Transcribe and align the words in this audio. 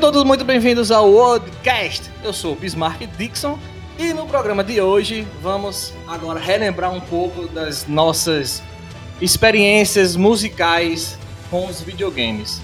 todos 0.00 0.24
muito 0.24 0.46
bem-vindos 0.46 0.90
ao 0.90 1.12
Worldcast. 1.12 2.10
Eu 2.24 2.32
sou 2.32 2.54
o 2.54 2.56
Bismarck 2.56 3.06
Dixon 3.18 3.58
e 3.98 4.14
no 4.14 4.26
programa 4.26 4.64
de 4.64 4.80
hoje 4.80 5.26
vamos 5.42 5.92
agora 6.08 6.40
relembrar 6.40 6.90
um 6.90 7.02
pouco 7.02 7.46
das 7.48 7.86
nossas 7.86 8.62
experiências 9.20 10.16
musicais 10.16 11.18
com 11.50 11.66
os 11.66 11.82
videogames. 11.82 12.62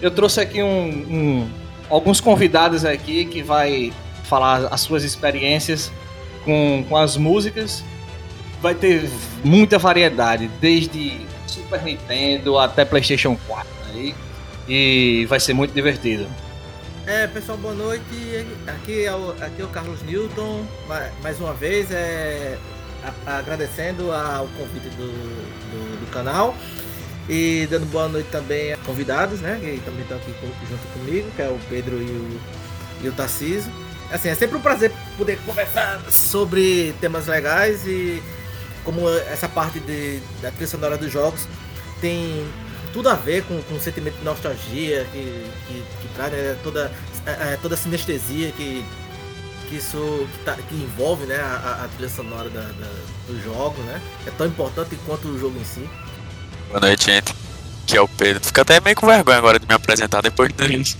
Eu 0.00 0.12
trouxe 0.12 0.40
aqui 0.40 0.62
um, 0.62 0.88
um, 0.88 1.50
alguns 1.88 2.20
convidados 2.20 2.84
aqui 2.84 3.24
que 3.24 3.42
vai 3.42 3.92
falar 4.22 4.68
as 4.70 4.80
suas 4.80 5.02
experiências 5.02 5.90
com, 6.44 6.84
com 6.88 6.96
as 6.96 7.16
músicas. 7.16 7.82
Vai 8.62 8.76
ter 8.76 9.10
muita 9.42 9.76
variedade, 9.76 10.48
desde 10.60 11.20
Super 11.48 11.82
Nintendo 11.82 12.56
até 12.58 12.84
PlayStation 12.84 13.36
4 13.48 13.68
aí, 13.92 14.14
e 14.68 15.26
vai 15.28 15.40
ser 15.40 15.52
muito 15.52 15.74
divertido. 15.74 16.28
É, 17.10 17.26
pessoal, 17.26 17.58
boa 17.58 17.74
noite. 17.74 18.46
Aqui 18.68 19.04
é 19.04 19.12
o, 19.12 19.32
aqui 19.42 19.60
é 19.60 19.64
o 19.64 19.68
Carlos 19.68 20.00
Newton, 20.04 20.64
mais 21.20 21.40
uma 21.40 21.52
vez, 21.52 21.90
é, 21.90 22.56
agradecendo 23.26 24.12
ao 24.12 24.46
convite 24.46 24.88
do, 24.90 25.08
do, 25.08 26.06
do, 26.06 26.10
canal 26.12 26.54
e 27.28 27.66
dando 27.68 27.84
boa 27.86 28.06
noite 28.06 28.28
também 28.30 28.72
a 28.72 28.76
convidados, 28.76 29.40
né, 29.40 29.58
que 29.60 29.80
também 29.84 30.02
estão 30.02 30.18
aqui 30.18 30.32
junto 30.68 30.86
comigo, 30.92 31.28
que 31.34 31.42
é 31.42 31.48
o 31.48 31.58
Pedro 31.68 32.00
e 32.00 32.06
o, 32.06 32.40
e 33.02 33.08
o 33.08 33.12
Tarcísio. 33.12 33.72
Assim, 34.12 34.28
é 34.28 34.34
sempre 34.36 34.56
um 34.56 34.60
prazer 34.60 34.92
poder 35.18 35.36
conversar 35.44 36.00
sobre 36.12 36.94
temas 37.00 37.26
legais 37.26 37.84
e 37.88 38.22
como 38.84 39.08
essa 39.08 39.48
parte 39.48 39.80
de, 39.80 40.20
da 40.40 40.52
trilha 40.52 40.68
sonora 40.68 40.96
dos 40.96 41.10
jogos 41.12 41.48
tem 42.00 42.46
tudo 42.92 43.08
a 43.08 43.14
ver 43.14 43.44
com, 43.44 43.60
com 43.62 43.74
o 43.74 43.80
sentimento 43.80 44.16
de 44.18 44.24
nostalgia 44.24 45.06
que, 45.12 45.50
que, 45.66 45.84
que 46.02 46.08
traz 46.14 46.32
né, 46.32 46.56
toda, 46.62 46.92
é, 47.26 47.52
é, 47.52 47.58
toda 47.60 47.74
a 47.74 47.78
sinestesia 47.78 48.52
que, 48.52 48.84
que 49.68 49.76
isso 49.76 50.26
que, 50.32 50.44
tá, 50.44 50.56
que 50.56 50.74
envolve 50.74 51.26
né, 51.26 51.36
a, 51.36 51.84
a 51.84 51.88
trilha 51.88 52.08
sonora 52.08 52.50
da, 52.50 52.62
da, 52.62 52.90
do 53.26 53.42
jogo, 53.42 53.80
né? 53.82 54.00
É 54.26 54.30
tão 54.30 54.46
importante 54.46 54.96
quanto 55.06 55.28
o 55.28 55.38
jogo 55.38 55.58
em 55.58 55.64
si. 55.64 55.88
Boa 56.68 56.80
noite, 56.80 57.06
gente. 57.06 57.34
Que 57.86 57.96
é 57.96 58.00
o 58.00 58.08
Pedro. 58.08 58.44
Fica 58.44 58.62
até 58.62 58.80
meio 58.80 58.96
com 58.96 59.06
vergonha 59.06 59.38
agora 59.38 59.58
de 59.58 59.66
me 59.66 59.74
apresentar 59.74 60.22
depois 60.22 60.52
de. 60.52 60.56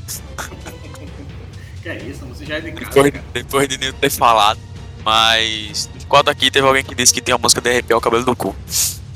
que 1.82 1.88
é 1.88 1.97
isso, 2.02 2.27
você 2.27 2.44
já 2.44 2.56
é 2.56 2.60
de 2.60 2.72
casa. 2.72 3.02
Depois, 3.02 3.25
depois 3.32 3.69
de 3.69 3.78
Nil 3.78 3.92
ter 3.92 4.10
falado. 4.10 4.58
Mas. 5.04 5.88
Enquanto 5.94 6.28
aqui 6.28 6.50
teve 6.50 6.66
alguém 6.66 6.82
que 6.82 6.94
disse 6.94 7.14
que 7.14 7.20
tem 7.20 7.32
a 7.32 7.38
música 7.38 7.60
de 7.60 7.70
arrepiar 7.70 7.98
o 7.98 8.02
cabelo 8.02 8.25
do 8.25 8.34
cu. 8.34 8.56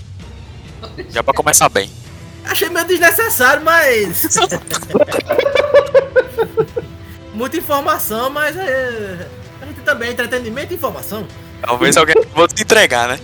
Já 1.11 1.25
pra 1.25 1.35
começar 1.35 1.69
bem. 1.69 1.91
Achei 2.45 2.69
meio 2.69 2.87
desnecessário, 2.87 3.65
mas. 3.65 4.29
Muita 7.35 7.57
informação, 7.57 8.31
mas 8.31 8.57
é... 8.57 9.29
a 9.61 9.67
gente 9.67 9.81
também 9.81 10.11
é 10.11 10.13
entretenimento 10.13 10.73
e 10.73 10.77
informação. 10.77 11.27
Talvez 11.61 11.97
alguém 11.97 12.15
vou 12.35 12.47
te 12.47 12.63
entregar, 12.63 13.09
né? 13.09 13.19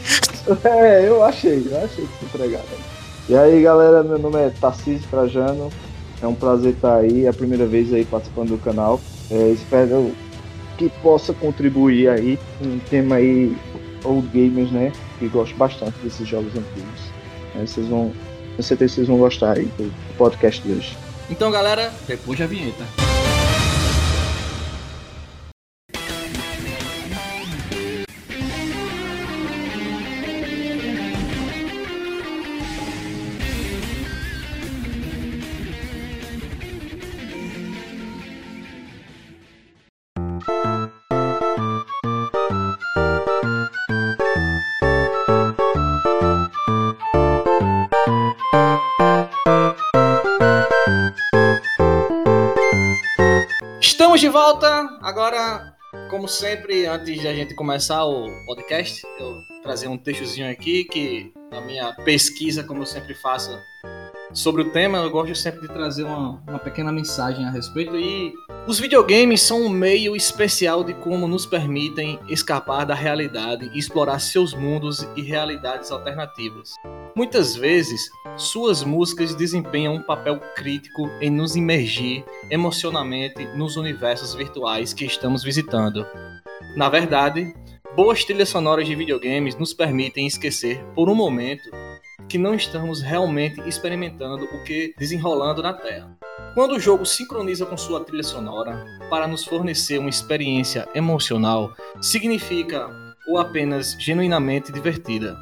É, 0.64 1.06
eu 1.06 1.22
achei, 1.22 1.66
eu 1.70 1.84
achei 1.84 2.06
que 2.06 2.18
te 2.18 2.24
entregar. 2.24 2.58
Né? 2.58 2.78
E 3.28 3.36
aí, 3.36 3.62
galera, 3.62 4.02
meu 4.02 4.18
nome 4.18 4.38
é 4.38 4.50
Tarcísio 4.60 5.06
Trajano. 5.08 5.70
É 6.22 6.26
um 6.26 6.34
prazer 6.34 6.74
estar 6.74 6.96
aí, 6.96 7.26
é 7.26 7.28
a 7.28 7.32
primeira 7.32 7.66
vez 7.66 7.92
aí 7.92 8.04
participando 8.04 8.48
do 8.48 8.58
canal. 8.58 9.00
É, 9.30 9.50
espero 9.50 10.12
que 10.76 10.88
possa 11.02 11.32
contribuir 11.32 12.08
aí 12.08 12.38
com 12.58 12.66
um 12.66 12.78
tema 12.78 13.16
aí 13.16 13.56
old 14.04 14.26
gamers, 14.28 14.70
né? 14.72 14.92
Que 15.18 15.28
gosto 15.28 15.54
bastante 15.56 15.98
desses 16.02 16.26
jogos 16.26 16.52
antigos. 16.56 17.00
É, 17.54 17.60
vocês 17.60 17.86
vão 17.86 18.12
vocês 18.62 19.06
vão 19.06 19.18
gostar 19.18 19.56
aí 19.56 19.66
do 19.78 19.92
podcast 20.16 20.62
de 20.62 20.72
hoje. 20.72 20.96
Então, 21.30 21.50
galera, 21.50 21.92
depois 22.06 22.38
da 22.38 22.46
vinheta. 22.46 23.09
Volta. 54.60 54.98
Agora, 55.00 55.74
como 56.10 56.28
sempre, 56.28 56.86
antes 56.86 57.18
de 57.18 57.26
a 57.26 57.34
gente 57.34 57.54
começar 57.54 58.04
o 58.04 58.28
podcast, 58.44 59.02
eu 59.18 59.40
trazer 59.62 59.88
um 59.88 59.96
textozinho 59.96 60.50
aqui 60.50 60.84
que 60.84 61.32
a 61.50 61.62
minha 61.62 61.92
pesquisa, 62.04 62.62
como 62.62 62.82
eu 62.82 62.86
sempre 62.86 63.14
faço 63.14 63.50
sobre 64.32 64.62
o 64.62 64.70
tema, 64.70 64.98
eu 64.98 65.10
gosto 65.10 65.34
sempre 65.34 65.62
de 65.62 65.68
trazer 65.68 66.04
uma, 66.04 66.42
uma 66.46 66.58
pequena 66.58 66.92
mensagem 66.92 67.44
a 67.44 67.50
respeito 67.50 67.96
e 67.96 68.32
os 68.66 68.78
videogames 68.78 69.42
são 69.42 69.62
um 69.62 69.68
meio 69.68 70.14
especial 70.14 70.84
de 70.84 70.94
como 70.94 71.26
nos 71.26 71.46
permitem 71.46 72.18
escapar 72.28 72.84
da 72.84 72.94
realidade 72.94 73.70
e 73.74 73.78
explorar 73.78 74.20
seus 74.20 74.54
mundos 74.54 75.06
e 75.16 75.22
realidades 75.22 75.90
alternativas. 75.90 76.74
Muitas 77.16 77.56
vezes, 77.56 78.08
suas 78.36 78.84
músicas 78.84 79.34
desempenham 79.34 79.94
um 79.94 80.02
papel 80.02 80.38
crítico 80.54 81.08
em 81.20 81.30
nos 81.30 81.56
imergir 81.56 82.24
emocionalmente 82.50 83.44
nos 83.56 83.76
universos 83.76 84.34
virtuais 84.34 84.92
que 84.92 85.04
estamos 85.04 85.42
visitando. 85.42 86.06
Na 86.76 86.88
verdade, 86.88 87.52
boas 87.96 88.24
trilhas 88.24 88.48
sonoras 88.48 88.86
de 88.86 88.94
videogames 88.94 89.56
nos 89.56 89.74
permitem 89.74 90.26
esquecer 90.26 90.84
por 90.94 91.08
um 91.08 91.14
momento 91.14 91.68
que 92.30 92.38
não 92.38 92.54
estamos 92.54 93.02
realmente 93.02 93.60
experimentando 93.68 94.44
o 94.44 94.62
que 94.62 94.94
desenrolando 94.96 95.60
na 95.60 95.74
Terra. 95.74 96.16
Quando 96.54 96.76
o 96.76 96.80
jogo 96.80 97.04
sincroniza 97.04 97.66
com 97.66 97.76
sua 97.76 98.04
trilha 98.04 98.22
sonora 98.22 98.86
para 99.10 99.26
nos 99.26 99.44
fornecer 99.44 99.98
uma 99.98 100.08
experiência 100.08 100.88
emocional, 100.94 101.74
significa 102.00 102.88
ou 103.26 103.36
apenas 103.36 103.96
genuinamente 103.98 104.70
divertida. 104.70 105.36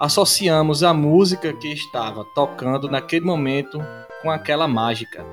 Associamos 0.00 0.82
a 0.82 0.94
música 0.94 1.52
que 1.52 1.68
estava 1.68 2.24
tocando 2.34 2.90
naquele 2.90 3.26
momento 3.26 3.78
com 4.22 4.30
aquela 4.30 4.66
mágica. 4.66 5.24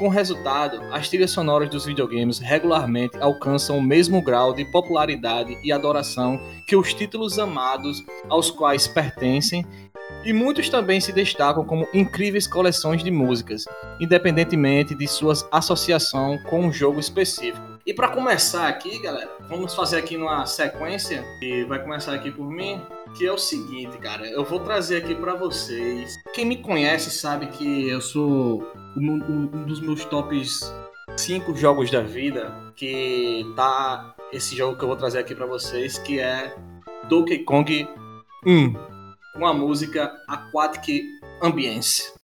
Com 0.00 0.08
resultado, 0.08 0.80
as 0.92 1.10
trilhas 1.10 1.30
sonoras 1.30 1.68
dos 1.68 1.84
videogames 1.84 2.38
regularmente 2.38 3.18
alcançam 3.18 3.76
o 3.76 3.82
mesmo 3.82 4.22
grau 4.22 4.54
de 4.54 4.64
popularidade 4.64 5.54
e 5.62 5.70
adoração 5.70 6.40
que 6.66 6.74
os 6.74 6.94
títulos 6.94 7.38
amados 7.38 8.02
aos 8.26 8.50
quais 8.50 8.88
pertencem 8.88 9.62
e 10.24 10.32
muitos 10.32 10.70
também 10.70 11.02
se 11.02 11.12
destacam 11.12 11.66
como 11.66 11.86
incríveis 11.92 12.46
coleções 12.46 13.04
de 13.04 13.10
músicas, 13.10 13.66
independentemente 14.00 14.94
de 14.94 15.06
sua 15.06 15.34
associação 15.52 16.38
com 16.48 16.60
um 16.60 16.72
jogo 16.72 16.98
específico. 16.98 17.60
E 17.84 17.92
para 17.92 18.08
começar 18.08 18.68
aqui, 18.68 18.98
galera, 19.02 19.30
vamos 19.50 19.74
fazer 19.74 19.98
aqui 19.98 20.16
uma 20.16 20.46
sequência 20.46 21.22
e 21.42 21.64
vai 21.64 21.78
começar 21.78 22.14
aqui 22.14 22.30
por 22.30 22.50
mim, 22.50 22.80
que 23.14 23.26
é 23.26 23.32
o 23.32 23.38
seguinte, 23.38 23.98
cara, 23.98 24.26
eu 24.28 24.44
vou 24.44 24.60
trazer 24.60 24.98
aqui 24.98 25.14
para 25.14 25.34
vocês. 25.34 26.18
Quem 26.32 26.44
me 26.44 26.56
conhece 26.56 27.10
sabe 27.10 27.46
que 27.48 27.88
eu 27.88 28.00
sou 28.00 28.62
um, 28.96 29.12
um 29.12 29.64
dos 29.66 29.80
meus 29.80 30.04
tops 30.04 30.72
5 31.16 31.54
jogos 31.54 31.90
da 31.90 32.02
vida, 32.02 32.72
que 32.76 33.44
tá 33.56 34.14
esse 34.32 34.56
jogo 34.56 34.76
que 34.76 34.84
eu 34.84 34.88
vou 34.88 34.96
trazer 34.96 35.18
aqui 35.18 35.34
para 35.34 35.46
vocês, 35.46 35.98
que 35.98 36.20
é 36.20 36.54
Donkey 37.08 37.40
Kong 37.40 37.88
1 38.46 38.74
uma 39.36 39.54
música 39.54 40.12
Aquatic 40.28 41.04
Ambience. 41.42 42.19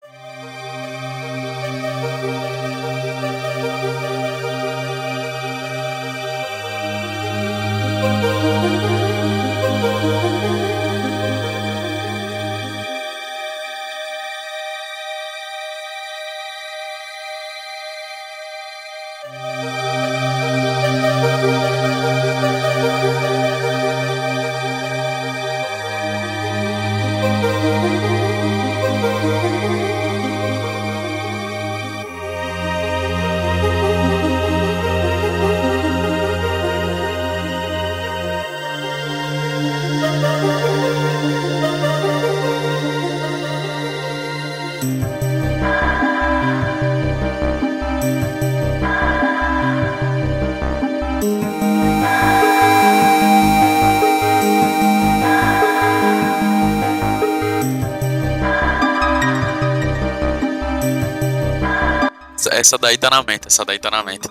Essa 62.63 62.77
daí 62.77 62.98
tá 62.98 63.10
na 63.10 63.21
mente, 63.21 63.48
essa 63.48 63.65
daí 63.65 63.77
tá 63.77 63.92
na 63.92 64.01
mente. 64.04 64.27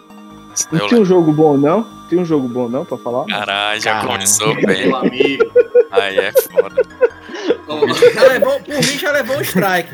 Não 0.70 0.88
tinha 0.88 1.00
um 1.00 1.04
jogo 1.04 1.32
bom, 1.32 1.56
não? 1.56 1.86
Tinha 2.08 2.20
um 2.20 2.24
jogo 2.24 2.48
bom, 2.48 2.68
não, 2.68 2.84
pra 2.84 2.98
falar? 2.98 3.26
Caralho, 3.26 3.80
já 3.80 3.92
Caralho. 3.92 4.08
começou 4.12 4.54
bem. 4.54 4.92
Amigo. 4.92 5.44
Aí 5.90 6.18
é 6.18 6.32
foda. 6.32 6.82
Já 8.14 8.22
levou, 8.28 8.60
por 8.60 8.74
mim 8.74 8.98
já 8.98 9.10
levou 9.12 9.36
um 9.36 9.40
strike. 9.40 9.90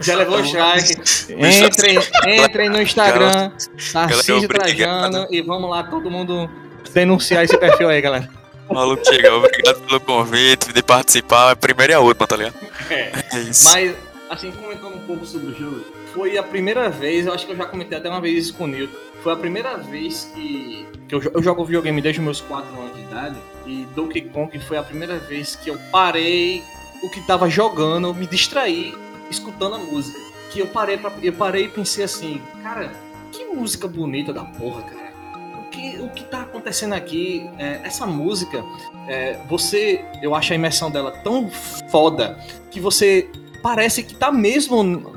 Já 0.00 0.16
levou 0.16 0.38
o 0.38 0.44
strike. 0.44 0.94
Entrem, 1.32 1.98
entrem 2.44 2.68
no 2.68 2.80
Instagram, 2.80 3.50
Tarcísio 3.92 4.44
obrigado. 4.44 5.10
Trajano, 5.10 5.26
e 5.30 5.42
vamos 5.42 5.70
lá, 5.70 5.82
todo 5.84 6.10
mundo 6.10 6.48
denunciar 6.92 7.44
esse 7.44 7.56
perfil 7.58 7.88
aí, 7.88 8.00
galera. 8.00 8.28
O 8.68 8.74
maluco 8.74 9.04
chegou, 9.06 9.38
obrigado 9.38 9.80
pelo 9.82 10.00
convite, 10.00 10.72
de 10.72 10.82
participar. 10.82 11.52
A 11.52 11.56
primeira 11.56 11.92
e 11.92 11.96
a 11.96 12.00
última, 12.00 12.26
tá 12.26 12.36
ligado? 12.36 12.54
É. 12.90 13.12
É 13.32 13.38
isso. 13.40 13.64
Mas, 13.64 13.94
assim, 14.30 14.50
comentando 14.52 14.96
um 14.96 15.06
pouco 15.06 15.24
sobre 15.24 15.52
o 15.52 15.54
jogo, 15.54 15.84
foi 16.16 16.38
a 16.38 16.42
primeira 16.42 16.88
vez, 16.88 17.26
eu 17.26 17.34
acho 17.34 17.44
que 17.44 17.52
eu 17.52 17.56
já 17.56 17.66
comentei 17.66 17.98
até 17.98 18.08
uma 18.08 18.22
vez 18.22 18.46
isso 18.46 18.54
com 18.54 18.64
o 18.64 18.66
Nilton, 18.66 18.96
foi 19.22 19.34
a 19.34 19.36
primeira 19.36 19.76
vez 19.76 20.32
que, 20.34 20.86
que 21.06 21.14
eu, 21.14 21.22
eu 21.22 21.42
jogo 21.42 21.62
videogame 21.62 22.00
desde 22.00 22.22
meus 22.22 22.40
4 22.40 22.74
anos 22.80 22.96
de 22.96 23.02
idade, 23.02 23.36
e 23.66 23.86
Donkey 23.94 24.22
Kong 24.22 24.58
foi 24.60 24.78
a 24.78 24.82
primeira 24.82 25.18
vez 25.18 25.54
que 25.56 25.68
eu 25.68 25.78
parei 25.92 26.62
o 27.02 27.10
que 27.10 27.20
tava 27.20 27.50
jogando, 27.50 28.14
me 28.14 28.26
distraí 28.26 28.94
escutando 29.30 29.74
a 29.74 29.78
música. 29.78 30.18
Que 30.50 30.60
eu 30.60 30.66
parei, 30.68 30.96
pra, 30.96 31.12
eu 31.22 31.32
parei 31.34 31.64
e 31.64 31.68
pensei 31.68 32.04
assim, 32.04 32.40
cara, 32.62 32.90
que 33.30 33.44
música 33.44 33.86
bonita 33.86 34.32
da 34.32 34.44
porra, 34.44 34.82
cara. 34.82 35.12
O 35.60 35.68
que, 35.68 35.98
o 35.98 36.08
que 36.08 36.24
tá 36.24 36.42
acontecendo 36.42 36.94
aqui, 36.94 37.50
é, 37.58 37.80
essa 37.84 38.06
música, 38.06 38.64
é, 39.06 39.38
você, 39.48 40.02
eu 40.22 40.34
acho 40.34 40.52
a 40.52 40.56
imersão 40.56 40.90
dela 40.90 41.10
tão 41.10 41.50
foda 41.90 42.38
que 42.70 42.80
você 42.80 43.28
parece 43.62 44.02
que 44.02 44.14
tá 44.14 44.30
mesmo 44.30 45.15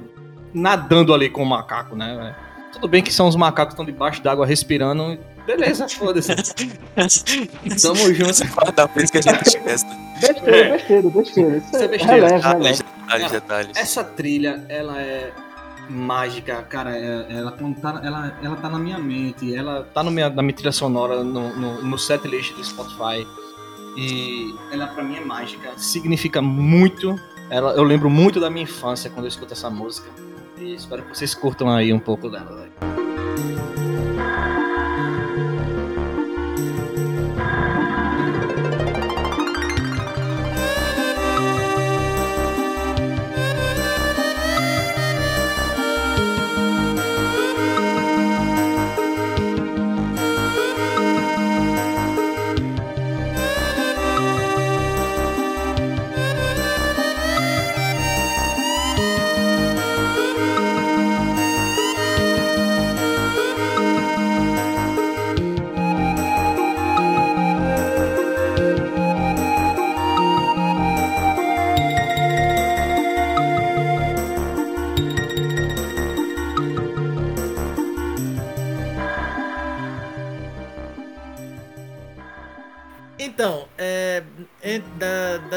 nadando 0.54 1.14
ali 1.14 1.30
com 1.30 1.44
o 1.44 1.46
macaco, 1.46 1.96
né? 1.96 2.36
Tudo 2.74 2.88
bem 2.88 3.02
que 3.02 3.12
são 3.14 3.28
os 3.28 3.36
macacos 3.36 3.74
que 3.74 3.82
estão 3.82 3.86
debaixo 3.86 4.22
d'água 4.22 4.46
respirando. 4.46 5.18
Beleza, 5.46 5.88
foda-se. 5.90 6.32
Tamo 7.82 8.14
junto. 8.14 8.72
Da 8.76 8.86
vez 8.86 9.10
que 9.10 9.18
a 9.18 9.22
gente 9.22 9.42
esquece. 9.48 9.86
Besteira, 10.22 10.58
É. 10.58 10.72
besteira, 10.72 11.10
besteira. 11.10 11.58
Isso 11.58 11.76
é 11.78 11.84
é 11.84 11.88
besteira. 11.88 12.14
releve, 12.14 12.36
Detalhes, 12.36 12.64
releve. 12.80 12.84
detalhes, 13.08 13.32
detalhes. 13.32 13.78
Essa 13.78 14.04
trilha, 14.04 14.64
ela 14.70 15.02
é 15.02 15.32
mágica, 15.90 16.62
cara. 16.64 16.96
é- 16.96 17.26
Ela, 17.30 17.52
tá, 17.52 18.02
ela, 18.04 18.38
ela 18.44 18.56
tá 18.58 18.70
na 18.70 18.78
minha 18.78 19.00
mente. 19.00 19.56
Ela 19.56 19.88
tá 19.94 20.04
no 20.04 20.12
minha, 20.12 20.30
na 20.30 20.42
minha 20.44 20.54
trilha 20.54 20.72
sonora, 20.72 21.24
no, 21.24 21.56
no, 21.56 21.82
no 21.82 21.98
setlist 21.98 22.54
do 22.54 22.64
Spotify. 22.64 23.26
E 23.98 24.54
ela, 24.72 24.86
pra 24.88 25.04
mim, 25.04 25.16
é 25.18 25.22
mágica. 25.26 25.72
Significa 25.78 26.42
muito. 26.42 27.16
Ela, 27.50 27.72
eu 27.74 27.84
lembro 27.84 28.10
muito 28.10 28.40
da 28.40 28.50
minha 28.50 28.64
infância 28.64 29.10
quando 29.10 29.26
eu 29.26 29.30
escuto 29.30 29.54
essa 29.54 29.70
música. 29.70 30.08
E 30.60 30.76
espero 30.76 31.04
que 31.04 31.18
vocês 31.18 31.34
curtam 31.34 31.70
aí 31.70 31.94
um 31.94 32.00
pouco 32.00 32.30
dela. 32.30 32.56
velho. 32.58 32.99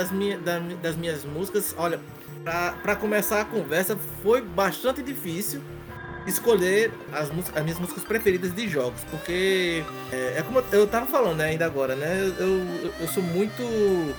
Das, 0.03 0.11
minha- 0.11 0.39
da- 0.39 0.59
das 0.83 0.97
minhas 0.97 1.25
músicas, 1.25 1.75
olha, 1.79 2.01
pra 2.83 2.97
começar 2.97 3.41
a 3.41 3.45
conversa 3.45 3.97
foi 4.23 4.41
bastante 4.43 5.03
difícil 5.03 5.61
escolher 6.27 6.93
as, 7.13 7.31
as 7.55 7.63
minhas 7.63 7.79
músicas 7.79 8.05
preferidas 8.05 8.55
de 8.55 8.69
jogos, 8.69 9.01
porque 9.11 9.83
é, 10.13 10.35
é 10.39 10.43
como 10.43 10.59
eu- 10.61 10.65
eu 10.81 10.87
tava 10.87 11.07
falando 11.07 11.39
né, 11.39 11.47
ainda 11.47 11.67
agora, 11.67 11.95
né? 11.97 12.33
Eu, 12.39 12.47
eu, 12.49 12.93
eu 13.01 13.09
sou 13.09 13.23
muito. 13.23 13.63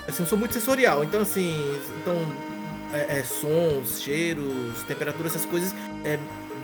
Assim, 0.08 0.22
eu 0.22 0.26
sou 0.28 0.38
muito 0.38 0.52
sensorial, 0.54 1.02
então 1.04 1.20
assim, 1.22 1.54
então 2.00 2.14
é, 2.92 3.18
é, 3.18 3.22
sons, 3.22 4.00
cheiros, 4.02 4.82
temperaturas, 4.86 5.34
essas 5.34 5.46
coisas 5.46 5.74
é, 6.04 6.18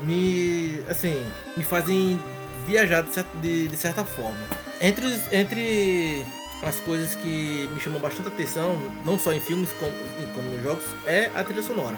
me. 0.05 0.83
assim, 0.89 1.25
me 1.57 1.65
fazem 1.65 2.21
viajar 2.67 3.03
de, 3.03 3.13
cer- 3.15 3.25
de- 3.41 3.69
de 3.69 3.77
certa 3.77 4.05
forma. 4.05 4.39
Entre, 4.81 5.07
entre 5.33 6.25
as 6.63 6.77
coisas 6.81 7.15
que 7.15 7.69
me 7.73 7.81
chamam 7.81 8.01
bastante 8.01 8.29
atenção, 8.29 8.79
não 9.05 9.19
só 9.19 9.33
em 9.33 9.41
filmes 9.41 9.71
como, 9.79 9.93
como 10.35 10.51
nos 10.51 10.63
jogos, 10.63 10.85
é 11.07 11.31
a 11.35 11.43
trilha 11.43 11.63
sonora. 11.63 11.97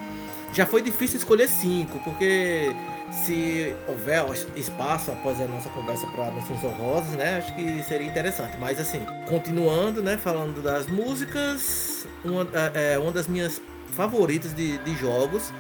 Já 0.53 0.67
foi 0.67 0.83
difícil 0.83 1.19
escolher 1.19 1.49
cinco, 1.49 1.99
porque 2.01 2.75
se 3.11 3.75
houver 3.89 4.25
espaço 4.55 5.11
após 5.11 5.41
a 5.41 5.47
nossa 5.47 5.69
conversa 5.71 6.07
para 6.09 6.31
menções 6.31 6.63
honrosas, 6.63 7.11
né, 7.13 7.39
acho 7.39 7.55
que 7.55 7.83
seria 7.83 8.07
interessante. 8.07 8.57
Mas 8.59 8.79
assim, 8.79 9.05
continuando, 9.29 10.03
né, 10.03 10.17
falando 10.17 10.63
das 10.63 10.87
músicas, 10.87 12.07
uma, 12.25 12.47
é, 12.75 12.99
uma 12.99 13.13
das 13.13 13.27
minhas 13.27 13.61
favoritas 13.93 14.55
de, 14.55 14.79
de 14.79 14.95
jogos 14.97 15.53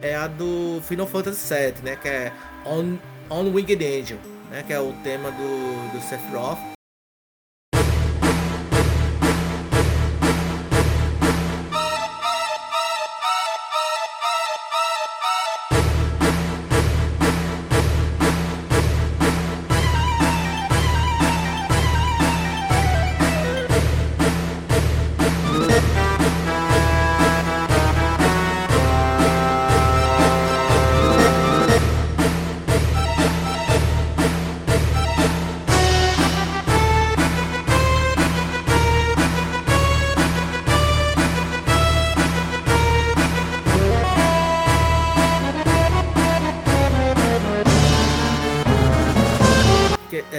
é 0.00 0.14
a 0.14 0.26
do 0.26 0.80
Final 0.82 1.06
Fantasy 1.06 1.54
VII, 1.54 1.74
né, 1.82 1.96
que 1.96 2.08
é 2.08 2.32
On, 2.64 2.96
On 3.30 3.52
Winged 3.52 3.84
Angel, 3.84 4.18
né, 4.50 4.62
que 4.66 4.72
é 4.72 4.80
o 4.80 4.92
tema 5.02 5.30
do, 5.30 5.92
do 5.92 6.00
Sephiroth. 6.00 6.77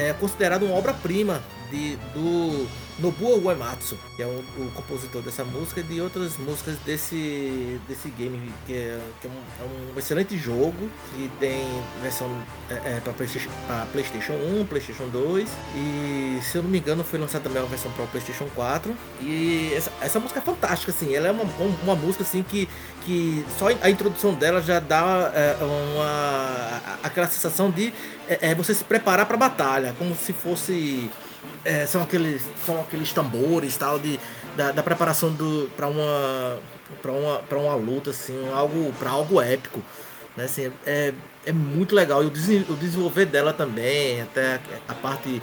É 0.10 0.14
considerado 0.14 0.64
uma 0.64 0.76
obra-prima 0.76 1.42
de 1.70 1.96
do 2.14 2.68
Nobuo 3.00 3.46
Uematsu, 3.46 3.98
que 4.16 4.22
é 4.22 4.26
o, 4.26 4.72
compositor 4.76 5.22
dessa 5.22 5.44
música 5.44 5.80
e 5.80 5.84
de 5.84 6.02
outras 6.02 6.38
músicas 6.38 6.78
desse, 6.80 7.80
desse 7.88 8.10
game, 8.10 8.52
que 8.66 8.74
é, 8.74 9.00
que 9.22 9.28
é 9.28 9.30
um, 9.30 9.34
é 9.34 9.96
um 9.96 10.00
excelente 10.00 10.38
jogo, 10.38 10.90
que 11.14 11.30
tem 11.40 11.64
versão 12.02 12.30
é, 12.70 12.74
é, 12.74 13.00
para 13.02 13.14
PlayStation, 13.14 13.50
PlayStation 13.92 14.34
1, 14.34 14.66
PlayStation 14.66 15.08
2, 15.08 15.50
e 15.76 16.40
se 16.44 16.58
eu 16.58 16.64
não 16.64 16.70
me 16.70 16.80
engano 16.80 17.04
foi 17.04 17.20
lançada 17.20 17.46
também 17.46 17.62
uma 17.62 17.70
versão 17.70 17.92
para 17.92 18.04
o 18.04 18.08
PlayStation 18.08 18.48
4. 18.54 18.96
E 19.22 19.72
essa, 19.74 19.92
essa 20.02 20.20
música 20.20 20.40
é 20.40 20.42
fantástica, 20.42 20.92
assim, 20.92 21.16
ela 21.16 21.30
é 21.30 21.32
uma, 21.32 21.44
uma 21.84 21.96
música 21.96 22.24
assim 22.24 22.44
que, 22.44 22.68
que 23.06 23.46
só 23.58 23.68
a 23.82 23.90
introdução 23.90 24.34
dela 24.34 24.62
já 24.62 24.80
dá 24.80 25.32
é, 25.34 25.56
uma, 25.64 26.82
aquela 27.02 27.28
sensação 27.28 27.72
de 27.72 27.94
é, 28.28 28.52
é 28.52 28.56
você 28.56 28.74
se 28.74 28.84
preparar 28.84 29.26
para 29.26 29.36
a 29.36 29.40
batalha, 29.40 29.96
como 29.98 30.14
se 30.16 30.34
fosse 30.34 31.10
é, 31.66 31.86
são 31.86 32.02
aqueles 32.02 32.42
são 32.66 32.80
aqueles 32.82 33.12
tambores 33.14 33.76
tal 33.78 34.00
de 34.00 34.20
da, 34.56 34.72
da 34.72 34.84
preparação 34.84 35.32
do 35.32 35.70
para 35.76 35.88
uma 35.88 36.58
para 37.02 37.12
uma 37.12 37.38
para 37.40 37.58
uma 37.58 37.76
luta 37.76 38.10
assim, 38.12 38.36
algo 38.54 38.92
para 39.00 39.10
algo 39.12 39.42
épico, 39.42 39.82
né? 40.36 40.46
Assim, 40.46 40.72
é, 40.86 41.14
é 41.46 41.52
muito 41.54 41.96
legal 41.96 42.24
e 42.24 42.28
o, 42.28 42.30
desen- 42.30 42.66
o 42.70 42.74
desenvolver 42.76 43.26
dela 43.26 43.54
também, 43.54 44.22
até 44.22 44.60
a 44.88 44.94
parte 44.94 45.42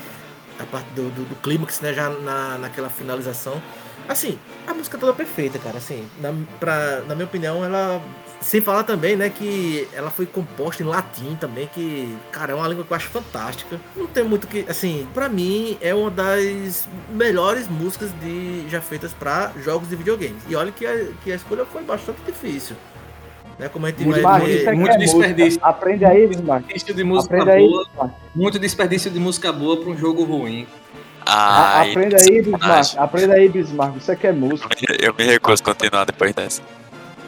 a 0.58 0.64
parte 0.64 0.88
do, 0.94 1.10
do, 1.10 1.24
do 1.28 1.36
clímax, 1.36 1.80
né, 1.80 1.92
já 1.92 2.08
na, 2.08 2.56
naquela 2.58 2.88
finalização 2.88 3.60
Assim, 4.08 4.38
a 4.68 4.72
música 4.72 4.96
toda 4.96 5.10
é 5.10 5.14
perfeita, 5.16 5.58
cara. 5.58 5.78
Assim, 5.78 6.06
na, 6.20 6.32
pra, 6.60 7.00
na 7.08 7.14
minha 7.14 7.26
opinião, 7.26 7.64
ela. 7.64 8.00
Sem 8.40 8.60
falar 8.60 8.84
também, 8.84 9.16
né, 9.16 9.30
que 9.30 9.88
ela 9.92 10.10
foi 10.10 10.26
composta 10.26 10.82
em 10.82 10.86
latim 10.86 11.36
também, 11.40 11.66
que, 11.72 12.16
cara, 12.30 12.52
é 12.52 12.54
uma 12.54 12.68
língua 12.68 12.84
que 12.84 12.90
eu 12.92 12.96
acho 12.96 13.08
fantástica. 13.08 13.80
Não 13.96 14.06
tem 14.06 14.22
muito 14.22 14.46
que. 14.46 14.64
Assim, 14.68 15.06
pra 15.14 15.28
mim, 15.28 15.76
é 15.80 15.94
uma 15.94 16.10
das 16.10 16.86
melhores 17.10 17.66
músicas 17.66 18.10
de, 18.20 18.68
já 18.68 18.80
feitas 18.80 19.12
pra 19.12 19.52
jogos 19.64 19.88
de 19.88 19.96
videogames. 19.96 20.42
E 20.48 20.54
olha 20.54 20.70
que 20.70 20.86
a, 20.86 21.08
que 21.24 21.32
a 21.32 21.34
escolha 21.36 21.64
foi 21.64 21.82
bastante 21.82 22.18
difícil. 22.26 22.76
Né, 23.58 23.70
como 23.70 23.86
a 23.86 23.88
gente 23.88 24.04
Muito 24.04 24.20
vai 24.20 24.38
bom, 24.40 24.46
ver. 24.46 24.58
isso 24.58 24.68
é 24.68 24.72
muito 24.74 24.94
é 24.94 24.98
desperdício. 24.98 25.44
música. 25.46 25.66
Aprende 25.66 26.04
aí, 26.04 26.26
Bismarck. 26.26 26.62
Desperdício 26.66 26.94
de 26.94 27.04
música 27.04 27.34
Aprende 27.36 27.50
aí, 27.50 27.66
boa. 27.68 27.84
Bismarck. 27.86 28.14
Muito 28.34 28.58
desperdício 28.58 29.10
de 29.10 29.18
música 29.18 29.50
boa 29.50 29.80
pra 29.80 29.88
um 29.90 29.96
jogo 29.96 30.24
ruim. 30.24 30.66
Ah, 31.24 31.80
Aprenda 31.80 32.18
aí, 32.20 32.42
Bismarck. 32.42 32.98
Aprenda 32.98 33.34
aí, 33.34 33.48
Bismarck. 33.48 33.94
Você 33.94 34.14
que 34.14 34.26
é 34.26 34.32
músico. 34.32 34.68
Eu 35.00 35.14
me 35.18 35.24
recuso 35.24 35.62
a 35.62 35.64
continuar 35.64 36.04
depois 36.04 36.34
dessa. 36.34 36.60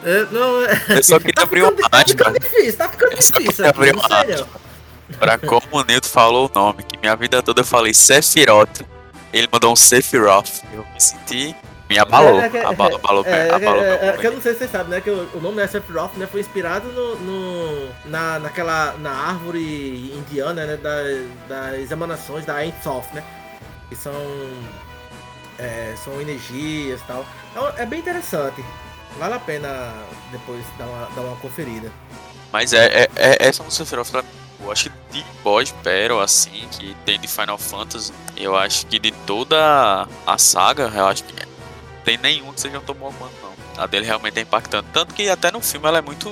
É, 0.03 0.25
não, 0.31 0.61
é, 0.65 0.97
Eu 0.97 1.03
só 1.03 1.17
queria 1.19 1.33
tá 1.33 1.43
abrir 1.43 1.61
uma 1.61 1.71
ficando, 1.71 1.89
tá 1.89 1.97
mágica. 1.97 2.25
ficando 2.25 2.39
difícil, 2.39 2.77
tá 2.77 2.89
ficando 2.89 3.15
difícil 3.15 3.65
aqui, 3.65 3.91
uma. 3.91 4.47
Pra 5.17 5.37
como 5.39 5.61
o 5.71 5.83
Nilton 5.83 6.07
falou 6.07 6.49
o 6.53 6.59
nome, 6.59 6.83
que 6.83 6.97
minha 6.99 7.15
vida 7.15 7.41
toda 7.41 7.61
eu 7.61 7.65
falei 7.65 7.93
Sephiroth. 7.93 8.81
Ele 9.33 9.47
mandou 9.51 9.73
um 9.73 9.75
Sephiroth. 9.75 10.61
Eu 10.73 10.85
me 10.93 10.99
senti. 11.01 11.55
Me 11.89 11.97
abalou. 11.97 12.39
É, 12.39 12.45
é 12.55 12.65
Abalou, 12.65 12.95
abalou, 12.97 13.25
É, 13.25 13.47
é, 13.47 13.51
abalou. 13.55 13.83
é, 13.83 13.95
é, 13.95 14.11
meu 14.11 14.21
que 14.21 14.27
eu 14.27 14.31
não 14.33 14.41
sei 14.41 14.53
se 14.53 14.59
vocês 14.59 14.71
sabem, 14.71 14.89
né? 14.91 15.01
Que 15.01 15.09
o, 15.09 15.27
o 15.33 15.41
nome 15.41 15.57
da 15.57 15.67
Sephiroth 15.67 16.15
né, 16.17 16.27
foi 16.31 16.39
inspirado 16.41 16.87
no, 16.91 17.15
no- 17.15 17.89
na, 18.05 18.37
naquela 18.37 18.93
na 18.99 19.09
árvore 19.11 20.13
indiana, 20.15 20.65
né? 20.67 20.77
Da, 20.77 20.93
das 21.47 21.89
emanações 21.89 22.45
da 22.45 22.63
Ein 22.63 22.71
Sof, 22.83 23.07
né? 23.15 23.23
Que 23.89 23.95
são 23.95 24.13
é, 25.57 25.93
são 26.03 26.21
energias 26.21 27.01
e 27.01 27.03
tal. 27.05 27.25
Então, 27.51 27.67
é 27.75 27.85
bem 27.87 27.99
interessante. 27.99 28.63
Vale 29.17 29.33
a 29.33 29.39
pena 29.39 29.93
depois 30.31 30.63
dar 30.77 30.85
uma, 30.85 31.09
dar 31.15 31.21
uma 31.21 31.35
conferida. 31.37 31.91
Mas 32.51 32.73
é, 32.73 33.03
é, 33.03 33.09
é 33.15 33.47
essa 33.47 33.63
música 33.63 33.83
Sephiroth 33.85 34.09
pra 34.11 34.21
mim. 34.21 34.27
Eu 34.61 34.71
acho 34.71 34.89
que 34.89 34.91
de 35.11 35.25
boss 35.43 35.71
battle, 35.83 36.19
assim, 36.21 36.67
que 36.71 36.95
tem 37.05 37.19
de 37.19 37.27
Final 37.27 37.57
Fantasy, 37.57 38.11
eu 38.35 38.55
acho 38.55 38.85
que 38.87 38.99
de 38.99 39.11
toda 39.11 40.07
a 40.27 40.37
saga, 40.37 40.91
eu 40.93 41.05
acho 41.07 41.23
que 41.23 41.33
tem 42.03 42.17
nenhum 42.17 42.51
que 42.51 42.59
seja 42.61 42.77
um 42.77 42.81
tão 42.81 42.93
bom 42.95 43.11
quanto 43.17 43.33
não. 43.41 43.81
A 43.81 43.87
dele 43.87 44.05
realmente 44.05 44.37
é 44.37 44.41
impactante. 44.41 44.87
Tanto 44.91 45.13
que 45.13 45.29
até 45.29 45.51
no 45.51 45.61
filme 45.61 45.87
ela 45.87 45.99
é 45.99 46.01
muito 46.01 46.29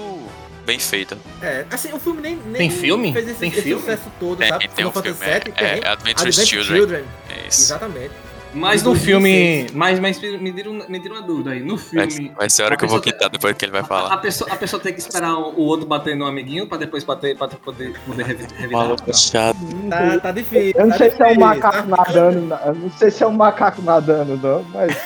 bem 0.65 0.77
feita. 0.79 1.17
É, 1.41 1.65
assim, 1.71 1.93
o 1.93 1.99
filme 1.99 2.21
nem, 2.21 2.35
nem 2.35 2.53
Tem 2.57 2.69
filme? 2.69 3.13
fez 3.13 3.29
esse, 3.29 3.39
Tem 3.39 3.49
esse 3.49 3.61
filme? 3.61 3.79
sucesso 3.81 4.11
todo, 4.19 4.43
É, 4.43 4.49
sabe? 4.49 4.67
tem 4.67 4.85
um 4.85 4.91
Final 4.91 5.03
filme, 5.03 5.17
Fantasy 5.17 5.31
é, 5.31 5.39
VII 5.39 5.53
tem. 5.53 5.65
é 5.83 5.87
Adventures 5.87 6.39
Adventure 6.39 6.63
Children. 6.65 7.05
É 7.29 7.47
isso. 7.47 7.61
Exatamente. 7.61 8.11
Mas 8.57 8.83
no 8.83 8.95
filme. 8.95 9.63
2006. 9.67 9.71
Mas, 9.73 9.99
mas 9.99 10.19
me, 10.19 10.51
tira, 10.53 10.69
um- 10.69 10.85
me 10.89 10.99
tira 10.99 11.13
uma 11.13 11.21
dúvida 11.21 11.51
aí. 11.51 11.59
No 11.61 11.77
Vai, 11.77 12.09
filme. 12.09 12.31
vai 12.35 12.49
ser 12.49 12.63
a 12.63 12.65
hora 12.65 12.73
a 12.75 12.77
que 12.77 12.85
eu 12.85 12.89
vou 12.89 12.99
quitar 12.99 13.29
depois 13.29 13.55
que 13.55 13.65
ele 13.65 13.71
vai 13.71 13.81
A, 13.81 13.83
a 13.83 13.87
falar. 13.87 14.17
pessoa, 14.17 14.51
a 14.51 14.55
pessoa 14.55 14.81
tem 14.81 14.93
que 14.93 14.99
esperar 14.99 15.33
o, 15.35 15.59
outro 15.61 15.85
bater 15.85 16.15
no 16.15 16.25
amiguinho 16.25 16.67
pra 16.67 16.77
depois 16.77 17.03
bater, 17.03 17.37
pra 17.37 17.47
poder, 17.47 17.93
poder 18.05 18.25
revi- 18.25 18.47
revidar. 18.55 18.81
Maluco 18.83 19.13
chato. 19.17 19.57
Tá, 19.89 20.19
tá 20.19 20.31
difícil. 20.31 20.73
Eu 20.75 20.85
não 20.85 20.91
tá 20.91 20.97
sei 20.97 21.11
se 21.11 21.21
é 21.21 21.25
um 21.25 21.27
difícil, 21.29 21.39
macaco 21.47 21.77
tá? 21.89 21.97
nadando. 21.97 22.59
Eu 22.65 22.75
não 22.75 22.91
sei 22.91 23.11
se 23.11 23.23
é 23.23 23.27
um 23.27 23.31
macaco 23.31 23.81
nadando, 23.81 24.37
não, 24.37 24.63
mas. 24.73 24.97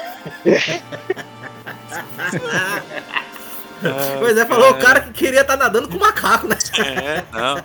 Pois 4.20 4.38
é, 4.38 4.46
falou 4.46 4.70
o 4.72 4.77
cara 4.77 5.01
que 5.01 5.12
queria 5.12 5.41
estar 5.41 5.58
nadando 5.58 5.89
com 5.89 5.98
macaco, 5.98 6.48
né? 6.48 6.55
É, 6.79 7.24
não. 7.34 7.55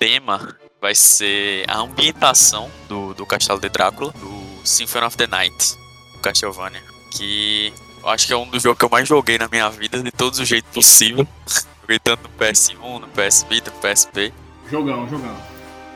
Tema 0.00 0.56
vai 0.80 0.94
ser 0.94 1.64
a 1.68 1.78
ambientação 1.78 2.70
do, 2.88 3.12
do 3.12 3.26
Castelo 3.26 3.60
de 3.60 3.68
Drácula, 3.68 4.12
do 4.12 4.66
Symphony 4.66 5.06
of 5.06 5.16
the 5.16 5.26
Night, 5.26 5.76
do 6.14 6.18
Castlevania. 6.20 6.82
Que 7.12 7.72
eu 8.02 8.08
acho 8.08 8.26
que 8.26 8.32
é 8.32 8.36
um 8.36 8.48
dos 8.48 8.62
jogos 8.62 8.78
que 8.78 8.84
eu 8.86 8.88
mais 8.88 9.06
joguei 9.06 9.36
na 9.36 9.46
minha 9.46 9.68
vida, 9.68 10.02
de 10.02 10.10
todos 10.10 10.38
os 10.38 10.48
jeitos 10.48 10.72
possíveis. 10.72 11.28
joguei 11.82 11.98
tanto 11.98 12.22
no 12.22 12.30
PS1, 12.30 13.00
no 13.00 13.08
PS 13.08 13.46
Vita, 13.48 13.70
no 13.70 13.78
PSP. 13.78 14.32
Jogão, 14.70 15.06
jogão. 15.08 15.36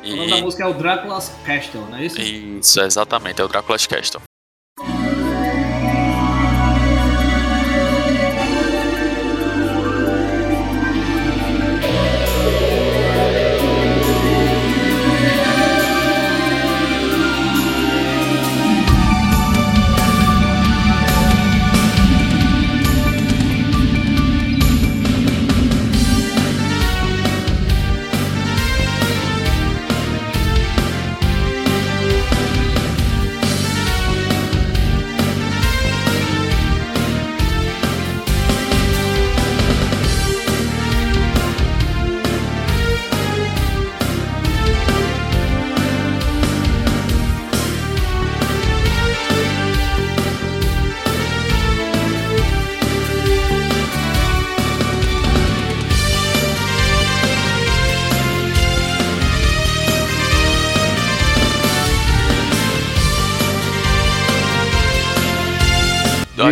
O 0.05 0.17
nome 0.17 0.31
da 0.31 0.37
E, 0.37 0.43
música 0.43 0.65
é 0.65 0.67
o 0.67 0.75
Drácula's 0.75 1.33
Castle, 1.47 1.81
não 1.87 1.97
é 1.97 2.05
isso? 2.05 2.21
isso, 2.21 2.81
exatamente, 2.83 3.41
é 3.41 3.45
o 3.45 3.49
Drácula's 3.49 3.87
Castle. 3.87 4.21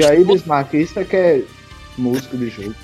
Eu 0.03 0.09
E 0.09 0.11
acho 0.11 0.13
aí, 0.19 0.25
que 0.25 0.33
Bismarck, 0.33 0.75
isso 0.75 0.99
é 0.99 1.05
que 1.05 1.17
é 1.17 1.43
músico 1.97 2.37
de 2.37 2.51
jogo. 2.51 2.75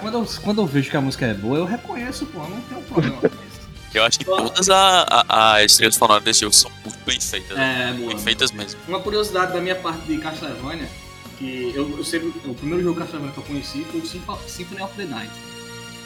Quando 0.00 0.14
eu, 0.18 0.26
quando 0.42 0.60
eu 0.62 0.66
vejo 0.66 0.90
que 0.90 0.96
a 0.96 1.00
música 1.00 1.26
é 1.26 1.34
boa, 1.34 1.58
eu 1.58 1.64
reconheço, 1.64 2.24
pô, 2.26 2.38
não 2.40 2.60
tem 2.60 2.78
um 2.78 2.82
problema 2.82 3.16
com 3.16 3.26
isso. 3.26 3.58
Eu 3.94 4.04
acho 4.04 4.18
que 4.18 4.24
todas 4.26 4.68
a- 4.68 5.06
a- 5.26 5.56
as 5.62 5.76
trilhas 5.76 5.94
sonoras 5.94 6.22
desse 6.22 6.40
jogo 6.40 6.52
são 6.54 6.70
muito 6.84 6.98
bem 7.06 7.18
feitas. 7.18 7.56
né? 7.56 7.88
É, 7.88 7.92
boa. 7.94 8.08
Bem 8.08 8.18
feitas 8.18 8.52
mesmo. 8.52 8.78
Uma 8.86 9.00
curiosidade 9.00 9.54
da 9.54 9.62
minha 9.62 9.74
parte 9.76 10.02
de 10.02 10.18
Castlevania, 10.18 10.86
que 11.38 11.72
eu, 11.74 11.96
eu 11.96 12.04
sempre, 12.04 12.28
o 12.44 12.52
primeiro 12.54 12.84
jogo 12.84 12.98
Castlevania 13.00 13.32
que 13.32 13.38
eu 13.38 13.44
conheci 13.44 13.86
foi 13.90 14.00
o 14.02 14.06
Symph- 14.06 14.46
Symphony 14.46 14.82
of 14.82 14.94
the 14.94 15.04
Night. 15.06 15.32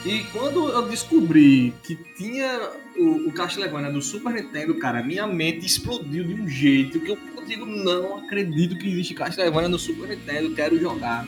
E 0.05 0.23
quando 0.33 0.67
eu 0.69 0.81
descobri 0.89 1.73
que 1.83 1.95
tinha 2.17 2.71
o, 2.97 3.29
o 3.29 3.31
Castlevania 3.31 3.89
do 3.91 4.01
Super 4.01 4.33
Nintendo, 4.33 4.75
cara, 4.75 5.01
minha 5.01 5.25
mente 5.25 5.65
explodiu 5.65 6.25
de 6.25 6.33
um 6.33 6.47
jeito 6.47 6.99
que 6.99 7.11
eu, 7.11 7.17
eu 7.37 7.45
digo, 7.45 7.65
não 7.65 8.17
acredito 8.17 8.77
que 8.77 8.87
existe 8.89 9.13
Castlevania 9.13 9.69
no 9.69 9.79
Super 9.79 10.09
Nintendo, 10.09 10.53
quero 10.53 10.77
jogar. 10.77 11.25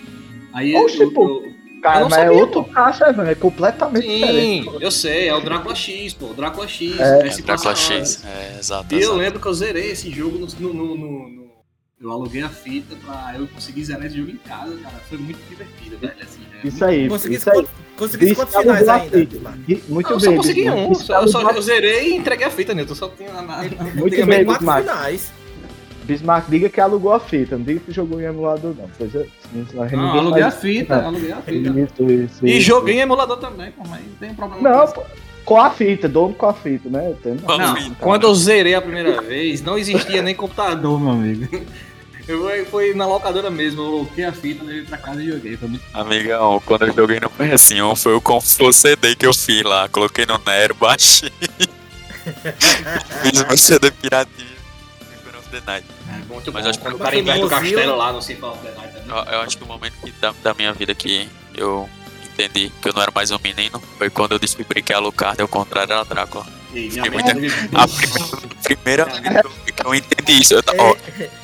Aí 0.51 0.75
Oxe, 0.75 1.01
eu, 1.01 1.12
pô. 1.12 1.27
eu- 1.46 1.55
Cara, 1.82 2.00
não 2.00 2.10
mas 2.10 2.15
sabia, 2.20 2.36
é 2.38 2.41
outro 2.41 2.63
pô. 2.63 2.70
Castlevania, 2.72 3.32
é 3.32 3.36
completamente 3.36 4.08
diferente. 4.08 4.70
Sim, 4.72 4.77
eu 4.82 4.91
sei, 4.91 5.27
é 5.29 5.36
o 5.36 5.39
Drácula 5.41 5.75
X, 5.75 6.13
pô. 6.15 6.25
O 6.27 6.34
Drácula 6.34 6.67
X. 6.67 7.00
É, 7.00 7.27
esse 7.27 7.41
É, 7.41 7.44
Drácula 7.44 7.75
X. 7.75 8.25
É, 8.25 8.58
exato. 8.60 8.91
E 8.94 8.96
eu 8.98 9.01
exato. 9.01 9.17
lembro 9.17 9.39
que 9.39 9.46
eu 9.46 9.53
zerei 9.53 9.91
esse 9.91 10.10
jogo 10.10 10.38
no, 10.39 10.48
no- 10.48 10.74
no- 10.74 10.96
no- 11.29 11.46
Eu 12.01 12.12
aluguei 12.12 12.41
a 12.41 12.50
fita 12.50 12.94
pra 13.05 13.36
eu 13.38 13.48
conseguir 13.48 13.86
zerar 13.86 14.05
esse 14.05 14.17
jogo 14.17 14.29
em 14.32 14.38
casa, 14.38 14.75
cara. 14.77 14.96
Foi 15.08 15.17
muito 15.17 15.39
divertido, 15.48 15.98
velho. 15.98 16.13
Assim, 16.22 16.41
é 16.63 16.67
Isso 16.67 16.84
aí. 16.86 17.08
Isso 17.08 17.50
aí. 17.51 17.65
Conseguisse 17.96 18.32
Isso 18.34 18.42
quantos 18.42 18.56
finais 18.56 18.88
ainda? 18.88 19.18
fita. 19.18 19.54
Muito 19.90 20.10
Não, 20.10 20.16
eu 20.16 20.20
bem. 20.20 20.20
só 20.20 20.36
consegui 20.36 20.62
Bismarck. 20.62 20.88
um. 20.88 20.92
Eu, 21.22 21.28
só- 21.28 21.52
eu 21.52 21.62
zerei 21.62 22.10
e 22.10 22.16
entreguei 22.16 22.46
a 22.48 22.52
fita, 22.52 22.74
Nilton. 22.74 22.96
Só 22.96 23.10
tinha 23.10 23.32
nada. 23.42 23.64
Muito 23.64 24.06
Antigamente, 24.06 24.25
bem, 24.28 24.46
quatro 24.46 24.60
Bismarck. 24.66 24.82
finais. 24.84 25.32
Bismarck, 26.04 26.50
diga 26.50 26.70
que 26.70 26.80
alugou 26.80 27.12
a 27.14 27.20
fita, 27.20 27.58
não 27.58 27.66
diga 27.66 27.80
que 27.80 27.92
jogou 27.92 28.22
em 28.22 28.25
emulador, 28.25 28.75
não. 28.78 28.88
Pois 28.96 29.16
é, 29.16 29.25
Não, 29.54 29.64
ninguém 30.04 30.20
aluguei 30.20 30.44
a 30.44 30.52
fita, 30.52 31.02
Não. 31.02 31.08
aluguei 31.08 31.32
a 31.32 31.38
fita. 31.38 31.70
Isso, 31.80 32.04
isso, 32.12 32.46
E 32.48 32.58
isso. 32.58 32.68
joguei 32.68 32.96
em 32.98 33.00
emulador 33.00 33.38
também, 33.38 33.72
pô, 33.72 33.82
mas 33.90 34.02
não 34.02 34.16
tem 34.20 34.34
problema 34.36 34.70
Não, 34.70 34.88
com 34.88 35.04
com 35.46 35.62
a 35.62 35.70
fita, 35.70 36.08
dono 36.10 36.34
com 36.34 36.48
a 36.48 36.54
fita, 36.56 36.90
né? 36.90 37.14
Não, 37.24 37.75
fita. 37.75 37.96
quando 38.00 38.24
eu 38.25 38.34
zerei 38.36 38.74
a 38.75 38.82
primeira 38.82 39.22
vez, 39.22 39.62
não 39.64 39.78
existia 39.78 40.22
nem 40.24 40.34
computador, 40.36 41.00
meu 41.00 41.12
amigo. 41.12 41.48
Eu 42.27 42.41
fui, 42.41 42.65
fui 42.65 42.94
na 42.94 43.05
locadora 43.05 43.51
mesmo, 43.51 43.82
eu 43.82 43.91
coloquei 43.91 44.25
a 44.25 44.34
fita, 44.34 44.63
levei 44.63 44.84
pra 44.84 44.98
casa 44.98 45.22
e 45.24 45.27
joguei. 45.27 45.55
Foi 45.58 45.67
muito... 45.70 45.84
Amigão, 45.94 46.62
quando 46.65 46.88
eu 46.88 46.94
joguei 46.94 47.20
no 47.20 47.29
PS1, 47.29 47.96
foi 47.96 48.15
o 48.15 48.22
com 48.22 48.38
o 48.38 48.74
CD 48.74 49.15
que 49.15 49.27
eu 49.27 49.34
fiz 49.34 49.63
lá. 49.63 49.88
Coloquei 49.89 50.25
no 50.25 50.39
Nero, 50.39 50.74
baixei. 50.79 51.32
Fiz 53.22 53.44
meu 53.48 53.58
CD 53.58 53.91
piratinho. 53.91 54.55
Symphony 55.08 55.38
of 55.38 55.50
the 55.50 55.62
Night. 55.67 55.88
É 56.10 56.34
muito 56.34 56.51
Mas 56.51 56.63
bom. 56.63 56.70
acho 56.70 56.79
que 56.79 56.86
Quando 56.86 56.96
o 56.96 56.98
foi 56.98 57.05
cara 57.05 57.20
inverte 57.20 57.44
o 57.44 57.50
castelo 57.50 57.96
lá 57.96 58.12
no 58.12 58.22
Symphony 58.22 58.53
of 58.53 58.62
the 58.63 58.72
Night 58.72 58.94
também. 58.94 59.10
Eu, 59.17 59.34
eu 59.34 59.41
acho 59.41 59.58
que 59.58 59.63
o 59.63 59.67
momento 59.67 59.94
que, 60.03 60.12
da, 60.13 60.34
da 60.44 60.53
minha 60.55 60.74
vida 60.74 60.96
que 60.96 61.29
eu 61.55 61.88
entendi 62.24 62.72
que 62.82 62.89
eu 62.89 62.94
não 62.94 63.01
era 63.03 63.12
mais 63.13 63.29
um 63.29 63.38
menino 63.41 63.79
foi 63.98 64.10
quando 64.10 64.32
eu 64.32 64.39
descobri 64.39 64.82
que 64.82 64.91
a 64.91 64.98
Alucard, 64.98 65.39
ao 65.41 65.48
contrário, 65.48 65.94
era 65.94 66.03
Drácula. 66.03 66.46
Muito- 66.72 67.75
A 67.75 67.88
primeira, 68.63 69.05
primeira 69.05 69.05
vez 69.05 69.75
que 69.75 69.81
eu- 69.81 69.86
eu 69.86 69.95
entendi 69.95 70.41
isso, 70.41 70.53
eu, 70.55 70.63
ó, 70.79 70.95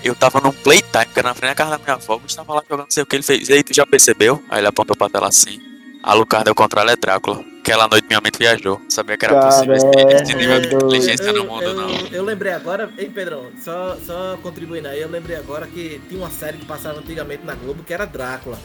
eu 0.03 0.15
tava 0.15 0.39
num 0.41 0.51
playtime, 0.51 1.05
que 1.05 1.19
era 1.19 1.29
na 1.29 1.35
frente 1.35 1.49
da 1.51 1.55
casa 1.55 1.71
da 1.71 1.77
minha 1.77 1.93
avó, 1.93 2.15
o 2.15 2.19
bicho 2.19 2.35
tava 2.35 2.53
lá 2.55 2.61
jogando 2.63 2.85
não 2.85 2.91
sei 2.91 3.03
o 3.03 3.05
que, 3.05 3.15
ele 3.15 3.23
fez, 3.23 3.47
e 3.49 3.53
aí 3.53 3.63
tu 3.63 3.73
já 3.73 3.85
percebeu? 3.85 4.43
Aí 4.49 4.59
ele 4.59 4.67
apontou 4.67 4.95
pra 4.95 5.09
tela 5.09 5.27
assim, 5.27 5.59
a 6.03 6.11
Alucard, 6.11 6.47
ao 6.49 6.55
contrário, 6.55 6.89
é 6.91 6.95
Drácula. 6.95 7.43
Aquela 7.61 7.87
noite 7.87 8.07
minha 8.07 8.19
mente 8.19 8.39
viajou, 8.39 8.81
sabia 8.89 9.15
que 9.15 9.23
era 9.23 9.39
possível 9.39 9.75
esse, 9.75 9.85
esse 10.23 10.33
nível 10.33 10.59
de 10.59 10.67
Caramba. 10.69 10.85
inteligência 10.87 11.31
no 11.31 11.45
mundo, 11.45 11.61
eu, 11.61 11.73
não. 11.75 11.89
eu 12.11 12.23
lembrei 12.23 12.53
agora, 12.53 12.89
hein, 12.97 13.11
Pedrão? 13.11 13.51
Só, 13.63 13.95
só 14.03 14.35
contribuindo 14.41 14.87
aí, 14.87 14.99
eu 14.99 15.07
lembrei 15.07 15.37
agora 15.37 15.67
que 15.67 16.01
tinha 16.09 16.19
uma 16.19 16.31
série 16.31 16.57
que 16.57 16.65
passava 16.65 16.97
antigamente 16.97 17.45
na 17.45 17.53
Globo 17.53 17.83
que 17.83 17.93
era 17.93 18.05
Drácula. 18.05 18.57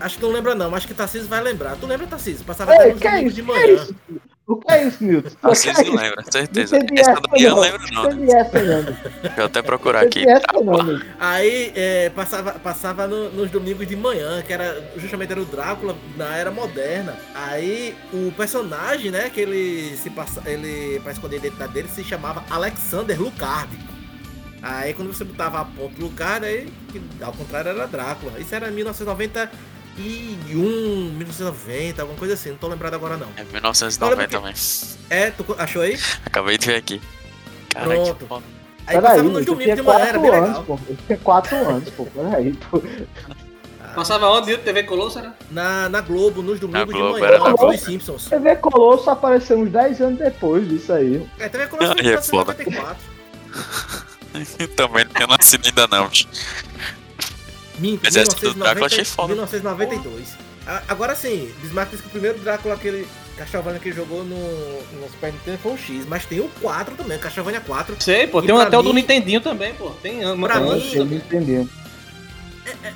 Acho 0.00 0.16
que 0.16 0.22
não 0.22 0.30
lembra, 0.32 0.54
não, 0.54 0.70
mas 0.70 0.78
acho 0.78 0.88
que 0.88 0.94
Tarcísio 0.94 1.28
vai 1.28 1.42
lembrar. 1.42 1.76
Tu 1.76 1.86
lembra, 1.86 2.06
Tarcísio? 2.06 2.44
Passava 2.44 2.74
até 2.74 2.86
Ei, 2.88 2.92
nos 2.92 3.00
que 3.00 3.06
é 3.08 3.10
domingos 3.12 3.32
isso? 3.32 3.42
de 3.42 3.42
Que 3.42 3.50
é 3.50 3.66
manhã. 3.66 3.74
isso? 3.82 3.96
O 4.46 4.56
que 4.56 4.72
é 4.72 4.84
isso, 4.86 5.02
Nilton? 5.02 5.30
Vocês 5.42 5.76
O 5.76 5.82
que 5.82 5.88
é 5.88 5.90
não 5.90 5.94
isso? 5.96 6.04
lembram, 6.04 6.24
certeza. 6.30 6.76
Entendi 6.76 7.00
Essa 7.00 7.20
Ian 7.36 7.50
não. 7.50 7.60
lembro 7.60 7.82
não, 7.92 8.02
né? 8.14 8.32
Essa, 8.38 8.62
não. 8.62 8.82
Deixa 9.22 9.40
eu 9.40 9.44
até 9.46 9.62
procurar 9.62 10.02
aqui. 10.02 10.20
Entendi 10.20 10.30
essa, 10.30 10.46
não. 10.62 10.82
Nilton. 10.84 11.04
Aí 11.18 11.72
é, 11.74 12.10
passava, 12.10 12.52
passava 12.52 13.06
no- 13.08 13.30
nos 13.32 13.50
domingos 13.50 13.88
de 13.88 13.96
manhã, 13.96 14.40
que 14.42 14.52
era 14.52 14.84
justamente 14.98 15.32
era 15.32 15.40
o 15.42 15.44
Drácula 15.44 15.96
na 16.16 16.36
era 16.36 16.50
moderna. 16.52 17.16
Aí 17.34 17.96
o 18.12 18.30
personagem, 18.36 19.10
né, 19.10 19.30
que 19.30 19.40
ele 19.40 19.96
se 19.96 20.10
passa, 20.10 20.40
ele 20.48 21.00
para 21.00 21.10
esconder 21.10 21.36
a 21.36 21.38
identidade 21.38 21.72
dele 21.72 21.88
se 21.88 22.04
chamava 22.04 22.44
Alexander 22.48 23.20
Lucard. 23.20 23.76
Aí 24.62 24.94
quando 24.94 25.12
você 25.12 25.24
botava 25.24 25.60
a 25.60 25.64
ponto 25.64 26.00
Lucard, 26.00 26.46
aí 26.46 26.72
que, 26.92 27.02
ao 27.20 27.32
contrário 27.32 27.70
era 27.70 27.86
Drácula. 27.88 28.38
Isso 28.38 28.54
era 28.54 28.68
em 28.70 28.84
1991, 29.96 31.10
1990, 31.16 32.02
alguma 32.02 32.18
coisa 32.18 32.34
assim, 32.34 32.50
não 32.50 32.56
tô 32.56 32.68
lembrado 32.68 32.94
agora 32.94 33.16
não. 33.16 33.28
É 33.36 33.44
1990 33.44 34.28
também. 34.28 34.54
É, 35.10 35.30
tu 35.30 35.44
achou 35.58 35.82
aí? 35.82 35.98
Acabei 36.24 36.58
de 36.58 36.66
ver 36.66 36.76
aqui. 36.76 37.00
Cara, 37.70 37.86
Pronto. 37.86 38.42
Aí 38.86 38.94
Peraí, 38.94 39.02
passava 39.02 39.22
nos 39.24 39.38
eu 39.38 39.44
domingos 39.44 39.76
de 39.76 39.82
manhã, 39.82 39.98
era 39.98 40.18
quatro 40.18 40.20
bem 40.20 40.30
anos, 40.30 40.48
legal. 40.48 40.64
pô. 40.64 40.78
Eu 40.88 40.96
tinha 41.06 41.18
quatro 41.18 41.56
anos, 41.56 41.90
pô. 41.90 42.06
Peraí, 42.06 42.52
pô. 42.52 42.82
Passava 43.94 44.28
onde? 44.30 44.56
TV 44.58 44.82
Colosso, 44.84 45.18
era? 45.18 45.34
Na, 45.50 45.88
na 45.88 46.00
Globo, 46.02 46.42
nos 46.42 46.60
domingos 46.60 46.92
Globo, 46.92 47.14
de 47.14 47.20
manhã, 47.20 47.26
era 47.34 47.38
na 47.38 47.50
dos 47.50 47.60
Globo. 47.60 47.78
Simpsons. 47.78 48.26
TV 48.26 48.56
Colosso 48.56 49.08
apareceu 49.10 49.58
uns 49.58 49.70
10 49.70 50.00
anos 50.02 50.18
depois 50.18 50.68
disso 50.68 50.92
aí. 50.92 51.26
É, 51.38 51.48
TV 51.48 51.66
Colosso 51.66 51.94
Aí 51.98 52.08
é 52.10 52.20
foi 52.20 52.22
foda. 52.22 52.52
94. 52.52 52.96
Também 54.76 55.04
não 55.06 55.12
tinha 55.14 55.26
nascido 55.26 55.66
ainda 55.66 55.86
não. 55.88 56.08
bicho. 56.08 56.28
Minto, 57.78 58.00
Mas 58.04 58.16
essa 58.16 58.34
do 58.34 58.54
Drácula 58.54 58.86
achei 58.86 59.04
1990, 59.04 59.14
foda. 59.14 59.28
1992. 59.28 60.28
A- 60.66 60.82
Agora 60.88 61.14
sim, 61.14 61.52
Bismarck 61.62 61.90
disse 61.90 62.02
que 62.02 62.08
o 62.08 62.12
primeiro 62.12 62.38
Drácula, 62.38 62.74
aquele 62.74 63.06
Castlevania 63.36 63.78
que 63.78 63.88
ele 63.88 63.96
jogou 63.96 64.24
no, 64.24 64.36
no 65.00 65.08
Super 65.10 65.32
Nintendo 65.32 65.58
foi 65.58 65.72
o 65.72 65.76
X, 65.78 66.04
mas 66.08 66.24
tem 66.24 66.40
o 66.40 66.48
4 66.60 66.94
também, 66.96 67.18
Castlevania 67.18 67.60
4. 67.60 67.96
Sei, 68.00 68.26
pô. 68.26 68.42
E 68.42 68.46
Tem 68.46 68.54
um 68.54 68.58
até 68.58 68.76
o 68.78 68.82
do 68.82 68.88
mim- 68.94 69.00
Nintendinho 69.02 69.40
também, 69.40 69.74
pô. 69.74 69.90
Tem 70.02 70.24
uma 70.24 70.48
Pra 70.48 70.60
mim- 70.60 70.90
Eu 70.92 71.02
também. 71.04 71.18
entendi. 71.18 71.68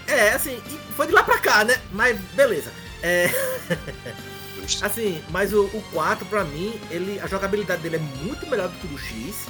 É, 0.07 0.31
assim, 0.31 0.59
e 0.69 0.93
foi 0.95 1.07
de 1.07 1.13
lá 1.13 1.23
pra 1.23 1.39
cá, 1.39 1.65
né? 1.65 1.77
Mas 1.93 2.19
beleza. 2.35 2.73
É, 3.03 3.31
assim, 4.83 5.23
mas 5.31 5.53
o, 5.53 5.65
o 5.67 5.83
4 5.93 6.25
pra 6.27 6.45
mim, 6.45 6.73
ele, 6.91 7.21
a 7.23 7.27
jogabilidade 7.27 7.83
dele 7.83 7.97
é 7.97 7.99
muito 8.25 8.47
melhor 8.49 8.69
do 8.69 8.77
que 8.79 8.87
o 8.87 8.89
do 8.91 8.99
X. 8.99 9.47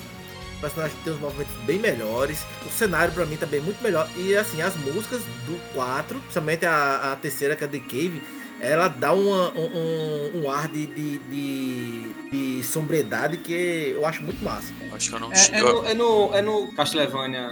O 0.61 0.63
personagem 0.63 0.95
tem 1.03 1.13
uns 1.15 1.19
movimentos 1.21 1.55
bem 1.65 1.79
melhores. 1.79 2.45
O 2.67 2.69
cenário 2.71 3.15
pra 3.15 3.25
mim 3.25 3.37
também 3.37 3.61
é 3.61 3.63
muito 3.63 3.83
melhor. 3.83 4.07
E 4.15 4.37
assim, 4.37 4.61
as 4.61 4.77
músicas 4.77 5.23
do 5.47 5.59
4, 5.73 6.19
principalmente 6.21 6.67
a, 6.67 7.13
a 7.13 7.17
terceira, 7.17 7.57
que 7.57 7.65
é 7.65 7.67
The 7.67 7.79
Cave, 7.79 8.23
ela 8.61 8.89
dá 8.89 9.15
uma- 9.15 9.51
um, 9.59 10.43
um, 10.45 10.51
ar 10.51 10.69
de, 10.69 10.85
de, 10.87 11.19
de, 11.19 12.59
de 12.59 12.63
sombredade 12.63 13.39
que 13.39 13.95
eu 13.97 14.05
acho 14.05 14.23
muito 14.23 14.45
massa. 14.45 14.71
Acho 14.93 15.09
que 15.09 15.17
eu 15.17 15.21
não. 15.21 15.33
É, 15.33 15.49
é, 15.51 15.63
no, 15.63 15.87
é, 15.87 15.95
no, 15.95 16.35
é 16.35 16.43
no 16.43 16.73
Castlevania 16.75 17.49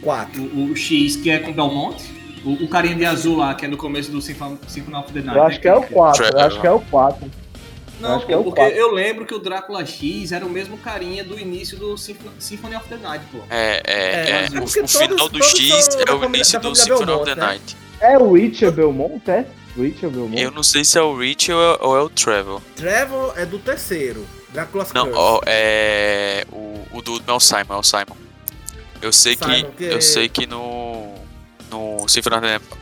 4. 0.00 0.40
o, 0.40 0.70
o 0.70 0.76
X, 0.76 1.16
que 1.16 1.30
é 1.30 1.40
com 1.40 1.52
Belmont. 1.52 2.00
O, 2.44 2.52
o 2.64 2.68
carinha 2.68 2.94
de 2.94 3.04
azul 3.04 3.38
lá, 3.38 3.54
que 3.56 3.64
é 3.64 3.68
no 3.68 3.76
começo 3.76 4.10
do 4.12 4.22
Symphony 4.22 4.56
Symphony 4.68 4.96
of 4.96 5.12
the 5.12 5.20
Night. 5.20 5.36
Eu 5.36 5.42
acho 5.44 5.60
que 5.60 5.68
é 5.68 5.74
o 5.74 5.82
4. 5.82 6.24
Eu 6.24 6.30
Trevor. 6.30 6.46
acho 6.46 6.60
que 6.60 6.66
é 6.66 6.70
o 6.70 6.80
4. 6.80 7.30
Não, 8.00 8.16
acho 8.16 8.26
que 8.26 8.32
é 8.32 8.36
o 8.36 8.42
porque 8.44 8.60
quatro. 8.60 8.76
eu 8.76 8.92
lembro 8.92 9.26
que 9.26 9.34
o 9.34 9.38
Drácula 9.38 9.84
X 9.84 10.32
era 10.32 10.44
o 10.44 10.50
mesmo 10.50 10.78
carinha 10.78 11.22
do 11.22 11.38
início 11.38 11.76
do 11.78 11.96
Symphony, 11.96 12.76
of 12.76 12.88
the 12.88 12.96
Night, 12.96 13.24
pô. 13.30 13.38
É, 13.50 13.82
é, 13.86 13.92
É, 13.92 14.30
é, 14.30 14.48
é 14.56 14.60
o, 14.60 14.64
o 14.64 14.66
final 14.66 14.86
todos- 14.88 15.08
do 15.08 15.16
todos 15.30 15.46
X 15.48 15.84
são 15.86 16.00
é 16.00 16.12
o 16.12 16.24
início 16.24 16.60
do 16.60 16.74
Symphony 16.74 17.12
of 17.12 17.24
the 17.24 17.34
né? 17.34 17.46
Night. 17.46 17.76
É 18.00 18.18
o 18.18 18.30
Witcher 18.30 18.72
Belmont, 18.72 19.30
é? 19.30 19.46
Witcher 19.76 20.10
Belmont? 20.10 20.40
Eu 20.40 20.50
não 20.50 20.62
sei 20.62 20.84
se 20.84 20.98
é 20.98 21.02
o 21.02 21.16
Rich 21.16 21.52
ou 21.52 21.60
é, 21.62 21.78
ou 21.80 21.96
é 21.96 22.00
o 22.00 22.08
Trevor. 22.08 22.60
Trevor 22.74 23.34
é 23.36 23.44
do 23.46 23.58
terceiro. 23.58 24.26
Drácula's 24.48 24.92
Não, 24.92 25.08
ó, 25.12 25.40
é. 25.46 26.44
O, 26.50 26.84
o 26.92 27.02
do 27.02 27.22
é 27.26 27.32
o 27.32 27.38
Simon, 27.38 27.74
é 27.74 27.76
o 27.76 27.82
Simon. 27.82 28.16
Eu 29.00 29.12
sei 29.12 29.36
Simon, 29.36 29.70
que. 29.70 29.76
que 29.76 29.84
Eu 29.84 29.98
é- 29.98 30.00
sei 30.00 30.28
que 30.28 30.46
no. 30.46 31.14
No 31.70 32.08
Symphony 32.08 32.36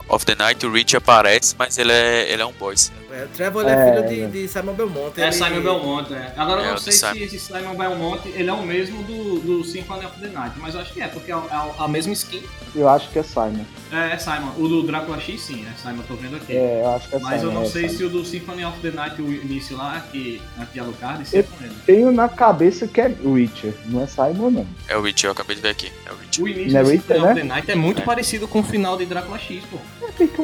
of 0.09 0.25
the- 0.25 0.35
Night 0.35 0.65
o 0.65 0.73
Rich 0.73 0.97
aparece, 0.97 1.55
mas 1.59 1.77
ele 1.77 1.93
é, 1.93 2.33
ele 2.33 2.41
é 2.41 2.47
um 2.47 2.53
boss. 2.53 2.91
É, 3.19 3.27
Trevor 3.35 3.67
é, 3.67 3.73
É, 3.73 3.93
filho 3.93 4.09
de, 4.09 4.21
é. 4.23 4.27
de 4.43 4.49
Simon 4.49 4.75
Belmont. 4.75 5.21
É 5.21 5.25
ele- 5.25 5.33
Simon 5.33 5.61
Belmont, 5.61 6.13
é. 6.15 6.33
Agora 6.37 6.61
eu 6.63 6.67
É, 6.67 6.71
não 6.71 6.79
sei 6.79 6.93
se 6.93 7.23
esse 7.23 7.39
Simon 7.39 7.75
Belmont 7.75 8.29
ele 8.29 8.49
é 8.49 8.53
o 8.53 8.63
mesmo 8.63 9.03
do, 9.03 9.41
do 9.41 9.65
Symphony 9.65 10.07
of 10.07 10.21
the 10.21 10.29
Night, 10.29 10.55
mas 10.59 10.75
eu 10.75 10.81
acho 10.81 10.93
que 10.93 11.01
é, 11.01 11.09
porque 11.09 11.31
é, 11.33 11.35
a- 11.35 11.75
a 11.79 11.89
mesma 11.89 12.13
skin. 12.13 12.43
Eu 12.75 12.89
acho 12.89 13.09
que 13.11 13.19
é 13.19 13.23
Simon. 13.23 13.65
É, 13.93 14.13
é 14.13 14.19
Simon. 14.19 14.53
O 14.59 14.69
do 14.69 14.83
Drácula 14.85 15.19
X, 15.21 15.41
sim, 15.41 15.65
é 15.67 15.73
Simon, 15.81 16.03
tô 16.07 16.15
vendo 16.15 16.37
aqui. 16.37 16.53
É, 16.57 16.83
eu 16.83 16.89
acho 16.95 17.09
que 17.09 17.17
é 17.17 17.19
Mas 17.19 17.41
Simon. 17.41 17.53
eu 17.53 17.55
não 17.55 17.63
é 17.63 17.69
sei 17.69 17.89
Simon. 17.89 17.99
se 17.99 18.05
o 18.05 18.09
do 18.11 18.25
Symphony 18.25 18.65
of 18.65 18.79
the 18.81 18.91
Night, 18.91 19.21
o 19.21 19.33
início 19.33 19.77
lá, 19.77 20.01
que 20.13 20.41
aqui 20.59 20.73
de 20.75 20.81
Alucard, 20.81 21.27
se 21.27 21.37
é 21.37 21.41
Eu- 21.41 21.45
com 21.45 21.65
ele. 21.65 21.75
Tenho 21.87 22.13
na 22.13 22.29
cabeça 22.29 22.87
que 22.87 23.01
é 23.01 23.13
Witcher, 23.25 23.75
não 23.87 24.03
é 24.03 24.07
Simon, 24.07 24.51
não. 24.51 24.67
É 24.89 24.97
o 24.97 25.03
Rich, 25.03 25.25
eu 25.25 25.33
acabei 25.33 25.57
de 25.57 25.63
ver 25.63 25.71
aqui. 25.71 25.91
É 26.07 26.13
o 26.13 26.17
Rich. 26.17 26.43
O 26.43 26.47
início 26.49 26.73
Não 26.73 26.81
é 26.81 26.83
do 26.85 26.89
Witcher, 26.91 27.17
Symphony 27.17 27.25
né? 27.25 27.33
of 27.33 27.41
the 27.41 27.47
Night 27.49 27.71
é 27.71 27.75
muito 27.75 28.03
É. 28.03 28.05
parecido 28.05 28.47
com 28.47 28.61
o 28.61 28.63
final 28.63 28.97
de 28.97 29.07
Drácula 29.07 29.39
X, 29.39 29.63
pô. 29.71 29.79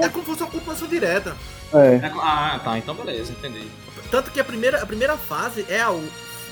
É 0.00 0.08
como 0.08 0.24
se 0.24 0.30
fosse 0.30 0.42
uma 0.42 0.50
continuação 0.50 0.88
direta. 0.88 1.36
É. 1.74 1.96
É 1.96 2.12
ah, 2.16 2.60
tá, 2.62 2.78
então 2.78 2.94
beleza, 2.94 3.32
entendi. 3.32 3.66
Tanto 4.10 4.30
que 4.30 4.38
a 4.40 4.44
primeira, 4.44 4.82
a 4.82 4.86
primeira 4.86 5.16
fase 5.16 5.64
é 5.68 5.80
a, 5.80 5.90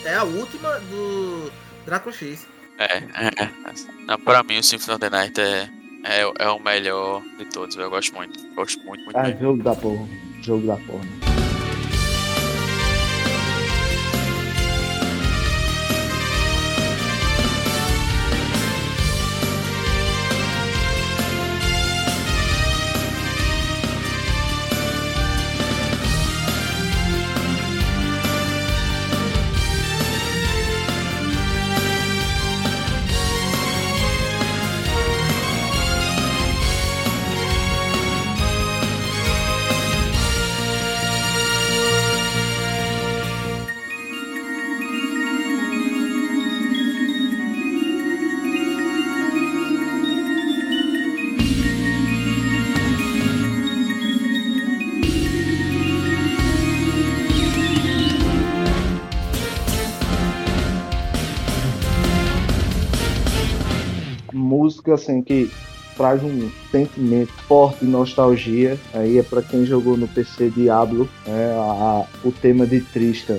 é 0.05 0.15
a 0.15 0.25
última 0.25 0.81
do 0.81 1.51
Drácula 1.87 2.15
X. 2.15 2.47
É, 2.79 2.97
é, 2.99 3.45
é. 3.45 3.51
Não, 4.07 4.19
pra 4.19 4.43
mim 4.43 4.59
o 4.59 4.63
Symphony 4.63 4.93
of 4.97 5.01
the 5.01 5.11
Night 5.11 5.41
é, 5.41 5.69
é, 6.05 6.33
é 6.39 6.49
o 6.49 6.59
melhor 6.59 7.23
de 7.39 7.45
todos. 7.47 7.77
Eu 7.77 7.89
gosto 7.91 8.15
muito. 8.15 8.39
Gosto 8.55 8.83
muito, 8.85 9.05
muito 9.05 9.17
Ah, 9.17 9.25
mesmo. 9.25 9.41
jogo 9.41 9.63
da 9.63 9.75
porra. 9.75 10.09
Jogo 10.41 10.67
da 10.67 10.77
porra. 10.77 11.42
Assim 65.03 65.21
que 65.21 65.51
traz 65.97 66.23
um 66.23 66.51
sentimento 66.71 67.33
forte 67.47 67.85
de 67.85 67.91
nostalgia. 67.91 68.79
Aí 68.95 69.19
é 69.19 69.23
para 69.23 69.43
quem 69.43 69.67
jogou 69.67 69.97
no 69.97 70.09
PC 70.09 70.51
Diablo, 70.51 71.09
é 71.27 71.53
a, 71.55 72.07
o 72.25 72.33
tema 72.33 72.67
de 72.67 72.81
Tristan. 72.81 73.39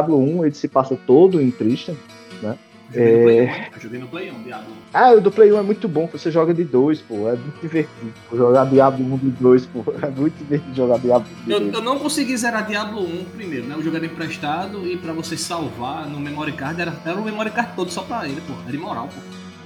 Diablo 0.00 0.18
1 0.18 0.46
ele 0.46 0.54
se 0.54 0.68
passa 0.68 0.96
todo 1.06 1.40
em 1.40 1.50
Tristan, 1.50 1.94
né? 2.42 2.56
É... 2.92 3.68
Eu 3.74 3.80
joguei 3.80 4.00
no 4.00 4.08
Play 4.08 4.32
1, 4.32 4.42
Diablo 4.42 4.72
1. 4.72 4.74
Ah, 4.92 5.12
o 5.12 5.20
do 5.20 5.30
Play 5.30 5.52
1 5.52 5.58
é 5.58 5.62
muito 5.62 5.88
bom, 5.88 6.08
você 6.10 6.28
joga 6.30 6.52
de 6.52 6.64
dois, 6.64 7.00
pô. 7.00 7.28
É 7.28 7.36
muito 7.36 7.60
divertido. 7.60 8.12
Jogar 8.32 8.64
Diablo 8.64 9.14
1 9.14 9.16
de 9.18 9.30
dois, 9.30 9.66
pô. 9.66 9.84
É 10.02 10.10
muito 10.10 10.36
divertido 10.38 10.74
jogar 10.74 10.98
Diablo 10.98 11.28
1 11.42 11.44
de 11.44 11.52
eu, 11.52 11.72
eu 11.72 11.82
não 11.82 11.98
consegui 11.98 12.36
zerar 12.36 12.66
Diablo 12.66 13.02
1 13.02 13.24
primeiro, 13.36 13.66
né? 13.66 13.76
Eu 13.76 13.82
joguei 13.82 14.04
emprestado 14.04 14.86
e 14.86 14.96
pra 14.96 15.12
você 15.12 15.36
salvar 15.36 16.08
no 16.08 16.18
memory 16.18 16.52
card 16.52 16.80
era, 16.80 16.94
era 17.04 17.16
o 17.16 17.24
memory 17.24 17.50
card 17.50 17.72
todo 17.76 17.90
só 17.90 18.02
pra 18.02 18.26
ele, 18.26 18.40
pô. 18.40 18.54
Era 18.66 18.76
imoral, 18.76 19.08
pô. 19.08 19.20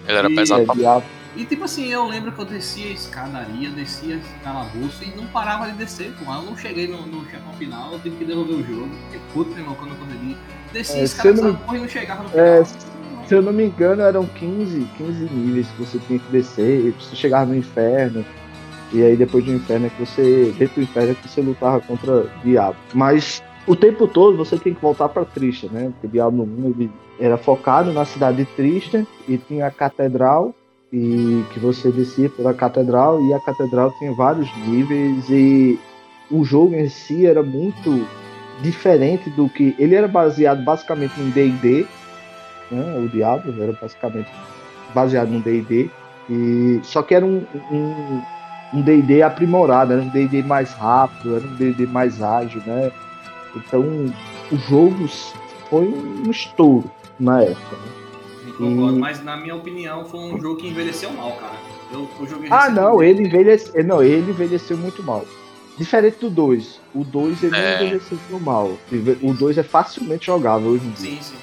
Ele 0.06 0.18
era 0.18 0.30
e, 0.30 0.34
pesado 0.34 0.70
é, 0.70 0.74
Diablo, 0.74 1.08
e 1.36 1.44
tipo 1.44 1.64
assim, 1.64 1.86
eu 1.86 2.06
lembro 2.06 2.30
que 2.30 2.40
eu 2.40 2.44
descia 2.44 2.86
a 2.86 2.92
escadaria, 2.92 3.70
descia 3.70 4.20
calabouço 4.42 5.02
e 5.02 5.16
não 5.16 5.26
parava 5.26 5.66
de 5.66 5.72
descer, 5.72 6.12
pô. 6.12 6.32
Eu 6.32 6.42
não 6.42 6.56
cheguei 6.56 6.86
no, 6.86 7.04
no 7.06 7.28
chefão 7.28 7.52
final, 7.54 7.92
eu 7.92 8.00
tive 8.00 8.16
que 8.16 8.24
devolver 8.24 8.56
o 8.56 8.64
jogo. 8.64 8.90
Fiquei 9.06 9.20
puto, 9.32 9.50
meu 9.50 9.60
irmão, 9.60 9.74
quando 9.74 9.90
eu 9.92 9.96
consegui. 9.96 10.36
Descia 10.72 10.96
é, 10.96 11.00
a 11.00 11.04
escada 11.04 11.42
não... 11.42 11.74
e 11.74 11.78
não 11.78 11.88
chegava 11.88 12.22
no 12.22 12.28
é, 12.28 12.64
final. 12.64 12.84
É, 13.24 13.26
se 13.26 13.34
eu 13.34 13.42
não 13.42 13.52
me 13.52 13.64
engano, 13.64 14.02
eram 14.02 14.26
15, 14.26 14.86
15 14.96 15.24
níveis 15.34 15.66
que 15.68 15.84
você 15.84 15.98
tinha 16.06 16.18
que 16.18 16.30
descer, 16.30 16.92
você 16.92 17.16
chegava 17.16 17.46
no 17.46 17.56
inferno. 17.56 18.24
E 18.92 19.02
aí 19.02 19.16
depois 19.16 19.44
do 19.44 19.52
inferno 19.52 19.86
é 19.86 19.90
que 19.90 20.04
você. 20.04 20.54
Dentro 20.56 20.76
do 20.76 20.82
inferno 20.82 21.10
é 21.12 21.14
que 21.14 21.28
você 21.28 21.40
lutava 21.40 21.80
contra 21.80 22.12
o 22.12 22.30
diabo. 22.44 22.76
Mas 22.92 23.42
o 23.66 23.74
tempo 23.74 24.06
todo 24.06 24.36
você 24.36 24.56
tem 24.56 24.72
que 24.72 24.80
voltar 24.80 25.08
para 25.08 25.24
Trista, 25.24 25.68
né? 25.68 25.90
Porque 25.92 26.06
Diablo 26.06 26.44
1 26.44 26.66
ele 26.66 26.90
era 27.18 27.36
focado 27.36 27.92
na 27.92 28.04
cidade 28.04 28.38
de 28.38 28.44
Trista 28.44 29.04
e 29.26 29.36
tinha 29.36 29.66
a 29.66 29.70
catedral 29.70 30.54
e 30.94 31.44
que 31.52 31.58
você 31.58 31.90
descia 31.90 32.30
pela 32.30 32.54
catedral 32.54 33.20
e 33.20 33.34
a 33.34 33.40
catedral 33.40 33.90
tinha 33.98 34.12
vários 34.12 34.48
níveis 34.58 35.28
e 35.28 35.76
o 36.30 36.44
jogo 36.44 36.76
em 36.76 36.88
si 36.88 37.26
era 37.26 37.42
muito 37.42 38.06
diferente 38.62 39.28
do 39.30 39.48
que 39.48 39.74
ele 39.76 39.96
era 39.96 40.06
baseado 40.06 40.62
basicamente 40.62 41.20
em 41.20 41.30
D&D, 41.30 41.84
né? 42.70 42.98
O 43.04 43.08
Diablo 43.08 43.60
era 43.60 43.72
basicamente 43.72 44.30
baseado 44.94 45.30
no 45.30 45.40
D&D 45.40 45.90
e 46.30 46.78
só 46.84 47.02
que 47.02 47.16
era 47.16 47.26
um 47.26 47.44
um 48.72 48.80
D&D 48.80 49.22
aprimorado, 49.22 49.92
era 49.92 50.02
um 50.02 50.08
D&D 50.08 50.42
mais 50.44 50.72
rápido, 50.74 51.36
era 51.36 51.44
um 51.44 51.54
D&D 51.56 51.86
mais 51.86 52.22
ágil, 52.22 52.62
né? 52.64 52.92
Então 53.56 53.82
o 54.52 54.56
jogo 54.56 55.08
foi 55.68 55.88
um 55.88 56.30
estouro 56.30 56.88
na 57.18 57.42
época. 57.42 57.76
Né? 57.76 58.03
Concordo, 58.56 58.98
mas 58.98 59.22
na 59.22 59.36
minha 59.36 59.54
opinião 59.54 60.04
foi 60.04 60.20
um 60.20 60.40
jogo 60.40 60.56
que 60.56 60.68
envelheceu 60.68 61.10
mal, 61.12 61.32
cara. 61.32 61.54
Eu, 61.92 62.08
eu 62.20 62.26
joguei 62.26 62.48
Ah, 62.50 62.70
não, 62.70 63.02
ele 63.02 63.24
envelheceu. 63.24 63.84
Não, 63.84 64.02
ele 64.02 64.30
envelheceu 64.30 64.76
muito 64.76 65.02
mal. 65.02 65.24
Diferente 65.76 66.18
do 66.18 66.30
2. 66.30 66.80
O 66.94 67.04
2 67.04 67.42
ele 67.42 67.56
é. 67.56 67.78
não 67.78 67.86
envelheceu 67.86 68.18
mal. 68.40 68.78
O 69.22 69.34
2 69.34 69.58
é 69.58 69.62
facilmente 69.62 70.26
jogável 70.26 70.70
hoje 70.70 70.86
em 70.86 70.90
dia. 70.90 71.10
Sim, 71.10 71.22
sim. 71.22 71.36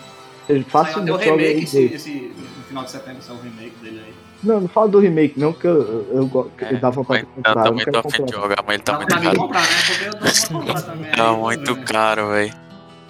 Ele 0.50 0.63
facilmente 0.63 1.24
Saiu 1.24 1.38
remake 1.38 1.63
esse, 1.63 1.84
esse, 1.86 2.34
no 2.58 2.63
final 2.63 2.84
de 2.84 2.91
setembro, 2.91 3.21
saiu 3.21 3.38
o 3.38 3.41
remake 3.41 3.76
dele 3.82 4.02
aí. 4.06 4.13
Não, 4.43 4.62
não 4.62 4.67
falo 4.67 4.88
do 4.89 5.00
remake, 5.00 5.39
não, 5.39 5.54
que 5.54 5.65
eu, 5.65 5.82
eu, 6.12 6.30
eu, 6.34 6.52
é, 6.60 6.74
eu 6.74 6.80
dá 6.80 6.89
vontade 6.89 7.21
de 7.21 7.28
comprar. 7.28 7.58
Eu 7.58 7.63
também 7.63 7.86
tô 7.86 8.00
afim 8.00 8.26
de 8.26 8.32
jogar, 8.34 8.63
mas 8.65 8.74
ele 8.76 8.84
tá, 8.84 8.97
muito 8.97 9.21
caro. 9.21 9.38
Comprar, 9.38 9.62
né? 9.62 10.82
Também. 10.82 11.12
Tá 11.12 11.34
muito 11.34 11.76
caro, 11.84 12.30
velho. 12.30 12.54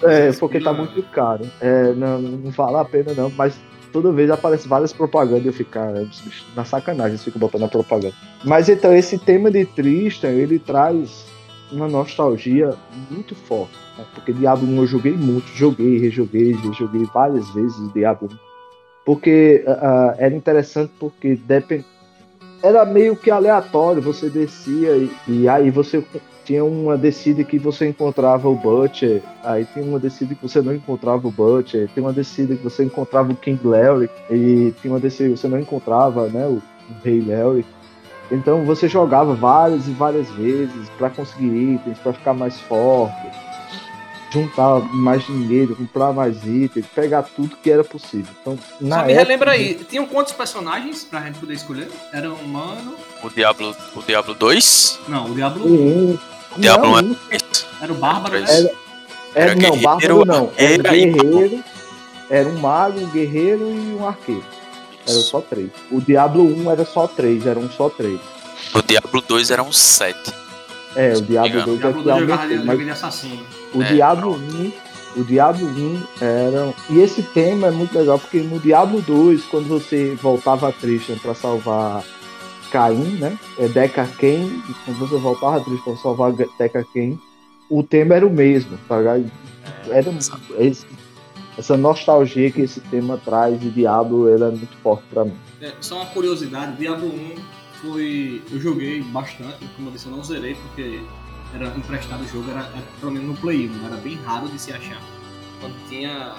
É, 0.02 0.32
porque 0.32 0.60
tá 0.60 0.72
muito 0.72 1.02
caro. 1.04 1.48
É, 1.60 1.92
não, 1.94 2.20
não 2.20 2.50
vale 2.50 2.76
a 2.76 2.84
pena 2.84 3.14
não, 3.14 3.30
mas 3.30 3.58
toda 3.92 4.10
vez 4.10 4.30
aparece 4.30 4.66
várias 4.66 4.92
propagandas 4.92 5.44
e 5.44 5.48
eu 5.48 5.52
fico, 5.52 5.70
na 6.56 6.64
sacanagem, 6.64 7.14
eu 7.14 7.18
fico 7.18 7.38
botando 7.38 7.64
a 7.64 7.68
propaganda. 7.68 8.14
Mas 8.44 8.68
então, 8.68 8.94
esse 8.94 9.18
tema 9.18 9.50
de 9.50 9.64
Tristan, 9.66 10.30
ele 10.30 10.58
traz 10.58 11.26
uma 11.70 11.88
nostalgia 11.88 12.74
muito 13.10 13.34
forte. 13.34 13.74
Né? 13.98 14.04
Porque 14.14 14.32
Diablo 14.32 14.68
1 14.68 14.76
eu 14.76 14.86
joguei 14.86 15.12
muito, 15.12 15.46
joguei, 15.54 15.98
rejoguei, 15.98 16.52
rejoguei 16.54 17.04
várias 17.12 17.48
vezes 17.50 17.92
Diablo 17.92 18.28
1. 18.32 18.36
Porque 19.04 19.64
uh, 19.66 20.14
era 20.16 20.34
interessante 20.34 20.92
porque 20.98 21.34
depend... 21.34 21.84
era 22.62 22.84
meio 22.84 23.16
que 23.16 23.30
aleatório, 23.30 24.00
você 24.00 24.30
descia 24.30 24.96
e, 24.96 25.10
e 25.26 25.48
aí 25.48 25.70
você 25.70 26.04
tinha 26.44 26.64
uma 26.64 26.96
descida 26.96 27.44
que 27.44 27.58
você 27.58 27.88
encontrava 27.88 28.48
o 28.48 28.54
Butcher, 28.54 29.22
aí 29.42 29.64
tinha 29.64 29.84
uma 29.84 29.98
descida 29.98 30.34
que 30.34 30.42
você 30.42 30.60
não 30.60 30.74
encontrava 30.74 31.26
o 31.26 31.30
Butcher, 31.30 31.88
tem 31.94 32.02
uma 32.02 32.12
descida 32.12 32.56
que 32.56 32.62
você 32.62 32.84
encontrava 32.84 33.32
o 33.32 33.36
King 33.36 33.60
Larry, 33.66 34.10
e 34.30 34.74
tinha 34.80 34.92
uma 34.92 35.00
descida 35.00 35.30
que 35.30 35.38
você 35.38 35.48
não 35.48 35.60
encontrava 35.60 36.28
né, 36.28 36.46
o, 36.46 36.62
o 36.90 37.04
Rei 37.04 37.20
Larry. 37.20 37.64
Então 38.30 38.64
você 38.64 38.88
jogava 38.88 39.34
várias 39.34 39.86
e 39.86 39.92
várias 39.92 40.30
vezes 40.30 40.88
para 40.96 41.10
conseguir 41.10 41.74
itens, 41.74 41.98
para 41.98 42.12
ficar 42.14 42.32
mais 42.32 42.58
forte, 42.60 43.30
juntar 44.32 44.80
mais 44.94 45.24
dinheiro, 45.26 45.76
comprar 45.76 46.12
mais 46.12 46.42
itens, 46.46 46.86
pegar 46.86 47.22
tudo 47.22 47.56
que 47.56 47.70
era 47.70 47.84
possível. 47.84 48.32
Então, 48.40 48.58
na 48.80 49.00
Só 49.00 49.04
me 49.04 49.12
época, 49.12 49.24
relembra 49.26 49.50
aí, 49.50 49.74
tinham 49.74 50.06
quantos 50.06 50.32
personagens 50.32 51.04
pra 51.04 51.20
gente 51.20 51.38
poder 51.38 51.54
escolher? 51.54 51.88
Era 52.12 52.30
um 52.30 52.36
humano. 52.36 52.94
O 53.22 53.28
Diablo, 53.28 53.76
o 53.94 54.02
Diablo 54.02 54.34
2? 54.34 55.00
Não, 55.08 55.26
o 55.30 55.34
Diablo 55.34 55.66
1. 55.66 56.14
O 56.14 56.31
Diablo 56.56 57.02
não, 57.02 57.10
1 57.10 57.16
era 57.80 57.92
o 57.92 57.96
Bárbaro, 57.96 58.40
né? 58.40 58.46
Era, 58.48 58.70
era, 59.34 59.50
era 59.50 59.54
não, 59.54 59.80
Bárbaro 59.80 60.24
não. 60.24 60.52
Era, 60.56 60.74
era 60.74 60.90
guerreiro, 60.90 61.64
era 62.30 62.48
um 62.48 62.58
mago, 62.58 63.00
um 63.00 63.10
guerreiro 63.10 63.70
e 63.70 63.96
um 63.98 64.06
arqueiro. 64.06 64.44
Era 65.06 65.18
só 65.18 65.40
três. 65.40 65.70
O 65.90 66.00
Diablo 66.00 66.44
1 66.44 66.70
era 66.70 66.84
só 66.84 67.06
três, 67.06 67.46
eram 67.46 67.68
só 67.70 67.88
três. 67.88 68.20
O 68.74 68.82
Diablo 68.82 69.20
2 69.20 69.50
era 69.50 69.62
um 69.62 69.72
sete. 69.72 70.32
É, 70.94 71.14
o 71.14 71.22
Diablo 71.22 71.76
2 71.76 71.82
é 71.82 71.88
o 71.88 72.02
Diablo 72.02 72.26
2 72.26 72.64
mas... 72.64 72.78
de 72.78 72.90
assassino. 72.90 73.46
O 73.74 73.82
é, 73.82 73.92
Diablo 73.92 74.34
1 74.34 74.72
o 75.16 75.24
Diablo 75.24 75.66
1 75.66 76.02
era. 76.20 76.74
E 76.88 77.00
esse 77.00 77.22
tema 77.22 77.68
é 77.68 77.70
muito 77.70 77.96
legal, 77.96 78.18
porque 78.18 78.40
no 78.40 78.58
Diablo 78.58 79.00
2, 79.02 79.44
quando 79.46 79.68
você 79.68 80.16
voltava 80.22 80.68
a 80.68 80.72
Tristan 80.72 81.16
para 81.18 81.34
salvar 81.34 82.02
Caim, 82.72 83.18
né? 83.18 83.38
É 83.58 83.68
Deca 83.68 84.06
Ken, 84.18 84.48
quando 84.84 84.98
você 84.98 85.16
voltava 85.18 85.58
a 85.58 85.60
Tristan 85.60 85.92
para 85.92 85.96
salvar 85.96 86.32
Deca 86.32 86.84
Ken, 86.92 87.18
o 87.68 87.82
tema 87.82 88.14
era 88.14 88.26
o 88.26 88.30
mesmo, 88.30 88.78
tá 88.88 88.98
ligado? 88.98 89.30
Era 89.88 90.10
esse, 90.58 90.86
essa 91.58 91.76
nostalgia 91.76 92.50
que 92.50 92.62
esse 92.62 92.80
tema 92.80 93.18
traz 93.18 93.60
de 93.60 93.70
Diablo 93.70 94.28
era 94.28 94.50
muito 94.50 94.74
forte 94.78 95.04
para 95.10 95.26
mim. 95.26 95.36
É, 95.60 95.72
só 95.80 95.96
uma 95.96 96.06
curiosidade, 96.06 96.76
Diablo 96.76 97.08
1 97.08 97.34
foi. 97.82 98.42
Eu 98.50 98.60
joguei 98.60 99.02
bastante, 99.02 99.66
como 99.76 99.88
eu 99.88 99.92
disse, 99.92 100.06
eu 100.06 100.12
não 100.12 100.24
zerei 100.24 100.54
porque 100.54 101.02
era 101.54 101.66
emprestado 101.76 102.22
o 102.22 102.28
jogo, 102.28 102.50
era, 102.50 102.60
era 102.60 102.86
pelo 102.98 103.12
menos 103.12 103.28
no 103.28 103.36
Play 103.36 103.68
1, 103.68 103.86
era 103.86 103.96
bem 103.96 104.16
raro 104.24 104.48
de 104.48 104.58
se 104.58 104.72
achar. 104.72 105.00
Quando 105.60 105.74
tinha. 105.88 106.34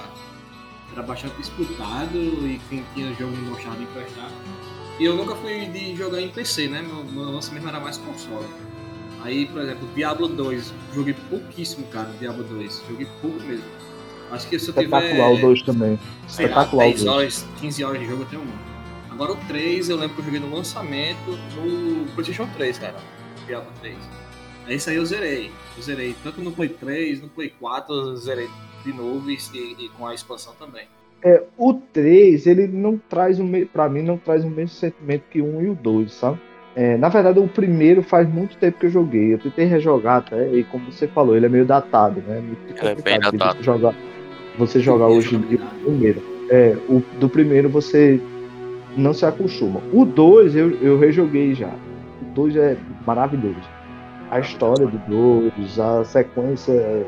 Era 0.91 1.02
bastante 1.02 1.36
disputado 1.38 2.15
e 2.15 2.62
quem 2.69 2.86
tinha 2.93 3.12
jogo 3.15 3.36
não 3.36 3.54
gostava 3.54 3.76
de 3.78 3.84
emprestar. 3.84 4.30
E 4.99 5.06
eu 5.06 5.15
nunca 5.15 5.36
fui 5.36 5.65
de 5.65 5.95
jogar 5.95 6.21
em 6.21 6.29
PC, 6.29 6.67
né? 6.67 6.82
Meu, 6.82 7.03
meu 7.03 7.32
lance 7.32 7.53
mesmo 7.53 7.67
era 7.67 7.79
mais 7.79 7.97
console. 7.97 8.47
Aí, 9.23 9.45
por 9.45 9.62
exemplo, 9.62 9.88
Diablo 9.95 10.27
2, 10.27 10.73
joguei 10.93 11.15
pouquíssimo, 11.29 11.88
cara, 11.88 12.10
Diablo 12.19 12.43
2. 12.43 12.84
Joguei 12.89 13.08
pouco 13.21 13.39
mesmo. 13.41 13.65
Acho 14.32 14.47
que 14.47 14.60
se 14.60 14.69
eu 14.69 14.73
tiver. 14.73 14.86
Espetacular 14.86 15.32
o 15.32 15.41
2 15.41 15.62
também. 15.63 15.99
Espetacular. 16.27 16.86
10 16.86 17.06
horas, 17.06 17.45
15 17.62 17.84
horas 17.84 17.99
de 18.01 18.08
jogo 18.08 18.23
eu 18.23 18.27
tenho 18.27 18.41
um. 18.41 18.73
Agora 19.12 19.32
o 19.34 19.36
3, 19.47 19.89
eu 19.89 19.97
lembro 19.97 20.15
que 20.15 20.21
eu 20.21 20.25
joguei 20.25 20.39
no 20.39 20.56
lançamento 20.56 21.32
no 21.56 22.06
PlayStation 22.13 22.47
3, 22.56 22.79
cara. 22.79 22.95
Diablo 23.45 23.71
3. 23.82 23.95
Esse 24.67 24.89
aí 24.89 24.95
eu 24.95 25.06
zerei. 25.06 25.51
Eu 25.77 25.84
zerei 25.84 26.15
tanto 26.23 26.41
no 26.41 26.51
Play 26.51 26.69
3, 26.69 27.21
no 27.21 27.29
Play 27.29 27.49
4, 27.49 27.93
eu 27.93 28.15
zerei 28.17 28.49
de 28.84 28.93
novo 28.93 29.29
e, 29.29 29.38
e, 29.53 29.89
com 29.89 30.08
a 30.08 30.13
expansão 30.13 30.53
também. 30.56 30.88
É, 31.23 31.41
o 31.57 31.73
3, 31.73 32.45
ele 32.47 32.67
não 32.67 32.97
traz 32.97 33.39
o 33.39 33.43
mesmo. 33.43 33.69
Pra 33.69 33.88
mim, 33.88 34.01
não 34.01 34.17
traz 34.17 34.43
o 34.43 34.49
mesmo 34.49 34.69
sentimento 34.69 35.23
que 35.29 35.41
o 35.41 35.45
1 35.45 35.62
e 35.62 35.69
o 35.69 35.75
2, 35.75 36.12
sabe? 36.12 36.39
É, 36.75 36.97
na 36.97 37.07
verdade, 37.07 37.39
o 37.39 37.47
primeiro 37.47 38.01
faz 38.01 38.27
muito 38.27 38.57
tempo 38.57 38.79
que 38.79 38.88
eu 38.88 38.89
joguei. 38.89 39.33
Eu 39.33 39.38
tentei 39.38 39.65
rejogar 39.65 40.17
até, 40.17 40.51
e 40.53 40.63
como 40.63 40.91
você 40.91 41.07
falou, 41.07 41.36
ele 41.36 41.45
é 41.45 41.49
meio 41.49 41.65
datado, 41.65 42.21
né? 42.27 42.41
Muito 42.41 42.59
Ele 42.83 42.88
é 42.89 42.95
bem 42.95 43.19
datado. 43.19 43.57
Você 43.57 43.63
jogar, 43.63 43.95
você 44.57 44.79
jogar 44.79 45.07
hoje 45.07 45.36
em 45.36 45.41
dia 45.41 45.59
o 45.59 45.86
primeiro. 45.86 46.21
É, 46.49 46.75
o 46.89 47.01
do 47.19 47.29
primeiro 47.29 47.69
você 47.69 48.19
não 48.97 49.13
se 49.13 49.25
acostuma. 49.25 49.81
O 49.93 50.03
2 50.03 50.55
eu, 50.55 50.71
eu 50.81 50.97
rejoguei 50.97 51.53
já. 51.53 51.71
O 52.21 52.25
2 52.33 52.55
é 52.55 52.77
maravilhoso. 53.05 53.69
A 54.31 54.39
história 54.39 54.88
do 54.88 54.97
2, 55.07 55.79
a 55.79 56.03
sequência, 56.03 57.05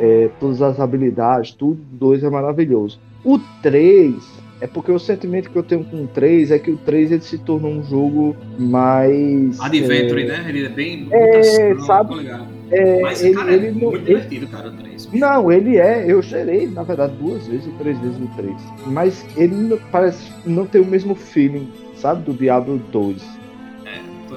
é, 0.00 0.28
todas 0.40 0.60
as 0.60 0.80
habilidades, 0.80 1.52
tudo 1.52 1.80
do 1.92 2.08
2 2.08 2.24
é 2.24 2.30
maravilhoso. 2.30 3.00
O 3.24 3.38
3 3.62 4.14
é 4.60 4.66
porque 4.66 4.90
o 4.90 4.98
sentimento 4.98 5.50
que 5.50 5.56
eu 5.56 5.62
tenho 5.62 5.84
com 5.84 6.04
o 6.04 6.06
3 6.08 6.50
é 6.50 6.58
que 6.58 6.70
o 6.70 6.76
3 6.78 7.12
ele 7.12 7.20
se 7.20 7.38
tornou 7.38 7.70
um 7.70 7.82
jogo 7.84 8.36
mais. 8.58 9.60
Adventure, 9.60 10.24
né? 10.26 10.44
Ele 10.48 10.64
é 10.64 10.68
bem. 10.68 11.06
É, 11.10 11.68
mutação, 11.74 11.86
sabe? 11.86 12.28
É, 12.70 13.00
Mas, 13.00 13.22
ele, 13.24 13.34
cara, 13.34 13.52
ele 13.52 13.66
é 13.66 13.70
não- 13.70 13.78
muito 13.80 13.96
ele- 13.96 14.04
divertido, 14.06 14.46
cara, 14.48 14.68
o 14.68 14.72
3. 14.72 15.08
não, 15.12 15.50
ele 15.52 15.76
é. 15.78 16.04
Eu 16.10 16.20
zerei, 16.22 16.66
na 16.66 16.82
verdade, 16.82 17.14
duas 17.20 17.46
vezes 17.46 17.66
ou 17.66 17.72
três 17.74 17.98
vezes 17.98 18.18
o 18.18 18.28
3. 18.36 18.54
Mas 18.86 19.24
ele 19.36 19.54
não, 19.54 19.78
parece 19.90 20.30
não 20.44 20.66
tem 20.66 20.80
o 20.80 20.84
mesmo 20.86 21.14
feeling, 21.14 21.68
sabe, 21.96 22.22
do 22.22 22.32
Diablo 22.34 22.78
2. 22.92 23.38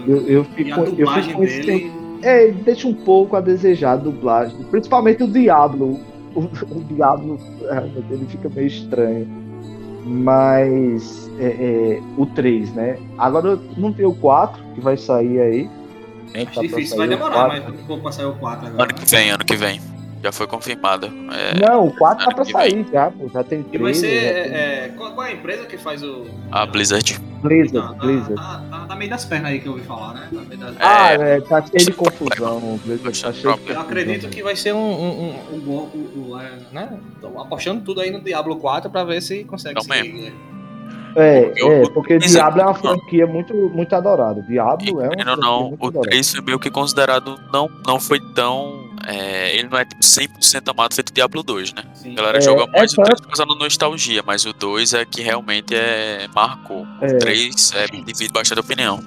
Eu, 0.07 0.27
eu 0.27 0.43
fico, 0.45 0.69
E 0.69 0.71
a 0.71 0.77
eu 0.77 0.85
dublagem 0.85 1.23
fico 1.25 1.37
com 1.37 1.43
esse 1.43 1.61
dele. 1.61 1.91
É, 2.23 2.43
ele 2.45 2.61
deixa 2.63 2.87
um 2.87 2.93
pouco 2.93 3.35
a 3.35 3.41
desejar 3.41 3.93
a 3.93 3.95
dublagem. 3.97 4.55
Principalmente 4.69 5.23
o 5.23 5.27
Diablo. 5.27 5.99
O, 6.35 6.39
o 6.41 6.83
Diablo 6.85 7.39
realmente, 7.69 8.05
ele 8.11 8.25
fica 8.25 8.49
meio 8.49 8.67
estranho. 8.67 9.27
Mas 10.05 11.29
é, 11.39 11.45
é, 11.45 12.01
o 12.17 12.25
3, 12.25 12.73
né? 12.73 12.97
Agora 13.17 13.59
não 13.77 13.91
vi 13.91 14.05
o 14.05 14.13
4, 14.13 14.61
que 14.73 14.81
vai 14.81 14.97
sair 14.97 15.39
aí. 15.39 15.69
Acho 16.33 16.55
Tá 16.55 16.61
difícil, 16.61 16.97
vai 16.97 17.07
demorar, 17.07 17.45
4. 17.49 17.63
mas 17.71 17.81
um 17.81 17.85
pouco 17.85 18.03
pra 18.03 18.11
sair 18.11 18.25
o 18.25 18.33
4 18.35 18.67
agora. 18.67 18.83
Ano 18.83 18.93
que 18.93 19.05
vem, 19.09 19.29
ano 19.29 19.45
que 19.45 19.55
vem. 19.55 19.81
Já 20.23 20.31
foi 20.31 20.47
confirmado. 20.47 21.07
É, 21.31 21.59
Não, 21.67 21.87
o 21.87 21.91
4 21.95 22.25
tá 22.25 22.33
pra 22.35 22.45
sair 22.45 22.85
já, 22.91 23.09
pô. 23.11 23.27
Já 23.29 23.43
tem 23.43 23.59
E 23.71 23.77
vai 23.77 23.91
3. 23.91 23.97
ser. 23.97 24.07
já 24.07 24.43
tem- 24.43 24.53
é, 24.53 24.85
é, 24.85 24.93
qual, 24.97 25.11
qual 25.13 25.27
é 25.27 25.31
a 25.31 25.33
empresa 25.33 25.65
que 25.65 25.77
faz 25.77 26.01
o. 26.03 26.25
a 26.51 26.65
Blizzard. 26.65 27.19
Blizzard, 27.41 27.87
Tá, 27.87 27.93
tá, 27.93 27.99
Blizzard. 28.05 28.35
tá, 28.35 28.63
tá, 28.69 28.85
tá 28.87 28.95
meio 28.95 29.09
das 29.09 29.25
pernas 29.25 29.51
aí 29.51 29.59
que 29.59 29.67
eu 29.67 29.73
ouvi 29.73 29.83
falar, 29.83 30.13
né? 30.13 30.29
Tá 30.33 30.41
meio 30.41 30.59
das- 30.59 30.75
Ah, 30.79 31.13
É, 31.13 31.37
é, 31.37 31.41
tá 31.41 31.61
cheio 31.61 31.85
de 31.85 31.93
confusão. 31.93 32.79
Blizzard 32.85 33.21
tá 33.21 33.33
cheio 33.33 33.57
de 33.57 33.71
Eu 33.71 33.79
acredito 33.81 34.29
que 34.29 34.43
vai 34.43 34.55
ser 34.55 34.73
um. 34.73 34.77
um, 34.77 35.09
um, 35.23 35.55
um 35.55 35.59
bom- 35.59 35.89
um- 35.93 36.31
um, 36.33 36.39
é, 36.39 36.51
né? 36.71 36.99
Tô 37.19 37.27
apostando 37.39 37.81
tudo 37.81 38.01
aí 38.01 38.11
no 38.11 38.21
Diablo 38.21 38.55
4 38.57 38.89
pra 38.89 39.03
ver 39.03 39.21
se 39.21 39.43
consegue 39.43 39.75
Não 39.75 39.81
seguir. 39.81 40.33
É, 41.13 41.41
Porque 41.41 41.61
é, 41.61 41.81
o- 41.81 41.91
porque 41.93 42.17
Blizzard- 42.19 42.53
Diablo 42.53 42.61
é 42.61 42.63
uma 42.65 42.71
não. 42.73 42.79
franquia 42.99 43.27
muito, 43.27 43.53
muito 43.53 43.93
adorada. 43.93 44.41
Diablo 44.43 45.01
é 45.01 45.09
uma 45.09 45.35
não, 45.35 45.69
muito 45.69 45.83
o 45.83 45.87
adorada. 45.87 46.09
3 46.09 46.31
foi 46.33 46.41
meio 46.41 46.57
que 46.59 46.69
considerado. 46.71 47.37
Não, 47.51 47.69
não 47.85 47.99
foi 47.99 48.19
tão. 48.33 48.90
É, 49.07 49.55
ele 49.55 49.67
não 49.69 49.77
é 49.77 49.85
tipo 49.85 50.01
100% 50.01 50.69
amado 50.69 50.93
feito 50.95 51.13
Diablo 51.13 51.43
2, 51.43 51.73
né? 51.73 51.83
Sim. 51.93 52.11
A 52.13 52.15
galera 52.15 52.37
É, 52.37 52.41
joga 52.41 52.63
é 52.63 52.77
mais 52.77 52.93
o 52.93 52.95
tanto- 52.97 53.05
3 53.07 53.21
por 53.21 53.27
causa 53.27 53.45
da 53.45 53.55
nostalgia, 53.55 54.23
mas 54.25 54.45
o 54.45 54.53
2 54.53 54.93
é 54.93 55.05
que 55.05 55.21
realmente 55.21 55.73
é 55.75 56.27
marcou. 56.33 56.85
É. 57.01 57.07
O 57.07 57.19
3 57.19 57.71
é, 57.75 57.87
divide 57.87 58.31
bastante 58.33 58.59
opinião. 58.59 59.03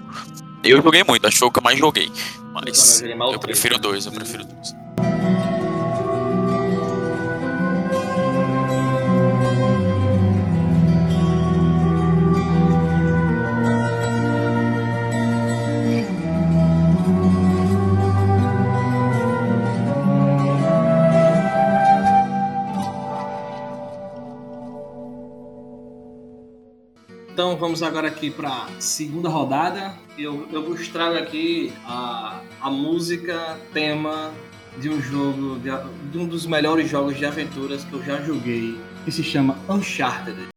Eu 0.63 0.81
joguei 0.83 1.05
muito, 1.05 1.27
acho 1.27 1.35
que 1.35 1.39
foi 1.41 1.49
o 1.49 1.51
que 1.53 1.59
eu 1.59 1.63
mais 1.63 1.79
joguei. 1.79 2.11
Mas 2.53 3.03
mais 3.17 3.31
o 3.31 3.35
eu 3.35 3.39
prefiro 3.41 3.75
o 3.75 3.79
né? 3.79 3.83
2, 3.83 4.07
eu 4.07 4.13
prefiro 4.13 4.45
o 4.45 4.47
2. 4.47 4.75
Então 27.35 27.57
vamos 27.57 27.83
agora 27.83 28.07
aqui 28.07 28.31
para 28.31 28.69
segunda 28.79 29.29
rodada. 29.29 29.93
Eu, 30.17 30.47
eu 30.53 30.65
vos 30.65 30.87
trago 30.87 31.19
aqui 31.19 31.73
a, 31.85 32.41
a 32.61 32.71
música 32.71 33.59
tema 33.73 34.33
de 34.79 34.89
um 34.89 35.03
jogo, 35.03 35.59
de, 35.59 35.69
de 36.13 36.17
um 36.17 36.29
dos 36.29 36.47
melhores 36.47 36.89
jogos 36.89 37.19
de 37.19 37.27
aventuras 37.27 37.83
que 37.83 37.93
eu 37.93 38.05
já 38.05 38.23
joguei, 38.23 38.79
que 39.05 39.11
se 39.11 39.25
chama 39.25 39.59
Uncharted. 39.69 40.54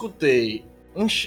Escutei 0.00 0.64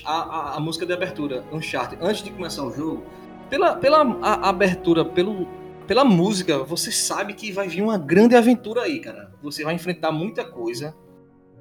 a, 0.06 0.12
a- 0.12 0.56
a 0.58 0.60
música 0.60 0.86
de 0.86 0.94
abertura, 0.94 1.44
Uncharted, 1.52 2.02
antes 2.04 2.24
de 2.24 2.32
começar 2.32 2.64
o 2.64 2.72
jogo, 2.74 3.04
pela, 3.50 3.76
pela 3.76 4.02
a- 4.22 4.50
abertura, 4.50 5.06
pelo, 5.06 5.48
pela 5.88 6.04
música, 6.04 6.60
você 6.60 6.92
sabe 6.92 7.34
que 7.34 7.52
vai 7.52 7.68
vir 7.68 7.82
uma 7.82 7.98
grande 7.98 8.36
aventura 8.36 8.82
aí, 8.82 9.00
cara. 9.00 9.32
Você 9.42 9.64
vai 9.64 9.76
enfrentar 9.76 10.12
muita 10.12 10.44
coisa, 10.44 10.96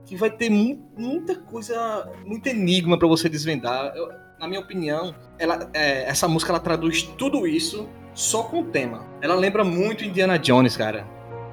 que 0.06 0.16
vai 0.16 0.30
ter 0.30 0.50
mu- 0.50 0.80
muita 0.96 1.36
coisa, 1.36 2.10
muito 2.24 2.48
enigma 2.48 2.98
pra 2.98 3.06
você 3.08 3.28
desvendar. 3.28 3.92
Eu- 3.94 4.08
na 4.40 4.48
minha 4.48 4.60
opinião, 4.60 5.14
ela, 5.38 5.70
é, 5.72 6.02
essa 6.04 6.26
música 6.26 6.50
ela 6.50 6.58
traduz 6.60 7.02
tudo 7.16 7.46
isso 7.46 7.88
só 8.14 8.42
com 8.42 8.60
o 8.60 8.64
tema. 8.64 9.06
Ela 9.20 9.34
lembra 9.36 9.62
muito 9.64 10.04
Indiana 10.04 10.36
Jones, 10.38 10.76
cara 10.76 11.06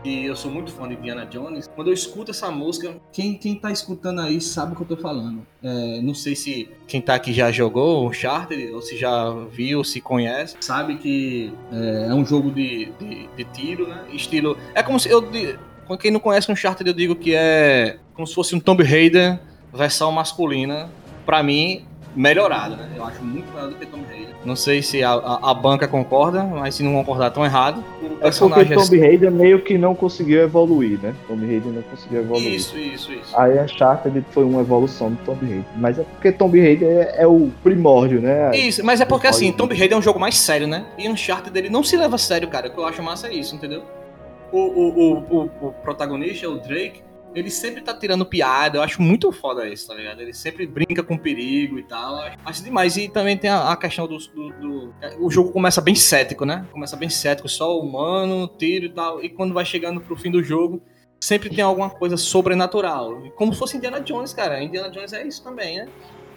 e 0.03 0.25
eu 0.25 0.35
sou 0.35 0.49
muito 0.51 0.71
fã 0.71 0.87
de 0.87 0.93
Indiana 0.95 1.25
Jones, 1.25 1.69
quando 1.75 1.87
eu 1.89 1.93
escuto 1.93 2.31
essa 2.31 2.49
música, 2.49 2.95
quem, 3.11 3.33
quem 3.35 3.55
tá 3.55 3.71
escutando 3.71 4.21
aí 4.21 4.39
sabe 4.39 4.73
o 4.73 4.75
que 4.75 4.83
eu 4.83 4.95
tô 4.95 4.97
falando. 5.01 5.45
É, 5.61 6.01
não 6.01 6.13
sei 6.13 6.35
se 6.35 6.69
quem 6.87 7.01
tá 7.01 7.15
aqui 7.15 7.33
já 7.33 7.51
jogou 7.51 8.07
o 8.07 8.13
Charter, 8.13 8.73
ou 8.73 8.81
se 8.81 8.97
já 8.97 9.29
viu, 9.51 9.83
se 9.83 9.99
conhece, 9.99 10.55
sabe 10.61 10.97
que 10.97 11.53
é, 11.71 12.07
é 12.09 12.13
um 12.13 12.25
jogo 12.25 12.49
de, 12.51 12.91
de, 12.99 13.27
de 13.35 13.43
tiro, 13.53 13.87
né? 13.87 14.05
Estilo. 14.13 14.57
É 14.73 14.81
como 14.81 14.99
se 14.99 15.09
eu. 15.09 15.21
di- 15.21 15.57
Quem 15.99 16.11
não 16.11 16.19
conhece 16.19 16.51
um 16.51 16.55
Charter, 16.55 16.87
eu 16.87 16.93
digo 16.93 17.15
que 17.15 17.33
é 17.35 17.97
como 18.13 18.25
se 18.27 18.33
fosse 18.33 18.55
um 18.55 18.59
Tomb 18.59 18.83
Raider 18.83 19.39
versão 19.73 20.11
masculina. 20.11 20.89
Pra 21.25 21.43
mim, 21.43 21.85
melhorada, 22.15 22.75
né? 22.75 22.89
Eu 22.95 23.05
acho 23.05 23.23
muito 23.23 23.51
melhor 23.53 23.69
do 23.69 23.75
que 23.75 23.85
Tomb 23.85 24.05
Raider. 24.05 24.35
Não 24.43 24.55
sei 24.55 24.81
se 24.81 25.03
a, 25.03 25.11
a, 25.11 25.51
a 25.51 25.53
banca 25.53 25.87
concorda, 25.87 26.43
mas 26.43 26.75
se 26.75 26.83
não 26.83 26.93
concordar, 26.93 27.31
tão 27.31 27.45
errado. 27.45 27.83
O 28.01 28.05
É 28.05 28.07
porque 28.09 28.21
personagem 28.21 28.77
Tomb 28.77 28.99
Raider 28.99 29.31
meio 29.31 29.61
que 29.61 29.77
não 29.77 29.93
conseguiu 29.95 30.41
evoluir, 30.41 30.99
né? 31.01 31.13
Tomb 31.27 31.45
Raider 31.45 31.71
não 31.71 31.81
conseguiu 31.83 32.21
evoluir. 32.21 32.53
Isso, 32.53 32.77
isso, 32.77 33.13
isso. 33.13 33.37
Aí 33.37 33.57
a 33.57 33.63
Uncharted 33.63 34.25
foi 34.31 34.43
uma 34.43 34.61
evolução 34.61 35.11
do 35.11 35.17
Tomb 35.23 35.45
Raider. 35.45 35.65
Mas 35.75 35.99
é 35.99 36.03
porque 36.03 36.31
Tomb 36.31 36.59
Raider 36.59 36.89
é, 36.89 37.23
é 37.23 37.27
o 37.27 37.51
primórdio, 37.63 38.21
né? 38.21 38.51
Isso, 38.55 38.83
mas 38.83 39.01
é 39.01 39.05
porque 39.05 39.27
assim, 39.27 39.51
Tomb 39.51 39.75
Raider 39.75 39.95
é 39.95 39.99
um 39.99 40.01
jogo 40.01 40.19
mais 40.19 40.37
sério, 40.37 40.67
né? 40.67 40.85
E 40.97 41.07
Uncharted 41.07 41.51
dele 41.51 41.69
não 41.69 41.83
se 41.83 41.95
leva 41.95 42.15
a 42.15 42.19
sério, 42.19 42.47
cara. 42.47 42.67
O 42.67 42.71
que 42.71 42.79
eu 42.79 42.85
acho 42.85 43.01
massa 43.03 43.27
é 43.27 43.33
isso, 43.33 43.55
entendeu? 43.55 43.83
O, 44.51 44.57
o, 44.57 44.89
o, 44.89 45.17
o, 45.29 45.67
o 45.67 45.71
protagonista, 45.83 46.49
o 46.49 46.57
Drake, 46.57 47.03
ele 47.35 47.49
sempre 47.49 47.81
tá 47.81 47.93
tirando 47.93 48.25
piada. 48.25 48.77
Eu 48.77 48.81
acho 48.81 49.01
muito 49.01 49.31
foda 49.31 49.67
isso, 49.67 49.87
tá 49.87 49.93
ligado? 49.93 50.21
Ele 50.21 50.33
sempre 50.33 50.65
brinca 50.65 51.03
com 51.03 51.17
perigo 51.17 51.77
e 51.79 51.83
tal. 51.83 52.15
Acho, 52.45 52.63
demais. 52.63 52.97
E 52.97 53.07
também 53.09 53.37
tem 53.37 53.49
a, 53.49 53.71
a 53.71 53.77
questão 53.77 54.07
do, 54.07 54.17
do, 54.17 54.49
do- 54.59 54.93
é, 55.01 55.15
O 55.19 55.29
jogo 55.29 55.51
começa 55.51 55.79
bem 55.81 55.95
cético, 55.95 56.45
né? 56.45 56.65
Começa 56.71 56.95
bem 56.97 57.09
cético, 57.09 57.47
só 57.47 57.79
humano, 57.79 58.47
tiro 58.57 58.85
e 58.85 58.89
tal. 58.89 59.23
E 59.23 59.29
quando 59.29 59.53
vai 59.53 59.63
chegando 59.65 60.01
pro 60.01 60.15
fim 60.15 60.31
do 60.31 60.43
jogo, 60.43 60.81
sempre 61.19 61.49
tem 61.49 61.63
alguma 61.63 61.89
coisa 61.89 62.17
sobrenatural. 62.17 63.21
Como 63.35 63.53
se 63.53 63.59
fosse 63.59 63.77
Indiana 63.77 64.01
Jones, 64.01 64.33
cara. 64.33 64.61
Indiana 64.63 64.89
Jones 64.89 65.13
é 65.13 65.25
isso 65.27 65.43
também, 65.43 65.77
né? 65.77 65.87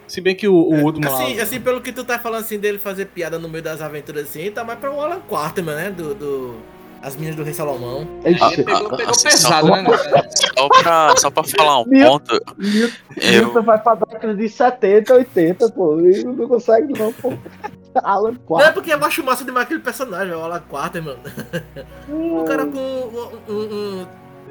Se 0.05 0.19
bem 0.19 0.35
que 0.35 0.47
o, 0.47 0.53
o 0.53 0.83
último 0.83 1.09
lá- 1.09 1.23
Assim, 1.23 1.39
assim, 1.39 1.61
pelo 1.61 1.81
que 1.81 1.91
tu 1.91 2.03
tá 2.03 2.19
falando 2.19 2.41
assim 2.41 2.59
dele 2.59 2.77
fazer 2.77 3.05
piada 3.05 3.39
no 3.39 3.47
meio 3.49 3.63
das 3.63 3.81
aventuras 3.81 4.25
assim, 4.27 4.51
tá 4.51 4.63
mais 4.63 4.77
pra 4.77 4.91
um 4.91 5.01
Alan 5.01 5.21
Quarterman, 5.21 5.75
né? 5.75 5.89
Do, 5.91 6.13
do, 6.13 6.55
As 7.03 7.15
meninas 7.15 7.35
do 7.35 7.43
Rei 7.43 7.53
Salomão. 7.53 8.07
Ixi, 8.25 8.63
pegou, 8.63 8.89
pegou 8.95 9.11
assim, 9.11 9.23
pesado, 9.29 9.67
só- 9.67 9.75
né? 9.75 9.83
cara? 9.83 10.29
Só 10.57 10.69
pra, 10.69 11.15
só 11.17 11.29
pra 11.29 11.43
falar 11.43 11.81
um 11.81 11.85
Meu- 11.85 12.07
ponto, 12.07 12.33
Newton 12.57 12.93
eu, 13.17 13.31
Newton 13.43 13.61
vai 13.61 13.77
pra 13.77 13.95
década 13.95 14.33
de 14.33 14.47
70, 14.49 15.13
80, 15.13 15.69
pô. 15.69 15.99
E 15.99 16.23
não 16.23 16.47
consegue 16.47 16.97
não, 16.97 17.11
pô. 17.11 17.33
Alan 18.03 18.33
Não 18.49 18.59
é 18.59 18.71
porque 18.71 18.91
eu 18.91 19.05
acho 19.05 19.23
massa 19.23 19.43
demais 19.45 19.65
aquele 19.65 19.81
personagem, 19.81 20.33
o 20.33 20.39
Alan 20.39 20.61
Quarter, 20.67 21.03
mano. 21.03 21.19
O 22.09 22.43
cara 22.45 22.65
com 22.65 22.79
um, 22.79 23.53
um- 23.53 24.01
um- 24.01 24.07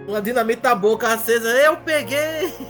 uma 0.07 0.21
dinamite 0.21 0.63
na 0.63 0.75
boca 0.75 1.09
acesa, 1.09 1.49
eu 1.49 1.77
peguei! 1.79 2.19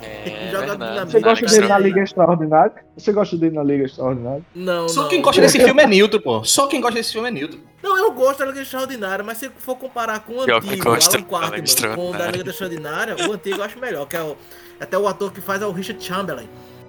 é 0.02 0.50
Joga 0.52 0.66
verdade, 0.66 0.90
dinamite. 0.92 1.12
Você 1.12 1.20
gosta 1.20 1.46
dele 1.46 1.68
na. 1.68 1.78
Liga 1.78 2.00
Extraordinária? 2.02 2.72
Você 2.96 3.12
gosta 3.12 3.36
dele 3.36 3.54
na 3.56 3.62
Liga 3.62 3.84
Extraordinária? 3.84 4.42
Não, 4.54 4.88
Só 4.88 5.02
não. 5.02 5.08
quem 5.08 5.22
gosta 5.22 5.40
desse 5.40 5.58
filme 5.58 5.82
é 5.82 5.86
Newton, 5.86 6.20
pô. 6.20 6.44
Só 6.44 6.66
quem 6.66 6.80
gosta 6.80 6.96
desse 6.96 7.12
filme 7.12 7.28
é 7.28 7.30
Newton. 7.30 7.58
Não, 7.82 7.98
eu 7.98 8.12
gosto 8.12 8.38
da 8.40 8.46
Liga 8.46 8.60
Extraordinária, 8.62 9.24
mas 9.24 9.38
se 9.38 9.48
for 9.50 9.76
comparar 9.76 10.20
com 10.20 10.32
o 10.38 10.44
que 10.44 10.50
antigo, 10.52 10.88
o 10.88 10.90
Alan 10.92 10.98
mano, 11.10 11.24
com 11.26 11.40
o 11.40 11.52
da 11.52 11.58
Extraordinária. 11.58 12.36
Liga 12.36 12.50
Extraordinária, 12.50 13.16
o 13.28 13.32
antigo 13.32 13.56
eu 13.58 13.64
acho 13.64 13.78
melhor, 13.78 14.06
que 14.06 14.16
é 14.16 14.22
o. 14.22 14.36
Até 14.80 14.98
o 14.98 15.06
ator 15.06 15.32
que 15.32 15.40
faz 15.40 15.62
é 15.62 15.66
o 15.66 15.72
Richard 15.72 16.02
Chamberlain. 16.04 16.48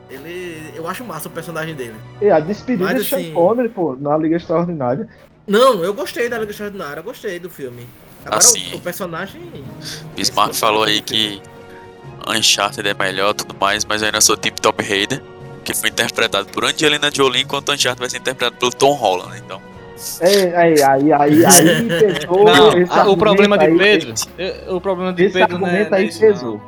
Ele. 0.10 0.72
Eu 0.76 0.88
acho 0.88 1.04
massa 1.04 1.28
o 1.28 1.32
personagem 1.32 1.74
dele. 1.76 1.96
E 2.22 2.30
a 2.30 2.40
despedida 2.40 2.86
Mas, 2.86 3.04
de 3.04 3.10
Sean 3.10 3.20
assim- 3.20 3.34
Connery, 3.34 3.70
pô, 3.70 3.96
na 4.00 4.16
Liga 4.18 4.36
Extraordinária. 4.36 5.08
Não, 5.48 5.84
eu 5.84 5.94
gostei 5.94 6.30
da 6.30 6.38
Liga 6.38 6.52
Extraordinária, 6.52 7.00
eu 7.00 7.04
gostei 7.04 7.40
do 7.40 7.50
filme. 7.50 7.88
Agora 8.26 8.38
Assim, 8.38 8.74
o, 8.74 8.78
o 8.78 8.80
personagem. 8.82 9.42
Bismarck 10.16 10.54
falou 10.54 10.84
aí 10.84 11.02
que 11.02 11.42
Uncharted 12.28 12.88
é 12.88 12.94
melhor 12.94 13.32
e 13.32 13.34
tudo 13.36 13.56
mais, 13.60 13.84
mas 13.86 14.02
eu 14.02 14.08
ainda 14.08 14.22
sou 14.22 14.38
tipo 14.38 14.62
Tomb 14.62 14.82
Raider, 14.84 15.22
que 15.64 15.74
foi 15.74 15.90
interpretado 15.90 16.46
por 16.48 16.64
Angelina 16.66 17.10
Jolie, 17.14 17.42
enquanto 17.44 17.72
Uncharted 17.72 18.00
vai 18.00 18.10
ser 18.10 18.18
interpretado 18.18 18.58
pelo 18.58 18.72
Tom 18.72 18.94
Holland, 18.94 19.38
então... 19.46 19.62
Ei, 20.22 20.54
aí, 20.56 20.82
aí, 20.84 21.14
aí, 21.14 21.46
aí 21.46 21.88
pesou. 21.88 22.44
Não, 22.46 23.12
o 23.12 23.18
problema 23.18 23.58
de 23.58 23.66
aí, 23.66 23.78
Pedro. 23.78 24.14
eh, 24.38 24.64
O 24.70 24.82
problema 24.82 25.14
de 25.14 25.26
Esse 25.26 25.40
Pedro 25.40 25.60
não 25.60 25.68
é, 25.68 25.70
argumento 25.70 25.92
não 25.92 25.98
é 25.98 26.02
aí 26.02 26.08
isso, 26.08 26.20
pesou. 26.20 26.62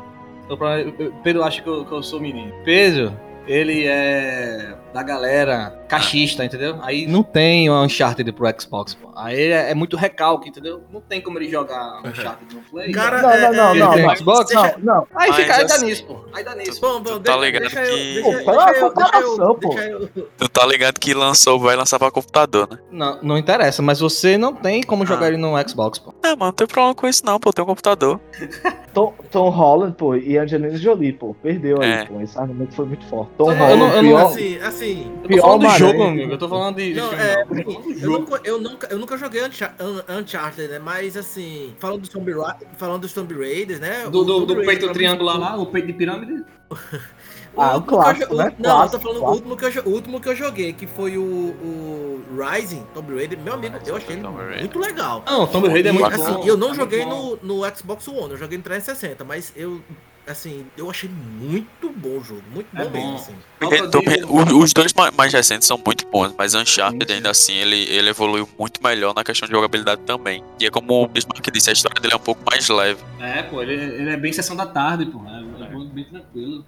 não. 0.47 0.53
O 0.53 0.57
problema- 0.57 0.93
Pedro 1.23 1.43
acha 1.43 1.61
que 1.61 1.67
eu, 1.67 1.85
que 1.85 1.91
eu 1.91 2.03
sou 2.03 2.19
menino. 2.21 2.53
Pedro, 2.63 3.19
ele 3.47 3.85
é 3.87 4.75
da 4.95 5.03
galera 5.03 5.77
cachista, 5.89 6.45
entendeu? 6.45 6.77
Aí 6.81 7.05
não 7.05 7.21
tem 7.21 7.69
o 7.69 7.83
Uncharted 7.83 8.31
pro 8.31 8.47
Xbox, 8.57 8.93
pô. 8.93 9.09
Aí 9.13 9.51
é, 9.51 9.71
é 9.71 9.75
muito 9.75 9.97
recalque, 9.97 10.47
entendeu? 10.47 10.83
Não 10.89 11.01
tem 11.01 11.19
como 11.19 11.37
ele 11.37 11.49
jogar 11.51 11.99
Uncharted 12.05 12.55
no 12.55 12.61
Play. 12.61 12.93
Cara, 12.93 13.21
Não, 13.21 13.29
é, 13.29 13.41
não, 13.41 13.51
não, 13.53 13.93
é, 13.93 13.99
não, 14.01 14.07
não. 14.07 14.15
Xbox? 14.15 14.47
Deixa- 14.47 14.77
Não, 14.81 14.95
não. 14.95 15.07
Aí 15.13 15.33
fica, 15.33 15.53
aí 15.57 15.67
dá 15.67 15.75
assim- 15.75 15.85
nisso, 15.87 16.05
pô. 16.05 16.19
Aí 16.33 16.45
dá 16.45 16.55
nisso. 16.55 16.79
Bom, 16.79 17.01
bom, 17.01 17.11
Tu 17.15 17.19
tá 17.19 17.35
ligado 17.35 17.61
deixa 17.63 17.83
eu, 17.83 17.93
que- 17.97 18.03
deixa, 18.13 18.21
Pô, 18.23 18.29
deixa, 18.29 18.45
fala 18.45 18.57
eu, 18.57 18.63
a 18.63 18.71
deixa, 18.71 19.17
eu, 19.43 19.55
pô. 19.55 19.73
eu- 19.79 20.07
Tu 20.37 20.47
tá 20.49 20.65
ligado 20.65 20.97
que 20.97 21.13
lançou, 21.13 21.59
vai 21.59 21.75
lançar 21.75 21.99
pra 21.99 22.09
computador, 22.09 22.69
né? 22.71 22.77
Não, 22.89 23.19
não 23.21 23.37
interessa, 23.37 23.81
mas 23.81 23.99
você 23.99 24.37
não 24.37 24.53
tem 24.53 24.81
como 24.81 25.05
jogar 25.05 25.25
Ah. 25.25 25.27
ele 25.27 25.37
no 25.37 25.51
Xbox, 25.69 25.99
pô. 25.99 26.13
Não, 26.23 26.29
mano, 26.31 26.45
não 26.45 26.51
tem 26.53 26.67
problema 26.67 26.95
com 26.95 27.05
isso 27.05 27.25
não, 27.25 27.37
pô, 27.37 27.51
tem 27.51 27.63
um 27.63 27.67
computador. 27.67 28.17
Tom, 28.93 29.13
Tom 29.29 29.49
Holland, 29.49 29.93
pô, 29.97 30.15
e 30.15 30.37
Angelina 30.37 30.77
Jolie, 30.77 31.11
pô, 31.11 31.33
perdeu 31.43 31.81
aí, 31.81 31.91
É. 31.91 32.05
pô. 32.05 32.21
Esse 32.21 32.37
argumento 32.39 32.73
foi 32.73 32.85
muito 32.85 33.05
forte. 33.07 33.31
Tom 33.37 33.51
Eu 33.51 33.57
Holland, 33.57 33.77
não- 33.79 33.87
eu 33.89 33.93
não- 34.03 34.09
pior, 34.09 34.25
Assim, 34.27 34.57
assim. 34.59 34.84
Eu 34.93 35.21
tô 35.21 35.27
Pior 35.27 35.41
falando 35.41 35.61
do 35.61 35.69
jogo, 35.69 36.03
amigo. 36.03 36.31
Eu 36.33 36.37
tô 36.37 36.49
falando 36.49 36.75
de. 36.77 36.93
Não, 36.93 37.11
é, 37.13 37.41
assim, 37.41 38.01
Eu 38.01 38.11
eu, 38.11 38.19
nunca, 38.19 38.41
eu, 38.43 38.61
nunca, 38.61 38.87
eu 38.91 38.99
nunca 38.99 39.17
joguei 39.17 39.43
Uncha- 39.43 39.73
Un- 39.79 40.19
Uncharted, 40.19 40.67
né? 40.69 40.79
Mas 40.79 41.17
assim, 41.17 41.75
falando 41.79 42.01
dos 42.01 42.09
Tomb, 42.09 42.31
Ra 42.33 42.57
falando 42.77 43.01
dos 43.01 43.13
Tomb 43.13 43.33
Raiders, 43.33 43.79
né? 43.79 44.07
Do, 44.09 44.23
do, 44.23 44.45
do 44.45 44.55
peito 44.63 44.91
triangular 44.93 45.37
lá, 45.39 45.57
o 45.57 45.65
peito 45.67 45.87
de 45.87 45.93
pirâmide. 45.93 46.43
Ah, 47.57 47.77
o 47.77 47.81
eu 47.81 47.81
clássico, 47.83 48.35
jo- 48.35 48.35
né? 48.35 48.53
Não, 48.59 48.83
eu 48.83 48.89
tô 48.89 48.99
Clássico, 48.99 48.99
falando 48.99 49.17
o 49.17 49.23
clássico. 49.23 49.49
último, 49.49 49.55
que 49.57 49.65
eu, 49.65 49.83
o 49.85 49.89
último 49.89 50.19
que 50.19 50.27
eu 50.27 50.35
joguei, 50.35 50.73
que 50.73 50.85
foi 50.85 51.17
o, 51.17 51.23
o 51.23 52.25
Rising, 52.37 52.83
Tomb 52.93 53.15
Raider. 53.15 53.39
Meu 53.39 53.53
amigo, 53.53 53.77
eu 53.85 53.95
achei 53.95 54.15
ele 54.17 54.27
muito 54.27 54.77
legal. 54.77 55.23
Não, 55.25 55.47
Tomb 55.47 55.69
Raider 55.69 55.93
é 55.93 55.95
E, 55.95 55.97
muito 55.97 56.13
assim, 56.13 56.33
bom. 56.33 56.43
eu 56.45 56.57
não 56.57 56.71
é 56.71 56.75
joguei 56.75 57.05
no, 57.05 57.37
no 57.41 57.61
Xbox 57.75 58.07
One, 58.09 58.31
eu 58.31 58.37
joguei 58.37 58.57
no 58.57 58.63
360, 58.63 59.23
mas 59.23 59.53
eu, 59.55 59.81
assim, 60.27 60.65
eu 60.77 60.89
achei 60.89 61.09
muito 61.09 61.89
bom 61.91 62.17
o 62.19 62.23
jogo, 62.23 62.43
muito 62.53 62.67
bom, 62.73 62.81
É 62.81 62.85
bom. 62.85 62.91
mesmo, 62.91 63.15
assim. 63.15 63.35
Falta 63.59 63.87
Tom- 63.89 63.99
de- 63.99 64.23
o- 64.25 64.59
os 64.63 64.73
dois 64.73 64.93
ma- 64.93 65.11
mais 65.11 65.33
recentes 65.33 65.67
são 65.67 65.79
muito 65.85 66.05
bons, 66.07 66.33
mas 66.37 66.53
Uncharted 66.53 67.11
ainda 67.11 67.31
assim 67.31 67.53
ele, 67.53 67.83
ele 67.89 68.09
evoluiu 68.09 68.47
muito 68.59 68.83
melhor 68.83 69.13
na 69.15 69.23
questão 69.23 69.47
de 69.47 69.53
jogabilidade 69.53 70.01
também. 70.01 70.43
E 70.59 70.65
é 70.65 70.69
como 70.69 71.03
o 71.03 71.07
Bismarck 71.07 71.49
disse, 71.51 71.69
a 71.69 71.73
história 71.73 71.99
dele 72.01 72.13
é 72.13 72.17
um 72.17 72.21
pouco 72.21 72.41
mais 72.49 72.67
leve. 72.69 72.99
É, 73.19 73.43
pô, 73.43 73.61
ele, 73.61 73.73
ele 73.73 74.09
é 74.09 74.17
bem 74.17 74.31
sessão 74.33 74.55
da 74.55 74.65
tarde, 74.65 75.05
pô. 75.05 75.21
É, 75.27 75.63
é 75.63 75.93
bem 75.93 76.03
tranquilo. 76.05 76.65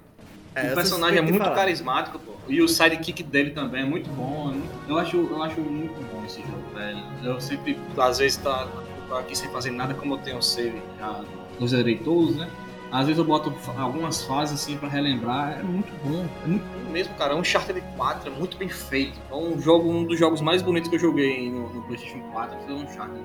É, 0.55 0.71
o 0.71 0.73
personagem 0.75 1.19
é 1.19 1.21
muito 1.21 1.37
falar. 1.37 1.55
carismático, 1.55 2.17
pô. 2.19 2.31
E 2.47 2.61
o 2.61 2.67
sidekick 2.67 3.21
dele 3.21 3.51
também 3.51 3.81
é 3.81 3.85
muito 3.85 4.09
bom. 4.11 4.59
Eu 4.87 4.97
acho, 4.97 5.17
eu 5.17 5.43
acho 5.43 5.59
muito 5.61 5.93
bom 6.11 6.23
esse 6.25 6.41
jogo, 6.41 6.63
velho. 6.73 6.99
Eu 7.23 7.39
sempre, 7.39 7.77
às 7.97 8.17
vezes, 8.17 8.37
tá, 8.37 8.67
tô 9.07 9.15
aqui 9.17 9.35
sem 9.37 9.49
fazer 9.51 9.69
nada, 9.71 9.93
como 9.93 10.15
eu 10.15 10.17
tenho 10.17 10.41
save 10.41 10.81
já 10.97 11.21
nos 11.59 11.71
zerei 11.71 11.97
todos, 11.97 12.35
né? 12.37 12.49
Às 12.91 13.07
vezes 13.07 13.17
eu 13.17 13.25
boto 13.25 13.53
algumas 13.77 14.23
fases 14.23 14.61
assim 14.61 14.77
pra 14.77 14.87
relembrar. 14.87 15.59
É 15.59 15.63
muito 15.63 15.91
bom. 16.03 16.25
É 16.43 16.47
muito 16.47 16.63
bom 16.63 16.91
mesmo, 16.91 17.13
cara. 17.15 17.33
É 17.33 17.35
um 17.35 17.39
Uncharted 17.39 17.83
4, 17.95 18.31
é 18.31 18.35
muito 18.35 18.57
bem 18.57 18.69
feito. 18.69 19.19
É 19.29 19.35
um 19.35 19.59
jogo, 19.59 19.89
um 19.89 20.05
dos 20.05 20.17
jogos 20.17 20.41
mais 20.41 20.61
bonitos 20.61 20.89
que 20.89 20.95
eu 20.95 20.99
joguei 20.99 21.51
no, 21.51 21.69
no 21.73 21.81
PlayStation 21.83 22.21
4 22.31 22.57
foi 22.65 22.73
o 22.73 22.77
Uncharted. 22.77 23.21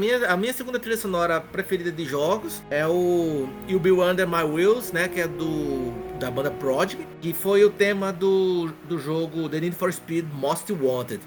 Minha, 0.00 0.26
a 0.26 0.36
minha 0.36 0.52
segunda 0.52 0.78
trilha 0.78 0.96
sonora 0.96 1.40
preferida 1.40 1.92
de 1.92 2.04
jogos 2.06 2.62
é 2.70 2.86
o 2.86 3.46
You'll 3.68 3.80
Be 3.80 3.92
Under 3.92 4.26
My 4.26 4.42
Wheels, 4.42 4.92
né? 4.92 5.06
Que 5.06 5.20
é 5.20 5.28
do 5.28 5.92
da 6.18 6.30
banda 6.30 6.50
Prodigy, 6.50 7.06
que 7.20 7.32
foi 7.32 7.64
o 7.64 7.70
tema 7.70 8.12
do, 8.12 8.70
do 8.88 8.98
jogo 8.98 9.48
The 9.48 9.60
Need 9.60 9.76
for 9.76 9.92
Speed 9.92 10.26
Most 10.32 10.70
Wanted. 10.72 11.20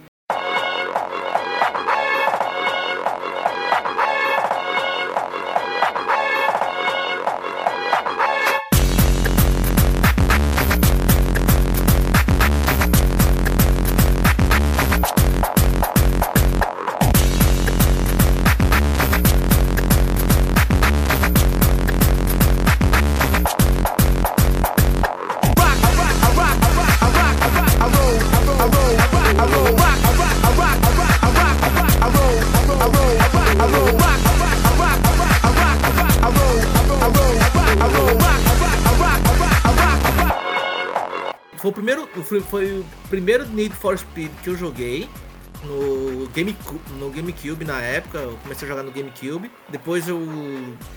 Foi, 42.42 42.80
o 42.80 42.86
primeiro 43.10 43.46
Need 43.48 43.76
for 43.76 43.98
Speed 43.98 44.32
que 44.44 44.50
eu 44.50 44.58
joguei 44.58 45.10
no 45.64 46.28
GameCube, 46.34 46.82
no 47.00 47.10
GameCube 47.10 47.66
na 47.66 47.82
época. 47.82 48.20
Eu 48.20 48.38
comecei 48.44 48.68
a 48.68 48.70
jogar 48.72 48.84
no 48.84 48.92
GameCube. 48.92 49.52
Depois 49.70 50.08
eu 50.08 50.22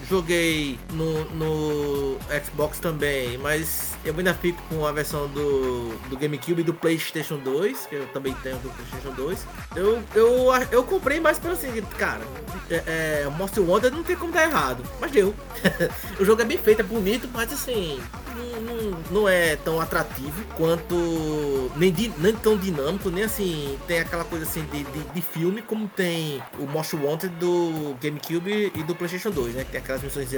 joguei 0.09 0.78
no, 0.93 1.24
no 1.30 2.18
Xbox 2.45 2.78
também, 2.78 3.39
mas 3.39 3.97
eu 4.05 4.14
ainda 4.16 4.34
fico 4.34 4.61
com 4.68 4.87
a 4.87 4.93
versão 4.93 5.28
do, 5.28 5.97
do 6.09 6.16
GameCube 6.16 6.61
e 6.61 6.64
do 6.64 6.74
PlayStation 6.74 7.39
2, 7.39 7.87
que 7.87 7.95
eu 7.97 8.07
também 8.09 8.34
tenho 8.43 8.57
do 8.59 8.70
PlayStation 8.70 9.12
2. 9.14 9.47
Eu, 9.76 10.03
eu, 10.14 10.47
eu 10.70 10.84
comprei 10.84 11.20
mais 11.20 11.39
pelo 11.39 11.55
assim, 11.55 11.80
cara, 11.99 12.22
é, 12.70 13.22
é, 13.24 13.30
Monster 13.37 13.62
Wonder 13.62 13.93
não 13.93 14.03
tem 14.03 14.16
como 14.16 14.32
dar 14.32 14.45
errado, 14.45 14.82
mas 15.01 15.11
deu. 15.11 15.34
o 16.18 16.24
jogo 16.24 16.43
é 16.43 16.45
bem 16.45 16.59
feito, 16.59 16.80
é 16.80 16.84
bonito, 16.84 17.28
mas 17.32 17.53
assim, 17.53 18.01
não, 18.37 19.20
não, 19.20 19.28
é 19.28 19.57
tão 19.57 19.80
atrativo 19.80 20.45
quanto. 20.57 21.70
Nem, 21.76 21.93
di, 21.93 22.12
nem 22.18 22.34
tão 22.34 22.57
dinâmico, 22.57 23.11
nem 23.11 23.24
assim. 23.24 23.78
Tem 23.87 24.01
aquela 24.01 24.24
coisa 24.24 24.45
assim 24.45 24.64
de, 24.64 24.84
de, 24.84 25.01
de, 25.14 25.20
filme, 25.20 25.62
como 25.62 25.89
tem 25.89 26.43
o 26.59 26.66
Most 26.66 26.97
Wanted 26.97 27.34
do 27.37 27.97
GameCube 28.01 28.72
e 28.74 28.82
do 28.82 28.95
PlayStation 28.95 29.30
2, 29.30 29.55
né? 29.55 29.66
Tem 29.70 29.80
aquelas 29.80 30.03
missões 30.03 30.28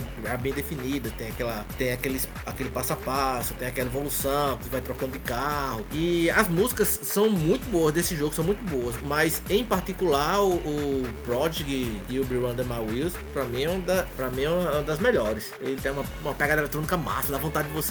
bem 0.41 0.53
definidas, 0.53 1.13
tem, 1.13 1.29
aquela, 1.29 1.65
tem 1.77 1.93
aqueles, 1.93 2.29
aquele 2.47 2.71
passo 2.71 2.93
a 2.93 2.97
passo, 2.97 3.55
tem 3.55 3.69
aquela 3.69 3.89
evolução, 3.89 4.57
que 4.59 4.69
vai 4.69 4.81
trocando 4.81 5.13
de 5.13 5.19
carro. 5.21 5.85
E 5.93 6.31
as 6.31 6.49
músicas 6.49 7.01
são 7.03 7.31
muito 7.31 7.69
boas 7.71 7.93
desse 7.93 8.17
jogo, 8.17 8.35
são 8.35 8.45
muito 8.45 8.63
boas. 8.65 8.95
Mas 9.03 9.43
em 9.51 9.65
particular, 9.65 10.41
o, 10.41 10.55
o 10.55 11.09
Prodigy 11.25 12.01
e 12.09 12.19
o 12.19 12.25
Be 12.25 12.37
Under 12.37 12.65
My 12.65 12.79
Wheels, 12.79 13.15
pra 13.33 13.45
mim, 13.45 13.63
é 13.65 13.71
uma, 13.71 14.07
pra 14.17 14.31
mim 14.31 14.43
é 14.45 14.51
uma 14.51 14.83
das 14.83 14.99
melhores. 14.99 15.53
Ele 15.61 15.81
tem 15.81 15.93
uma, 15.93 16.05
uma 16.23 16.35
pegada 16.35 16.61
eletrônica 16.61 16.97
massa, 16.97 17.33
dá 17.33 17.39
vontade 17.39 17.69
de 17.69 17.75
você. 17.75 17.88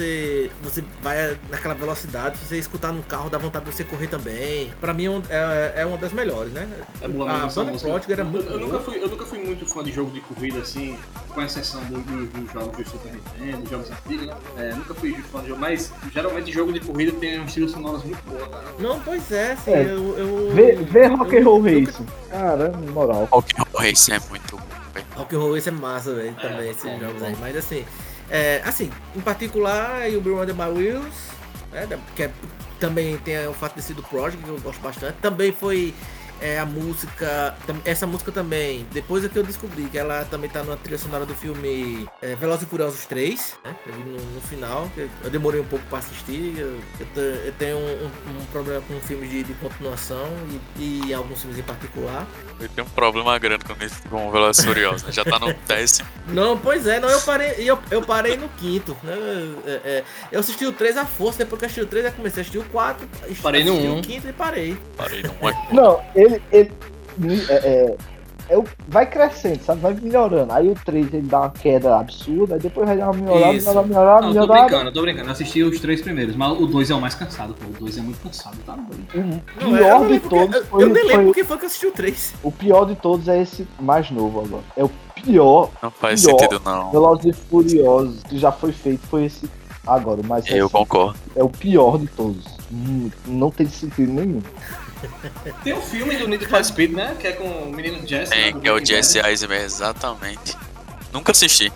Você 0.64 0.84
vai 1.02 1.38
naquela 1.50 1.74
velocidade, 1.74 2.38
você 2.38 2.58
escutar 2.58 2.92
no 2.92 3.04
carro, 3.04 3.30
dá 3.30 3.38
vontade 3.38 3.66
de 3.66 3.74
você 3.74 3.84
correr 3.84 4.08
também. 4.08 4.72
Pra 4.80 4.94
mim 4.94 5.08
é, 5.30 5.82
é 5.82 5.86
uma 5.86 5.98
das 5.98 6.12
melhores, 6.14 6.52
né? 6.52 6.68
É 7.02 7.08
boa 7.08 7.32
a 7.32 7.48
banda 7.48 7.78
Prodigy 7.78 8.14
era 8.14 8.24
muito 8.24 8.48
eu, 8.48 8.60
eu 8.60 8.68
nunca 8.68 8.80
fui 8.80 8.98
Eu 8.98 9.08
nunca 9.08 9.26
fui 9.26 9.40
muito 9.40 9.66
fã 9.66 9.84
de 9.84 9.92
jogo 9.92 10.12
de 10.12 10.22
corrida 10.22 10.60
assim, 10.60 10.98
com 11.30 11.42
exceção 11.42 11.84
dos 11.86 12.04
do, 12.04 12.26
do 12.26 12.54
jogos 12.54 12.78
de 12.78 12.90
Super 12.90 13.14
Nintendo, 13.14 13.70
jogos 13.70 13.92
antigos, 13.92 14.28
né? 14.28 14.36
É, 14.58 14.74
nunca 14.74 14.94
fui 14.94 15.14
fã 15.14 15.42
de 15.42 15.48
jogo, 15.50 15.62
mas 15.62 15.92
geralmente 16.14 16.52
jogo 16.52 16.74
de 16.74 16.80
corrida 16.80 17.12
tem 17.20 17.40
um 17.40 17.46
estilo 17.46 17.70
sonoro 17.70 18.00
muito 18.00 18.22
bom, 18.26 18.38
cara. 18.50 18.66
Não, 18.80 19.00
pois 19.00 19.32
é, 19.32 19.52
assim, 19.54 19.72
é. 19.72 19.84
eu. 19.84 20.18
eu 20.18 20.52
vê, 20.54 20.76
vê 20.76 21.08
Rock 21.08 21.38
and 21.38 21.44
Roll 21.44 21.62
Race. 21.62 22.04
Cara, 22.30 22.72
moral. 22.94 23.28
Rock 23.32 23.54
and 23.58 23.64
Roll 23.72 23.82
Race 23.84 24.12
é 24.12 24.20
muito 24.30 24.58
bom. 24.58 24.64
Rock 25.16 25.36
and 25.36 25.40
Roll 25.40 25.54
Race 25.54 25.70
é 25.70 25.72
massa, 25.72 26.14
velho, 26.14 26.36
também, 26.36 26.68
é, 26.68 26.72
esses 26.72 27.00
jogos 27.00 27.24
aí. 27.24 27.36
Mas 27.40 27.56
assim, 27.56 27.86
é, 28.30 28.62
assim, 28.66 28.92
em 29.16 29.22
particular, 29.22 30.10
o 30.10 30.22
Blue 30.22 30.42
Under 30.42 30.56
My 30.56 30.70
Wheels, 30.70 31.30
né, 31.72 31.88
que 32.16 32.24
é, 32.24 32.32
também 32.80 33.18
tem 33.18 33.48
o 33.48 33.54
fato 33.54 33.76
de 33.76 33.82
ser 33.82 33.94
do 33.94 34.04
Project, 34.04 34.44
que 34.44 34.50
eu 34.50 34.60
gosto 34.60 34.82
bastante. 34.82 35.18
Também 35.22 35.52
foi 35.52 35.94
é 36.42 36.60
a 36.60 36.66
música. 36.66 37.56
Essa 37.86 38.06
música 38.08 38.32
também, 38.32 38.86
depois 38.92 39.24
é 39.24 39.30
que 39.30 39.38
eu 39.38 39.44
descobri 39.44 39.84
que 39.86 39.98
ela 39.98 40.26
também 40.26 40.50
tá 40.50 40.64
na 40.64 40.76
trilha 40.76 40.98
sonora 40.98 41.26
do 41.26 41.36
filme 41.36 42.08
é, 42.22 42.36
Velozes 42.36 42.64
e 42.64 42.66
Furiosos 42.66 43.06
3, 43.06 43.56
né? 43.64 43.76
No, 43.88 44.36
no, 44.36 44.42
final, 44.42 44.90
eu 45.24 45.30
demorei 45.30 45.60
um 45.60 45.66
pouco 45.66 45.86
para 45.88 46.00
assistir. 46.00 46.58
Eu, 46.58 46.80
eu, 47.00 47.24
eu 47.24 47.54
tenho 47.54 47.78
um, 47.78 47.82
um, 47.82 48.42
um, 48.42 48.46
problema 48.52 48.82
com 48.88 49.00
filmes 49.02 49.30
de, 49.30 49.44
de 49.44 49.54
continuação 49.56 50.28
e, 50.78 51.08
e, 51.08 51.14
alguns 51.14 51.42
filmes 51.42 51.60
em 51.60 51.64
particular. 51.64 52.26
Eu 52.60 52.70
tenho 52.70 52.88
um 52.88 52.90
problema 52.90 53.38
grande 53.38 53.66
com, 53.66 53.74
esse, 53.84 54.02
com 54.04 54.32
Velozes 54.32 54.64
e 54.64 54.68
Furiosos, 54.68 55.04
né? 55.04 55.12
Já 55.12 55.24
tá 55.24 55.40
no 55.40 55.54
décimo. 55.68 56.08
Não, 56.28 56.58
pois 56.58 56.88
é, 56.88 57.00
não, 57.00 57.10
eu 57.10 57.22
parei, 57.22 57.54
eu, 57.58 57.80
eu 57.92 58.02
parei 58.02 58.38
no 58.38 58.50
quinto. 58.50 58.98
Né? 59.04 59.16
É, 59.66 59.72
é, 59.72 60.04
eu 60.32 60.40
assisti 60.40 60.66
o 60.66 60.72
3 60.72 60.98
à 60.98 61.06
força, 61.06 61.40
depois 61.40 61.60
que 61.60 61.66
eu 61.66 61.68
assisti 61.68 61.82
o 61.82 61.88
3, 61.88 62.06
eu 62.06 62.12
comecei 62.12 62.40
a 62.40 62.42
assistir 62.42 62.58
o 62.58 62.66
4, 62.66 63.08
parei 63.42 63.64
no 63.64 63.74
1. 63.74 64.00
o 64.00 64.02
quinto 64.02 64.28
e 64.28 64.34
parei. 64.34 64.78
Parei 64.96 65.24
no 65.24 65.32
1. 65.72 65.76
Não, 65.76 66.04
eu 66.16 66.27
ele, 66.28 66.42
ele 66.52 66.72
é, 67.50 67.54
é, 67.54 67.98
é, 68.50 68.64
vai 68.88 69.06
crescendo, 69.06 69.62
sabe? 69.64 69.82
Vai 69.82 69.94
melhorando. 69.94 70.54
Aí 70.54 70.70
o 70.70 70.76
3 70.76 71.14
ele 71.14 71.28
dá 71.28 71.42
uma 71.42 71.50
queda 71.50 71.98
absurda, 71.98 72.56
aí 72.56 72.62
depois 72.62 72.88
vai 72.88 72.98
dar 72.98 73.12
uma 73.12 73.14
melhorada, 73.14 73.54
melhorada, 73.54 73.88
melhorada, 73.88 74.22
não, 74.22 74.30
melhorada. 74.30 74.54
Tô 74.54 74.68
brincando, 74.68 74.92
tô 74.94 75.02
brincando. 75.02 75.28
Eu 75.28 75.32
assisti 75.32 75.64
os 75.64 75.80
três 75.80 76.02
primeiros, 76.02 76.36
mas 76.36 76.58
o 76.60 76.66
2 76.66 76.92
é 76.92 76.96
o 76.96 77.02
mais 77.02 77.16
cansado, 77.16 77.54
pô. 77.54 77.66
O 77.66 77.80
2 77.80 77.98
é 77.98 78.02
muito 78.02 78.22
cansado, 78.22 78.58
tá 78.66 78.76
doido. 78.76 79.42
O 79.58 79.76
pior 79.76 80.08
de 80.08 80.20
todos 80.20 80.68
foi. 80.68 80.84
Eu 80.84 80.90
nem 80.90 81.06
lembro 81.06 81.26
porque 81.26 81.44
foi 81.44 81.58
que 81.58 81.64
eu 81.64 81.68
assisti 81.68 81.88
o 81.88 81.92
3. 81.92 82.36
O 82.44 82.52
pior 82.52 82.86
de 82.86 82.96
todos 82.96 83.28
é 83.28 83.42
esse 83.42 83.68
mais 83.80 84.10
novo 84.12 84.42
agora. 84.42 84.64
É 84.78 84.84
o 84.84 84.90
pior. 85.16 85.70
Não 85.82 85.92
faz 85.92 86.24
pior, 86.24 86.40
sentido, 86.40 86.62
não. 86.64 86.92
Velozes 86.92 87.26
e 87.26 87.34
Furiosos 87.34 88.24
que 88.24 88.38
já 88.38 88.52
foi 88.52 88.72
feito 88.72 89.06
foi 89.08 89.26
esse 89.26 89.50
agora, 89.86 90.22
mas 90.26 90.46
eu 90.48 90.70
concordo. 90.70 91.18
É 91.36 91.44
o 91.44 91.50
pior 91.50 91.98
de 91.98 92.08
todos. 92.08 92.46
Hum, 92.72 93.10
não 93.26 93.50
tem 93.50 93.68
sentido 93.68 94.12
nenhum. 94.12 94.42
Tem 95.64 95.74
um 95.74 95.82
filme 95.82 96.16
do 96.18 96.28
Need 96.28 96.46
for 96.48 96.64
Speed, 96.64 96.92
né? 96.92 97.16
Que 97.20 97.28
é 97.28 97.32
com 97.34 97.48
o 97.48 97.72
menino 97.72 98.06
Jesse. 98.06 98.34
É, 98.34 98.52
né, 98.52 98.60
que 98.60 98.68
é 98.68 98.72
o 98.72 98.84
Jesse 98.84 99.20
Eisenberg, 99.20 99.66
exatamente. 99.66 100.58
Nunca 101.12 101.32
assisti. 101.32 101.72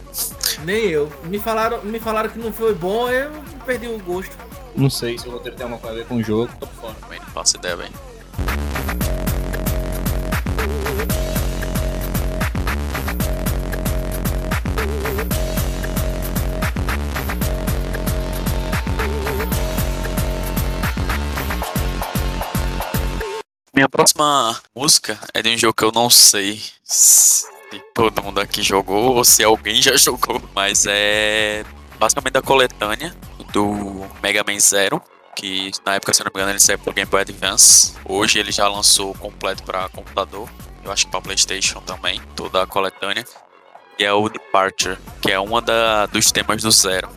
Nem 0.64 0.88
eu. 0.88 1.12
Me 1.24 1.40
falaram, 1.40 1.82
me 1.84 2.00
falaram 2.00 2.30
que 2.30 2.40
não 2.40 2.52
foi 2.52 2.74
bom, 2.74 3.10
eu 3.10 3.32
perdi 3.66 3.88
o 3.88 3.98
gosto. 4.00 4.36
Não 4.76 4.90
sei 4.90 5.18
se 5.18 5.28
o 5.28 5.32
roteiro 5.32 5.58
tem 5.58 5.64
alguma 5.64 5.82
coisa 5.82 5.96
a 5.96 6.00
ver 6.00 6.08
com 6.08 6.16
o 6.16 6.24
jogo, 6.24 6.52
tô 6.60 6.68
fora. 6.68 6.96
Também 6.96 7.20
não 7.20 7.28
faço 7.28 7.58
ideia, 7.58 7.78
bem. 7.78 7.90
Minha 23.82 23.90
próxima 23.90 24.62
música 24.76 25.20
é 25.34 25.42
de 25.42 25.50
um 25.50 25.58
jogo 25.58 25.74
que 25.74 25.84
eu 25.84 25.92
não 25.92 26.08
sei 26.08 26.62
se 26.84 27.48
todo 27.96 28.22
mundo 28.22 28.40
aqui 28.40 28.62
jogou 28.62 29.16
ou 29.16 29.26
se 29.26 29.44
alguém 29.44 29.82
já 29.82 29.98
jogou, 29.98 30.40
mas 30.54 30.86
é 30.88 31.66
basicamente 31.98 32.34
da 32.34 32.44
coletânea 32.44 33.12
do 33.52 34.06
Mega 34.22 34.44
Man 34.48 34.60
Zero, 34.60 35.02
que 35.36 35.72
na 35.84 35.96
época, 35.96 36.14
se 36.14 36.20
não 36.20 36.30
me 36.32 36.40
engano, 36.40 36.52
ele 36.52 36.60
saiu 36.60 36.78
pro 36.78 36.94
Game 36.94 37.10
Boy 37.10 37.22
Advance. 37.22 37.96
Hoje 38.06 38.38
ele 38.38 38.52
já 38.52 38.68
lançou 38.68 39.16
completo 39.16 39.64
para 39.64 39.90
computador, 39.90 40.48
eu 40.86 40.92
acho 40.92 41.06
que 41.06 41.12
para 41.12 41.22
PlayStation 41.22 41.82
também, 41.82 42.22
toda 42.36 42.62
a 42.62 42.68
coletânea. 42.68 43.26
E 43.98 44.06
é 44.06 44.14
o 44.14 44.30
Departure, 44.30 45.00
que 45.24 45.32
é 45.32 45.40
uma 45.40 45.60
da, 45.60 46.06
dos 46.06 46.32
temas 46.32 46.62
do 46.62 46.70
Zero. 46.70 47.10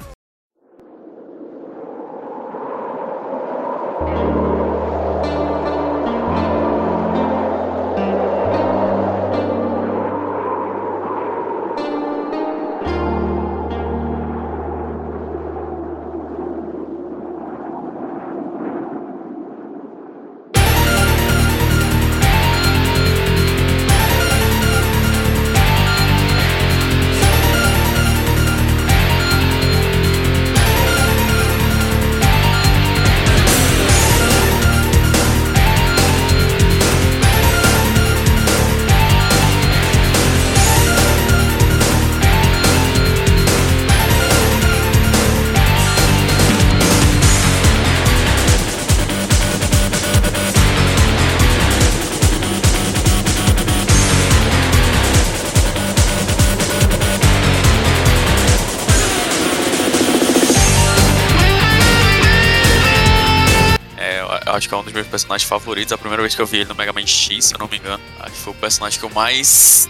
Personagens 65.35 65.49
favoritos. 65.49 65.93
A 65.93 65.99
primeira 65.99 66.22
vez 66.22 66.35
que 66.35 66.43
eu 66.43 66.47
vi 66.47 66.59
ele 66.59 66.66
no 66.66 66.74
Mega 66.74 66.93
Man 66.93 67.07
X, 67.07 67.47
se 67.47 67.55
eu 67.55 67.59
não 67.59 67.68
me 67.68 67.76
engano. 67.76 68.01
Acho 68.20 68.32
que 68.32 68.39
foi 68.39 68.53
o 68.53 68.57
personagem 68.57 68.99
que 68.99 69.05
eu 69.05 69.11
mais 69.11 69.89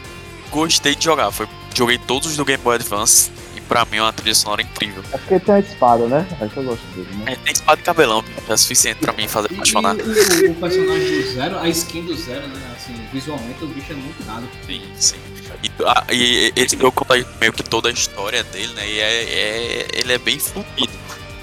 gostei 0.51 0.95
de 0.95 1.05
jogar. 1.05 1.31
Foi, 1.31 1.49
joguei 1.75 1.99
todos 1.99 2.31
os 2.31 2.37
do 2.37 2.45
Game 2.45 2.63
Boy 2.63 2.77
Advance. 2.77 3.31
E 3.57 3.61
pra 3.61 3.85
mim 3.85 3.99
é 3.99 4.03
uma 4.03 4.13
trilha 4.13 4.35
sonora 4.35 4.63
incrível. 4.63 5.03
É 5.13 5.19
porque 5.19 5.39
tem 5.39 5.55
a 5.55 5.61
espada, 5.61 6.07
né? 6.07 6.27
Acho 6.41 6.51
que 6.51 6.57
eu 6.57 6.65
gosto 6.65 6.85
dele, 6.89 7.09
né? 7.17 7.33
É, 7.33 7.37
tem 7.37 7.53
espada 7.53 7.81
e 7.81 7.85
cabelão. 7.85 8.25
É 8.49 8.57
suficiente 8.57 8.99
pra 8.99 9.13
mim 9.13 9.29
fazer 9.29 9.53
apaixonar. 9.53 9.97
E, 9.97 10.01
e, 10.01 10.49
o 10.49 10.55
personagem 10.55 11.23
do 11.23 11.33
Zero, 11.33 11.59
a 11.59 11.69
skin 11.69 12.05
do 12.05 12.17
Zero, 12.17 12.47
né? 12.49 12.75
Assim, 12.77 12.95
visualmente 13.13 13.63
o 13.65 13.69
bicho 13.69 13.93
é 13.93 13.97
muito 13.97 14.25
dado. 14.25 14.49
Sim, 14.67 14.83
sim. 14.97 15.17
E, 15.63 15.71
a, 15.87 16.05
e 16.13 16.53
esse 16.57 16.77
jogo 16.77 16.93
conta 16.93 17.15
meio 17.41 17.53
que 17.53 17.63
toda 17.63 17.89
a 17.89 17.93
história 17.93 18.43
dele, 18.43 18.73
né? 18.75 18.89
E 18.89 19.01
é, 19.01 19.23
é 19.23 19.89
ele 19.93 20.13
é 20.13 20.19
bem 20.19 20.39
fluido. 20.39 20.93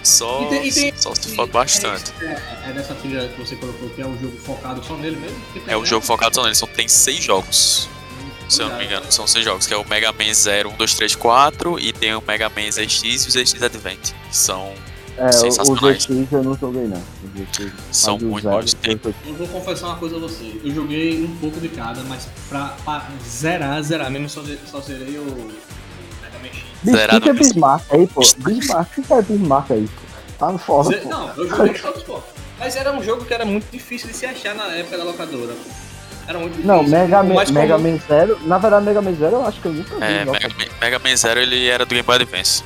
Só, 0.03 0.43
e 0.43 0.49
tem, 0.49 0.67
e 0.67 0.73
tem, 0.73 0.93
só 0.95 1.13
se 1.13 1.35
foca 1.35 1.51
bastante. 1.51 2.11
É, 2.21 2.69
é, 2.69 2.73
dessa 2.73 2.95
trilha 2.95 3.27
que 3.27 3.39
você 3.39 3.55
colocou 3.55 3.89
que 3.89 4.01
é 4.01 4.05
um 4.05 4.17
jogo 4.19 4.37
focado 4.37 4.83
só 4.83 4.95
nele 4.95 5.17
mesmo? 5.17 5.37
É 5.67 5.77
um 5.77 5.85
jogo 5.85 6.05
focado 6.05 6.35
só 6.35 6.43
nele, 6.43 6.55
só 6.55 6.65
tem 6.65 6.87
seis 6.87 7.23
jogos. 7.23 7.87
Se 8.49 8.61
eu 8.61 8.69
não 8.69 8.77
me 8.77 8.85
engano, 8.85 9.09
são 9.09 9.25
seis 9.25 9.45
jogos, 9.45 9.65
que 9.65 9.73
é 9.73 9.77
o 9.77 9.87
Mega 9.87 10.11
Man 10.11 10.33
0, 10.33 10.71
1, 10.71 10.75
2, 10.75 10.93
3, 10.95 11.15
4 11.15 11.79
e 11.79 11.93
tem 11.93 12.13
o 12.15 12.21
Mega 12.27 12.49
Man 12.49 12.69
ZX 12.69 13.03
e 13.03 13.15
o 13.15 13.31
ZX 13.31 13.63
Advent, 13.63 14.11
que 14.29 14.35
são 14.35 14.73
é, 15.17 15.31
sensacionais. 15.31 16.05
O 16.09 16.13
ZX 16.13 16.31
eu 16.33 16.43
não 16.43 16.57
joguei 16.57 16.87
não. 16.87 17.01
São 17.91 18.17
muito 18.19 18.49
bons. 18.49 18.75
Eu 19.25 19.35
vou 19.35 19.47
confessar 19.47 19.87
uma 19.87 19.97
coisa 19.97 20.17
a 20.17 20.19
você, 20.19 20.59
eu 20.63 20.73
joguei 20.73 21.23
um 21.23 21.33
pouco 21.37 21.61
de 21.61 21.69
cada, 21.69 22.03
mas 22.03 22.27
pra, 22.49 22.75
pra 22.83 23.07
zerar, 23.25 23.81
zerar 23.83 24.11
mesmo, 24.11 24.27
só, 24.27 24.43
só 24.69 24.81
zerei 24.81 25.17
o 25.17 25.51
Zerado 26.85 27.19
fica 27.19 27.33
mesmo. 27.33 27.53
Bismarck 27.53 27.85
aí, 27.91 28.07
pô. 28.07 28.21
Bismarck, 28.37 28.89
fica 28.93 29.21
Bismarck 29.21 29.71
aí, 29.71 29.87
pô. 29.87 30.01
Tá 30.39 30.51
no 30.51 30.57
fora, 30.57 30.97
pô. 30.97 31.09
Não, 31.09 31.29
eu 31.35 31.47
joguei 31.47 31.73
todos, 31.73 32.03
pô. 32.03 32.19
Mas 32.59 32.75
era 32.75 32.91
um 32.91 33.03
jogo 33.03 33.25
que 33.25 33.33
era 33.33 33.45
muito 33.45 33.69
difícil 33.71 34.07
de 34.07 34.15
se 34.15 34.25
achar 34.25 34.53
na 34.55 34.65
época 34.67 34.97
da 34.97 35.03
locadora. 35.03 35.53
Era 36.27 36.37
muito 36.37 36.51
difícil. 36.51 36.67
Não, 36.67 36.83
Mega 36.83 37.23
Man, 37.23 37.43
Mega 37.51 37.77
Man 37.77 37.97
Zero, 38.07 38.39
na 38.45 38.57
verdade 38.57 38.85
Mega 38.85 39.01
Man 39.01 39.15
Zero 39.15 39.35
eu 39.37 39.45
acho 39.45 39.59
que 39.59 39.67
eu 39.67 39.73
nunca 39.73 39.95
vi. 39.95 40.03
É. 40.03 40.25
Mega 40.25 40.49
Man, 40.49 40.65
Mega 40.79 40.99
Man 40.99 41.15
Zero 41.15 41.39
ele 41.39 41.67
era 41.67 41.85
do 41.85 41.89
Game 41.89 42.03
Boy 42.03 42.15
Advance. 42.15 42.63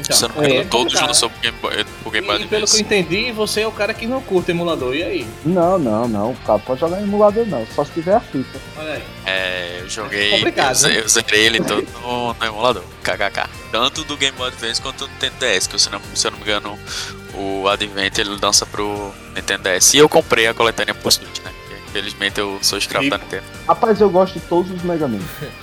Então, 0.00 0.16
eu 0.20 0.28
não 0.28 0.40
me 0.42 0.52
é, 0.52 0.56
é 0.56 0.64
todos 0.64 0.84
complicado. 0.94 1.08
lançou 1.08 1.30
pro 1.30 1.40
Game 1.40 1.58
Boy, 1.60 1.84
pro 2.02 2.10
Game 2.10 2.26
Boy 2.26 2.36
E, 2.36 2.44
e 2.44 2.46
pelo 2.46 2.48
que 2.48 2.54
eu 2.54 2.58
Advance. 2.80 2.82
entendi, 2.82 3.32
você 3.32 3.60
é 3.62 3.66
o 3.66 3.72
cara 3.72 3.92
que 3.94 4.06
não 4.06 4.20
curte 4.22 4.50
emulador. 4.50 4.94
E 4.94 5.02
aí? 5.02 5.26
Não, 5.44 5.78
não, 5.78 6.08
não. 6.08 6.30
O 6.32 6.36
cara 6.36 6.58
pode 6.58 6.80
jogar 6.80 7.00
em 7.00 7.04
emulador 7.04 7.46
não, 7.46 7.66
só 7.74 7.84
se 7.84 7.92
tiver 7.92 8.14
a 8.14 8.20
fita. 8.20 8.58
Olha 8.76 8.92
aí. 8.94 9.02
É, 9.26 9.78
eu 9.80 9.88
joguei. 9.88 10.30
Complicado, 10.30 10.82
eu, 10.82 10.88
né? 10.88 11.00
eu 11.00 11.08
zerei 11.08 11.46
ele 11.46 11.60
todo 11.60 11.86
no, 12.02 12.34
no 12.34 12.44
emulador. 12.46 12.82
KKK. 13.02 13.48
Tanto 13.70 14.04
do 14.04 14.16
Game 14.16 14.36
Boy 14.36 14.48
Advance 14.48 14.80
quanto 14.80 15.06
do 15.06 15.12
Nintendo 15.12 15.34
DS, 15.40 15.66
que 15.66 15.78
se 15.78 15.88
eu 15.88 15.92
não, 15.92 16.00
se 16.14 16.26
eu 16.26 16.30
não 16.30 16.38
me 16.38 16.44
engano, 16.44 16.78
o 17.34 17.68
Advent 17.68 18.18
ele 18.18 18.30
lança 18.42 18.66
pro 18.66 19.12
Nintendo 19.34 19.62
DS. 19.68 19.94
E 19.94 19.98
eu 19.98 20.08
comprei 20.08 20.46
a 20.46 20.54
coletânea 20.54 20.94
pro 20.94 21.10
Switch, 21.10 21.38
né? 21.44 21.52
Porque, 21.90 21.98
Infelizmente 21.98 22.38
eu 22.40 22.58
sou 22.62 22.78
escravo 22.78 23.06
E- 23.06 23.10
da 23.10 23.18
Nintendo. 23.18 23.42
Rapaz, 23.66 24.00
eu 24.00 24.10
gosto 24.10 24.34
de 24.34 24.40
todos 24.46 24.70
os 24.72 24.82
Mega 24.82 25.08
Man. 25.08 25.18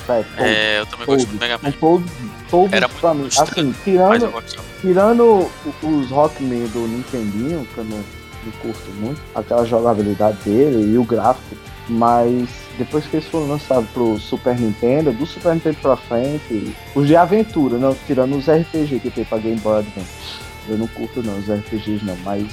Sério, 0.06 0.26
todos. 0.36 0.46
É, 0.52 0.80
eu 0.80 0.86
também 0.86 1.06
todos. 1.06 1.24
gosto 1.24 1.34
do 1.36 1.40
Mega 1.40 1.60
Man. 1.64 1.72
Todos, 1.72 2.12
todos 2.50 2.74
Era 2.74 2.90
pra 2.90 3.14
mim. 3.14 3.22
muito 3.22 3.36
frustrante, 3.36 3.70
Assim, 3.70 3.76
tirando, 3.84 4.44
tirando 4.82 5.50
os 5.84 6.10
Rockman 6.10 6.66
do 6.68 6.80
Nintendinho, 6.88 7.68
que 7.74 7.78
eu 7.78 7.84
não, 7.86 7.98
não 7.98 8.52
curto 8.62 8.90
muito, 9.00 9.22
aquela 9.34 9.66
jogabilidade 9.66 10.38
dele 10.46 10.94
e 10.94 10.98
o 10.98 11.04
gráfico, 11.04 11.56
mas 11.90 12.50
depois 12.78 13.06
que 13.06 13.16
eles 13.18 13.28
foram 13.28 13.48
lançados 13.48 13.90
pro 13.92 14.20
Super 14.20 14.60
Nintendo, 14.60 15.12
do 15.14 15.26
Super 15.26 15.54
Nintendo 15.54 15.78
pra 15.82 15.96
frente, 15.98 16.76
os 16.94 17.08
de 17.08 17.16
aventura, 17.16 17.78
não, 17.78 17.96
tirando 18.06 18.36
os 18.38 18.48
RPG 18.50 19.00
que 19.00 19.10
tem 19.10 19.24
pra 19.26 19.38
Game 19.38 19.60
Boy 19.60 19.80
Advance. 19.80 20.38
Eu 20.70 20.78
não 20.78 20.88
curto 20.88 21.24
não, 21.24 21.38
os 21.40 21.48
RPGs 21.50 22.04
não, 22.04 22.18
mas 22.26 22.46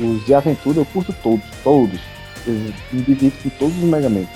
os 0.00 0.26
de 0.26 0.34
aventura 0.34 0.80
eu 0.80 0.84
curto 0.84 1.14
todos, 1.22 1.44
todos. 1.62 2.00
Divido 2.92 3.32
com 3.42 3.48
todos 3.50 3.76
os 3.76 3.84
Mega 3.84 4.08
Man. 4.08 4.26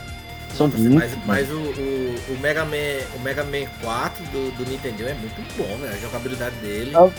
São 0.54 0.68
Nossa, 0.68 0.88
mas 0.88 1.18
mas 1.26 1.50
o, 1.50 1.58
o, 1.58 2.14
o 2.30 2.38
Mega 2.40 2.64
Man, 2.64 3.04
o 3.14 3.20
Mega 3.20 3.44
Man 3.44 3.66
4 3.82 4.24
do, 4.26 4.56
do 4.56 4.70
Nintendo 4.70 5.06
é 5.06 5.14
muito 5.14 5.56
bom, 5.56 5.76
velho. 5.76 5.92
A 5.92 5.98
jogabilidade 5.98 6.56
dele. 6.56 6.92
Ah, 6.94 7.10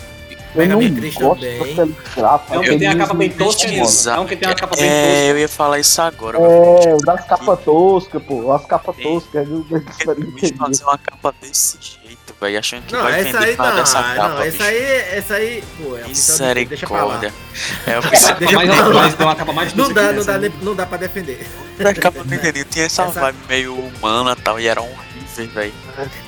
Mega 0.57 0.73
não 0.75 0.81
Man 0.81 0.93
3 0.95 1.15
gosto 1.15 1.41
também. 1.41 1.95
gráfico. 2.15 2.53
É 2.53 2.59
um 2.59 2.61
que 2.63 2.77
tem 2.77 2.87
a 2.87 2.95
capa 2.97 3.13
bem 3.13 3.29
tosca? 3.29 3.67
É 4.11 4.19
um 4.19 4.25
que 4.25 4.35
tem 4.35 4.49
a 4.49 4.55
capa 4.55 4.75
bem 4.75 4.85
É, 4.85 4.89
tosca. 5.11 5.25
eu 5.29 5.37
ia 5.39 5.49
falar 5.49 5.79
isso 5.79 6.01
agora. 6.01 6.37
É, 6.37 6.93
o 6.93 6.97
das 6.97 7.25
capas 7.25 7.59
toscas, 7.63 8.23
pô. 8.23 8.51
As 8.51 8.65
capas 8.65 8.95
toscas 8.95 9.47
Eu 9.47 10.55
fazer 10.57 10.83
uma 10.83 10.97
capa 10.97 11.33
desse 11.41 11.77
jeito, 11.81 12.35
velho, 12.39 12.59
achando 12.59 12.83
que 12.85 12.93
Não, 12.93 13.03
vai 13.03 13.13
essa 13.19 13.23
vender 13.23 13.37
aí 13.51 13.57
nada 13.57 13.69
não, 13.71 13.77
não, 14.01 14.15
capa, 14.15 14.45
essa 14.45 14.51
bicho. 14.51 14.63
aí, 14.63 14.83
essa 15.17 15.33
aí, 15.35 15.63
pô, 15.77 15.97
é 15.97 16.01
a 16.03 16.05
opção 16.07 16.53
de- 16.53 16.65
deixa 16.65 16.87
pra 16.87 17.03
lá. 17.05 17.15
Misericórdia. 17.17 17.33
É, 17.87 18.01
Capa 19.15 19.23
uma 19.23 19.35
capa 19.35 19.53
mais 19.53 19.73
Não 19.73 19.91
dá, 19.91 20.11
não 20.13 20.21
essa, 20.21 20.37
dá, 20.39 20.49
não 20.61 20.75
dá 20.75 20.85
pra 20.85 20.97
defender. 20.97 21.47
a 21.83 21.93
capa 21.93 22.23
do 22.23 22.29
Nintendo 22.29 22.63
tinha 22.65 22.85
essa, 22.85 23.03
Essa- 23.03 23.19
vibe 23.19 23.37
meio 23.49 23.73
humana 23.75 24.35
e 24.37 24.41
tal, 24.41 24.59
e 24.59 24.67
era 24.67 24.81
velho. 25.45 25.73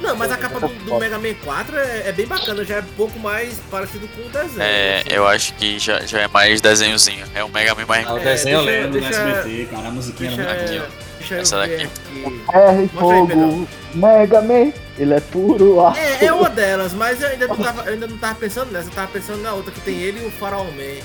Não, 0.02 0.16
mas 0.16 0.32
a 0.32 0.38
capa 0.38 0.60
do, 0.60 0.68
do 0.68 1.00
Mega 1.00 1.18
Man 1.18 1.34
4 1.44 1.78
é, 1.80 2.04
é 2.10 2.12
bem 2.12 2.28
bacana, 2.28 2.64
já 2.64 2.76
é 2.76 2.80
um 2.82 2.84
pouco 2.96 3.18
mais 3.20 3.56
parecido 3.72 4.08
com 4.10 4.22
o 4.22 4.30
desenho. 4.30 4.62
É, 4.62 5.00
assim. 5.00 5.10
eu 5.10 5.28
acho 5.28 5.54
que 5.56 5.80
já, 5.80 6.02
já 6.02 6.22
é 6.22 6.28
mais 6.28 6.62
desenhozinho. 6.62 7.26
É 7.34 7.44
um 7.44 7.50
Mega 7.50 7.74
Man 7.74 7.86
mais. 7.88 8.06
Ah, 8.06 8.14
o 8.14 8.18
É, 8.20 8.24
desenho 8.24 8.60
eu 8.60 8.66
deixa- 8.66 8.82
lembro 8.82 9.02
deixa- 9.02 9.24
no 9.26 9.30
SBT, 9.38 9.66
cara. 9.72 9.88
A 9.88 9.92
musiquinha 9.92 10.30
Deixa, 10.30 10.42
era 10.44 10.54
muito 10.60 10.70
Aqui, 10.70 10.82
ó. 11.06 11.09
Deixa 11.30 11.36
eu 11.36 11.42
Essa 11.42 11.68
ver 11.68 11.78
daqui. 11.78 11.84
aqui. 11.86 12.42
R 12.54 12.90
Mostra 12.94 13.16
aí, 13.16 13.28
Fogo. 13.28 13.68
Mega 13.94 14.42
Man, 14.42 14.72
ele 14.98 15.14
é 15.14 15.20
puro 15.20 15.82
ar. 15.82 15.98
É, 15.98 16.26
é 16.26 16.34
uma 16.34 16.50
delas, 16.50 16.94
mas 16.94 17.22
eu 17.22 17.30
ainda 17.30 17.48
não 17.48 17.56
tava, 17.56 17.84
eu 17.86 17.94
ainda 17.94 18.08
não 18.08 18.18
tava 18.18 18.36
pensando 18.36 18.72
nessa, 18.72 18.88
eu 18.88 18.94
tava 18.94 19.08
pensando 19.08 19.42
na 19.42 19.54
outra 19.54 19.72
que 19.72 19.82
tem 19.82 19.96
ele 20.00 20.24
e 20.24 20.28
o 20.28 20.32
Faraó 20.32 20.64
Man. 20.66 21.00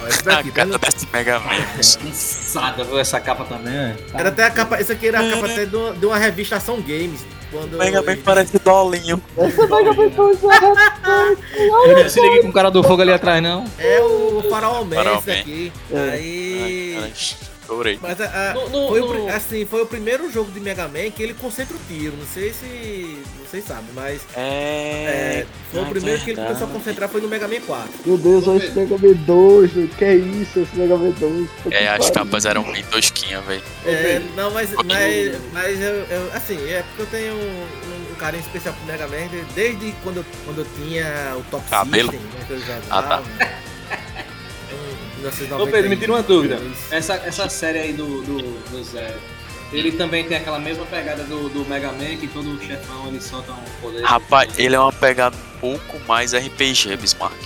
Olha 0.00 0.08
esse 0.08 0.20
A 0.20 0.22
daqui, 0.22 0.52
tá 0.52 0.64
desse 0.64 1.06
Mega 1.12 1.40
Man. 1.40 1.50
cansada, 1.76 2.84
viu? 2.84 2.98
Essa 2.98 3.20
capa 3.20 3.44
também, 3.44 3.74
é. 3.74 3.96
Era 4.14 4.28
até 4.28 4.44
a 4.44 4.50
capa, 4.50 4.76
essa 4.76 4.92
aqui 4.92 5.08
era 5.08 5.20
a 5.20 5.30
capa 5.30 5.46
até 5.46 5.64
de 5.66 5.74
uma, 5.74 5.92
de 5.92 6.06
uma 6.06 6.18
revista 6.18 6.56
Ação 6.56 6.80
Games. 6.80 7.24
Quando 7.50 7.74
O 7.74 7.78
Mega 7.78 8.02
Man 8.02 8.16
parece 8.22 8.58
dolinho. 8.58 9.20
Esse 9.38 9.66
Mega 9.66 9.92
Man 9.94 10.10
foi 10.10 10.32
Ele 11.90 12.02
não 12.02 12.08
se 12.10 12.20
liga 12.20 12.42
com 12.42 12.48
o 12.48 12.52
cara 12.52 12.70
do 12.70 12.82
fogo 12.84 13.00
ali 13.02 13.12
atrás, 13.12 13.42
não. 13.42 13.64
É 13.78 14.00
o 14.02 14.44
Faraó 14.50 14.84
Man 14.84 15.00
esse 15.00 15.08
Man. 15.08 15.20
daqui. 15.24 15.72
É. 15.90 16.10
Aí. 16.10 16.98
Ai, 17.02 17.12
chorei. 17.68 17.98
Mas 18.02 18.20
a- 18.20 18.50
a- 18.50 18.54
No- 18.54 18.68
no- 18.68 18.88
foi, 18.88 19.00
o, 19.00 19.06
no- 19.06 19.24
pri- 19.26 19.28
assim, 19.34 19.64
foi 19.66 19.82
o 19.82 19.86
primeiro 19.86 20.30
jogo 20.32 20.50
de 20.50 20.58
Mega 20.60 20.88
Man 20.88 21.10
que 21.14 21.22
ele 21.22 21.34
concentra 21.34 21.76
o 21.76 21.80
tiro. 21.86 22.16
Não 22.16 22.26
sei 22.26 22.52
se 22.52 23.18
vocês 23.48 23.64
sabem, 23.64 23.90
mas 23.94 24.20
É. 24.36 24.40
é, 25.44 25.46
foi 25.70 25.80
o 25.82 25.86
é 25.86 25.88
primeiro 25.90 26.18
que 26.20 26.30
ele 26.30 26.36
verdade. 26.36 26.58
começou 26.58 26.68
a 26.68 26.78
concentrar 26.78 27.08
foi 27.08 27.20
no 27.20 27.28
Mega 27.28 27.46
Man 27.46 27.60
4. 27.66 27.90
Meu 28.04 28.18
Deus, 28.18 28.48
olha 28.48 28.58
esse 28.64 28.72
Mega 28.78 28.96
Man 28.98 29.12
2, 29.26 29.72
velho. 29.72 29.88
Que 29.88 30.04
é 30.04 30.14
isso, 30.16 30.60
esse 30.60 30.76
Mega 30.76 30.96
Man 30.96 31.10
2? 31.10 31.48
Puta 31.62 31.74
É, 31.76 31.78
que 31.80 31.86
as 31.88 32.10
capas 32.10 32.44
eram 32.44 32.62
bem 32.64 32.82
tosquinhas, 32.84 33.44
velho. 33.44 33.62
É, 33.86 34.20
não, 34.36 34.50
mas, 34.50 34.70
mas, 34.84 35.38
mas 35.52 35.80
eu, 35.80 35.94
eu- 36.04 36.30
assim, 36.34 36.56
é 36.70 36.82
porque 36.82 37.02
eu 37.02 37.06
tenho 37.06 37.34
um, 37.34 38.12
um 38.12 38.14
carinho 38.16 38.40
especial 38.42 38.74
pro 38.74 38.84
Mega 38.86 39.06
Man 39.06 39.28
de- 39.28 39.44
desde 39.54 39.92
quando 40.02 40.18
eu, 40.18 40.24
quando 40.44 40.58
eu 40.58 40.66
tinha 40.76 41.34
o 41.36 41.42
Top 41.50 41.64
Cabelo? 41.70 42.10
System, 42.12 42.28
né, 42.30 42.44
que 42.46 42.52
eu 42.52 42.60
jogava. 42.60 42.82
Ah, 42.90 43.02
tá. 43.02 43.22
em 43.22 43.77
1992. 45.18 45.68
Ô 45.68 45.72
Pedro, 45.72 45.90
me 45.90 45.96
tira 45.96 46.12
uma 46.12 46.22
dúvida. 46.22 46.60
Essa, 46.90 47.14
essa 47.14 47.48
série 47.48 47.78
aí 47.78 47.92
do, 47.92 48.22
do, 48.22 48.38
do 48.70 48.84
Zé, 48.84 49.14
ele 49.72 49.92
também 49.92 50.24
tem 50.24 50.36
aquela 50.38 50.58
mesma 50.58 50.84
pegada 50.86 51.24
do, 51.24 51.48
do 51.48 51.64
Mega 51.68 51.92
Man, 51.92 52.16
que 52.16 52.26
todo 52.28 52.58
chefão 52.64 53.08
ele 53.08 53.20
solta 53.20 53.52
um 53.52 53.80
poder. 53.80 54.02
Rapaz, 54.04 54.58
ele 54.58 54.74
é 54.74 54.80
uma 54.80 54.92
pegada 54.92 55.36
um 55.36 55.58
pouco 55.60 55.98
mais 56.06 56.32
RPG, 56.34 56.96
Bismarck. 56.96 57.36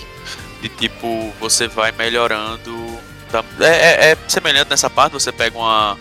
De 0.61 0.69
tipo, 0.69 1.33
você 1.39 1.67
vai 1.67 1.91
melhorando. 1.91 2.97
da- 3.31 3.43
É, 3.59 3.67
é- 3.67 4.11
é 4.11 4.17
semelhante 4.27 4.69
nessa 4.69 4.89
parte, 4.89 5.13
você 5.13 5.31
pega 5.31 5.57
uma. 5.57 5.97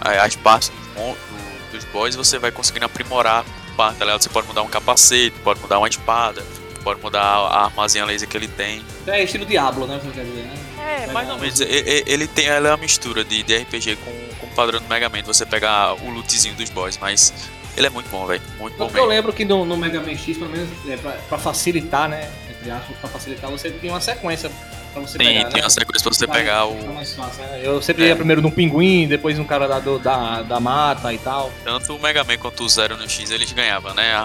as 0.00 0.36
partes 0.36 0.68
dos, 0.68 0.78
mon- 0.96 1.12
do- 1.14 1.72
dos 1.76 1.84
boys 1.86 2.14
e 2.14 2.18
você 2.18 2.38
vai 2.38 2.52
conseguindo 2.52 2.84
aprimorar 2.86 3.40
a 3.72 3.76
parte, 3.76 3.98
tá 3.98 4.04
ligado? 4.04 4.22
Você 4.22 4.28
pode 4.28 4.46
mudar 4.46 4.62
um 4.62 4.68
capacete, 4.68 5.34
pode 5.42 5.58
mudar 5.60 5.78
uma 5.78 5.88
espada, 5.88 6.44
pode 6.84 7.00
mudar 7.00 7.20
a 7.22 7.64
armazinha 7.64 8.04
laser 8.04 8.28
que 8.28 8.36
ele 8.36 8.46
tem. 8.46 8.84
É 9.06 9.24
estilo 9.24 9.44
Diablo, 9.44 9.86
né? 9.86 9.98
Você 10.04 10.10
quer 10.12 10.24
dizer, 10.24 10.42
né? 10.42 10.54
É, 10.84 11.06
mais 11.12 11.28
ou 11.30 11.38
menos. 11.38 11.60
Ele 11.60 12.26
tem 12.26 12.46
ela 12.46 12.68
é 12.68 12.70
uma 12.72 12.76
mistura 12.76 13.24
de, 13.24 13.42
de 13.42 13.56
RPG 13.56 13.96
com, 13.96 14.12
com 14.38 14.46
o 14.46 14.50
padrão 14.50 14.80
do 14.80 14.88
Mega 14.88 15.08
Man. 15.08 15.22
Você 15.24 15.44
pegar 15.46 15.94
o 15.94 16.10
lootzinho 16.10 16.54
dos 16.54 16.70
boys, 16.70 16.98
mas 17.00 17.32
ele 17.76 17.86
é 17.86 17.90
muito 17.90 18.08
bom, 18.10 18.26
velho. 18.26 18.42
Muito 18.58 18.76
bom 18.76 18.84
Porque 18.86 18.98
eu 18.98 19.04
mesmo. 19.04 19.14
lembro 19.16 19.32
que 19.32 19.44
no, 19.44 19.64
no 19.64 19.76
Mega 19.76 20.00
Man 20.00 20.16
X, 20.16 20.36
pelo 20.38 20.50
menos, 20.50 20.68
é, 20.88 20.96
pra, 20.96 21.12
pra 21.12 21.38
facilitar, 21.38 22.08
né? 22.08 22.30
Entre 22.50 22.70
aspas, 22.70 22.96
pra 22.98 23.08
facilitar, 23.10 23.50
você 23.50 23.70
tinha 23.70 23.92
uma 23.92 24.00
sequência 24.00 24.50
pra 24.92 25.02
você 25.02 25.18
Tem, 25.18 25.26
pegar, 25.38 25.44
tem 25.48 25.56
né? 25.56 25.64
uma 25.64 25.70
sequência 25.70 26.02
pra 26.08 26.14
você 26.14 26.26
pegar 26.26 26.66
o. 26.66 26.76
fácil, 27.04 27.42
né? 27.42 27.60
Eu 27.64 27.82
sempre 27.82 28.04
É. 28.04 28.08
ia 28.08 28.16
primeiro 28.16 28.40
num 28.40 28.50
pinguim, 28.50 29.06
depois 29.08 29.36
num 29.36 29.44
cara 29.44 29.66
da, 29.66 29.80
do- 29.80 29.98
da, 29.98 30.42
da 30.42 30.60
mata 30.60 31.12
e 31.12 31.18
tal. 31.18 31.52
Tanto 31.64 31.96
o 31.96 32.00
Mega 32.00 32.22
Man 32.24 32.38
quanto 32.38 32.62
o 32.64 32.68
Zero 32.68 32.96
no 32.96 33.08
X 33.08 33.30
eles 33.32 33.50
ganhavam, 33.52 33.92
né? 33.92 34.14
A, 34.14 34.20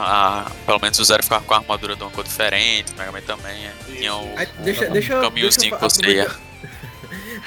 a- 0.46 0.52
pelo 0.66 0.80
menos 0.80 1.00
o 1.00 1.04
Zero 1.04 1.24
ficava 1.24 1.44
com 1.44 1.54
a 1.56 1.58
armadura 1.58 1.96
de 1.96 2.04
uma 2.04 2.12
cor 2.12 2.24
diferente, 2.24 2.94
o 2.94 2.98
Mega 2.98 3.12
Man 3.12 3.22
também. 3.22 3.66
é. 3.66 3.72
Tinha 3.92 4.14
o, 4.16 4.32
Aí, 4.38 4.46
o 4.60 4.62
deixa, 4.62 4.86
deixa, 4.86 5.14
eu- 5.14 5.22
caminhozinho 5.22 5.62
deixa 5.72 5.78
que 5.78 5.84
eu 5.86 5.90
você 5.90 6.02
ia. 6.08 6.49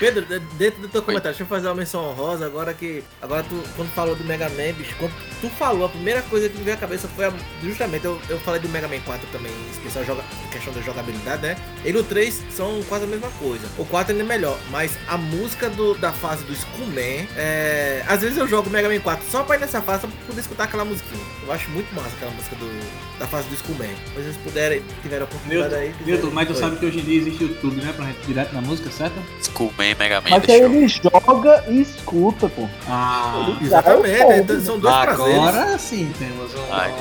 Pedro, 0.02 0.24
de- 0.26 0.40
dentro 0.58 0.80
do 0.82 0.88
teu 0.88 1.00
comentário, 1.00 1.30
deixa 1.38 1.44
eu 1.44 1.46
fazer 1.46 1.68
uma 1.68 1.76
menção 1.76 2.04
honrosa 2.10 2.44
agora 2.44 2.74
que. 2.74 3.04
Agora 3.22 3.44
tu, 3.44 3.62
quando 3.76 3.88
falou 3.92 4.16
do 4.16 4.24
Mega 4.24 4.48
Man, 4.48 4.72
bicho, 4.76 4.96
quando 4.98 5.12
tu 5.40 5.48
falou, 5.50 5.84
a 5.86 5.88
primeira 5.88 6.20
coisa 6.22 6.48
que 6.48 6.58
me 6.58 6.64
veio 6.64 6.76
à 6.76 6.80
cabeça 6.80 7.06
foi 7.14 7.26
a- 7.26 7.32
justamente, 7.62 8.04
eu, 8.04 8.20
eu 8.28 8.40
falei 8.40 8.60
do 8.60 8.68
Mega 8.68 8.88
Man 8.88 8.98
4 9.04 9.24
também, 9.30 9.52
especial 9.70 10.04
joga, 10.04 10.24
questão 10.50 10.72
da 10.72 10.80
jogabilidade, 10.80 11.42
né? 11.42 11.56
Ele 11.84 11.98
e 11.98 12.00
o 12.00 12.04
3 12.04 12.42
são 12.50 12.82
quase 12.88 13.04
a 13.04 13.06
mesma 13.06 13.28
coisa. 13.38 13.64
O 13.78 13.84
4 13.84 14.10
ainda 14.12 14.24
é 14.24 14.26
melhor, 14.26 14.58
mas 14.72 14.90
a 15.06 15.16
música 15.16 15.70
do, 15.70 15.94
da 15.94 16.10
fase 16.10 16.42
do 16.46 16.52
Skullman, 16.52 17.28
é, 17.36 18.02
às 18.08 18.22
vezes 18.22 18.36
eu 18.38 18.48
jogo 18.48 18.68
Mega 18.70 18.88
Man 18.88 18.98
4 18.98 19.24
só 19.30 19.44
pra 19.44 19.54
ir 19.54 19.60
nessa 19.60 19.80
fase, 19.80 20.00
só 20.00 20.08
pra 20.08 20.16
poder 20.26 20.40
escutar 20.40 20.64
aquela 20.64 20.84
musiquinha. 20.84 21.22
Eu 21.46 21.52
acho 21.52 21.70
muito 21.70 21.94
massa 21.94 22.08
aquela 22.16 22.32
música 22.32 22.56
do, 22.56 23.18
da 23.20 23.26
fase 23.28 23.46
do 23.48 23.54
Skullman. 23.54 23.94
Se 24.16 24.20
vocês 24.20 24.36
puderem, 24.38 24.82
tiveram 25.00 25.26
a 25.26 25.28
oportunidade 25.28 25.74
aí. 25.76 25.94
Milton, 26.04 26.30
mas 26.32 26.48
tu 26.48 26.54
sabe 26.56 26.76
que 26.76 26.86
hoje 26.86 26.98
em 26.98 27.04
dia 27.04 27.20
existe 27.20 27.44
YouTube, 27.44 27.76
né? 27.80 27.92
Pra 27.94 28.06
gente 28.06 28.20
direto 28.26 28.52
na 28.52 28.60
música, 28.60 28.90
certo? 28.90 29.14
Skullman, 29.40 29.91
Mega 29.98 30.20
Man, 30.20 30.30
Mas 30.30 30.48
aí 30.48 30.60
ele 30.60 30.88
joga 30.88 31.64
e 31.68 31.80
escuta, 31.80 32.48
pô. 32.48 32.68
Ah, 32.88 33.56
Exatamente, 33.60 34.40
então 34.40 34.60
são 34.60 34.78
dois 34.78 34.96
prazeres. 34.96 35.34
agora 35.36 35.78
sim 35.78 36.12
temos 36.18 36.54
um. 36.54 36.72
Ai, 36.72 36.92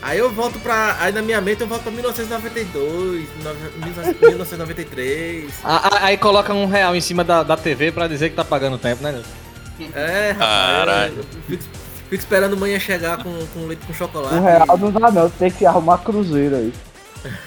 Aí 0.00 0.18
eu 0.18 0.30
volto 0.32 0.58
pra. 0.60 0.96
Aí 1.00 1.12
na 1.12 1.20
minha 1.22 1.40
mente 1.40 1.60
eu 1.60 1.66
volto 1.66 1.82
pra 1.82 1.90
1992, 1.92 3.26
nove- 3.42 3.70
1993. 3.78 5.52
Ah, 5.64 5.80
ah, 5.92 5.98
Aí 6.06 6.16
coloca 6.16 6.52
um 6.54 6.66
real 6.66 6.94
em 6.94 7.00
cima 7.00 7.24
da, 7.24 7.42
da 7.42 7.56
TV 7.56 7.90
pra 7.92 8.06
dizer 8.06 8.30
que 8.30 8.36
tá 8.36 8.44
pagando 8.44 8.78
tempo, 8.78 9.02
né? 9.02 9.20
É, 9.94 10.30
rapaz. 10.38 11.12
Fico, 11.48 11.62
fico 12.08 12.14
esperando 12.14 12.56
manhã 12.56 12.78
chegar 12.78 13.22
com, 13.22 13.32
com 13.54 13.66
leite 13.66 13.86
com 13.86 13.92
chocolate. 13.94 14.34
Um 14.34 14.40
real 14.42 14.78
não 14.78 14.90
dá 14.90 15.10
não, 15.10 15.30
tem 15.30 15.50
que 15.50 15.66
arrumar 15.66 15.98
cruzeiro 15.98 16.56
aí. 16.56 16.72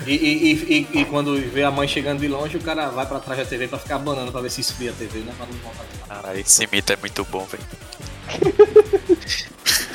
E, 0.05 0.13
e, 0.13 0.51
e, 0.53 0.87
e- 0.93 1.01
e 1.01 1.05
quando 1.05 1.35
vê 1.51 1.63
a 1.63 1.71
mãe 1.71 1.87
chegando 1.87 2.19
de 2.19 2.27
longe, 2.27 2.57
o 2.57 2.61
cara 2.61 2.89
vai 2.89 3.05
pra 3.05 3.19
trás 3.19 3.39
da 3.39 3.45
TV 3.45 3.67
pra 3.67 3.79
ficar 3.79 3.95
abanando 3.95 4.31
pra 4.31 4.41
ver 4.41 4.49
se 4.51 4.61
esfria 4.61 4.91
a 4.91 4.93
TV, 4.93 5.19
né? 5.19 5.33
Pra 5.37 5.45
não 5.45 5.53
voltar. 5.59 5.85
Caralho, 6.07 6.39
esse 6.39 6.67
mito 6.71 6.91
é 6.91 6.97
muito 6.97 7.23
bom, 7.25 7.45
velho. 7.45 7.63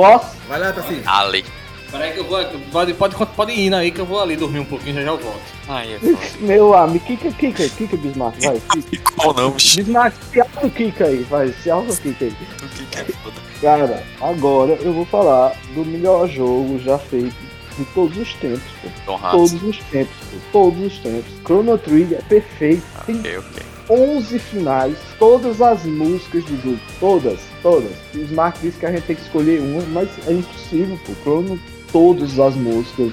Posso? 0.00 0.34
Vai 0.48 0.58
lá, 0.58 0.72
Tassi. 0.72 1.02
Ali. 1.04 1.44
Peraí 1.90 2.12
que 2.12 2.20
eu 2.20 2.24
vou. 2.24 2.42
Pode, 2.72 2.94
pode, 2.94 3.14
pode 3.14 3.52
ir 3.52 3.74
aí 3.74 3.90
que 3.90 4.00
eu 4.00 4.06
vou 4.06 4.18
ali 4.18 4.34
dormir 4.34 4.60
um 4.60 4.64
pouquinho, 4.64 4.94
já 4.94 5.02
já 5.02 5.10
eu 5.10 5.18
volto. 5.18 5.42
Ai, 5.68 5.92
é 5.92 5.98
foda. 5.98 6.18
Meu 6.40 6.74
amigo, 6.74 7.04
Kika, 7.04 7.30
Kika, 7.32 7.68
Kika, 7.68 7.96
Bismarck, 7.98 8.40
vai. 8.42 8.62
Kika. 8.88 9.12
Qual 9.12 9.34
não, 9.34 9.50
bicho? 9.50 9.76
Bismarck, 9.76 10.14
se 10.32 10.40
alça 10.40 10.66
o 10.66 10.70
Kika 10.70 11.04
aí, 11.04 11.22
vai, 11.24 11.48
se 11.48 11.70
alça 11.70 11.92
o 11.92 11.96
Kika 11.98 12.24
aí. 12.24 12.30
O 12.30 12.68
que 12.68 12.86
que 12.86 12.98
é 12.98 13.04
foda? 13.04 13.36
Cara, 13.60 14.02
agora 14.22 14.72
eu 14.80 14.94
vou 14.94 15.04
falar 15.04 15.52
do 15.74 15.84
melhor 15.84 16.26
jogo 16.28 16.78
já 16.78 16.96
feito 16.96 17.36
de 17.76 17.84
todos 17.86 18.16
os 18.16 18.32
tempos, 18.34 18.62
pô. 19.04 19.18
Todos 19.18 19.62
os 19.62 19.78
tempos, 19.90 20.16
pô. 20.30 20.38
Todos 20.50 20.80
os 20.80 20.98
tempos. 21.00 21.30
Chrono 21.44 21.76
Trigger 21.76 22.20
é 22.20 22.22
perfeito. 22.22 22.82
Tem 23.04 23.18
Ok, 23.18 23.36
ok. 23.36 23.62
11 23.90 24.38
finais, 24.38 24.96
todas 25.18 25.60
as 25.60 25.84
músicas 25.84 26.44
do 26.44 26.56
jogo. 26.62 26.80
Todas, 27.00 27.40
todas. 27.60 27.92
O 28.14 28.18
Smart 28.18 28.58
disse 28.60 28.78
que 28.78 28.86
a 28.86 28.92
gente 28.92 29.04
tem 29.04 29.16
que 29.16 29.22
escolher 29.22 29.60
uma, 29.60 29.82
mas 29.86 30.08
é 30.28 30.32
impossível, 30.32 30.98
pô. 31.04 31.12
Chrono, 31.22 31.60
todas 31.90 32.38
as 32.38 32.54
músicas 32.54 33.12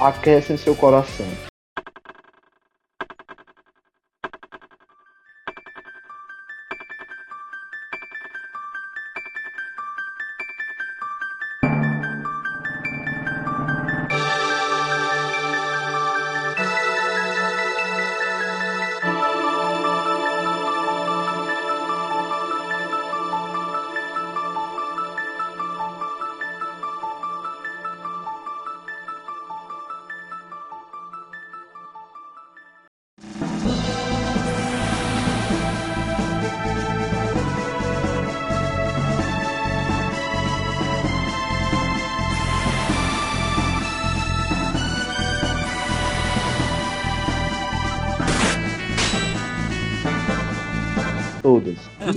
aquecem 0.00 0.56
seu 0.56 0.74
coração. 0.74 1.47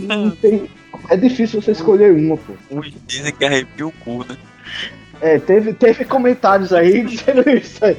Não 0.07 0.29
tem- 0.37 0.69
É 1.09 1.17
difícil 1.17 1.61
você 1.61 1.71
escolher 1.71 2.13
uma, 2.13 2.37
pô. 2.37 2.53
Uns 2.69 2.91
dizem 3.07 3.33
que 3.33 3.45
arrepia 3.45 3.87
o 3.87 3.91
cu, 3.91 4.25
né? 4.27 4.37
É, 5.21 5.37
teve, 5.39 5.73
teve 5.73 6.03
comentários 6.05 6.73
aí 6.73 7.03
dizendo 7.05 7.47
isso 7.49 7.83
aí. 7.85 7.95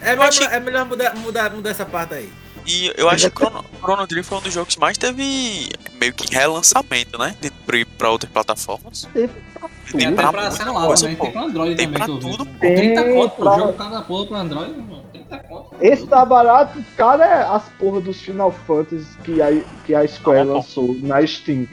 É, 0.00 0.12
Eu 0.12 0.16
melhor, 0.16 0.28
achei- 0.28 0.46
é 0.46 0.60
melhor 0.60 0.84
mudar, 0.86 1.14
mudar, 1.16 1.50
mudar 1.54 1.70
essa 1.70 1.86
parte 1.86 2.14
aí. 2.14 2.28
E 2.66 2.92
eu 2.98 3.08
acho 3.08 3.30
que 3.30 3.36
Chrono, 3.38 3.64
Chrono 3.80 4.06
Trigger 4.06 4.24
foi 4.24 4.38
um 4.38 4.40
dos 4.42 4.52
jogos 4.52 4.74
que 4.74 4.80
mais 4.80 4.98
teve 4.98 5.70
meio 5.98 6.12
que 6.12 6.34
relançamento, 6.34 7.18
né? 7.18 7.34
De, 7.40 7.50
pra, 7.50 7.78
pra 7.96 8.10
outras 8.10 8.30
plataformas. 8.30 9.08
Teve 9.14 9.30
Tem 9.90 10.00
Tem 10.00 10.14
pra 10.14 10.30
pra 10.30 10.50
celular 10.50 10.86
coisa, 10.86 11.02
também, 11.04 11.16
pô. 11.16 11.24
tem 11.24 11.32
pra 11.32 11.42
Android 11.44 11.76
Tem 11.76 11.86
também. 11.86 11.98
pra 11.98 12.06
tudo, 12.06 12.44
Pô, 12.44 12.58
30 12.58 13.02
Tem 13.02 13.14
conto, 13.14 13.30
pô. 13.36 13.42
pra- 13.42 13.52
O 13.54 13.58
jogo 13.58 13.72
cada 13.72 14.02
porra 14.02 14.26
pra 14.26 14.38
Android, 14.40 14.72
mano. 14.76 15.02
30 15.28 15.44
conto. 15.44 15.76
Esse 15.80 16.06
tá 16.06 16.24
barato, 16.24 16.82
cara, 16.96 17.24
é 17.24 17.42
as 17.44 17.68
porra 17.78 18.00
dos 18.00 18.20
Final 18.20 18.50
Fantasy 18.50 19.06
que 19.24 19.40
a, 19.42 19.48
que 19.84 19.94
a 19.94 20.06
Square 20.06 20.46
pô. 20.46 20.54
lançou 20.54 20.96
na 21.02 21.24
Steam. 21.26 21.66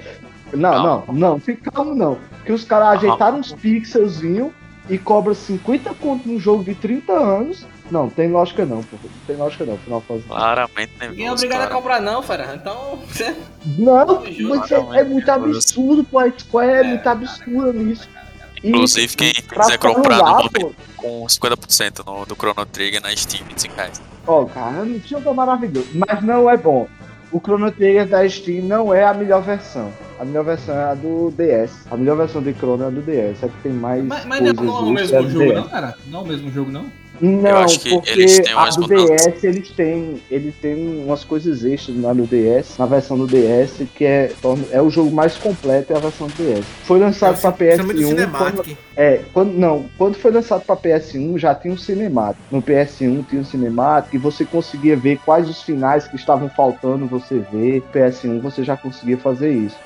Não, 0.54 0.72
Calma. 0.72 1.04
não, 1.08 1.14
não, 1.32 1.40
fica 1.40 1.72
calmo 1.72 1.96
não. 1.96 2.18
Que 2.46 2.52
os 2.52 2.64
caras 2.64 3.00
ajeitaram 3.04 3.40
uns 3.40 3.52
pixelzinhos 3.54 4.52
e 4.90 4.98
cobra 4.98 5.34
50 5.34 5.94
conto 5.96 6.28
num 6.28 6.40
jogo 6.40 6.64
de 6.64 6.76
30 6.76 7.12
anos. 7.14 7.66
Não, 7.92 8.10
tem 8.10 8.32
lógica 8.32 8.66
não, 8.66 8.82
pô. 8.82 8.98
Não 9.04 9.10
tem 9.28 9.36
lógica 9.36 9.66
não, 9.66 9.78
Final 9.78 10.02
Fantasy. 10.02 10.28
Claramente 10.28 10.92
Ninguém 11.02 11.28
é 11.28 11.32
obrigado 11.32 11.62
a 11.62 11.64
cara. 11.68 11.76
comprar, 11.76 12.02
não, 12.02 12.22
fera. 12.24 12.56
Então, 12.56 12.98
você. 13.08 13.36
Não, 13.78 14.24
mas 14.50 14.72
é, 14.72 14.78
não, 14.80 14.94
é 14.94 15.04
muito 15.04 15.30
absurdo, 15.30 16.04
pô. 16.04 16.20
A 16.20 16.32
Square 16.32 16.72
é, 16.72 16.80
É, 16.80 16.84
muito 16.84 17.08
absurda 17.08 17.74
nisso. 17.74 18.10
Inclusive, 18.70 19.16
quem 19.16 19.34
quiser 19.34 19.78
comprar 19.78 20.18
no 20.18 20.36
momento 20.36 20.76
com 20.96 21.26
50% 21.26 22.06
no, 22.06 22.26
do 22.26 22.36
Chrono 22.36 22.66
Trigger 22.66 23.02
na 23.02 23.16
Steam, 23.16 23.46
25 23.48 23.76
reais. 23.76 24.02
Ó, 24.28 24.46
cara, 24.46 24.84
o 24.84 25.00
jogo 25.00 25.30
é 25.30 25.34
maravilhoso, 25.34 25.88
mas 25.94 26.24
não 26.24 26.50
é 26.50 26.58
bom. 26.58 26.88
O 27.32 27.40
Chrono 27.40 27.72
Trigger 27.72 28.08
da 28.08 28.28
Steam 28.30 28.64
não 28.66 28.94
é 28.94 29.04
a 29.04 29.14
melhor 29.14 29.42
versão. 29.42 29.92
A 30.20 30.26
melhor 30.26 30.46
versão 30.46 30.76
é 30.76 30.84
a 30.86 30.94
do 30.94 31.32
DS. 31.32 31.86
A 31.92 31.98
melhor 31.98 32.18
versão 32.18 32.42
de 32.42 32.54
Chrono 32.54 32.84
é 32.84 32.88
a 32.88 32.90
do 32.90 33.02
DS, 33.02 33.44
é 33.44 33.48
que 33.48 33.62
tem 33.64 33.74
mais 33.74 34.04
Mas, 34.04 34.26
mas 34.26 34.42
não 34.42 34.56
coisas 34.56 34.76
é 34.76 34.80
o 34.80 34.90
mesmo 34.92 35.24
do 35.24 35.30
jogo, 35.30 35.46
DS. 35.46 35.56
não, 35.56 35.68
cara? 35.70 35.96
Não 36.08 36.20
é 36.20 36.24
o 36.24 36.26
mesmo 36.26 36.52
jogo, 36.52 36.72
não? 36.72 36.86
Não, 37.22 37.58
acho 37.58 37.80
que 37.80 37.90
porque 37.90 38.12
eles 38.12 38.40
têm 38.40 38.54
a 38.54 38.70
do. 38.70 38.88
DS 38.88 39.44
eles 39.44 39.70
têm, 39.72 40.22
eles 40.30 40.56
têm 40.62 41.04
umas 41.06 41.24
coisas 41.24 41.64
extras 41.64 42.00
lá 42.02 42.14
no 42.14 42.26
DS, 42.26 42.78
na 42.78 42.86
versão 42.86 43.18
do 43.18 43.28
DS, 43.28 43.84
que 43.96 44.06
é, 44.06 44.32
é 44.72 44.82
o 44.82 44.90
jogo 44.90 45.12
mais 45.12 45.36
completo, 45.36 45.94
é 45.94 45.96
a 45.96 46.00
versão 46.00 46.28
do 46.28 46.34
DS. 46.34 46.66
Foi 46.84 47.00
lançado 47.00 47.40
para 47.40 47.66
é 47.66 47.78
muito 47.78 48.00
PS1, 48.00 48.32
quando, 48.32 48.64
cinematic. 48.64 48.78
é, 48.96 49.22
quando, 49.34 49.54
não, 49.54 49.86
quando 49.98 50.16
foi 50.16 50.32
lançado 50.32 50.64
para 50.66 50.76
PS1 50.76 51.38
já 51.38 51.56
tinha 51.56 51.74
um 51.74 51.78
cinemático. 51.78 52.44
No 52.52 52.62
PS1 52.62 53.26
tinha 53.30 53.42
um 53.42 53.46
cinemático 53.46 54.16
e 54.16 54.20
você 54.20 54.46
conseguia 54.46 54.96
ver 54.96 55.20
quais 55.26 55.50
os 55.50 55.62
finais 55.62 56.08
que 56.08 56.16
estavam 56.16 56.50
faltando 56.50 57.08
você 57.08 57.42
ver. 57.52 57.82
No 57.82 58.02
PS1 58.02 58.42
você 58.42 58.64
já 58.64 58.76
conseguia 58.76 59.18
fazer 59.18 59.52
isso. 59.52 59.78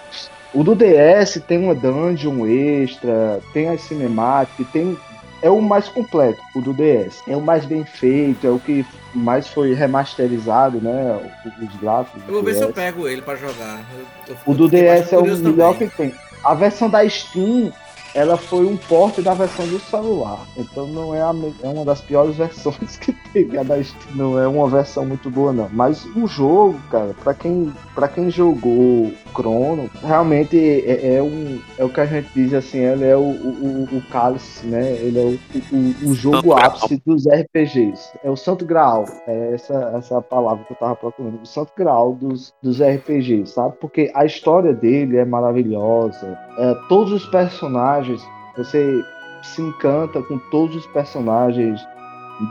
O 0.54 0.64
do 0.64 0.76
DS 0.76 1.40
tem 1.48 1.60
uma 1.60 1.76
dungeon 1.76 2.48
extra, 2.48 3.40
tem 3.54 3.70
as 3.70 3.82
cinemáticas, 3.82 4.66
tem 4.74 4.98
é 5.42 5.50
o 5.50 5.62
mais 5.62 5.88
completo, 5.88 6.42
o 6.56 6.62
do 6.62 6.74
DS. 6.74 7.22
É 7.28 7.36
o 7.36 7.42
mais 7.42 7.66
bem 7.66 7.86
feito, 7.86 8.46
é 8.46 8.50
o 8.50 8.60
que 8.60 8.86
mais 9.14 9.48
foi 9.48 9.74
remasterizado, 9.74 10.80
né? 10.82 11.20
Os 11.62 11.76
gráficos. 11.80 12.22
Eu 12.28 12.34
vou 12.36 12.44
ver 12.44 12.56
se 12.56 12.62
eu 12.64 12.68
DS. 12.68 12.76
pego 12.76 13.08
ele 13.08 13.22
pra 13.22 13.36
jogar. 13.36 13.82
Eu- 14.28 14.34
eu- 14.36 14.38
O 14.46 14.54
do 14.54 14.68
DS 14.68 15.14
é 15.14 15.18
o 15.18 15.24
melhor 15.24 15.74
também. 15.74 15.90
que 15.90 15.96
tem. 15.98 16.14
A 16.44 16.54
versão 16.54 16.90
da 16.90 17.08
Steam, 17.10 17.72
ela 18.16 18.38
foi 18.38 18.66
um 18.66 18.76
porte 18.78 19.22
da 19.22 19.34
versão 19.34 19.68
do 19.68 19.80
celular. 19.80 20.40
Então 20.58 20.88
não 20.88 21.14
é, 21.14 21.22
a 21.22 21.34
é 21.64 21.68
uma 21.68 21.86
das 21.86 22.02
piores 22.02 22.36
versões 22.38 22.98
que 22.98 23.14
tem. 23.34 23.58
A 23.58 23.64
da 23.64 23.82
Steam 23.84 24.16
não 24.16 24.40
é 24.40 24.48
uma 24.48 24.68
versão 24.70 25.06
muito 25.06 25.30
boa, 25.30 25.52
não. 25.54 25.70
Mas 25.72 26.06
o 26.16 26.28
jogo, 26.28 26.80
cara, 26.92 27.16
pra 27.24 27.34
quem, 27.34 27.74
pra 28.00 28.08
quem 28.08 28.32
jogou 28.32 29.12
Chrono, 29.36 29.90
realmente 30.02 30.58
é, 30.58 31.16
é 31.16 31.22
um, 31.22 31.60
é 31.78 31.84
o 31.84 31.90
que 31.90 32.00
a 32.00 32.06
gente 32.06 32.30
diz 32.34 32.54
assim, 32.54 32.78
ele 32.78 33.04
é 33.04 33.16
o, 33.16 33.20
o, 33.20 33.84
o, 33.92 34.02
cálice, 34.10 34.66
né? 34.66 34.94
Ele 34.94 35.20
é 35.20 35.22
o, 35.22 35.76
o, 35.76 36.12
o 36.12 36.14
jogo 36.14 36.38
Santo 36.38 36.48
Graal. 36.48 36.66
ápice 36.66 37.02
dos 37.06 37.28
RPGs. 37.28 38.12
É 38.24 38.30
o 38.30 38.38
Santo 38.38 38.66
Graal. 38.66 39.04
É 39.28 39.54
essa, 39.54 39.92
essa 39.98 40.22
palavra 40.22 40.64
que 40.64 40.72
eu 40.72 40.78
tava 40.78 40.96
procurando. 40.96 41.42
O 41.42 41.46
Santo 41.46 41.74
Graal 41.76 42.14
dos, 42.14 42.54
dos 42.64 42.82
RPGs, 42.82 43.52
sabe? 43.52 43.76
Porque 43.82 44.10
a 44.16 44.24
história 44.24 44.74
dele 44.74 45.18
é 45.18 45.26
maravilhosa. 45.26 46.40
É, 46.58 46.76
todos 46.88 47.12
os 47.12 47.26
personagens, 47.26 48.22
você 48.56 49.04
se 49.44 49.62
encanta 49.62 50.22
com 50.24 50.38
todos 50.52 50.74
os 50.74 50.88
personagens 50.88 51.86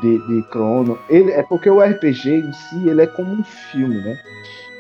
de, 0.02 0.18
de 0.26 0.42
Chrono. 0.50 0.98
Ele, 1.08 1.30
é 1.32 1.42
porque 1.42 1.70
o 1.70 1.80
RPG 1.80 2.28
em 2.28 2.52
si, 2.52 2.86
ele 2.86 3.00
é 3.00 3.06
como 3.06 3.32
um 3.32 3.44
filme, 3.44 3.96
né? 3.96 4.18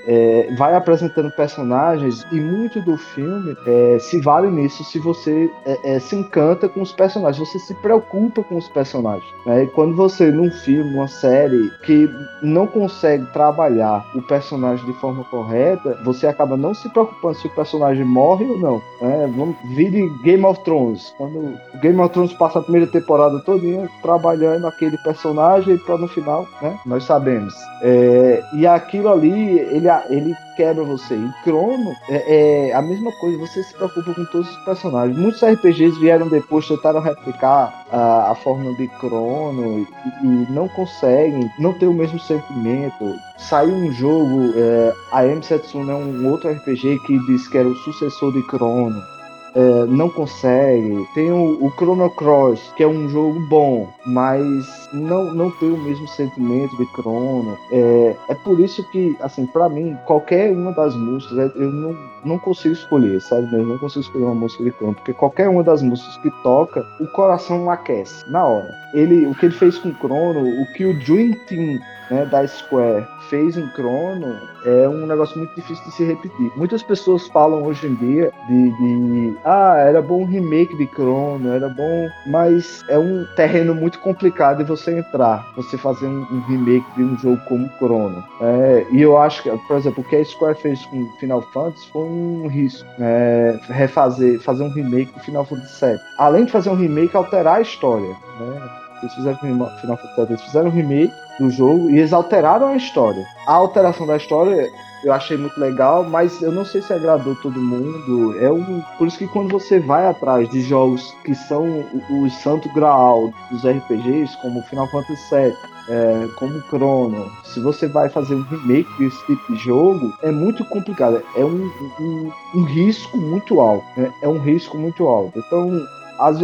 É, 0.08 0.54
vai 0.56 0.74
apresentando 0.74 1.30
personagens 1.30 2.26
e 2.32 2.40
muito 2.40 2.80
do 2.80 2.96
filme 2.96 3.54
é, 3.66 3.98
se 3.98 4.18
vale 4.20 4.50
nisso 4.50 4.82
se 4.84 4.98
você 4.98 5.50
é, 5.66 5.96
é, 5.96 5.98
se 5.98 6.16
encanta 6.16 6.68
com 6.68 6.80
os 6.80 6.92
personagens, 6.92 7.46
você 7.46 7.58
se 7.58 7.74
preocupa 7.74 8.42
com 8.42 8.56
os 8.56 8.68
personagens. 8.68 9.28
Né? 9.44 9.64
E 9.64 9.66
quando 9.68 9.94
você, 9.94 10.30
num 10.30 10.50
filme, 10.50 10.90
numa 10.90 11.08
série, 11.08 11.70
que 11.84 12.08
não 12.42 12.66
consegue 12.66 13.26
trabalhar 13.32 14.04
o 14.14 14.22
personagem 14.22 14.84
de 14.86 14.92
forma 14.94 15.24
correta, 15.24 15.98
você 16.04 16.26
acaba 16.26 16.56
não 16.56 16.72
se 16.72 16.88
preocupando 16.88 17.36
se 17.36 17.46
o 17.46 17.54
personagem 17.54 18.04
morre 18.04 18.46
ou 18.46 18.58
não. 18.58 18.82
Né? 19.00 19.54
Vire 19.74 20.08
Game 20.22 20.44
of 20.44 20.62
Thrones. 20.64 21.12
Quando 21.18 21.58
Game 21.80 22.00
of 22.00 22.12
Thrones 22.12 22.32
passa 22.34 22.58
a 22.58 22.62
primeira 22.62 22.86
temporada 22.86 23.38
todinha 23.40 23.88
trabalhando 24.02 24.66
aquele 24.66 24.96
personagem 24.98 25.76
para 25.78 25.98
no 25.98 26.08
final, 26.08 26.46
né? 26.62 26.78
Nós 26.86 27.04
sabemos. 27.04 27.54
É, 27.82 28.42
e 28.54 28.66
aquilo 28.66 29.08
ali, 29.08 29.58
ele, 29.58 29.88
ele 30.08 30.34
quebra 30.56 30.84
você. 30.84 31.14
E 31.14 31.32
Crono 31.44 31.94
é, 32.08 32.68
é 32.68 32.74
a 32.74 32.82
mesma 32.82 33.12
coisa, 33.12 33.38
você 33.38 33.62
se 33.62 33.74
preocupa 33.74 34.14
com 34.14 34.24
todos 34.26 34.48
os 34.50 34.64
personagens. 34.64 35.16
Muitos 35.18 35.42
RPGs 35.42 35.98
vieram 35.98 36.28
depois, 36.28 36.66
tentaram 36.66 37.00
replicar 37.00 37.86
a, 37.90 38.30
a 38.30 38.34
fórmula 38.34 38.74
de 38.76 38.88
Crono 38.88 39.86
e, 40.22 40.26
e 40.26 40.46
não 40.50 40.68
conseguem, 40.68 41.50
não 41.58 41.72
tem 41.72 41.88
o 41.88 41.94
mesmo 41.94 42.18
sentimento. 42.18 43.14
Saiu 43.36 43.74
um 43.74 43.92
jogo, 43.92 44.52
é, 44.56 44.92
a 45.12 45.26
M 45.26 45.42
Setsuna 45.42 45.92
é 45.92 45.96
um 45.96 46.28
outro 46.28 46.50
RPG 46.50 46.98
que 47.06 47.18
diz 47.26 47.48
que 47.48 47.58
era 47.58 47.68
o 47.68 47.76
sucessor 47.76 48.32
de 48.32 48.42
Crono. 48.46 49.17
É, 49.54 49.86
não 49.86 50.08
consegue. 50.08 51.06
Tem 51.14 51.30
o, 51.30 51.64
o 51.64 51.70
Chrono 51.72 52.10
Cross, 52.10 52.72
que 52.76 52.82
é 52.82 52.86
um 52.86 53.08
jogo 53.08 53.40
bom, 53.48 53.88
mas 54.06 54.88
não, 54.92 55.32
não 55.34 55.50
tem 55.52 55.70
o 55.70 55.78
mesmo 55.78 56.06
sentimento 56.08 56.76
de 56.76 56.86
Chrono. 56.92 57.56
É, 57.72 58.16
é 58.28 58.34
por 58.34 58.58
isso 58.60 58.88
que, 58.90 59.16
assim, 59.20 59.46
para 59.46 59.68
mim, 59.68 59.96
qualquer 60.06 60.52
uma 60.52 60.72
das 60.72 60.94
músicas, 60.94 61.38
é, 61.38 61.52
eu 61.56 61.70
não, 61.70 61.96
não 62.24 62.38
consigo 62.38 62.74
escolher, 62.74 63.20
sabe? 63.20 63.48
Eu 63.52 63.66
não 63.66 63.78
consigo 63.78 64.00
escolher 64.00 64.24
uma 64.24 64.34
música 64.34 64.64
de 64.64 64.70
Chrono, 64.72 64.94
porque 64.94 65.12
qualquer 65.12 65.48
uma 65.48 65.62
das 65.62 65.82
músicas 65.82 66.16
que 66.18 66.30
toca, 66.42 66.86
o 67.00 67.06
coração 67.08 67.70
aquece 67.70 68.28
na 68.30 68.44
hora. 68.44 68.74
Ele, 68.94 69.26
o 69.26 69.34
que 69.34 69.46
ele 69.46 69.54
fez 69.54 69.78
com 69.78 69.92
Chrono, 69.94 70.40
o 70.40 70.72
que 70.72 70.84
o 70.84 70.98
Dream 71.00 71.32
Team 71.46 71.78
né, 72.10 72.24
da 72.26 72.46
Square 72.46 73.06
fez 73.28 73.56
em 73.56 73.68
Chrono 73.70 74.36
é 74.64 74.88
um 74.88 75.06
negócio 75.06 75.38
muito 75.38 75.54
difícil 75.54 75.84
de 75.84 75.92
se 75.92 76.04
repetir. 76.04 76.52
Muitas 76.56 76.82
pessoas 76.82 77.26
falam 77.28 77.64
hoje 77.64 77.86
em 77.86 77.94
dia 77.94 78.32
de, 78.48 78.70
de 78.70 79.36
ah, 79.44 79.76
era 79.78 80.02
bom 80.02 80.22
um 80.22 80.26
remake 80.26 80.76
de 80.76 80.86
Chrono, 80.86 81.52
era 81.52 81.68
bom, 81.68 82.08
mas 82.26 82.84
é 82.88 82.98
um 82.98 83.26
terreno 83.36 83.74
muito 83.74 83.98
complicado 84.00 84.58
de 84.58 84.64
você 84.64 84.98
entrar, 84.98 85.46
você 85.56 85.76
fazer 85.78 86.06
um, 86.06 86.26
um 86.30 86.40
remake 86.48 86.86
de 86.96 87.04
um 87.04 87.16
jogo 87.18 87.40
como 87.48 87.70
Chrono. 87.78 88.24
É, 88.40 88.86
e 88.90 89.02
eu 89.02 89.16
acho 89.16 89.42
que, 89.42 89.50
por 89.66 89.76
exemplo, 89.76 90.02
o 90.04 90.08
que 90.08 90.16
a 90.16 90.24
Square 90.24 90.60
fez 90.60 90.84
com 90.86 91.10
Final 91.18 91.42
Fantasy 91.52 91.88
foi 91.92 92.02
um 92.02 92.48
risco, 92.48 92.88
é, 92.98 93.58
refazer, 93.68 94.40
fazer 94.40 94.64
um 94.64 94.70
remake 94.70 95.12
do 95.12 95.20
Final 95.20 95.44
Fantasy 95.44 95.86
VII. 95.86 95.98
Além 96.18 96.44
de 96.44 96.52
fazer 96.52 96.70
um 96.70 96.74
remake, 96.74 97.16
alterar 97.16 97.56
a 97.56 97.60
história, 97.60 98.16
né? 98.40 98.70
Eles 99.00 99.14
fizeram 99.14 99.38
Final 99.38 99.96
Fantasy, 99.96 100.32
eles 100.32 100.42
fizeram 100.42 100.68
um 100.68 100.72
remake 100.72 101.14
do 101.38 101.50
jogo 101.50 101.90
e 101.90 101.98
eles 101.98 102.12
alteraram 102.12 102.68
a 102.68 102.76
história. 102.76 103.24
A 103.46 103.54
alteração 103.54 104.06
da 104.06 104.16
história 104.16 104.70
eu 105.04 105.12
achei 105.12 105.36
muito 105.36 105.58
legal, 105.60 106.04
mas 106.04 106.42
eu 106.42 106.50
não 106.50 106.64
sei 106.64 106.82
se 106.82 106.92
agradou 106.92 107.34
todo 107.36 107.60
mundo. 107.60 108.36
É 108.40 108.50
um, 108.50 108.82
por 108.98 109.06
isso 109.06 109.18
que 109.18 109.28
quando 109.28 109.50
você 109.50 109.78
vai 109.78 110.06
atrás 110.06 110.48
de 110.50 110.60
jogos 110.62 111.14
que 111.24 111.34
são 111.34 111.84
o, 112.10 112.24
o 112.24 112.30
santo 112.30 112.68
graal 112.72 113.32
dos 113.50 113.64
RPGs, 113.64 114.36
como 114.42 114.62
Final 114.62 114.88
Fantasy 114.88 115.34
VII, 115.34 115.54
é, 115.88 116.28
como 116.36 116.60
Chrono, 116.62 117.30
se 117.44 117.60
você 117.60 117.86
vai 117.86 118.08
fazer 118.08 118.34
um 118.34 118.42
remake 118.42 118.90
desse 118.98 119.24
tipo 119.26 119.54
de 119.54 119.58
jogo, 119.58 120.12
é 120.22 120.30
muito 120.30 120.64
complicado. 120.66 121.22
É 121.36 121.44
um, 121.44 121.70
um, 122.00 122.32
um 122.56 122.64
risco 122.64 123.16
muito 123.16 123.60
alto. 123.60 123.86
Né? 123.96 124.12
É 124.20 124.28
um 124.28 124.38
risco 124.38 124.76
muito 124.76 125.06
alto. 125.06 125.38
Então, 125.38 125.80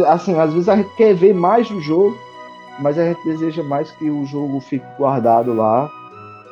assim, 0.07 0.33
às 0.39 0.53
vezes 0.53 0.69
a 0.69 0.77
gente 0.77 0.95
quer 0.95 1.13
ver 1.13 1.33
mais 1.33 1.69
do 1.69 1.79
jogo, 1.81 2.17
mas 2.79 2.97
a 2.97 3.05
gente 3.05 3.23
deseja 3.23 3.63
mais 3.63 3.89
que 3.91 4.09
o 4.09 4.25
jogo 4.25 4.59
fique 4.59 4.85
guardado 4.97 5.53
lá. 5.53 5.89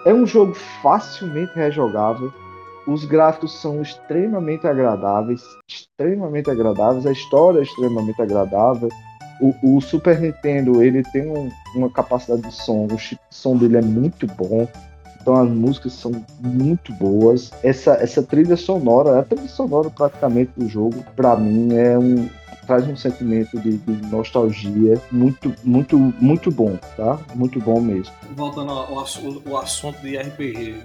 É 0.06 0.14
um 0.14 0.26
jogo 0.26 0.54
facilmente 0.82 1.54
rejogável. 1.56 2.32
Os 2.86 3.06
gráficos 3.06 3.62
são 3.62 3.82
extremamente 3.82 4.68
agradáveis, 4.68 5.42
extremamente 5.68 6.50
agradáveis. 6.50 7.06
A 7.06 7.12
história 7.12 7.60
é 7.60 7.64
extremamente 7.64 8.22
agradável. 8.22 8.90
O, 9.40 9.78
o 9.78 9.82
Super 9.82 10.20
Nintendo 10.20 10.84
ele 10.84 11.02
tem 11.12 11.30
um, 11.30 11.50
uma 11.76 11.90
capacidade 11.90 12.42
de 12.42 12.54
som, 12.54 12.88
o 12.88 12.98
som 13.30 13.58
dele 13.58 13.78
é 13.78 13.82
muito 13.82 14.28
bom. 14.28 14.68
Então 15.22 15.36
as 15.36 15.50
músicas 15.50 15.94
são 15.94 16.12
muito 16.42 16.92
boas. 16.94 17.52
Essa, 17.64 17.94
essa 17.94 18.22
trilha 18.22 18.58
sonora, 18.58 19.20
a 19.20 19.24
trilha 19.24 19.48
sonora 19.48 19.90
praticamente 19.90 20.52
do 20.58 20.68
jogo, 20.68 21.04
para 21.16 21.38
mim 21.38 21.74
é 21.74 21.98
um, 21.98 22.28
traz 22.66 22.88
um 22.88 22.96
sentimento 22.96 23.60
de, 23.60 23.78
de, 23.78 24.08
nostalgia 24.08 25.02
muito, 25.12 25.54
muito, 25.64 25.98
muito 25.98 26.52
bom, 26.52 26.78
tá? 26.98 27.20
Muito 27.36 27.60
bom 27.60 27.80
mesmo. 27.80 28.14
Voltando 28.36 28.72
ao, 28.72 29.00
ao, 29.00 29.58
assunto 29.58 30.00
de 30.02 30.18
RPG, 30.18 30.84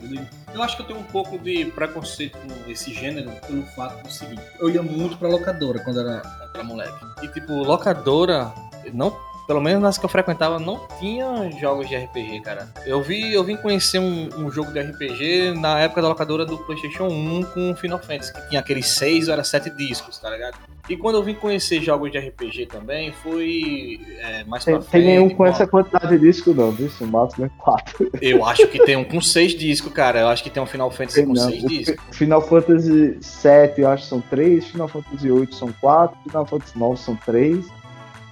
eu 0.55 0.63
acho 0.63 0.77
que 0.77 0.83
eu 0.83 0.87
tenho 0.87 1.01
um 1.01 1.05
pouco 1.05 1.39
de 1.39 1.67
preconceito 1.67 2.39
com 2.39 2.71
esse 2.71 2.93
gênero 2.93 3.31
pelo 3.47 3.63
fato 3.77 4.03
do 4.03 4.11
seguinte: 4.11 4.43
eu 4.61 4.71
ia 4.71 4.83
muito 4.83 5.17
pra 5.17 5.29
locadora 5.29 5.79
quando 5.81 6.01
era, 6.01 6.23
era 6.55 6.65
moleque. 6.65 6.99
E, 7.23 7.29
tipo, 7.29 7.53
locadora, 7.53 8.53
não 8.93 9.11
pelo 9.49 9.63
menos 9.63 9.83
nas 9.83 9.97
que 9.97 10.05
eu 10.05 10.11
frequentava, 10.11 10.59
não 10.59 10.87
tinha 11.01 11.51
jogos 11.59 11.89
de 11.89 11.97
RPG, 11.97 12.43
cara. 12.43 12.69
Eu 12.85 13.03
vi, 13.03 13.33
eu 13.33 13.43
vim 13.43 13.57
conhecer 13.57 13.99
um, 13.99 14.29
um, 14.37 14.51
jogo 14.51 14.71
de 14.73 14.79
RPG 14.79 15.55
na 15.59 15.81
época 15.81 16.03
da 16.03 16.09
locadora 16.09 16.45
do 16.45 16.59
PlayStation 16.59 17.07
1 17.09 17.45
com 17.45 17.75
Final 17.75 17.99
Fantasy, 17.99 18.31
que 18.35 18.47
tinha 18.51 18.61
aqueles 18.61 18.87
seis 18.87 19.27
ou 19.27 19.33
era 19.33 19.43
sete 19.43 19.71
discos, 19.71 20.19
tá 20.19 20.29
ligado? 20.29 20.59
E 20.89 20.97
quando 20.97 21.17
eu 21.17 21.23
vim 21.23 21.35
conhecer 21.35 21.83
jogos 21.83 22.11
de 22.11 22.19
RPG 22.19 22.67
também, 22.67 23.13
foi 23.13 24.01
é, 24.21 24.45
mais 24.45 24.65
tem, 24.65 24.75
pra 24.75 24.83
frente. 24.83 25.05
Tem 25.05 25.17
nenhum 25.17 25.29
com 25.29 25.45
essa 25.45 25.67
quantidade 25.67 26.09
de 26.09 26.19
disco, 26.19 26.55
não, 26.55 26.71
viu? 26.71 26.91
O 27.01 27.07
máximo 27.07 27.45
é 27.45 27.51
quatro. 27.59 28.11
Eu 28.23 28.45
acho 28.45 28.67
que 28.69 28.83
tem 28.85 28.97
um 28.97 29.05
com 29.05 29.21
seis 29.21 29.53
discos, 29.53 29.93
cara. 29.93 30.21
Eu 30.21 30.29
acho 30.29 30.43
que 30.43 30.49
tem 30.49 30.63
um 30.63 30.67
Final 30.67 30.91
Fantasy 30.91 31.17
tem, 31.17 31.27
com 31.27 31.35
não, 31.35 31.51
seis 31.51 31.63
discos. 31.63 32.17
Final 32.17 32.41
Fantasy 32.41 33.19
7, 33.21 33.81
eu 33.81 33.89
acho 33.89 34.05
que 34.05 34.09
são 34.09 34.21
três. 34.21 34.67
Final 34.69 34.89
Fantasy 34.89 35.31
8 35.31 35.55
são 35.55 35.73
quatro. 35.81 36.19
Final 36.25 36.47
Fantasy 36.47 36.79
9 36.79 36.97
são 36.97 37.17
três. 37.17 37.67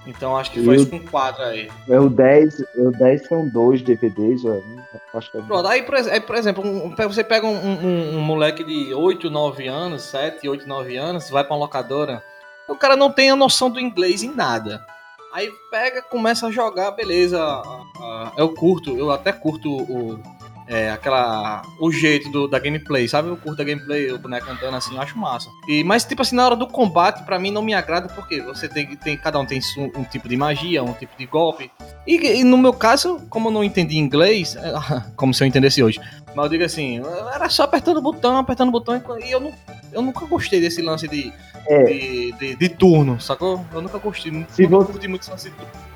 Então 0.07 0.37
acho 0.37 0.51
que 0.51 0.63
foi 0.63 0.77
isso 0.77 0.89
com 0.89 0.99
quatro 0.99 1.43
aí. 1.43 1.69
É 1.87 1.99
o 1.99 2.09
10, 2.09 2.59
o 2.77 2.91
10 2.91 3.27
são 3.27 3.47
dois 3.49 3.81
DVDs, 3.81 4.45
eu 4.45 4.63
acho 5.13 5.29
que 5.29 5.37
é 5.37 5.41
Pronto, 5.41 5.67
aí 5.67 5.83
por, 5.83 5.95
aí, 5.95 6.21
por 6.21 6.35
exemplo, 6.35 6.65
um, 6.65 6.95
você 6.95 7.25
pega 7.25 7.45
um, 7.45 7.53
um, 7.53 8.17
um, 8.17 8.21
moleque 8.21 8.63
de 8.63 8.93
8, 8.93 9.29
9 9.29 9.67
anos, 9.67 10.03
7, 10.03 10.47
8, 10.47 10.65
9 10.65 10.95
anos, 10.95 11.29
vai 11.29 11.43
pra 11.43 11.53
uma 11.53 11.59
locadora, 11.59 12.23
o 12.67 12.75
cara 12.75 12.95
não 12.95 13.11
tem 13.11 13.29
a 13.29 13.35
noção 13.35 13.69
do 13.69 13.79
inglês 13.79 14.23
em 14.23 14.33
nada. 14.33 14.85
Aí 15.33 15.51
pega, 15.69 16.01
começa 16.01 16.47
a 16.47 16.51
jogar, 16.51 16.91
beleza. 16.91 17.39
Eu 18.37 18.53
curto, 18.53 18.97
eu 18.97 19.11
até 19.11 19.31
curto 19.31 19.69
o, 19.69 20.19
é, 20.67 20.91
aquela. 20.91 21.61
o 21.79 21.91
jeito 21.91 22.29
do, 22.29 22.47
da 22.47 22.59
gameplay, 22.59 23.07
sabe? 23.07 23.29
Eu 23.29 23.37
curto 23.37 23.61
a 23.61 23.65
gameplay, 23.65 24.11
o 24.11 24.19
boneco 24.19 24.49
andando 24.49 24.75
assim, 24.75 24.95
eu 24.95 25.01
acho 25.01 25.17
massa. 25.17 25.49
E, 25.67 25.83
mas, 25.83 26.03
tipo 26.03 26.21
assim, 26.21 26.35
na 26.35 26.45
hora 26.45 26.55
do 26.55 26.67
combate, 26.67 27.23
para 27.23 27.39
mim 27.39 27.51
não 27.51 27.61
me 27.61 27.73
agrada, 27.73 28.07
porque 28.09 28.41
você 28.41 28.67
tem, 28.67 28.95
tem. 28.97 29.17
Cada 29.17 29.39
um 29.39 29.45
tem 29.45 29.59
um, 29.77 30.01
um 30.01 30.03
tipo 30.03 30.27
de 30.27 30.35
magia, 30.35 30.83
um 30.83 30.93
tipo 30.93 31.17
de 31.17 31.25
golpe. 31.25 31.71
E, 32.05 32.15
e, 32.15 32.43
no 32.43 32.57
meu 32.57 32.73
caso, 32.73 33.21
como 33.29 33.47
eu 33.47 33.53
não 33.53 33.63
entendi 33.63 33.97
inglês, 33.97 34.57
como 35.15 35.33
se 35.33 35.43
eu 35.43 35.47
entendesse 35.47 35.81
hoje. 35.81 35.99
Mas 36.35 36.45
eu 36.45 36.49
digo 36.49 36.63
assim, 36.63 37.01
era 37.33 37.49
só 37.49 37.63
apertando 37.63 37.97
o 37.97 38.01
botão, 38.01 38.37
apertando 38.37 38.69
o 38.69 38.71
botão, 38.71 39.01
e 39.23 39.31
eu, 39.31 39.39
não, 39.39 39.53
eu 39.91 40.01
nunca 40.01 40.25
gostei 40.25 40.59
desse 40.59 40.81
lance 40.81 41.07
de, 41.07 41.33
é. 41.67 41.83
de, 41.83 42.31
de, 42.33 42.55
de, 42.55 42.69
turno, 42.69 43.19
sacou? 43.19 43.65
Eu 43.73 43.81
nunca 43.81 43.97
gostei, 43.97 44.45
se 44.49 44.67
nunca 44.67 44.85
curti 44.91 45.07
muito 45.07 45.21
esse 45.21 45.31
lance 45.31 45.49
de 45.49 45.55
turno. 45.55 45.86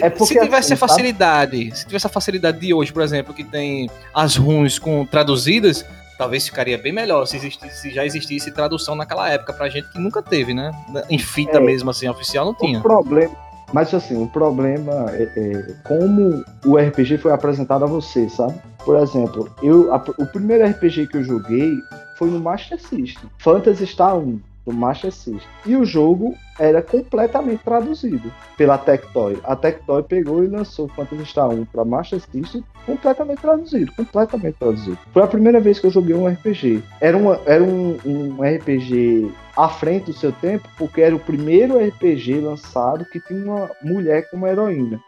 É 0.00 0.10
se 0.10 0.38
tivesse 0.38 0.72
assim, 0.72 0.74
a 0.74 0.76
facilidade, 0.76 1.64
sabe? 1.64 1.76
se 1.78 1.86
tivesse 1.86 2.06
a 2.06 2.10
facilidade 2.10 2.58
de 2.58 2.74
hoje, 2.74 2.92
por 2.92 3.02
exemplo, 3.02 3.32
que 3.34 3.44
tem 3.44 3.90
as 4.14 4.36
runs 4.36 4.78
com 4.78 5.04
traduzidas, 5.04 5.84
talvez 6.18 6.46
ficaria 6.46 6.78
bem 6.78 6.92
melhor 6.92 7.26
se, 7.26 7.36
existisse, 7.36 7.80
se 7.80 7.90
já 7.90 8.04
existisse 8.04 8.50
tradução 8.50 8.94
naquela 8.94 9.30
época 9.30 9.52
pra 9.52 9.68
gente 9.68 9.88
que 9.90 9.98
nunca 9.98 10.22
teve, 10.22 10.54
né? 10.54 10.70
Em 11.08 11.18
fita 11.18 11.58
é, 11.58 11.60
mesmo, 11.60 11.90
assim, 11.90 12.08
oficial 12.08 12.46
não 12.46 12.54
tinha. 12.54 12.78
O 12.78 12.82
problema, 12.82 13.36
mas 13.72 13.92
assim, 13.92 14.20
o 14.22 14.26
problema 14.26 15.06
é, 15.10 15.22
é, 15.36 15.74
como 15.84 16.44
o 16.64 16.76
RPG 16.76 17.18
foi 17.18 17.32
apresentado 17.32 17.84
a 17.84 17.88
você, 17.88 18.28
sabe? 18.28 18.54
Por 18.84 18.96
exemplo, 18.96 19.50
eu, 19.62 19.92
a, 19.92 19.96
o 20.18 20.26
primeiro 20.26 20.64
RPG 20.66 21.08
que 21.08 21.16
eu 21.16 21.24
joguei 21.24 21.72
foi 22.16 22.30
no 22.30 22.40
Master 22.40 22.80
System, 22.80 23.28
Phantasy 23.38 23.86
Star 23.86 24.16
1 24.16 24.40
do 24.66 24.72
Master 24.72 25.12
System. 25.12 25.40
E 25.64 25.76
o 25.76 25.84
jogo 25.84 26.34
era 26.58 26.82
completamente 26.82 27.62
traduzido 27.62 28.32
pela 28.56 28.76
Tectoy. 28.76 29.38
A 29.44 29.54
Tectoy 29.54 30.02
pegou 30.02 30.42
e 30.42 30.48
lançou 30.48 30.88
Phantasy 30.88 31.26
Star 31.26 31.48
1 31.48 31.64
para 31.66 31.84
Master 31.84 32.20
System 32.20 32.64
completamente 32.84 33.40
traduzido, 33.40 33.92
completamente 33.92 34.56
traduzido. 34.58 34.98
Foi 35.12 35.22
a 35.22 35.26
primeira 35.26 35.60
vez 35.60 35.78
que 35.78 35.86
eu 35.86 35.90
joguei 35.90 36.14
um 36.14 36.26
RPG. 36.26 36.82
Era, 37.00 37.16
uma, 37.16 37.40
era 37.46 37.62
um, 37.62 37.96
um 38.04 38.38
RPG 38.42 39.32
à 39.56 39.68
frente 39.68 40.06
do 40.06 40.12
seu 40.12 40.32
tempo, 40.32 40.68
porque 40.76 41.00
era 41.00 41.14
o 41.14 41.20
primeiro 41.20 41.78
RPG 41.78 42.40
lançado 42.40 43.06
que 43.06 43.20
tinha 43.20 43.44
uma 43.44 43.70
mulher 43.82 44.28
como 44.30 44.46
heroína. 44.46 45.00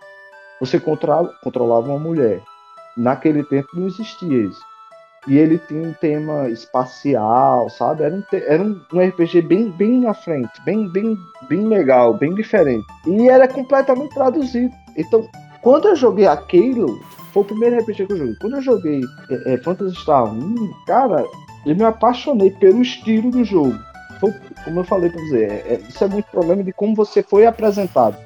Você 0.61 0.81
controlava 0.81 1.89
uma 1.89 1.99
mulher. 1.99 2.41
Naquele 2.97 3.45
tempo 3.45 3.69
não 3.75 3.87
existia 3.87 4.45
isso. 4.45 4.68
E 5.29 5.37
ele 5.37 5.59
tinha 5.69 5.87
um 5.87 5.93
tema 5.93 6.49
espacial, 6.49 7.69
sabe? 7.69 8.03
Era 8.03 8.15
um, 8.15 8.23
era 8.33 8.63
um, 8.63 9.09
RPG 9.09 9.43
bem, 9.43 9.71
bem 9.71 10.07
à 10.07 10.15
frente, 10.15 10.51
bem, 10.65 10.89
bem, 10.89 11.17
bem 11.51 11.69
legal, 11.69 12.15
bem 12.15 12.35
diferente. 12.35 12.87
E 13.07 13.29
era 13.29 13.47
completamente 13.47 14.15
traduzido. 14.15 14.73
Então, 14.97 15.29
quando 15.61 15.89
eu 15.89 15.97
joguei 15.97 16.27
aquilo, 16.27 16.99
foi 17.33 17.43
o 17.43 17.45
primeiro 17.45 17.79
RPG 17.79 18.07
que 18.07 18.13
eu 18.15 18.17
joguei. 18.17 18.35
Quando 18.41 18.57
eu 18.57 18.63
joguei 18.63 19.01
é, 19.31 19.53
é, 19.53 19.59
Phantasy 19.59 19.97
Star 19.97 20.33
1, 20.33 20.73
cara, 20.87 21.27
eu 21.67 21.77
me 21.77 21.85
apaixonei 21.85 22.51
pelo 22.53 22.81
estilo 22.81 23.31
do 23.31 23.45
jogo. 23.45 23.79
Foi, 24.19 24.33
como 24.65 24.81
eu 24.81 24.85
falei 24.85 25.11
pra 25.11 25.21
você, 25.21 25.45
é, 25.45 25.75
é, 25.75 25.81
isso 25.87 26.03
é 26.03 26.09
muito 26.09 26.27
problema 26.31 26.65
de 26.65 26.73
como 26.73 26.95
você 26.95 27.23
foi 27.23 27.45
apresentado. 27.45 28.17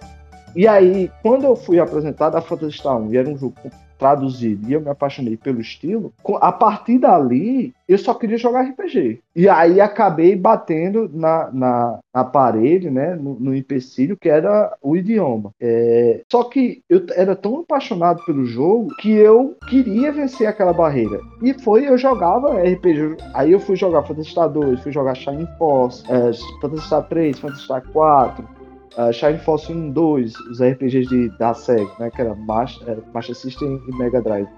E 0.54 0.68
aí, 0.68 1.10
quando 1.20 1.44
eu 1.44 1.56
fui 1.56 1.80
apresentado 1.80 2.36
a 2.36 2.40
Phantasy 2.40 2.78
Star 2.78 2.96
1, 2.96 3.12
e 3.12 3.16
era 3.16 3.28
um 3.28 3.36
jogo 3.36 3.54
traduzido 4.02 4.68
e 4.68 4.72
eu 4.72 4.80
me 4.80 4.90
apaixonei 4.90 5.36
pelo 5.36 5.60
estilo, 5.60 6.12
a 6.40 6.50
partir 6.50 6.98
dali 6.98 7.72
eu 7.88 7.96
só 7.96 8.14
queria 8.14 8.36
jogar 8.36 8.62
RPG. 8.62 9.20
E 9.36 9.48
aí 9.48 9.80
acabei 9.80 10.34
batendo 10.34 11.08
na, 11.12 11.50
na, 11.52 11.98
na 12.12 12.24
parede, 12.24 12.90
né, 12.90 13.14
no, 13.14 13.38
no, 13.38 13.54
empecilho, 13.54 14.16
que 14.16 14.28
era 14.28 14.74
o 14.82 14.96
idioma. 14.96 15.50
É, 15.60 16.22
só 16.30 16.42
que 16.44 16.82
eu 16.88 17.04
era 17.14 17.36
tão 17.36 17.60
apaixonado 17.60 18.24
pelo 18.24 18.44
jogo 18.44 18.88
que 18.96 19.12
eu 19.12 19.56
queria 19.68 20.10
vencer 20.10 20.46
aquela 20.46 20.72
barreira. 20.72 21.20
E 21.42 21.54
foi, 21.54 21.86
eu 21.86 21.96
jogava 21.96 22.60
RPG. 22.62 23.18
Aí 23.34 23.52
eu 23.52 23.60
fui 23.60 23.76
jogar 23.76 24.02
Phantasy 24.02 24.30
Star 24.30 24.48
2, 24.48 24.82
fui 24.82 24.90
jogar 24.90 25.14
Shining 25.14 25.48
Force, 25.58 26.02
é, 26.10 26.32
Phantasy 26.60 26.86
Star 26.86 27.06
3, 27.08 27.38
Phantasy 27.38 27.64
Star 27.64 27.82
4, 27.92 28.61
uh, 28.96 29.12
Shine 29.12 29.38
Force 29.38 29.72
1 29.72 29.90
2, 29.90 30.36
os 30.50 30.60
RPGs 30.60 31.08
de, 31.08 31.28
da 31.38 31.54
SEG, 31.54 31.88
né, 31.98 32.10
que 32.10 32.20
era 32.20 32.34
Master, 32.34 32.98
Master 33.12 33.34
System 33.34 33.80
e 33.88 33.96
Mega 33.96 34.20
Drive. 34.20 34.48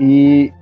E 0.00 0.52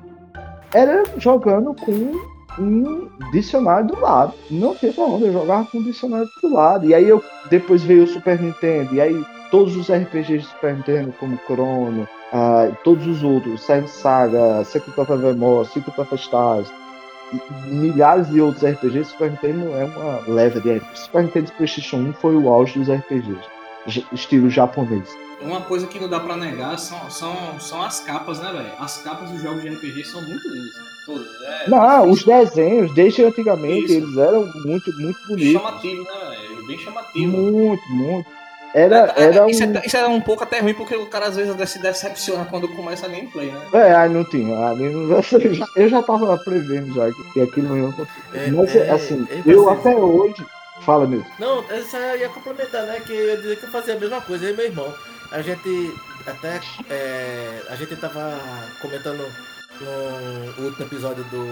era 0.75 1.05
jogando 1.19 1.75
com 1.75 2.13
um 2.59 3.09
dicionário 3.33 3.89
do 3.89 4.01
lado. 4.01 4.35
Não 4.51 4.75
tinha 4.75 4.93
pra 4.93 5.05
onde, 5.05 5.27
eu 5.27 5.33
jogava 5.33 5.67
com 5.67 5.79
um 5.79 5.83
dicionário 5.83 6.29
do 6.43 6.53
lado. 6.53 6.87
E 6.87 6.95
aí 6.95 7.09
eu 7.09 7.23
depois 7.49 7.83
veio 7.83 8.05
o 8.05 8.07
Super 8.07 8.41
Nintendo, 8.41 8.95
e 8.95 9.01
aí 9.01 9.25
todos 9.51 9.77
os 9.77 9.91
RPGs 9.91 10.45
do 10.45 10.51
Super 10.51 10.77
Nintendo, 10.77 11.15
como 11.19 11.39
Chrono, 11.47 12.03
uh, 12.33 12.77
todos 12.85 13.07
os 13.07 13.23
outros, 13.23 13.63
Silent 13.63 13.89
Saga, 13.89 14.65
Secret 14.65 14.99
of 14.99 15.13
Evermore, 15.13 15.67
Secret 15.67 15.99
of 15.99 16.15
Stars, 16.15 16.73
milhares 17.67 18.29
de 18.29 18.41
outros 18.41 18.65
RPGs, 18.65 19.11
Super 19.11 19.31
Nintendo 19.31 19.75
é 19.75 19.85
uma 19.85 20.21
leva 20.27 20.61
de 20.61 20.73
RPGs. 20.77 21.03
Super 21.05 21.25
Nintendo 21.25 21.53
PlayStation 21.53 21.97
1 21.97 22.13
foi 22.15 22.37
o 22.37 22.49
auge 22.49 22.79
dos 22.79 22.89
RPGs, 22.89 23.41
estilo 24.13 24.51
japonês. 24.51 25.09
Uma 25.41 25.63
coisa 25.63 25.87
que 25.87 25.99
não 25.99 26.09
dá 26.09 26.21
pra 26.21 26.37
negar 26.37 26.79
são, 26.79 27.11
são, 27.11 27.59
são 27.59 27.83
as 27.83 28.01
capas, 28.01 28.41
né, 28.41 28.53
velho? 28.53 28.73
As 28.79 29.03
capas 29.03 29.31
dos 29.31 29.41
jogos 29.41 29.63
de 29.63 29.71
RPG 29.71 30.05
são 30.05 30.21
muito 30.21 30.47
lindas, 30.49 30.75
né? 30.75 30.85
Todas. 31.07 31.27
É, 31.43 31.71
não, 31.71 32.11
os 32.11 32.23
desenhos, 32.23 32.95
desde 32.95 33.25
antigamente, 33.25 33.87
Isso. 33.87 33.95
eles 33.95 34.17
eram 34.19 34.45
muito, 34.67 34.93
muito 35.01 35.19
bonitos. 35.27 35.63
Chamativo, 35.63 36.05
né, 36.05 36.37
velho? 36.37 36.67
Bem 36.67 36.79
chamativo. 36.79 37.37
Muito, 37.39 37.89
muito. 37.89 38.40
Era, 38.75 39.13
é, 39.17 39.23
é, 39.23 39.25
era 39.25 39.51
isso, 39.51 39.65
um... 39.65 39.77
é, 39.77 39.83
isso 39.85 39.97
é 39.97 40.07
um 40.07 40.21
pouco 40.21 40.45
até 40.45 40.61
ruim, 40.61 40.75
porque 40.75 40.95
o 40.95 41.07
cara 41.07 41.27
às 41.27 41.37
vezes 41.37 41.71
se 41.71 41.79
decepciona 41.81 42.45
quando 42.45 42.69
começa 42.69 43.07
a 43.07 43.09
gameplay, 43.09 43.51
né? 43.51 43.61
É, 43.73 43.95
aí 43.95 44.09
não 44.09 44.25
tinha. 44.25 44.57
Ali 44.69 44.89
não... 44.91 45.21
Eu 45.77 45.89
já 45.89 46.03
tava 46.03 46.37
prevendo 46.39 46.95
já 46.95 47.11
que 47.33 47.41
aquilo 47.41 47.69
não 47.69 47.79
ia 47.79 47.89
acontecer. 47.89 48.21
É, 48.35 48.51
Mas, 48.51 48.77
é, 48.77 48.91
assim, 48.91 49.27
eu 49.47 49.69
até 49.69 49.95
hoje. 49.97 50.47
Fala 50.81 51.07
mesmo. 51.07 51.27
Não, 51.39 51.63
isso 51.79 51.95
aí 51.95 52.21
ia 52.21 52.29
complementar, 52.31 52.87
né? 52.87 53.01
Que 53.05 53.13
eu 53.13 53.27
ia 53.27 53.37
dizer 53.37 53.57
que 53.59 53.65
eu 53.65 53.71
fazia 53.71 53.95
a 53.95 53.99
mesma 53.99 54.21
coisa, 54.23 54.47
eu 54.47 54.55
e 54.55 54.57
meu 54.57 54.65
irmão. 54.65 54.95
A 55.31 55.43
gente 55.43 55.95
até. 56.27 56.61
É, 56.89 57.63
a 57.69 57.77
gente 57.77 57.95
tava 57.97 58.41
comentando 58.81 59.25
no 59.81 60.65
último 60.65 60.87
episódio 60.87 61.25
do, 61.25 61.45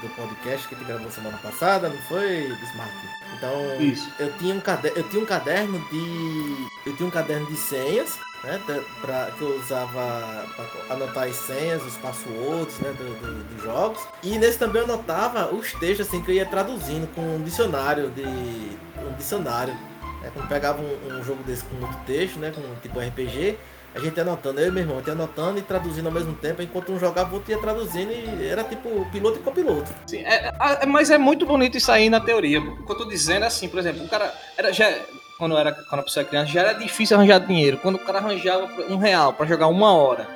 do 0.00 0.14
podcast 0.16 0.68
que 0.68 0.74
a 0.74 0.78
gente 0.78 0.86
gravou 0.86 1.10
semana 1.10 1.38
passada, 1.38 1.88
não 1.88 1.98
foi, 2.02 2.48
Bismarck? 2.60 2.92
Então, 3.36 3.80
Isso. 3.80 4.10
eu 4.18 4.32
tinha 4.38 4.54
um 4.54 4.60
caderno, 4.60 4.98
eu 4.98 5.08
tinha 5.08 5.22
um 5.22 5.26
caderno 5.26 5.78
de 5.90 6.68
eu 6.84 6.96
tinha 6.96 7.06
um 7.06 7.10
caderno 7.10 7.46
de 7.46 7.56
senhas, 7.56 8.18
né, 8.42 8.60
pra, 9.00 9.30
que 9.30 9.42
eu 9.42 9.56
usava 9.60 10.46
para 10.56 10.94
anotar 10.94 11.28
as 11.28 11.36
senhas, 11.36 11.82
os 11.84 11.96
passwords, 11.96 12.78
né, 12.80 12.92
dos 12.98 13.16
do, 13.18 13.44
do 13.44 13.62
jogos. 13.62 14.00
E 14.22 14.36
nesse 14.38 14.58
também 14.58 14.82
eu 14.82 14.88
anotava 14.88 15.54
os 15.54 15.72
textos 15.74 16.08
assim 16.08 16.20
que 16.20 16.30
eu 16.30 16.34
ia 16.34 16.46
traduzindo 16.46 17.06
com 17.14 17.36
um 17.36 17.42
dicionário 17.42 18.10
de 18.10 18.24
um 18.24 19.12
dicionário. 19.16 19.74
Né, 20.20 20.30
quando 20.34 20.48
pegava 20.48 20.82
um, 20.82 21.18
um 21.18 21.24
jogo 21.24 21.42
desse 21.44 21.64
com 21.64 21.76
muito 21.76 21.96
texto, 22.04 22.38
né, 22.38 22.50
com 22.50 22.62
tipo 22.80 22.98
RPG, 22.98 23.56
a 23.94 23.98
gente 23.98 24.18
anotando, 24.18 24.60
eu 24.60 24.68
e 24.68 24.70
meu 24.70 24.82
irmão, 24.82 24.96
a 24.96 24.98
gente 25.00 25.10
anotando 25.10 25.58
e 25.58 25.62
traduzindo 25.62 26.06
ao 26.06 26.12
mesmo 26.12 26.34
tempo, 26.34 26.62
enquanto 26.62 26.92
um 26.92 26.98
jogava, 26.98 27.30
o 27.30 27.34
outro 27.34 27.50
ia 27.50 27.58
traduzindo 27.58 28.10
e 28.10 28.46
era 28.46 28.64
tipo 28.64 29.06
piloto 29.12 29.38
e 29.38 29.42
copiloto. 29.42 29.90
Sim, 30.06 30.18
é, 30.18 30.52
é, 30.80 30.86
mas 30.86 31.10
é 31.10 31.18
muito 31.18 31.44
bonito 31.44 31.76
isso 31.76 31.92
aí 31.92 32.08
na 32.08 32.20
teoria. 32.20 32.60
O 32.60 32.86
que 32.86 32.92
eu 32.92 32.96
tô 32.96 33.04
dizendo 33.04 33.44
é 33.44 33.46
assim, 33.48 33.68
por 33.68 33.78
exemplo, 33.78 34.04
o 34.04 34.08
cara 34.08 34.32
era 34.56 34.72
já 34.72 34.90
quando 35.38 35.58
era 35.58 35.72
quando 35.72 36.00
a 36.00 36.04
pessoa 36.04 36.22
era 36.22 36.28
criança, 36.30 36.52
já 36.52 36.60
era 36.60 36.72
difícil 36.72 37.16
arranjar 37.16 37.40
dinheiro. 37.40 37.76
Quando 37.78 37.96
o 37.96 37.98
cara 37.98 38.18
arranjava 38.18 38.68
um 38.88 38.96
real 38.96 39.32
para 39.32 39.46
jogar 39.46 39.66
uma 39.66 39.92
hora, 39.92 40.26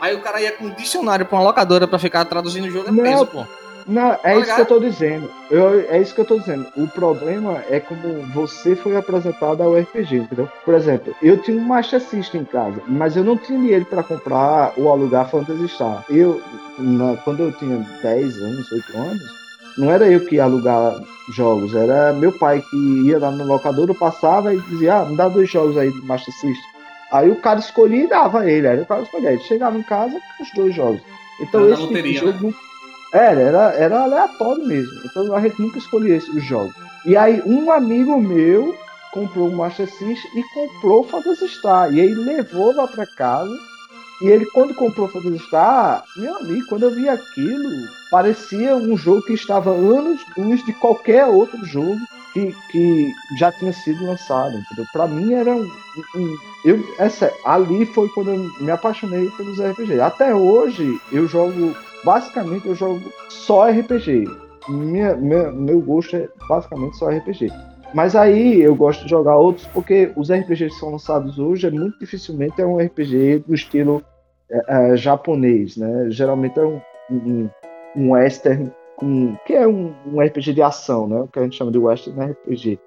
aí 0.00 0.14
o 0.14 0.20
cara 0.20 0.40
ia 0.40 0.52
com 0.52 0.64
um 0.64 0.74
dicionário 0.74 1.24
pra 1.24 1.38
uma 1.38 1.44
locadora 1.44 1.86
para 1.86 1.98
ficar 1.98 2.24
traduzindo 2.24 2.66
o 2.66 2.70
jogo, 2.70 2.88
é 2.88 3.02
peso, 3.02 3.26
pô. 3.26 3.46
Não, 3.88 4.12
é 4.12 4.16
tá 4.16 4.36
isso 4.36 4.54
que 4.54 4.60
eu 4.60 4.66
tô 4.66 4.78
dizendo. 4.78 5.30
Eu, 5.50 5.80
é 5.88 5.98
isso 5.98 6.14
que 6.14 6.20
eu 6.20 6.24
tô 6.26 6.38
dizendo. 6.38 6.66
O 6.76 6.86
problema 6.86 7.64
é 7.70 7.80
como 7.80 8.22
você 8.34 8.76
foi 8.76 8.94
apresentado 8.94 9.62
ao 9.62 9.74
RPG, 9.74 10.16
entendeu? 10.16 10.46
Por 10.62 10.74
exemplo, 10.74 11.16
eu 11.22 11.38
tinha 11.38 11.56
um 11.56 11.64
Master 11.64 11.98
System 11.98 12.42
em 12.42 12.44
casa, 12.44 12.82
mas 12.86 13.16
eu 13.16 13.24
não 13.24 13.38
tinha 13.38 13.58
dinheiro 13.58 13.86
para 13.86 14.02
comprar 14.02 14.74
ou 14.76 14.92
alugar 14.92 15.30
Phantasy 15.30 15.68
Star. 15.68 16.04
Eu, 16.10 16.42
na, 16.78 17.16
quando 17.16 17.40
eu 17.40 17.52
tinha 17.52 17.78
10 18.02 18.36
anos, 18.36 18.70
8 18.70 18.96
anos, 18.98 19.22
não 19.78 19.90
era 19.90 20.06
eu 20.06 20.26
que 20.26 20.34
ia 20.34 20.44
alugar 20.44 20.94
jogos, 21.32 21.74
era 21.74 22.12
meu 22.12 22.32
pai 22.32 22.62
que 22.68 23.06
ia 23.06 23.18
lá 23.18 23.30
no 23.30 23.46
locador, 23.46 23.92
passava 23.94 24.52
e 24.52 24.60
dizia, 24.60 24.98
ah, 24.98 25.04
me 25.06 25.16
dá 25.16 25.28
dois 25.28 25.48
jogos 25.50 25.78
aí 25.78 25.90
do 25.90 26.04
Master 26.04 26.34
System. 26.34 26.78
Aí 27.10 27.30
o 27.30 27.36
cara 27.36 27.58
escolhia 27.58 28.04
e 28.04 28.08
dava 28.08 28.50
ele, 28.50 28.68
aí 28.68 28.80
o 28.80 28.86
cara 28.86 29.00
escolhia. 29.00 29.32
Ele 29.32 29.40
chegava 29.40 29.78
em 29.78 29.82
casa 29.82 30.20
com 30.36 30.42
os 30.42 30.52
dois 30.54 30.74
jogos. 30.74 31.00
Então 31.40 31.64
era 31.64 31.72
esse 31.72 31.88
tipo 31.88 32.12
jogo, 32.12 32.48
né? 32.48 32.54
Era, 33.12 33.40
era, 33.40 33.72
era 33.74 34.02
aleatório 34.02 34.66
mesmo. 34.66 35.00
Então 35.04 35.34
a 35.34 35.40
gente 35.40 35.60
nunca 35.60 35.78
escolhia 35.78 36.16
esse 36.16 36.38
jogo. 36.40 36.72
E 37.04 37.16
aí 37.16 37.42
um 37.46 37.70
amigo 37.70 38.20
meu 38.20 38.76
comprou 39.12 39.48
o 39.48 39.56
Master 39.56 39.88
System 39.88 40.30
e 40.34 40.42
comprou 40.54 41.00
o 41.00 41.04
Phantasy 41.04 41.48
Star. 41.48 41.92
E 41.92 42.00
aí 42.00 42.14
levou 42.14 42.74
lá 42.74 42.86
para 42.86 43.06
casa. 43.06 43.56
E 44.20 44.26
ele, 44.26 44.46
quando 44.46 44.74
comprou 44.74 45.06
o 45.06 45.10
Phantasy 45.10 45.38
Star, 45.44 46.04
meu 46.16 46.36
amigo, 46.36 46.66
quando 46.68 46.82
eu 46.82 46.94
vi 46.94 47.08
aquilo, 47.08 47.88
parecia 48.10 48.76
um 48.76 48.96
jogo 48.96 49.22
que 49.22 49.32
estava 49.32 49.70
anos 49.70 50.20
luz 50.36 50.64
de 50.64 50.72
qualquer 50.72 51.26
outro 51.26 51.64
jogo 51.64 52.00
que, 52.32 52.54
que 52.70 53.12
já 53.38 53.52
tinha 53.52 53.72
sido 53.72 54.04
lançado. 54.04 54.56
Entendeu? 54.56 54.84
Para 54.92 55.06
mim 55.06 55.34
era 55.34 55.54
um, 55.54 55.70
um, 56.16 56.36
eu 56.64 56.84
essa 56.98 57.32
ali 57.44 57.86
foi 57.86 58.08
quando 58.08 58.32
eu 58.32 58.50
me 58.60 58.70
apaixonei 58.70 59.30
pelos 59.30 59.60
RPG. 59.60 60.00
Até 60.00 60.34
hoje 60.34 61.00
eu 61.12 61.26
jogo 61.28 61.74
basicamente 62.04 62.66
eu 62.66 62.74
jogo 62.74 63.00
só 63.28 63.68
RPG. 63.68 64.24
Minha, 64.68 65.16
meu 65.16 65.80
gosto 65.80 66.16
é 66.16 66.28
basicamente 66.48 66.96
só 66.96 67.08
RPG. 67.08 67.50
Mas 67.94 68.14
aí 68.14 68.60
eu 68.60 68.74
gosto 68.74 69.04
de 69.04 69.10
jogar 69.10 69.36
outros 69.36 69.66
porque 69.68 70.12
os 70.14 70.30
RPGs 70.30 70.74
que 70.74 70.80
são 70.80 70.90
lançados 70.90 71.38
hoje 71.38 71.66
é 71.66 71.70
muito 71.70 71.98
dificilmente 71.98 72.60
é 72.60 72.66
um 72.66 72.78
RPG 72.78 73.44
do 73.46 73.54
estilo 73.54 74.02
é, 74.50 74.92
é, 74.92 74.96
japonês, 74.96 75.76
né? 75.76 76.10
Geralmente 76.10 76.58
é 76.58 76.64
um, 76.64 76.80
um, 77.10 77.50
um 77.96 78.10
western 78.12 78.70
com, 78.96 79.36
que 79.46 79.54
é 79.54 79.66
um, 79.66 79.94
um, 80.06 80.20
RPG 80.20 80.52
de 80.54 80.62
ação, 80.62 81.06
né? 81.06 81.20
O 81.20 81.28
que 81.28 81.38
a 81.38 81.42
gente 81.42 81.56
chama 81.56 81.70
de 81.70 81.78
western 81.78 82.32
RPG. 82.32 82.78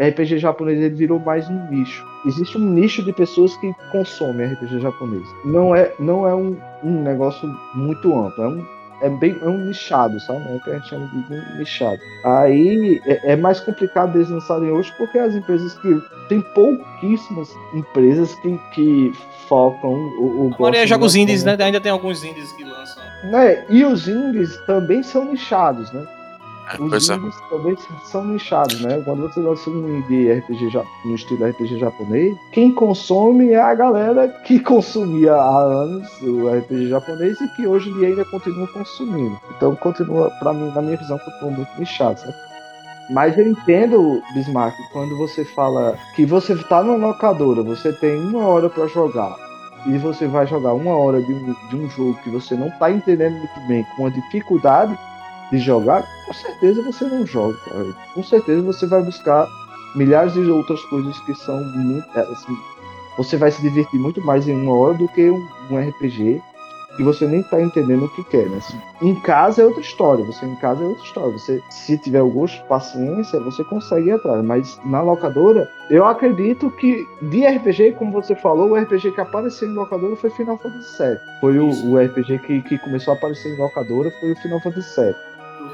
RPG 0.00 0.38
japonês 0.38 0.80
ele 0.80 0.94
virou 0.94 1.18
mais 1.20 1.48
um 1.48 1.70
nicho. 1.70 2.04
Existe 2.26 2.58
um 2.58 2.60
nicho 2.60 3.02
de 3.02 3.12
pessoas 3.12 3.56
que 3.58 3.72
consomem 3.92 4.52
RPG 4.52 4.80
japonês. 4.80 5.26
Não 5.44 5.74
é, 5.74 5.92
não 5.98 6.26
é 6.26 6.34
um, 6.34 6.56
um 6.82 7.02
negócio 7.02 7.48
muito 7.74 8.12
amplo, 8.12 8.42
é 8.42 8.48
um, 8.48 8.66
é 9.02 9.08
bem 9.08 9.36
é 9.40 9.48
um 9.48 9.58
nichado, 9.66 10.18
sabe? 10.20 10.42
É 10.50 10.54
o 10.54 10.60
que 10.60 10.70
a 10.70 10.74
gente 10.74 10.88
chama 10.88 11.06
de 11.06 11.58
nichado. 11.58 11.98
Aí 12.24 13.00
é, 13.06 13.32
é, 13.32 13.36
mais 13.36 13.60
complicado 13.60 14.16
eles 14.16 14.30
lançarem 14.30 14.70
hoje 14.70 14.92
porque 14.96 15.18
as 15.18 15.34
empresas 15.34 15.74
que. 15.78 16.14
Tem 16.26 16.40
pouquíssimas 16.40 17.54
empresas 17.74 18.34
que, 18.36 18.58
que 18.72 19.12
focam 19.46 19.92
o. 19.92 20.48
o 20.48 20.54
Agora 20.54 20.78
é 20.78 20.86
jogos 20.86 21.14
indies, 21.14 21.44
né? 21.44 21.54
Ainda 21.60 21.80
tem 21.80 21.92
alguns 21.92 22.24
indies 22.24 22.50
que 22.52 22.64
lançam. 22.64 23.02
Né? 23.24 23.64
E 23.68 23.84
os 23.84 24.08
indies 24.08 24.56
também 24.66 25.02
são 25.02 25.26
nichados, 25.26 25.92
né? 25.92 26.06
Os 26.78 27.08
indies 27.08 27.34
também 27.50 27.76
são 28.04 28.24
nichados, 28.24 28.80
né? 28.80 29.00
Quando 29.04 29.22
você 29.22 29.40
lança 29.40 29.68
um 29.70 29.98
indie 29.98 30.32
RPG 30.32 30.70
no 31.04 31.14
estilo 31.14 31.46
RPG 31.46 31.78
japonês, 31.78 32.36
quem 32.52 32.72
consome 32.72 33.50
é 33.50 33.60
a 33.60 33.74
galera 33.74 34.28
que 34.44 34.58
consumia 34.60 35.34
há 35.34 35.58
anos 35.62 36.08
o 36.22 36.48
RPG 36.48 36.88
japonês 36.88 37.40
e 37.40 37.48
que 37.54 37.66
hoje 37.66 37.90
em 37.90 37.98
dia 37.98 38.08
ainda 38.08 38.24
continua 38.24 38.66
consumindo. 38.68 39.38
Então 39.56 39.76
continua, 39.76 40.30
para 40.40 40.52
mim, 40.52 40.72
na 40.74 40.82
minha 40.82 40.96
visão, 40.96 41.18
continua 41.18 41.50
muito 41.50 41.70
nichado, 41.78 42.20
sabe? 42.20 42.34
Mas 43.10 43.36
eu 43.36 43.46
entendo, 43.46 44.22
Bismarck, 44.32 44.74
quando 44.92 45.16
você 45.18 45.44
fala 45.44 45.94
que 46.16 46.24
você 46.24 46.56
tá 46.56 46.82
numa 46.82 47.08
locadora, 47.08 47.62
você 47.62 47.92
tem 47.92 48.18
uma 48.18 48.46
hora 48.46 48.70
para 48.70 48.86
jogar 48.86 49.36
e 49.86 49.98
você 49.98 50.26
vai 50.26 50.46
jogar 50.46 50.72
uma 50.72 50.96
hora 50.96 51.20
de 51.22 51.32
um, 51.32 51.54
de 51.68 51.76
um 51.76 51.90
jogo 51.90 52.18
que 52.24 52.30
você 52.30 52.54
não 52.54 52.70
tá 52.78 52.90
entendendo 52.90 53.36
muito 53.36 53.60
bem, 53.68 53.84
com 53.96 54.04
uma 54.04 54.10
dificuldade 54.10 54.98
de 55.54 55.60
jogar, 55.60 56.04
com 56.26 56.32
certeza 56.32 56.82
você 56.82 57.04
não 57.04 57.26
joga. 57.26 57.56
Cara. 57.68 57.86
Com 58.14 58.22
certeza 58.22 58.62
você 58.62 58.86
vai 58.86 59.02
buscar 59.02 59.46
milhares 59.94 60.32
de 60.32 60.40
outras 60.40 60.82
coisas 60.84 61.18
que 61.20 61.34
são 61.34 61.62
muito. 61.64 62.06
É, 62.18 62.20
assim, 62.20 62.56
você 63.16 63.36
vai 63.36 63.50
se 63.50 63.62
divertir 63.62 64.00
muito 64.00 64.20
mais 64.20 64.48
em 64.48 64.54
uma 64.54 64.76
hora 64.76 64.94
do 64.94 65.08
que 65.08 65.30
um, 65.30 65.48
um 65.70 65.78
RPG 65.78 66.42
e 66.98 67.02
você 67.02 67.26
nem 67.26 67.42
tá 67.42 67.60
entendendo 67.60 68.04
o 68.04 68.08
que 68.08 68.22
quer, 68.24 68.48
né? 68.48 68.60
Em 69.02 69.14
casa 69.16 69.62
é 69.62 69.64
outra 69.64 69.80
história, 69.80 70.24
você 70.24 70.46
em 70.46 70.54
casa 70.56 70.82
é 70.82 70.86
outra 70.86 71.04
história. 71.04 71.32
Você, 71.32 71.60
se 71.70 71.98
tiver 71.98 72.22
o 72.22 72.30
gosto, 72.30 72.64
paciência, 72.66 73.40
você 73.40 73.64
consegue 73.64 74.08
ir 74.08 74.12
atrás. 74.12 74.44
Mas 74.44 74.80
na 74.84 75.02
locadora, 75.02 75.68
eu 75.90 76.04
acredito 76.04 76.70
que 76.70 77.04
de 77.22 77.44
RPG, 77.44 77.92
como 77.98 78.12
você 78.12 78.34
falou, 78.36 78.70
o 78.70 78.76
RPG 78.76 79.12
que 79.12 79.20
apareceu 79.20 79.68
em 79.68 79.74
locadora 79.74 80.14
foi 80.16 80.30
Final 80.30 80.58
Fantasy 80.58 81.02
VII. 81.02 81.18
Foi 81.40 81.58
o, 81.58 81.68
o, 81.68 81.98
RPG 81.98 82.38
que, 82.38 82.62
que 82.62 82.78
começou 82.78 83.14
a 83.14 83.16
aparecer 83.16 83.52
em 83.52 83.58
locadora, 83.58 84.10
foi 84.20 84.32
o 84.32 84.36
Final 84.36 84.60
Fantasy 84.60 85.00
VII. 85.00 85.14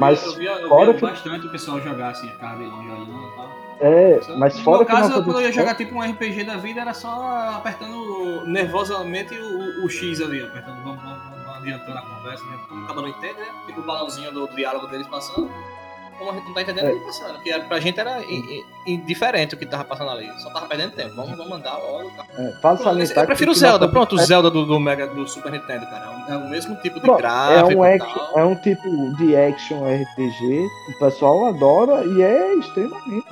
Mas 0.00 0.24
eu 0.24 0.42
eu 0.42 0.68
fora 0.68 0.92
via 0.92 1.00
bastante 1.00 1.46
o 1.46 1.50
pessoal 1.50 1.78
jogar 1.80 2.08
assim, 2.08 2.28
ficava 2.30 2.56
bem 2.56 2.66
longe 2.66 2.90
olhando 2.90 3.12
e 3.12 3.36
tal. 3.36 3.70
É, 3.82 4.20
mas 4.36 4.56
no 4.56 4.64
fora 4.64 4.78
meu 4.78 4.86
caso, 4.86 5.24
quando 5.24 5.40
eu 5.40 5.42
ia 5.42 5.52
jogar 5.52 5.74
tipo 5.74 5.94
um 5.94 6.02
RPG 6.02 6.44
da 6.44 6.56
vida, 6.56 6.80
era 6.80 6.94
só 6.94 7.54
apertando 7.56 8.44
nervosamente 8.46 9.34
o, 9.34 9.84
o 9.84 9.88
X 9.88 10.20
ali, 10.20 10.42
apertando, 10.42 10.82
vamos, 10.82 11.02
vamos, 11.02 11.18
vamos 11.22 11.56
adiantando 11.56 11.98
a 11.98 12.02
conversa, 12.02 12.44
né? 12.44 12.58
como 12.68 12.86
cada 12.86 13.00
um 13.00 13.08
entende, 13.08 13.40
né? 13.40 13.46
Tipo 13.66 13.80
o 13.80 13.84
balãozinho 13.84 14.32
do 14.32 14.48
diálogo 14.48 14.86
deles 14.86 15.06
passando. 15.06 15.50
Como 16.20 16.32
a 16.32 16.34
gente 16.34 16.44
não 16.48 16.52
tá 16.52 16.60
entendendo, 16.60 16.86
é. 16.86 16.90
ele 16.90 17.00
passando. 17.00 17.40
Que 17.40 17.50
era, 17.50 17.64
pra 17.64 17.80
gente 17.80 17.98
era 17.98 18.20
indiferente 18.86 19.54
o 19.54 19.58
que 19.58 19.64
tava 19.64 19.84
passando 19.84 20.10
ali. 20.10 20.30
Só 20.42 20.50
tava 20.50 20.66
perdendo 20.66 20.92
tempo. 20.92 21.14
Vamos, 21.16 21.30
vamos 21.30 21.48
mandar 21.48 21.78
logo. 21.78 22.10
Tá? 22.10 22.26
É, 22.38 22.48
pronto, 22.60 22.82
eu 22.82 23.26
prefiro 23.26 23.52
o 23.52 23.54
Zelda. 23.54 23.88
Pronto, 23.88 24.16
o 24.16 24.18
Zelda 24.18 24.50
do, 24.50 24.66
do, 24.66 24.78
Mega, 24.78 25.06
do 25.06 25.26
Super 25.26 25.50
Nintendo, 25.50 25.86
cara. 25.86 26.10
É 26.28 26.36
o 26.36 26.50
mesmo 26.50 26.76
tipo 26.76 26.96
de 26.96 27.06
Pronto, 27.06 27.16
gráfico. 27.16 27.72
É 27.72 27.74
um, 27.74 27.82
action, 27.82 28.22
é 28.36 28.44
um 28.44 28.54
tipo 28.56 29.16
de 29.16 29.34
action 29.34 29.82
RPG. 29.82 30.68
O 30.90 30.98
pessoal 30.98 31.46
adora 31.46 32.04
e 32.04 32.20
é 32.20 32.54
extremamente 32.56 33.26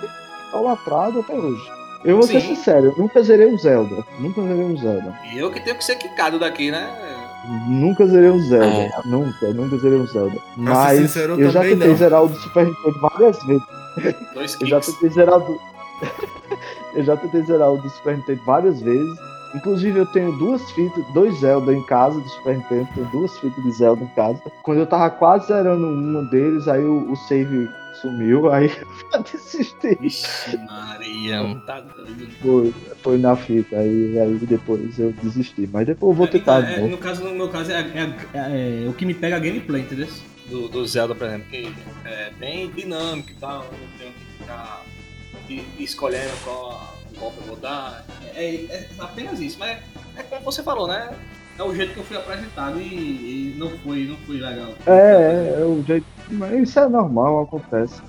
idolatrado 0.49 1.21
até 1.21 1.35
hoje. 1.35 1.71
Eu 2.07 2.17
vou 2.17 2.23
Sim. 2.23 2.41
ser 2.41 2.47
sincero, 2.47 2.87
eu 2.87 2.97
nunca 2.97 3.23
zerei 3.23 3.49
um 3.49 3.59
Zelda. 3.59 4.03
Nunca 4.19 4.41
zerei 4.41 4.65
um 4.65 4.79
Zelda. 4.79 5.15
E 5.31 5.39
eu 5.39 5.51
que 5.51 5.61
tenho 5.61 5.77
que 5.77 5.85
ser 5.85 5.97
quicado 5.97 6.39
daqui, 6.39 6.71
né? 6.71 6.89
Nunca 7.69 8.07
zerei 8.07 8.31
um 8.31 8.41
Zelda. 8.41 8.67
É. 8.67 8.91
Nunca, 9.05 9.53
nunca 9.55 9.79
zerei 9.79 9.99
um 9.99 10.07
Zelda. 10.07 10.39
Mas 10.57 11.01
sincero, 11.01 11.41
eu 11.41 11.51
já 11.51 11.61
tentei 11.63 11.89
não. 11.89 11.97
zerar 11.97 12.25
o 12.25 12.29
do 12.29 12.37
Super 12.37 12.67
Nintendo 12.67 13.01
várias 13.01 13.43
vezes. 13.45 13.63
Dois 14.35 14.57
eu 14.61 14.67
já 14.67 14.81
tentei 14.81 15.11
zerar 15.11 15.37
o 15.37 15.41
do... 15.41 15.61
eu 16.95 17.05
já 17.05 17.17
tentei 17.17 17.43
zerar 17.45 17.73
o 17.73 17.79
do 17.79 17.89
Super 17.91 18.17
Nintendo 18.17 18.41
várias 18.45 18.81
vezes. 18.81 19.19
Inclusive 19.55 19.99
eu 19.99 20.07
tenho 20.07 20.33
duas 20.33 20.71
fitas, 20.73 21.05
dois 21.15 21.39
Zelda 21.39 21.73
em 21.73 21.83
casa 21.85 22.21
do 22.21 22.29
Super 22.29 22.57
Nintendo, 22.57 22.89
tenho 22.95 23.07
duas 23.11 23.39
fitas 23.39 23.65
de 23.65 23.73
Zelda 23.73 24.05
em 24.05 24.09
casa. 24.09 24.41
Quando 24.63 24.79
eu 24.79 24.87
tava 24.87 25.11
quase 25.11 25.47
zerando 25.47 25.87
um 25.87 26.25
deles, 26.27 26.69
aí 26.69 26.83
o, 26.83 27.11
o 27.11 27.17
save 27.17 27.69
sumiu, 28.01 28.51
aí 28.53 28.71
eu 29.13 29.23
desisti. 29.23 29.97
Vixe, 30.01 30.57
Maria, 30.59 31.61
tá 31.67 31.81
doido. 31.81 32.29
Foi, 32.43 32.75
foi 33.03 33.19
na 33.19 33.37
fita, 33.37 33.77
aí, 33.77 34.19
aí 34.19 34.39
depois 34.43 34.99
eu 34.99 35.13
desisti. 35.23 35.69
Mas 35.73 35.87
depois 35.87 36.11
eu 36.11 36.17
vou 36.17 36.27
tentar. 36.27 36.63
É, 36.69 36.73
então, 36.73 36.87
é, 36.87 36.89
no 36.91 36.99
caso, 36.99 37.25
no 37.25 37.35
meu 37.35 37.49
caso, 37.49 37.73
é, 37.73 37.81
é, 37.81 38.15
é, 38.35 38.85
é 38.85 38.89
o 38.89 38.93
que 38.93 39.07
me 39.07 39.15
pega 39.15 39.37
a 39.37 39.41
gameplay, 39.41 39.83
entendeu? 39.83 40.09
Do, 40.47 40.69
do 40.69 40.87
Zelda, 40.87 41.15
por 41.15 41.27
exemplo, 41.27 41.47
que 41.51 41.71
é 42.05 42.31
bem 42.39 42.71
dinâmico 42.71 43.31
e 43.31 43.35
tal, 43.35 43.65
eu 43.65 43.89
tenho 43.99 44.13
que 44.13 44.43
ficar 44.43 44.83
escolhendo 45.79 46.33
qual 46.43 46.98
eu 47.21 47.47
vou 47.47 47.57
dar. 47.57 48.05
É, 48.35 48.55
é, 48.55 48.89
apenas 48.99 49.41
isso, 49.41 49.59
mas 49.59 49.79
é 50.17 50.23
como 50.23 50.43
você 50.43 50.63
falou, 50.63 50.87
né? 50.87 51.11
É 51.59 51.63
o 51.63 51.75
jeito 51.75 51.93
que 51.93 51.99
eu 51.99 52.05
fui 52.05 52.17
apresentado 52.17 52.81
e, 52.81 52.85
e 52.85 53.55
não 53.59 53.71
foi, 53.79 54.07
não 54.07 54.17
foi 54.19 54.37
legal. 54.37 54.75
É, 54.87 54.93
é, 54.93 55.61
é 55.61 55.65
o 55.65 55.83
jeito. 55.83 56.07
Mas 56.31 56.53
isso 56.53 56.79
é 56.79 56.89
normal, 56.89 57.43
acontece. 57.43 58.01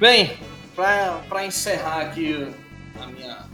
Bem, 0.00 0.30
para 0.74 1.44
encerrar 1.44 2.00
aqui 2.00 2.48
a 2.98 3.06
minha, 3.06 3.44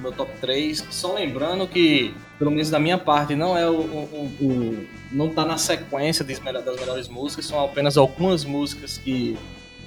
meu 0.00 0.10
top 0.10 0.32
3, 0.40 0.86
só 0.90 1.12
lembrando 1.12 1.68
que, 1.68 2.14
pelo 2.38 2.50
menos 2.50 2.70
da 2.70 2.78
minha 2.78 2.96
parte, 2.96 3.36
não 3.36 3.54
é 3.54 3.68
o, 3.68 3.80
o, 3.80 4.36
o 4.40 4.86
não 5.12 5.28
tá 5.28 5.44
na 5.44 5.58
sequência 5.58 6.24
das 6.24 6.40
melhores 6.40 7.06
músicas, 7.06 7.44
são 7.44 7.62
apenas 7.62 7.98
algumas 7.98 8.46
músicas 8.46 8.96
que, 8.96 9.36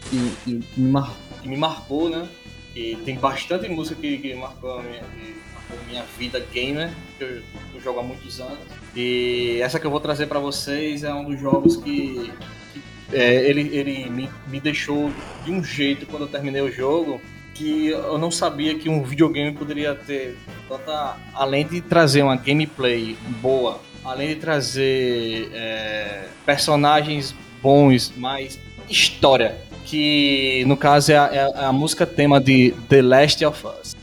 que, 0.08 0.36
que, 0.44 0.60
que 0.60 0.80
me, 0.80 0.92
mar, 0.92 1.12
que 1.42 1.50
me 1.50 1.58
marcou, 1.58 2.08
né? 2.08 2.30
E 2.76 2.96
tem 2.98 3.16
bastante 3.16 3.68
música 3.68 4.00
que, 4.00 4.20
que 4.20 4.36
marcou, 4.36 4.78
a 4.78 4.84
minha, 4.84 5.02
marcou 5.56 5.86
minha 5.88 6.04
vida 6.20 6.46
gamer, 6.54 6.92
que 7.18 7.24
eu, 7.24 7.42
eu 7.74 7.82
jogo 7.82 8.02
há 8.02 8.04
muitos 8.04 8.40
anos. 8.40 8.60
E 8.96 9.58
essa 9.64 9.80
que 9.80 9.88
eu 9.88 9.92
vou 9.92 10.00
trazer 10.00 10.28
para 10.28 10.38
vocês 10.38 11.04
é 11.04 11.12
um 11.12 11.24
dos 11.24 11.40
jogos 11.40 11.76
que 11.76 12.32
é, 13.14 13.50
ele, 13.50 13.70
ele 13.76 14.10
me, 14.10 14.30
me 14.48 14.60
deixou 14.60 15.12
de 15.46 15.52
um 15.52 15.64
jeito 15.64 16.06
quando 16.06 16.24
eu 16.24 16.28
terminei 16.28 16.62
o 16.62 16.72
jogo 16.72 17.22
que 17.54 17.88
eu 17.88 18.18
não 18.18 18.32
sabia 18.32 18.76
que 18.76 18.90
um 18.90 19.04
videogame 19.04 19.52
poderia 19.56 19.94
ter 19.94 20.36
tanta. 20.68 21.18
Além 21.34 21.66
de 21.66 21.82
trazer 21.82 22.24
uma 22.24 22.36
gameplay 22.36 23.16
boa, 23.42 23.80
além 24.04 24.30
de 24.30 24.36
trazer 24.36 25.50
é, 25.54 26.26
personagens 26.46 27.36
bons, 27.62 28.12
mas 28.18 28.60
história. 28.90 29.56
Que 29.86 30.64
no 30.66 30.76
caso 30.76 31.12
é 31.12 31.18
a, 31.18 31.52
é 31.56 31.66
a 31.66 31.72
música 31.72 32.06
tema 32.06 32.40
de 32.42 32.74
The 32.90 33.02
Last 33.02 33.46
of 33.46 33.68
Us. 33.68 34.03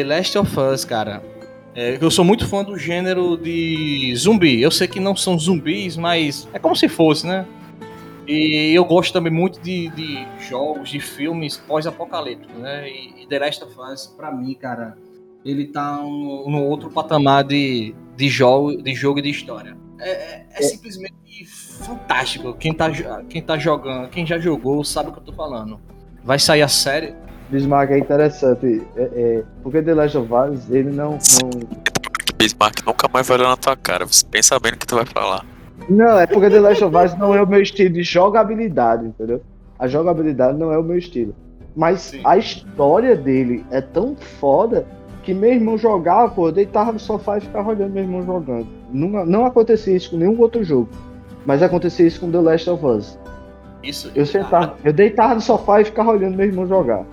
The 0.00 0.04
Last 0.04 0.38
of 0.38 0.58
Us, 0.58 0.84
cara. 0.84 1.22
É, 1.74 1.98
eu 2.00 2.10
sou 2.10 2.24
muito 2.24 2.48
fã 2.48 2.64
do 2.64 2.78
gênero 2.78 3.36
de 3.36 4.14
zumbi. 4.16 4.62
Eu 4.62 4.70
sei 4.70 4.88
que 4.88 4.98
não 4.98 5.14
são 5.14 5.38
zumbis, 5.38 5.96
mas 5.96 6.48
é 6.54 6.58
como 6.58 6.74
se 6.74 6.88
fosse, 6.88 7.26
né? 7.26 7.46
E 8.26 8.72
eu 8.74 8.84
gosto 8.84 9.12
também 9.12 9.32
muito 9.32 9.60
de, 9.60 9.88
de 9.90 10.26
jogos, 10.48 10.88
de 10.88 11.00
filmes 11.00 11.58
pós-apocalípticos, 11.58 12.56
né? 12.56 12.88
E, 12.88 13.22
e, 13.22 13.26
The 13.26 13.38
Last 13.38 13.64
of 13.64 13.74
Us, 13.78 14.06
pra 14.06 14.32
mim, 14.32 14.54
cara, 14.54 14.96
ele 15.44 15.66
tá 15.66 15.98
no, 15.98 16.48
no 16.48 16.64
outro 16.64 16.90
patamar 16.90 17.44
de, 17.44 17.94
de, 18.16 18.28
jogo, 18.28 18.82
de 18.82 18.94
jogo 18.94 19.18
e 19.18 19.22
de 19.22 19.30
história. 19.30 19.76
É, 19.98 20.10
é, 20.10 20.46
é, 20.54 20.62
simplesmente 20.62 21.44
fantástico. 21.44 22.54
Quem 22.54 22.72
tá, 22.72 22.90
quem 23.28 23.42
tá 23.42 23.58
jogando, 23.58 24.08
quem 24.08 24.24
já 24.24 24.38
jogou, 24.38 24.82
sabe 24.82 25.10
o 25.10 25.12
que 25.12 25.18
eu 25.18 25.24
tô 25.24 25.32
falando. 25.34 25.78
Vai 26.24 26.38
sair 26.38 26.62
a 26.62 26.68
série, 26.68 27.14
Bismarck 27.50 27.90
é 27.90 27.98
interessante. 27.98 28.82
É, 28.96 29.02
é, 29.02 29.44
porque 29.62 29.82
The 29.82 29.94
Last 29.94 30.16
of 30.16 30.32
Us, 30.32 30.70
ele 30.70 30.90
não. 30.90 31.12
não... 31.12 31.50
Bismarck 32.36 32.86
nunca 32.86 33.08
mais 33.12 33.26
vai 33.26 33.38
olhar 33.38 33.48
na 33.48 33.56
tua 33.56 33.76
cara. 33.76 34.06
Você 34.06 34.24
pensa 34.24 34.58
bem 34.58 34.72
no 34.72 34.78
que 34.78 34.86
tu 34.86 34.94
vai 34.94 35.04
falar. 35.04 35.44
Não, 35.88 36.18
é 36.18 36.26
porque 36.26 36.48
The 36.48 36.60
Last 36.60 36.84
of 36.84 36.96
Us 36.96 37.18
não 37.18 37.34
é 37.34 37.42
o 37.42 37.46
meu 37.46 37.60
estilo 37.60 37.94
de 37.94 38.02
jogabilidade, 38.02 39.06
entendeu? 39.06 39.42
A 39.78 39.88
jogabilidade 39.88 40.56
não 40.56 40.72
é 40.72 40.78
o 40.78 40.82
meu 40.82 40.96
estilo. 40.96 41.34
Mas 41.74 42.00
Sim. 42.00 42.20
a 42.24 42.36
história 42.36 43.16
dele 43.16 43.64
é 43.70 43.80
tão 43.80 44.14
foda 44.14 44.86
que 45.22 45.34
meu 45.34 45.52
irmão 45.52 45.76
jogava, 45.76 46.30
pô, 46.30 46.48
eu 46.48 46.52
deitava 46.52 46.92
no 46.92 46.98
sofá 46.98 47.38
e 47.38 47.40
ficava 47.40 47.70
olhando 47.70 47.92
meu 47.92 48.02
irmão 48.02 48.24
jogando. 48.24 48.66
Não, 48.92 49.26
não 49.26 49.44
acontecia 49.44 49.96
isso 49.96 50.10
com 50.10 50.16
nenhum 50.16 50.38
outro 50.40 50.62
jogo. 50.62 50.88
Mas 51.44 51.62
acontecia 51.62 52.06
isso 52.06 52.20
com 52.20 52.30
The 52.30 52.40
Last 52.40 52.70
of 52.70 52.84
Us. 52.84 53.18
Isso. 53.82 54.10
Eu 54.14 54.26
sentava, 54.26 54.76
eu 54.84 54.92
deitava 54.92 55.34
no 55.34 55.40
sofá 55.40 55.80
e 55.80 55.84
ficava 55.84 56.10
olhando 56.10 56.36
meu 56.36 56.46
irmão 56.46 56.66
jogar. 56.66 57.04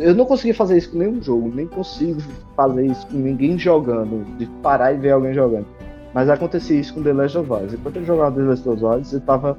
Eu 0.00 0.14
não 0.14 0.24
conseguia 0.24 0.54
fazer 0.54 0.78
isso 0.78 0.90
com 0.90 0.98
nenhum 0.98 1.22
jogo, 1.22 1.52
nem 1.54 1.66
consigo 1.66 2.20
fazer 2.56 2.86
isso 2.86 3.06
com 3.08 3.18
ninguém 3.18 3.58
jogando, 3.58 4.24
de 4.38 4.46
parar 4.62 4.92
e 4.92 4.96
ver 4.96 5.10
alguém 5.10 5.34
jogando. 5.34 5.66
Mas 6.14 6.30
acontecia 6.30 6.80
isso 6.80 6.94
com 6.94 7.02
The 7.02 7.12
Last 7.12 7.36
of 7.36 7.52
Us. 7.52 7.74
Enquanto 7.74 7.96
eu 7.96 8.04
jogava 8.04 8.36
The 8.36 8.42
Last 8.42 8.68
of 8.68 8.84
Us, 8.84 9.12
eu 9.12 9.20
tava 9.20 9.58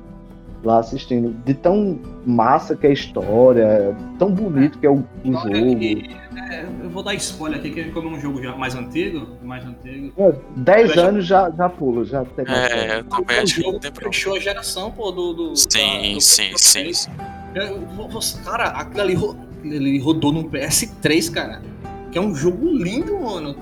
lá 0.63 0.79
assistindo. 0.79 1.33
De 1.45 1.53
tão 1.53 1.99
massa 2.25 2.75
que 2.75 2.87
é 2.87 2.89
a 2.89 2.93
história, 2.93 3.95
tão 4.17 4.31
bonito 4.31 4.79
que 4.79 4.87
é 4.87 4.89
o, 4.89 5.03
o 5.23 5.33
jogo. 5.33 5.55
É, 6.49 6.65
eu 6.83 6.89
vou 6.89 7.03
dar 7.03 7.13
spoiler 7.15 7.59
aqui, 7.59 7.71
que 7.71 7.91
como 7.91 8.09
é 8.09 8.11
um 8.11 8.19
jogo 8.19 8.41
já 8.41 8.55
mais 8.55 8.75
antigo, 8.75 9.27
mais 9.43 9.65
antigo. 9.65 10.13
10 10.55 10.91
é, 10.91 10.99
anos 10.99 11.25
já, 11.25 11.49
já 11.51 11.69
pulo, 11.69 12.05
já 12.05 12.23
tem 12.25 12.45
É, 12.47 12.99
eu 12.99 13.03
também 13.03 13.39
acho 13.39 13.61
que 13.61 13.79
tem 13.79 13.91
fechou 13.91 14.35
a 14.35 14.39
geração, 14.39 14.91
pô, 14.91 15.11
do. 15.11 15.33
do 15.33 15.55
sim, 15.55 15.67
da, 15.69 16.13
do 16.15 16.21
sim, 16.21 16.51
sim, 16.57 16.93
sim. 16.93 17.11
Cara, 18.43 18.69
aquilo 18.69 19.01
ali, 19.01 19.15
ele 19.63 19.99
rodou 19.99 20.31
no 20.31 20.49
PS3, 20.49 21.31
cara. 21.31 21.61
Que 22.11 22.17
é 22.17 22.21
um 22.21 22.33
jogo 22.33 22.67
lindo, 22.67 23.19
mano. 23.19 23.55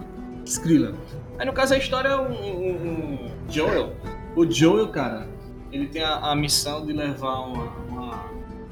Skrilla. 0.46 0.94
Aí 1.38 1.46
no 1.46 1.54
caso 1.54 1.74
a 1.74 1.78
história 1.78 2.10
é 2.10 2.18
um, 2.18 2.32
um, 2.32 2.72
um 2.72 3.32
Joel. 3.50 3.94
O 4.36 4.50
Joel, 4.50 4.88
cara, 4.90 5.28
ele 5.72 5.88
tem 5.88 6.02
a, 6.02 6.18
a 6.18 6.36
missão 6.36 6.86
de 6.86 6.94
levar 6.94 7.40
uma, 7.40 7.64
uma, 7.90 8.24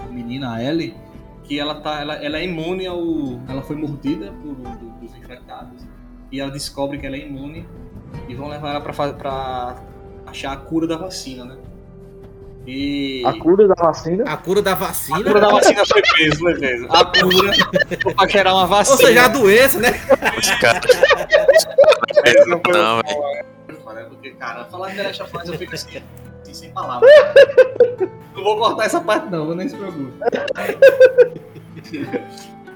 menina, 0.09 0.53
a 0.53 0.63
Ellie, 0.63 0.95
que 1.43 1.59
ela 1.59 1.75
tá. 1.75 2.01
Ela, 2.01 2.15
ela 2.15 2.37
é 2.37 2.45
imune 2.45 2.85
ao. 2.85 3.01
Ela 3.47 3.61
foi 3.61 3.75
mordida 3.75 4.31
por 4.31 4.55
do, 4.55 4.99
dos 4.99 5.15
infectados. 5.15 5.85
E 6.31 6.39
ela 6.39 6.51
descobre 6.51 6.97
que 6.97 7.05
ela 7.05 7.15
é 7.15 7.27
imune. 7.27 7.67
E 8.29 8.35
vão 8.35 8.47
levar 8.47 8.71
ela 8.71 8.81
pra, 8.81 9.13
pra 9.13 9.83
achar 10.25 10.53
a 10.53 10.57
cura 10.57 10.87
da 10.87 10.95
vacina, 10.95 11.45
né? 11.45 11.57
E... 12.65 13.25
A 13.25 13.33
cura 13.33 13.67
da 13.67 13.75
vacina? 13.75 14.23
A 14.25 14.37
cura 14.37 14.61
da 14.61 14.73
vacina? 14.73 15.17
A 15.17 15.23
cura 15.23 15.41
da 15.41 15.49
vacina 15.49 15.85
foi 15.85 16.01
peso, 16.01 16.39
foi 16.39 16.57
peso. 16.57 16.87
A 16.89 17.05
cura 17.05 18.15
pra 18.15 18.27
gerar 18.27 18.53
uma 18.53 18.65
vacina. 18.65 18.95
Ou 18.95 19.05
seja, 19.05 19.25
a 19.25 19.27
doença, 19.27 19.79
né? 19.79 19.91
Cara. 20.61 20.81
não, 22.47 22.61
foi 22.63 22.73
não, 22.73 24.09
Porque, 24.09 24.31
cara, 24.31 24.63
falar 24.65 24.89
de 24.89 24.95
The 24.95 25.03
Last 25.03 25.23
of 25.23 25.37
Us 25.37 25.49
eu 25.49 25.57
fico 25.57 25.75
assim, 25.75 26.01
assim, 26.41 26.53
sem 26.53 26.71
palavras. 26.71 27.09
não 28.33 28.43
vou 28.43 28.57
cortar 28.57 28.85
essa 28.85 29.01
parte 29.01 29.29
não, 29.29 29.45
vou 29.45 29.55
nem 29.55 29.67
se 29.67 29.75
preocupe. 29.75 30.13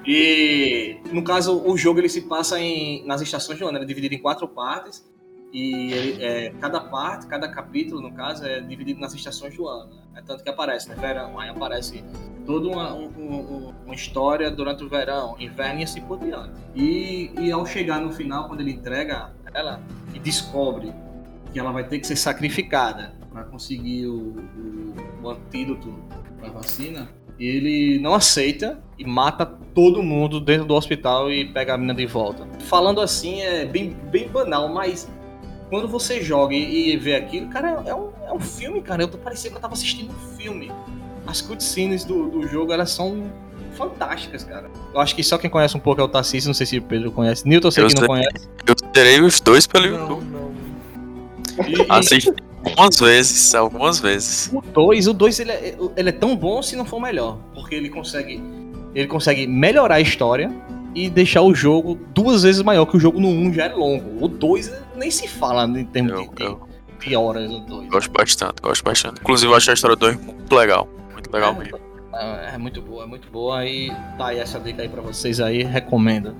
E 0.06 1.00
no 1.12 1.22
caso, 1.22 1.62
o 1.66 1.76
jogo 1.76 2.00
ele 2.00 2.08
se 2.08 2.22
passa 2.22 2.58
em, 2.58 3.06
nas 3.06 3.20
estações 3.20 3.58
do 3.58 3.66
ano, 3.66 3.78
ele 3.78 3.84
é 3.84 3.88
dividido 3.88 4.14
em 4.14 4.18
quatro 4.18 4.48
partes. 4.48 5.06
E 5.52 5.92
ele, 5.92 6.24
é, 6.24 6.50
cada 6.60 6.80
parte, 6.80 7.26
cada 7.26 7.48
capítulo, 7.48 8.00
no 8.00 8.12
caso, 8.12 8.44
é 8.44 8.60
dividido 8.60 9.00
nas 9.00 9.14
estações 9.14 9.56
do 9.56 9.66
ano. 9.66 9.90
É 10.14 10.20
tanto 10.20 10.42
que 10.42 10.50
aparece, 10.50 10.88
né? 10.88 10.94
Verão, 10.94 11.38
aí 11.38 11.48
aparece 11.48 12.04
toda 12.44 12.68
uma, 12.68 12.94
um, 12.94 13.72
uma 13.84 13.94
história 13.94 14.50
durante 14.50 14.84
o 14.84 14.88
verão, 14.88 15.36
inverno 15.38 15.80
e 15.80 15.84
assim 15.84 16.00
por 16.02 16.18
diante. 16.18 16.52
E, 16.74 17.30
e 17.38 17.50
ao 17.50 17.64
chegar 17.64 18.00
no 18.00 18.12
final, 18.12 18.48
quando 18.48 18.60
ele 18.60 18.72
entrega 18.72 19.32
ela 19.54 19.80
e 20.14 20.18
descobre 20.18 20.92
que 21.52 21.58
ela 21.58 21.72
vai 21.72 21.84
ter 21.84 21.98
que 21.98 22.06
ser 22.06 22.16
sacrificada 22.16 23.14
para 23.32 23.44
conseguir 23.44 24.06
o, 24.06 24.36
o, 24.36 24.94
o 25.22 25.30
antídoto 25.30 25.94
para 26.38 26.48
a 26.48 26.52
vacina, 26.52 27.08
ele 27.38 27.98
não 28.00 28.14
aceita 28.14 28.82
e 28.98 29.04
mata 29.04 29.46
todo 29.46 30.02
mundo 30.02 30.40
dentro 30.40 30.66
do 30.66 30.74
hospital 30.74 31.30
e 31.30 31.44
pega 31.44 31.74
a 31.74 31.78
menina 31.78 31.94
de 31.94 32.06
volta. 32.06 32.46
Falando 32.60 33.00
assim 33.00 33.40
é 33.40 33.64
bem, 33.64 33.90
bem 34.10 34.28
banal, 34.28 34.68
mas 34.68 35.08
quando 35.68 35.88
você 35.88 36.22
joga 36.22 36.54
e, 36.54 36.92
e 36.92 36.96
vê 36.96 37.16
aquilo, 37.16 37.48
cara, 37.48 37.82
é 37.86 37.94
um, 37.94 38.10
é 38.26 38.32
um 38.32 38.40
filme, 38.40 38.80
cara. 38.80 39.02
Eu 39.02 39.08
parecia 39.08 39.50
que 39.50 39.56
eu 39.56 39.60
tava 39.60 39.74
assistindo 39.74 40.10
um 40.10 40.36
filme. 40.36 40.72
As 41.26 41.40
cutscenes 41.40 42.04
do, 42.04 42.28
do 42.28 42.46
jogo, 42.48 42.72
elas 42.72 42.90
são 42.90 43.30
fantásticas, 43.74 44.44
cara. 44.44 44.70
Eu 44.92 45.00
acho 45.00 45.14
que 45.14 45.22
só 45.22 45.36
quem 45.36 45.50
conhece 45.50 45.76
um 45.76 45.80
pouco 45.80 46.00
é 46.00 46.04
o 46.04 46.08
Tarcísio, 46.08 46.48
não 46.48 46.54
sei 46.54 46.66
se 46.66 46.78
o 46.78 46.82
Pedro 46.82 47.12
conhece. 47.12 47.46
Newton, 47.46 47.70
sei 47.70 47.84
eu 47.84 47.88
que 47.88 47.94
não 47.94 48.06
conhece. 48.06 48.48
Eu 48.66 48.74
terei 48.74 49.20
os 49.20 49.40
dois 49.40 49.66
pelo 49.66 49.86
YouTube. 49.86 50.24
Não, 50.24 50.52
E, 51.68 51.86
Assisti 51.88 52.32
algumas 52.64 52.98
vezes, 52.98 53.54
algumas 53.54 54.00
vezes. 54.00 54.50
O 54.52 54.60
2, 54.60 55.06
o 55.08 55.12
2 55.12 55.40
ele, 55.40 55.52
é, 55.52 55.76
ele 55.96 56.08
é 56.08 56.12
tão 56.12 56.34
bom 56.34 56.62
se 56.62 56.76
não 56.76 56.84
for 56.84 57.00
melhor. 57.00 57.38
Porque 57.54 57.74
ele 57.74 57.88
consegue. 57.88 58.42
Ele 58.94 59.06
consegue 59.06 59.46
melhorar 59.46 59.96
a 59.96 60.00
história 60.00 60.50
e 60.94 61.08
deixar 61.10 61.42
o 61.42 61.54
jogo 61.54 61.98
duas 62.14 62.42
vezes 62.42 62.62
maior, 62.62 62.86
que 62.86 62.96
o 62.96 63.00
jogo 63.00 63.20
no 63.20 63.28
1 63.28 63.46
um 63.46 63.52
já 63.52 63.64
é 63.66 63.74
longo. 63.74 64.24
O 64.24 64.28
2 64.28 64.72
nem 64.96 65.10
se 65.10 65.28
fala 65.28 65.64
em 65.64 65.84
termos 65.84 66.12
eu, 66.12 66.34
de, 66.34 66.42
eu, 66.42 66.68
de 67.00 67.16
horas 67.16 67.50
do 67.50 67.60
2. 67.60 67.88
Gosto 67.88 68.10
bastante, 68.10 68.62
gosto 68.62 68.84
bastante. 68.84 69.20
Inclusive 69.20 69.52
eu 69.52 69.56
acho 69.56 69.70
a 69.70 69.74
história 69.74 69.96
do 69.96 70.00
2 70.00 70.16
muito 70.16 70.54
legal. 70.54 70.88
Muito 71.12 71.32
legal 71.32 71.54
é, 71.54 71.58
mesmo. 71.58 71.78
É, 72.14 72.54
é, 72.54 72.58
muito 72.58 72.82
boa, 72.82 73.04
é 73.04 73.06
muito 73.06 73.30
boa. 73.30 73.64
E 73.66 73.90
tá 74.16 74.28
aí 74.28 74.38
essa 74.38 74.58
dica 74.58 74.82
aí 74.82 74.88
pra 74.88 75.02
vocês 75.02 75.40
aí, 75.40 75.62
recomendo. 75.62 76.34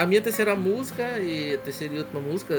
A 0.00 0.06
minha 0.06 0.20
terceira 0.22 0.56
música 0.56 1.18
e 1.18 1.54
a 1.54 1.58
terceira 1.58 1.94
e 1.94 1.98
última 1.98 2.22
música, 2.22 2.56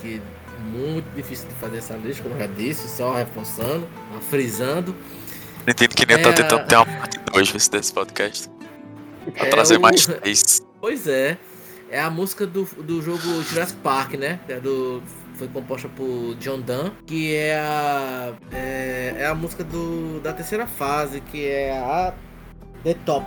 que 0.00 0.16
é 0.16 0.62
muito 0.62 1.04
difícil 1.14 1.46
de 1.46 1.54
fazer 1.56 1.76
essa 1.76 1.94
lista, 1.94 2.22
como 2.22 2.34
eu 2.36 2.38
já 2.40 2.46
disse, 2.46 2.88
só 2.88 3.12
reforçando, 3.12 3.86
frisando. 4.30 4.96
Entendo 5.68 5.94
que 5.94 6.06
nem 6.06 6.16
é 6.16 6.22
tá 6.22 6.32
tentando 6.32 6.66
ter 6.66 6.76
uma 6.76 6.86
parte 6.86 7.18
2 7.18 7.68
desse 7.68 7.92
podcast. 7.92 8.48
Pra 9.36 9.46
é 9.46 9.50
trazer 9.50 9.76
o... 9.76 9.80
mais 9.80 10.06
três. 10.06 10.62
Pois 10.80 11.06
é. 11.06 11.36
É 11.90 12.00
a 12.00 12.08
música 12.08 12.46
do, 12.46 12.64
do 12.64 13.02
jogo 13.02 13.42
Jurassic 13.42 13.78
Park, 13.80 14.14
né? 14.14 14.40
É 14.48 14.58
do, 14.58 15.02
foi 15.34 15.48
composta 15.48 15.86
por 15.90 16.34
John 16.36 16.60
Dunn, 16.60 16.92
que 17.06 17.34
é 17.34 17.58
a, 17.58 18.32
é, 18.50 19.16
é 19.18 19.26
a 19.26 19.34
música 19.34 19.62
do, 19.62 20.18
da 20.20 20.32
terceira 20.32 20.66
fase, 20.66 21.20
que 21.20 21.46
é 21.46 21.72
a 21.72 22.14
The 22.82 22.94
Top. 23.04 23.26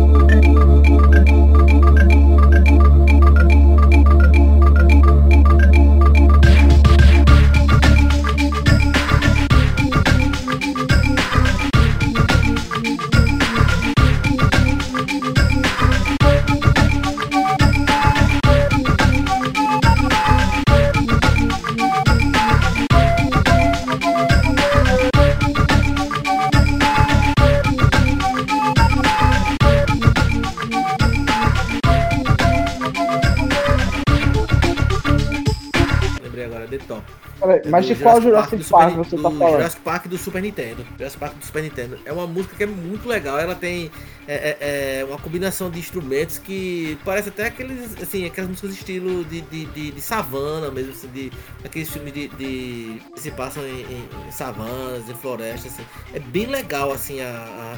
Mas 37.71 37.85
de 37.85 37.95
qual 37.95 38.21
Jurassic 38.21 38.63
Park, 38.65 38.95
Park 38.95 38.95
você 38.95 39.15
tá 39.15 39.31
falando? 39.31 39.51
Jurassic 39.51 39.81
Park 39.81 40.07
do 40.07 40.17
Super 40.17 40.41
Nintendo. 40.41 40.85
Jurassic 40.97 41.19
Park 41.19 41.37
do 41.37 41.45
Super 41.45 41.63
Nintendo. 41.63 41.99
É 42.05 42.11
uma 42.11 42.27
música 42.27 42.55
que 42.55 42.63
é 42.63 42.67
muito 42.67 43.07
legal. 43.07 43.39
Ela 43.39 43.55
tem 43.55 43.89
é, 44.27 44.57
é, 44.59 44.99
é 44.99 45.05
uma 45.05 45.17
combinação 45.17 45.69
de 45.69 45.79
instrumentos 45.79 46.37
que 46.37 46.97
parece 47.03 47.29
até 47.29 47.47
aqueles, 47.47 48.01
assim, 48.01 48.25
aquelas 48.25 48.49
músicas 48.49 48.71
de 48.71 48.79
estilo 48.79 49.25
de, 49.25 49.41
de, 49.41 49.65
de, 49.65 49.91
de 49.91 50.01
savana 50.01 50.69
mesmo, 50.69 50.91
assim, 50.91 51.07
de 51.07 51.31
aqueles 51.63 51.89
filmes 51.89 52.13
de, 52.13 52.27
de, 52.29 53.01
que 53.13 53.19
se 53.19 53.31
passam 53.31 53.63
em, 53.63 53.81
em, 53.81 54.09
em, 54.27 54.31
savanas, 54.31 55.09
em 55.09 55.15
florestas, 55.15 55.73
assim. 55.73 55.85
É 56.13 56.19
bem 56.19 56.45
legal, 56.45 56.91
assim, 56.91 57.19
a, 57.21 57.27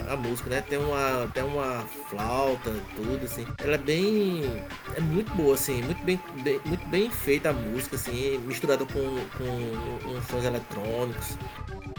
a, 0.09 0.13
a, 0.13 0.17
música, 0.17 0.49
né? 0.49 0.61
Tem 0.61 0.77
uma, 0.77 1.27
tem 1.33 1.43
uma 1.43 1.85
flauta, 2.09 2.71
tudo, 2.95 3.23
assim. 3.23 3.45
Ela 3.59 3.75
é 3.75 3.77
bem, 3.77 4.43
é 4.95 5.01
muito 5.01 5.33
boa, 5.35 5.55
assim, 5.55 5.81
muito 5.81 6.03
bem, 6.03 6.19
bem 6.43 6.59
muito 6.65 6.85
bem 6.87 7.09
feita 7.09 7.49
a 7.49 7.53
música, 7.53 7.95
assim, 7.95 8.39
misturada 8.45 8.85
com, 8.85 9.01
com 9.37 9.82
uns 10.07 10.25
sons 10.27 10.43
eletrônicos. 10.45 11.37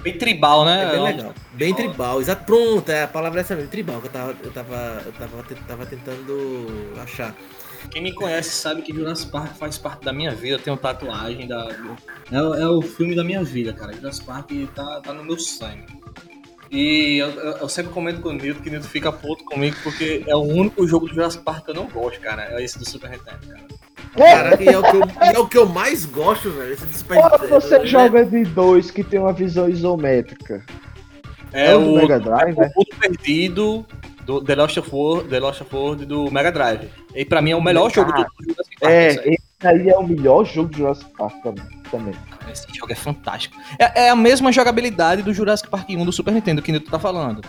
Bem 0.03 0.19
tribal, 0.19 0.65
né? 0.65 0.85
É 0.85 0.91
bem 0.91 1.03
legal. 1.03 1.35
Bem 1.55 1.75
tribal, 1.75 2.21
exato. 2.21 2.45
Pronto, 2.45 2.89
é, 2.91 3.05
a 3.05 3.09
palavra 3.09 3.41
é 3.41 3.43
essa 3.43 3.55
mesmo, 3.57 3.71
tribal, 3.71 4.01
que 4.01 4.07
eu 4.09 4.13
tava, 4.13 4.37
eu 4.43 4.51
tava, 4.53 5.03
eu 5.07 5.13
tava, 5.13 5.43
tava 5.67 5.87
tentando 5.87 6.93
achar. 7.03 7.35
Quem 7.91 8.03
me 8.03 8.13
conhece 8.13 8.51
sabe 8.51 8.83
que 8.83 8.95
Jurassic 8.95 9.31
Park 9.31 9.57
faz 9.57 9.77
parte 9.79 10.05
da 10.05 10.13
minha 10.13 10.35
vida. 10.35 10.57
Eu 10.57 10.59
tenho 10.59 10.77
tatuagem 10.77 11.47
da. 11.47 11.69
É, 12.31 12.41
o- 12.43 12.55
é 12.55 12.67
o 12.69 12.81
filme 12.83 13.15
da 13.15 13.23
minha 13.23 13.43
vida, 13.45 13.73
cara. 13.73 13.93
Jurassic 13.95 14.27
Park 14.27 14.51
tá, 14.75 15.01
tá 15.03 15.13
no 15.13 15.23
meu 15.25 15.39
sangue. 15.39 15.85
E 16.71 17.19
eu, 17.19 17.29
eu- 17.31 17.57
eu 17.59 17.69
sempre 17.69 17.93
comento 17.93 18.21
com 18.21 18.31
o 18.31 18.33
Nilton 18.33 18.61
que 18.63 18.69
o 18.69 18.73
Nilton 18.73 18.89
fica 18.89 19.13
puto 19.13 19.45
comigo 19.45 19.77
porque 19.83 20.25
é 20.27 20.35
o 20.35 20.41
único 20.43 20.87
jogo 20.87 21.07
do 21.07 21.15
Jurassic 21.15 21.45
Park 21.45 21.65
que 21.67 21.71
eu 21.71 21.75
não 21.75 21.87
gosto, 21.87 22.21
cara. 22.21 22.59
É 22.59 22.65
esse 22.65 22.79
do 22.79 22.89
Super 22.89 23.11
Nintendo, 23.11 23.47
cara. 23.47 23.65
Caraca, 24.17 24.63
e 24.63 24.69
é 24.69 24.79
o, 24.79 24.83
que 24.83 24.97
eu, 24.97 25.03
e 25.03 25.35
é 25.35 25.39
o 25.39 25.47
que 25.47 25.59
eu 25.59 25.67
mais 25.67 26.05
gosto, 26.05 26.51
velho. 26.51 26.73
Esse 26.73 26.85
do 27.05 27.15
Nintendo, 27.15 27.49
você 27.49 27.79
né? 27.79 27.87
joga 27.87 28.25
de 28.25 28.45
dois 28.45 28.91
que 28.91 29.03
tem 29.03 29.19
uma 29.19 29.33
visão 29.33 29.69
isométrica? 29.69 30.65
É, 31.53 31.73
É 31.73 31.77
o 31.77 31.81
o, 31.81 31.85
do 31.85 31.95
Mega 31.95 32.21
Drive, 32.21 32.57
né? 32.57 32.71
o 32.75 32.79
mundo 32.79 32.97
perdido 33.01 33.87
do 34.25 34.43
The 34.43 34.55
Lost 34.55 34.77
of 34.77 34.91
World, 34.93 35.29
The 35.29 35.41
Lost 35.41 35.61
of 35.61 35.75
World 35.75 36.07
do 36.07 36.31
Mega 36.31 36.51
Drive. 36.51 36.89
E 37.15 37.25
pra 37.25 37.41
mim 37.41 37.53
é 37.53 37.57
o 37.57 37.63
melhor 37.63 37.93
jogo 37.93 38.13
do 38.13 38.19
Jurassic 38.19 38.81
Park. 38.81 38.93
É, 38.93 39.09
esse 39.09 39.41
aí 39.63 39.89
é 39.89 39.97
o 39.97 40.07
melhor 40.07 40.45
jogo 40.45 40.71
de 40.71 40.79
Jurassic 40.79 41.11
Park 41.17 41.35
também. 41.91 42.15
Esse 42.51 42.67
jogo 42.75 42.93
é 42.93 42.97
fantástico. 42.97 43.57
É, 43.79 44.07
é 44.07 44.11
a 44.11 44.17
mesma 44.17 44.51
jogabilidade 44.51 45.23
do 45.23 45.33
Jurassic 45.33 45.69
Park 45.69 45.91
1 45.91 46.05
do 46.05 46.13
Super 46.13 46.33
Nintendo 46.33 46.61
que 46.63 46.79
tu 46.81 46.91
tá 46.91 46.99
falando. 46.99 47.41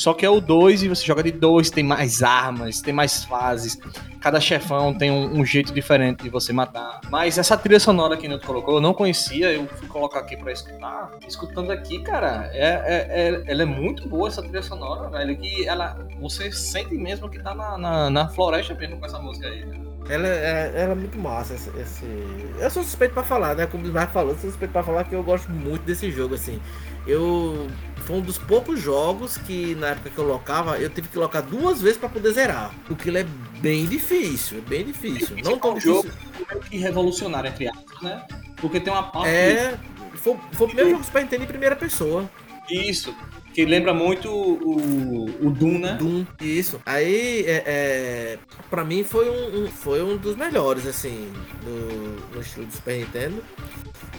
Só 0.00 0.14
que 0.14 0.24
é 0.24 0.30
o 0.30 0.40
2 0.40 0.82
e 0.82 0.88
você 0.88 1.04
joga 1.04 1.22
de 1.22 1.30
dois, 1.30 1.68
tem 1.68 1.84
mais 1.84 2.22
armas, 2.22 2.80
tem 2.80 2.90
mais 2.94 3.22
fases. 3.22 3.78
Cada 4.18 4.40
chefão 4.40 4.94
tem 4.94 5.10
um, 5.10 5.40
um 5.40 5.44
jeito 5.44 5.74
diferente 5.74 6.22
de 6.22 6.30
você 6.30 6.54
matar. 6.54 7.02
Mas 7.10 7.36
essa 7.36 7.54
trilha 7.54 7.78
sonora 7.78 8.16
que 8.16 8.26
o 8.26 8.30
Nilton 8.30 8.46
colocou, 8.46 8.74
eu 8.76 8.80
não 8.80 8.94
conhecia, 8.94 9.52
eu 9.52 9.66
fui 9.66 9.86
colocar 9.88 10.20
aqui 10.20 10.38
pra 10.38 10.52
escutar. 10.52 11.10
Escutando 11.28 11.70
aqui, 11.70 11.98
cara, 12.02 12.48
é, 12.54 12.68
é- 12.68 13.06
é- 13.28 13.42
ela 13.46 13.60
é 13.62 13.66
muito 13.66 14.08
boa 14.08 14.28
essa 14.28 14.40
trilha 14.40 14.62
sonora, 14.62 15.10
velho. 15.10 15.36
Que 15.36 15.68
ela, 15.68 15.98
você 16.18 16.50
sente 16.50 16.94
mesmo 16.94 17.28
que 17.28 17.38
tá 17.38 17.54
na, 17.54 17.76
na, 17.76 18.08
na 18.08 18.28
floresta 18.30 18.72
mesmo 18.74 18.96
com 18.98 19.04
essa 19.04 19.18
música 19.18 19.48
aí. 19.48 19.66
né? 19.66 19.78
Ela, 20.08 20.28
é, 20.28 20.72
ela 20.76 20.92
é 20.92 20.94
muito 20.94 21.18
massa. 21.18 21.52
Esse, 21.52 21.68
esse- 21.78 22.48
Eu 22.58 22.70
sou 22.70 22.82
suspeito 22.82 23.12
pra 23.12 23.22
falar, 23.22 23.54
né? 23.54 23.66
Como 23.66 23.86
o 23.86 23.92
Mar 23.92 24.10
falou, 24.10 24.32
sou 24.38 24.48
suspeito 24.48 24.72
pra 24.72 24.82
falar 24.82 25.04
que 25.04 25.14
eu 25.14 25.22
gosto 25.22 25.50
muito 25.50 25.82
desse 25.82 26.10
jogo, 26.10 26.36
assim. 26.36 26.58
Eu. 27.06 27.68
Foi 28.10 28.18
um 28.18 28.22
dos 28.22 28.38
poucos 28.38 28.80
jogos 28.80 29.36
que 29.38 29.76
na 29.76 29.90
época 29.90 30.10
que 30.10 30.18
eu 30.18 30.26
locava, 30.26 30.76
eu 30.80 30.90
tive 30.90 31.06
que 31.06 31.16
locar 31.16 31.42
duas 31.44 31.80
vezes 31.80 31.96
pra 31.96 32.08
poder 32.08 32.32
zerar. 32.32 32.74
Porque 32.88 33.08
ele 33.08 33.20
é 33.20 33.26
bem 33.60 33.86
difícil, 33.86 34.58
é 34.58 34.60
bem 34.62 34.84
difícil. 34.84 35.36
Não 35.44 35.56
tão 35.56 35.70
É 35.70 35.74
um 35.74 35.80
jogo 35.80 36.08
difícil. 36.10 36.46
meio 36.50 36.60
que 36.62 36.76
revolucionário, 36.78 37.48
entre 37.50 37.68
aspas, 37.68 38.02
né? 38.02 38.26
Porque 38.56 38.80
tem 38.80 38.92
uma 38.92 39.04
parte. 39.04 39.28
É. 39.28 39.78
Foi, 40.16 40.36
foi 40.54 40.64
o 40.66 40.68
primeiro 40.68 40.90
jogo 40.90 41.04
Super 41.04 41.22
Nintendo 41.22 41.44
em 41.44 41.46
primeira 41.46 41.76
pessoa. 41.76 42.28
Isso. 42.68 43.14
Que 43.54 43.64
lembra 43.64 43.94
muito 43.94 44.28
o, 44.28 45.26
o 45.46 45.50
Doom, 45.50 45.78
né? 45.78 45.92
Doom, 45.94 46.24
isso. 46.40 46.80
Aí, 46.84 47.44
é, 47.46 47.62
é, 47.66 48.38
pra 48.68 48.84
mim 48.84 49.04
foi 49.04 49.30
um, 49.30 49.64
um- 49.64 49.68
foi 49.68 50.02
um 50.02 50.16
dos 50.16 50.34
melhores, 50.34 50.84
assim, 50.84 51.32
do, 51.64 52.34
no 52.34 52.40
estilo 52.40 52.66
do 52.66 52.72
Super 52.72 52.98
Nintendo. 52.98 53.40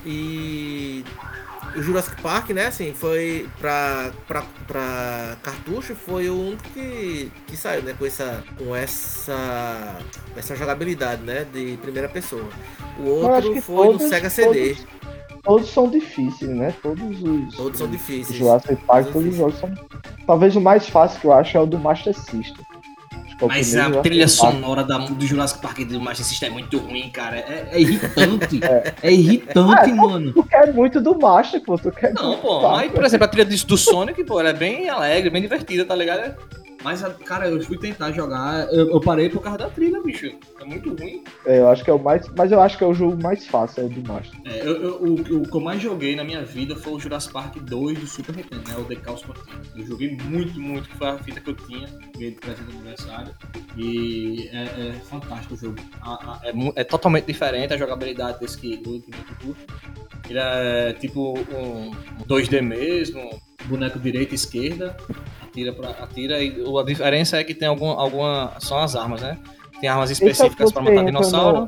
E 0.06 1.04
o 1.76 1.82
Jurassic 1.82 2.22
Park, 2.22 2.50
né, 2.50 2.68
assim, 2.68 2.94
foi 2.94 3.48
pra, 3.60 4.12
pra, 4.28 4.44
pra 4.68 5.38
cartucho, 5.42 5.96
foi 5.96 6.30
o 6.30 6.36
único 6.48 6.64
que, 6.74 7.32
que 7.48 7.56
saiu, 7.56 7.82
né, 7.84 7.96
com 7.98 8.06
essa, 8.06 8.44
com 8.58 8.76
essa, 8.76 9.98
essa 10.36 10.56
jogabilidade, 10.56 11.22
né, 11.24 11.46
de 11.54 11.78
primeira 11.82 12.10
pessoa. 12.10 12.46
O 13.00 13.04
outro 13.08 13.62
foi 13.62 13.88
no 13.88 13.92
todos- 13.94 14.10
Sega 14.10 14.30
CD. 14.30 14.76
Todos, 14.76 14.86
todos 15.44 15.70
são 15.70 15.90
difíceis, 15.90 16.52
né? 16.52 16.74
Todos 16.84 17.22
os. 17.24 17.56
Todos 17.56 17.78
são 17.80 17.88
difíceis. 17.90 18.38
Jurassic 18.38 18.76
Park, 18.86 19.06
Todos 19.08 19.14
todos 19.14 19.28
os 19.30 19.36
jogos 19.36 19.56
são. 19.60 19.74
Talvez 20.28 20.56
o 20.56 20.62
mais 20.62 20.88
fácil 20.90 21.20
que 21.22 21.26
eu 21.28 21.34
acho 21.34 21.58
é 21.58 21.60
o 21.60 21.66
do 21.66 21.80
Master 21.80 22.14
System. 22.14 22.66
Mas 23.48 23.76
a 23.76 23.90
trilha 24.02 24.28
sonora 24.28 24.84
da, 24.84 24.98
do 24.98 25.26
Jurassic 25.26 25.62
Park 25.62 25.80
e 25.80 25.86
do 25.86 26.00
Master 26.00 26.26
System 26.26 26.50
é 26.50 26.52
muito 26.52 26.78
ruim, 26.78 27.10
cara. 27.10 27.38
É, 27.38 27.70
é 27.72 27.82
irritante. 27.82 28.60
é. 29.02 29.12
irritante, 29.12 29.92
mano. 29.94 30.34
Tu 30.34 30.44
quer 30.44 30.74
muito 30.74 31.02
do 31.02 31.18
Master, 31.18 31.62
pô. 31.62 31.78
Tu 31.78 31.92
quer 31.92 32.14
Não, 32.14 32.38
pô. 32.38 32.62
Mas, 32.62 32.92
por 32.92 33.04
exemplo, 33.04 33.26
a 33.26 33.28
trilha 33.28 33.46
do, 33.46 33.66
do 33.66 33.78
Sonic, 33.78 34.24
pô, 34.24 34.40
ela 34.40 34.50
é 34.50 34.54
bem 34.54 34.90
alegre, 34.90 35.30
bem 35.30 35.42
divertida, 35.42 35.86
tá 35.86 35.96
ligado? 35.96 36.36
Mas, 36.84 37.02
cara, 37.26 37.48
eu 37.50 37.62
fui 37.64 37.78
tentar 37.78 38.12
jogar, 38.12 38.68
eu, 38.74 38.90
eu 38.90 39.00
parei 39.00 39.30
por 39.30 39.42
causa 39.42 39.58
da 39.60 39.70
trilha, 39.70 40.02
bicho. 40.02 40.32
É 40.60 40.66
muito 40.66 40.94
ruim. 40.96 41.24
É, 41.46 41.60
eu 41.60 41.70
acho 41.70 41.84
que 41.84 41.90
é 41.90 41.94
o 41.94 42.00
mais. 42.02 42.28
Mas 42.36 42.52
eu 42.52 42.62
acho 42.62 42.78
que 42.78 42.84
é 42.84 42.88
o 42.88 42.94
jogo 42.94 43.22
mais 43.22 43.46
fácil, 43.48 43.84
é 43.84 43.86
o 43.86 43.90
do 43.90 44.08
Master. 44.08 44.40
É, 44.46 44.62
eu- 44.62 44.82
eu- 44.82 44.96
o, 45.02 45.14
o 45.42 45.44
que 45.44 45.56
eu 45.56 45.62
mais 45.62 45.82
joguei 45.82 46.16
na 46.16 46.24
minha 46.24 46.44
vida 46.44 46.76
foi 46.76 46.94
o 46.94 47.00
Jurassic 47.00 47.34
Park 47.34 47.58
2 47.58 48.00
do 48.00 48.08
Super 48.08 48.36
Nintendo, 48.36 48.64
né? 48.68 48.76
O 48.78 48.84
The 48.86 48.98
Chaos 49.04 49.22
Continuum. 49.24 49.62
Eu 49.76 49.86
joguei 49.86 50.18
muito, 50.24 50.60
muito, 50.60 50.90
que 50.90 50.98
foi 50.98 51.08
a 51.08 51.18
fita 51.18 51.40
que 51.40 51.50
eu 51.50 51.56
tinha, 51.56 51.88
ganhei 52.16 52.32
de 52.32 52.38
presente 52.38 52.64
do 52.66 52.72
aniversário. 52.78 53.34
E 53.78 54.50
é, 54.52 54.90
é 54.90 54.94
fantástico 55.06 55.54
o 55.54 55.58
jogo. 55.58 55.78
A- 56.02 56.14
a- 56.14 56.40
é, 56.44 56.82
é 56.82 56.84
totalmente 56.84 57.26
diferente 57.26 57.74
a 57.74 57.78
jogabilidade 57.78 58.40
desse 58.40 58.58
que 58.58 58.78
do 58.78 58.92
muito 58.92 59.36
curto. 59.44 59.74
Ele 60.32 60.40
é 60.40 60.94
tipo 60.94 61.38
um 61.54 61.92
2D 62.26 62.62
mesmo, 62.62 63.38
boneco 63.66 64.00
direita 64.00 64.34
e 64.34 64.36
esquerda, 64.36 64.96
atira, 65.44 65.74
pra, 65.74 65.90
atira 65.90 66.42
e 66.42 66.56
a 66.80 66.84
diferença 66.84 67.36
é 67.38 67.44
que 67.44 67.54
tem 67.54 67.68
algum, 67.68 67.90
alguma. 67.90 68.54
São 68.60 68.78
as 68.80 68.96
armas, 68.96 69.22
né? 69.22 69.38
Tem 69.82 69.90
armas 69.90 70.10
é 70.10 70.14
específicas 70.14 70.72
pra 70.72 70.82
você 70.82 70.90
matar 70.90 71.06
dinossauro. 71.06 71.62
no- 71.62 71.68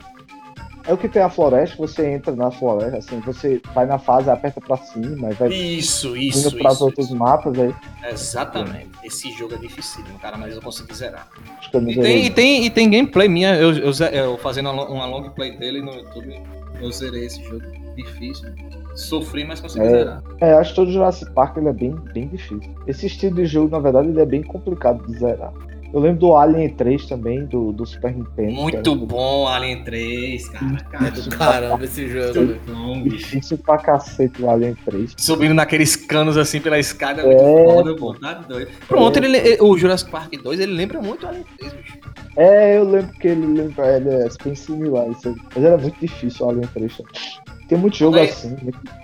É 0.86 0.94
o 0.94 0.98
que 0.98 1.08
tem 1.10 1.22
a 1.22 1.30
floresta, 1.30 1.76
você 1.78 2.10
entra 2.10 2.34
na 2.36 2.52
floresta, 2.52 2.98
assim, 2.98 3.20
você 3.22 3.62
vai 3.74 3.86
na 3.86 3.98
fase, 4.00 4.30
aperta 4.30 4.62
pra 4.62 4.78
cima, 4.78 5.30
e 5.32 5.34
vai 5.34 5.50
Isso, 5.50 6.10
indo 6.10 6.18
isso, 6.18 6.58
pras 6.58 6.76
isso. 6.76 6.86
outros 6.86 7.06
isso. 7.08 7.16
mapas 7.18 7.58
aí. 7.60 7.74
Exatamente. 8.12 8.90
Esse 9.04 9.32
jogo 9.34 9.56
é 9.56 9.58
dificílimo, 9.58 10.18
cara, 10.20 10.38
mas 10.38 10.56
eu 10.56 10.62
consegui 10.62 10.94
zerar. 10.94 11.28
Acho 11.58 11.70
que 11.70 11.76
eu 11.78 11.82
não 11.82 11.90
E 11.90 11.96
tem, 12.02 12.26
e 12.26 12.30
tem, 12.30 12.66
e 12.66 12.70
tem 12.70 12.90
gameplay 12.90 13.28
minha, 13.28 13.56
eu, 13.56 13.72
eu, 13.78 13.92
eu 14.12 14.38
fazendo 14.38 14.70
uma 14.72 15.06
long 15.06 15.30
play 15.32 15.58
dele 15.58 15.82
no 15.82 15.94
YouTube, 15.94 16.42
eu 16.82 16.92
zerei 16.92 17.26
esse 17.26 17.42
jogo. 17.44 17.83
Difícil. 17.96 18.50
Sofri, 18.96 19.44
mas 19.46 19.60
consegui 19.60 19.86
É. 19.86 19.90
zerar. 19.90 20.24
É, 20.40 20.54
acho 20.54 20.70
que 20.72 20.76
todo 20.76 20.92
Jurassic 20.92 21.32
Park 21.34 21.58
ele 21.58 21.70
é 21.70 21.74
bem, 21.74 21.96
bem 22.14 22.28
difícil. 22.28 22.74
Esse 22.88 23.08
estilo 23.08 23.36
de 23.36 23.46
jogo, 23.46 23.70
na 23.70 23.80
verdade, 23.80 24.08
ele 24.10 24.22
é 24.22 24.26
bem 24.26 24.44
complicado 24.44 25.06
de 25.08 25.18
zerar. 25.18 25.52
Eu 25.92 26.00
lembro 26.00 26.22
do 26.22 26.36
Alien 26.36 26.70
3 26.70 27.06
também, 27.06 27.46
do, 27.46 27.72
do 27.72 27.86
Super 27.86 28.16
Nintendo. 28.16 28.52
Muito 28.54 28.96
bom 28.96 29.48
Alien 29.48 29.84
3, 29.84 30.50
cara. 30.50 30.66
É 30.76 30.92
cara 30.98 31.12
do 31.12 31.30
caramba 31.30 31.86
esse 31.86 32.08
jogo. 32.10 32.56
bom. 32.68 33.04
Difícil 33.04 33.60
pra 33.60 33.78
cacete 33.78 34.42
o 34.42 34.50
Alien 34.50 34.76
3. 34.86 35.14
Subindo 35.16 35.54
naqueles 35.54 35.96
canos 35.96 36.36
assim 36.36 36.60
pela 36.60 36.80
escada, 36.80 37.22
é 37.22 37.32
É. 37.32 37.44
muito 37.44 37.74
foda, 37.76 37.96
pô. 37.96 38.14
Tá 38.16 38.34
doido. 38.34 38.72
Pronto, 38.88 39.18
ele, 39.18 39.38
ele- 39.38 39.58
o 39.62 39.78
Jurassic 39.78 40.10
Park 40.10 40.34
2, 40.42 40.60
ele 40.60 40.74
lembra 40.74 41.00
muito 41.00 41.28
o 41.28 41.30
Alien 41.30 41.46
3, 41.60 41.74
bicho. 41.74 42.00
É, 42.38 42.78
eu 42.80 42.84
lembro 42.90 43.14
que 43.20 43.28
ele 43.28 43.46
lembra, 43.46 43.96
ele 43.98 44.10
é 44.10 44.28
bem 44.44 44.56
similar. 44.56 45.08
Isso 45.12 45.30
aí. 45.30 45.36
Mas 45.56 45.64
era 45.64 45.78
muito 45.78 46.00
difícil 46.00 46.44
o 46.44 46.50
Alien 46.50 46.68
3. 46.74 46.98
também. 46.98 47.43
Tem 47.74 47.82
muito 47.82 47.98
jogo 47.98 48.18
Aí- 48.18 48.30
assim. 48.30 48.56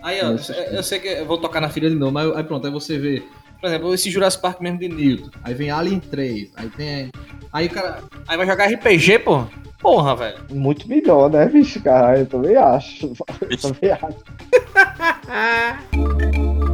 Aí, 0.03 0.19
ó, 0.21 0.35
eu 0.71 0.83
sei 0.83 0.99
que 0.99 1.07
eu 1.07 1.25
vou 1.25 1.39
tocar 1.39 1.59
na 1.59 1.69
filha 1.69 1.89
de 1.89 1.95
novo, 1.95 2.11
mas 2.11 2.31
aí 2.35 2.43
pronto, 2.43 2.67
aí 2.67 2.71
você 2.71 2.99
vê. 2.99 3.23
Por 3.59 3.67
exemplo, 3.67 3.93
esse 3.93 4.11
Jurassic 4.11 4.41
Park 4.43 4.61
mesmo 4.61 4.77
de 4.77 4.87
Newton. 4.87 5.31
Aí 5.43 5.53
vem 5.55 5.71
Alien 5.71 5.99
3. 5.99 6.51
Aí 6.55 6.69
tem. 6.69 7.09
Aí 7.51 7.65
o 7.65 7.69
cara. 7.71 8.03
Aí 8.27 8.37
vai 8.37 8.45
jogar 8.45 8.67
RPG, 8.67 9.19
pô? 9.19 9.43
Porra, 9.79 10.15
velho. 10.15 10.37
Muito 10.51 10.87
melhor, 10.87 11.29
né, 11.31 11.47
bicho? 11.47 11.81
Caralho, 11.81 12.19
eu 12.21 12.25
também 12.27 12.55
acho. 12.55 13.11
Eu 13.49 13.57
também 13.57 13.91
acho. 13.91 14.17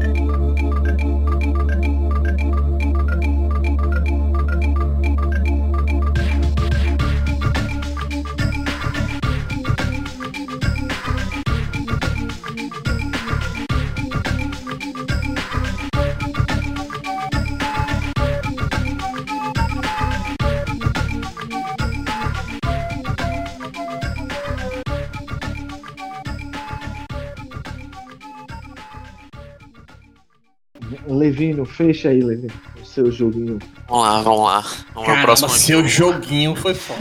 Levino, 31.26 31.66
fecha 31.66 32.10
aí, 32.10 32.22
Levino. 32.22 32.54
O 32.80 32.86
seu 32.86 33.12
joguinho. 33.12 33.58
Vamos 33.90 34.06
lá, 34.06 34.22
vamos 34.22 34.44
lá. 34.44 34.60
O 34.94 35.00
meu 35.00 35.06
Caramba, 35.06 35.22
próximo 35.24 35.50
seu 35.50 35.88
jogo. 35.88 36.14
joguinho 36.14 36.56
foi 36.56 36.74
foda. 36.76 37.00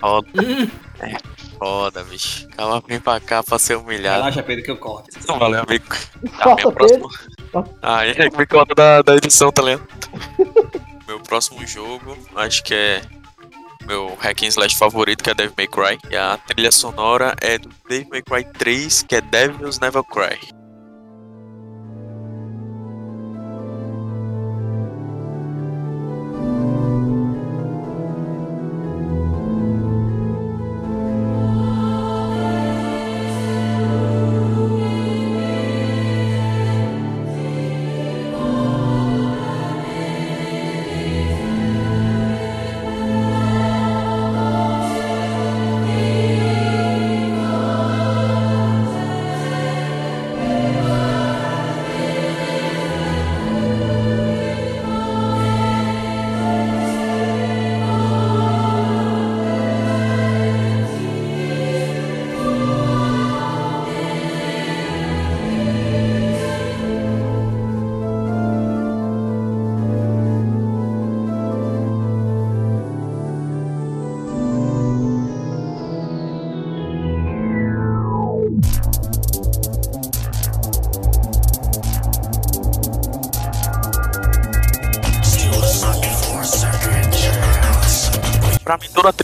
Foda. 0.00 0.28
É, 1.00 1.16
foda, 1.58 2.04
bicho. 2.04 2.48
Calma, 2.56 2.82
vem 2.86 3.00
pra 3.00 3.18
cá 3.18 3.42
pra 3.42 3.58
ser 3.58 3.76
humilhado. 3.76 4.20
Relaxa, 4.20 4.42
Pedro, 4.44 4.64
que 4.64 4.70
eu 4.70 4.76
corto. 4.76 5.10
Não 5.26 5.38
valeu, 5.40 5.60
amigo. 5.60 5.84
Tá, 6.38 6.44
Corta, 6.44 6.62
meu 6.62 6.72
próximo. 6.72 7.10
Ah, 7.82 8.06
é 8.06 8.30
que 8.30 8.38
me 8.38 8.46
conta 8.46 8.74
da, 8.76 9.02
da 9.02 9.16
edição, 9.16 9.50
tá 9.50 9.60
ligado? 9.60 9.82
meu 11.06 11.18
próximo 11.20 11.66
jogo, 11.66 12.16
acho 12.36 12.62
que 12.62 12.72
é 12.72 13.02
meu 13.86 14.14
hack 14.20 14.44
and 14.44 14.48
slash 14.48 14.76
favorito, 14.76 15.22
que 15.24 15.30
é 15.30 15.34
Devil 15.34 15.54
May 15.58 15.66
Cry. 15.66 15.98
E 16.08 16.16
a 16.16 16.38
trilha 16.38 16.70
sonora 16.70 17.34
é 17.42 17.58
do 17.58 17.68
Devil 17.88 18.08
May 18.08 18.22
Cry 18.22 18.44
3, 18.56 19.02
que 19.02 19.16
é 19.16 19.20
Devils 19.20 19.80
Never 19.80 20.04
Cry. 20.04 20.38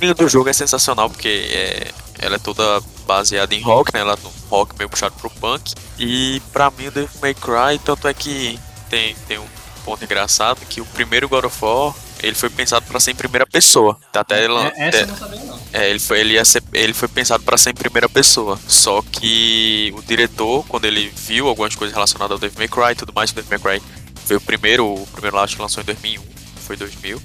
Trilha 0.00 0.14
do 0.14 0.28
jogo 0.28 0.48
é 0.48 0.52
sensacional, 0.52 1.10
porque 1.10 1.28
é, 1.28 1.90
ela 2.18 2.36
é 2.36 2.38
toda 2.38 2.80
baseada 3.06 3.54
em 3.54 3.60
rock, 3.60 3.92
né? 3.92 4.00
Ela 4.00 4.12
é 4.14 4.26
um 4.26 4.48
rock 4.48 4.74
meio 4.78 4.88
puxado 4.88 5.14
pro 5.20 5.28
punk. 5.30 5.74
E 5.98 6.40
pra 6.52 6.70
mim 6.70 6.86
o 6.86 6.90
Devil 6.90 7.10
May 7.20 7.34
Cry, 7.34 7.78
tanto 7.84 8.08
é 8.08 8.14
que 8.14 8.58
tem, 8.88 9.14
tem 9.28 9.38
um 9.38 9.46
ponto 9.84 10.02
engraçado 10.02 10.60
que 10.66 10.80
o 10.80 10.86
primeiro 10.86 11.28
God 11.28 11.44
of 11.44 11.56
War 11.62 11.94
ele 12.22 12.34
foi 12.34 12.50
pensado 12.50 12.84
para 12.86 13.00
ser 13.00 13.12
em 13.12 13.14
primeira 13.14 13.46
pessoa. 13.46 13.98
Até 14.12 14.44
ela, 14.44 14.72
É, 14.76 14.88
essa 14.88 14.98
eu 14.98 15.06
não 15.06 15.16
sabia, 15.16 15.40
não. 15.44 15.60
é, 15.72 15.90
ele 15.90 15.98
foi 15.98 16.20
ele 16.20 16.44
ser, 16.44 16.62
ele 16.72 16.92
foi 16.92 17.08
pensado 17.08 17.42
para 17.44 17.56
ser 17.56 17.70
em 17.70 17.74
primeira 17.74 18.08
pessoa. 18.08 18.58
Só 18.66 19.02
que 19.02 19.92
o 19.96 20.02
diretor, 20.02 20.64
quando 20.66 20.84
ele 20.86 21.10
viu 21.14 21.48
algumas 21.48 21.74
coisas 21.74 21.94
relacionadas 21.94 22.32
ao 22.32 22.38
Devil 22.38 22.58
May 22.58 22.68
Cry 22.68 22.92
e 22.92 22.96
tudo 22.96 23.12
mais, 23.14 23.30
o 23.30 23.34
Devil 23.34 23.50
May 23.50 23.78
Cry 23.78 23.86
foi 24.26 24.36
o 24.36 24.40
primeiro, 24.40 24.86
o 24.86 25.06
primeiro 25.12 25.36
lá 25.36 25.46
que 25.46 25.60
lançou 25.60 25.82
em 25.82 25.86
2001, 25.86 26.22
foi 26.66 26.76
2000. 26.76 27.20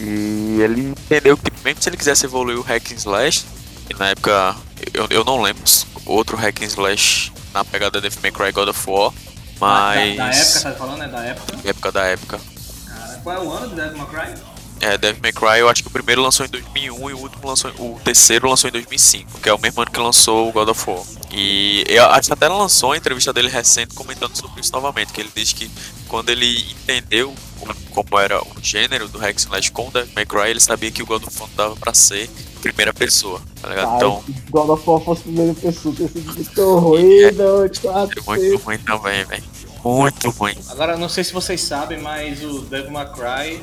E 0.00 0.60
ele 0.62 0.88
entendeu 0.88 1.36
que 1.36 1.50
mesmo 1.62 1.82
se 1.82 1.88
ele 1.88 1.96
quisesse 1.96 2.24
evoluir 2.24 2.58
o 2.58 2.62
hack 2.62 2.90
and 2.92 2.96
slash, 2.96 3.44
e 3.88 3.94
na 3.94 4.08
época 4.08 4.56
eu, 4.94 5.06
eu 5.10 5.24
não 5.24 5.42
lembro 5.42 5.62
outro 6.06 6.36
hack 6.36 6.62
and 6.62 6.66
slash 6.66 7.32
na 7.52 7.64
pegada 7.64 8.00
Devil 8.00 8.18
May 8.22 8.32
Cry 8.32 8.52
God 8.52 8.68
of 8.68 8.90
War, 8.90 9.12
mas 9.60 10.16
Da, 10.16 10.24
da 10.26 10.30
época, 10.32 10.60
tá 10.60 10.72
falando, 10.72 10.98
né? 10.98 11.08
Da 11.08 11.22
época. 11.24 11.58
época 11.68 11.92
da 11.92 12.02
época. 12.04 12.40
Cara, 12.86 13.20
qual 13.22 13.36
é 13.36 13.40
o 13.40 13.52
ano 13.52 13.68
do 13.68 13.76
Devil 13.76 13.98
May 13.98 14.06
Cry? 14.06 14.42
É, 14.80 14.96
Devil 14.96 15.20
May 15.22 15.32
Cry, 15.32 15.58
eu 15.60 15.68
acho 15.68 15.82
que 15.82 15.88
o 15.88 15.90
primeiro 15.90 16.22
lançou 16.22 16.46
em 16.46 16.48
2001 16.48 17.10
e 17.10 17.12
o 17.12 17.18
último 17.18 17.46
lançou, 17.46 17.70
o 17.78 18.00
terceiro 18.02 18.48
lançou 18.48 18.68
em 18.68 18.72
2005, 18.72 19.38
que 19.40 19.48
é 19.48 19.52
o 19.52 19.58
mesmo 19.60 19.82
ano 19.82 19.90
que 19.90 20.00
lançou 20.00 20.48
o 20.48 20.52
God 20.52 20.68
of 20.70 20.90
War. 20.90 21.02
E 21.30 21.84
eu 21.86 22.04
acho 22.06 22.28
que 22.28 22.32
até 22.32 22.48
lançou 22.48 22.92
a 22.92 22.96
entrevista 22.96 23.30
dele 23.30 23.48
recente 23.48 23.94
comentando 23.94 24.34
sobre 24.36 24.62
isso 24.62 24.72
novamente, 24.72 25.12
que 25.12 25.20
ele 25.20 25.30
disse 25.34 25.54
que 25.54 25.70
quando 26.08 26.30
ele 26.30 26.64
entendeu 26.72 27.34
como- 27.58 27.74
como 27.90 28.18
era 28.18 28.40
o 28.42 28.46
gênero 28.62 29.06
do 29.06 29.18
Hack 29.18 29.34
and 29.36 29.40
Slash 29.40 29.70
com 29.70 29.88
o 29.88 29.90
Devil 29.90 30.12
May 30.14 30.24
Cry, 30.24 30.48
ele 30.48 30.60
sabia 30.60 30.90
que 30.90 31.02
o 31.02 31.06
God 31.06 31.24
of 31.24 31.38
War 31.38 31.50
dava 31.54 31.76
pra 31.76 31.92
ser 31.92 32.30
primeira 32.62 32.92
pessoa, 32.94 33.40
tá 33.60 33.68
ligado? 33.68 33.84
Cara, 33.84 33.96
Então, 33.98 34.24
se 34.24 34.32
God 34.50 34.70
of 34.70 34.82
War 34.88 35.00
fosse 35.02 35.22
primeira 35.24 35.52
pessoa, 35.54 35.94
teria 35.94 36.08
sido 36.08 36.34
muito 36.34 36.78
ruim, 36.78 37.20
não, 37.32 37.68
quase. 37.82 38.12
é 38.18 38.22
muito 38.24 38.56
ruim 38.64 38.78
também, 38.78 39.24
velho. 39.26 39.44
Muito 39.84 40.30
ruim. 40.30 40.56
Agora, 40.70 40.96
não 40.96 41.08
sei 41.08 41.22
se 41.24 41.32
vocês 41.34 41.60
sabem, 41.60 41.98
mas 42.00 42.42
o 42.42 42.60
Devil 42.62 42.90
May 42.90 43.06
Cry, 43.12 43.62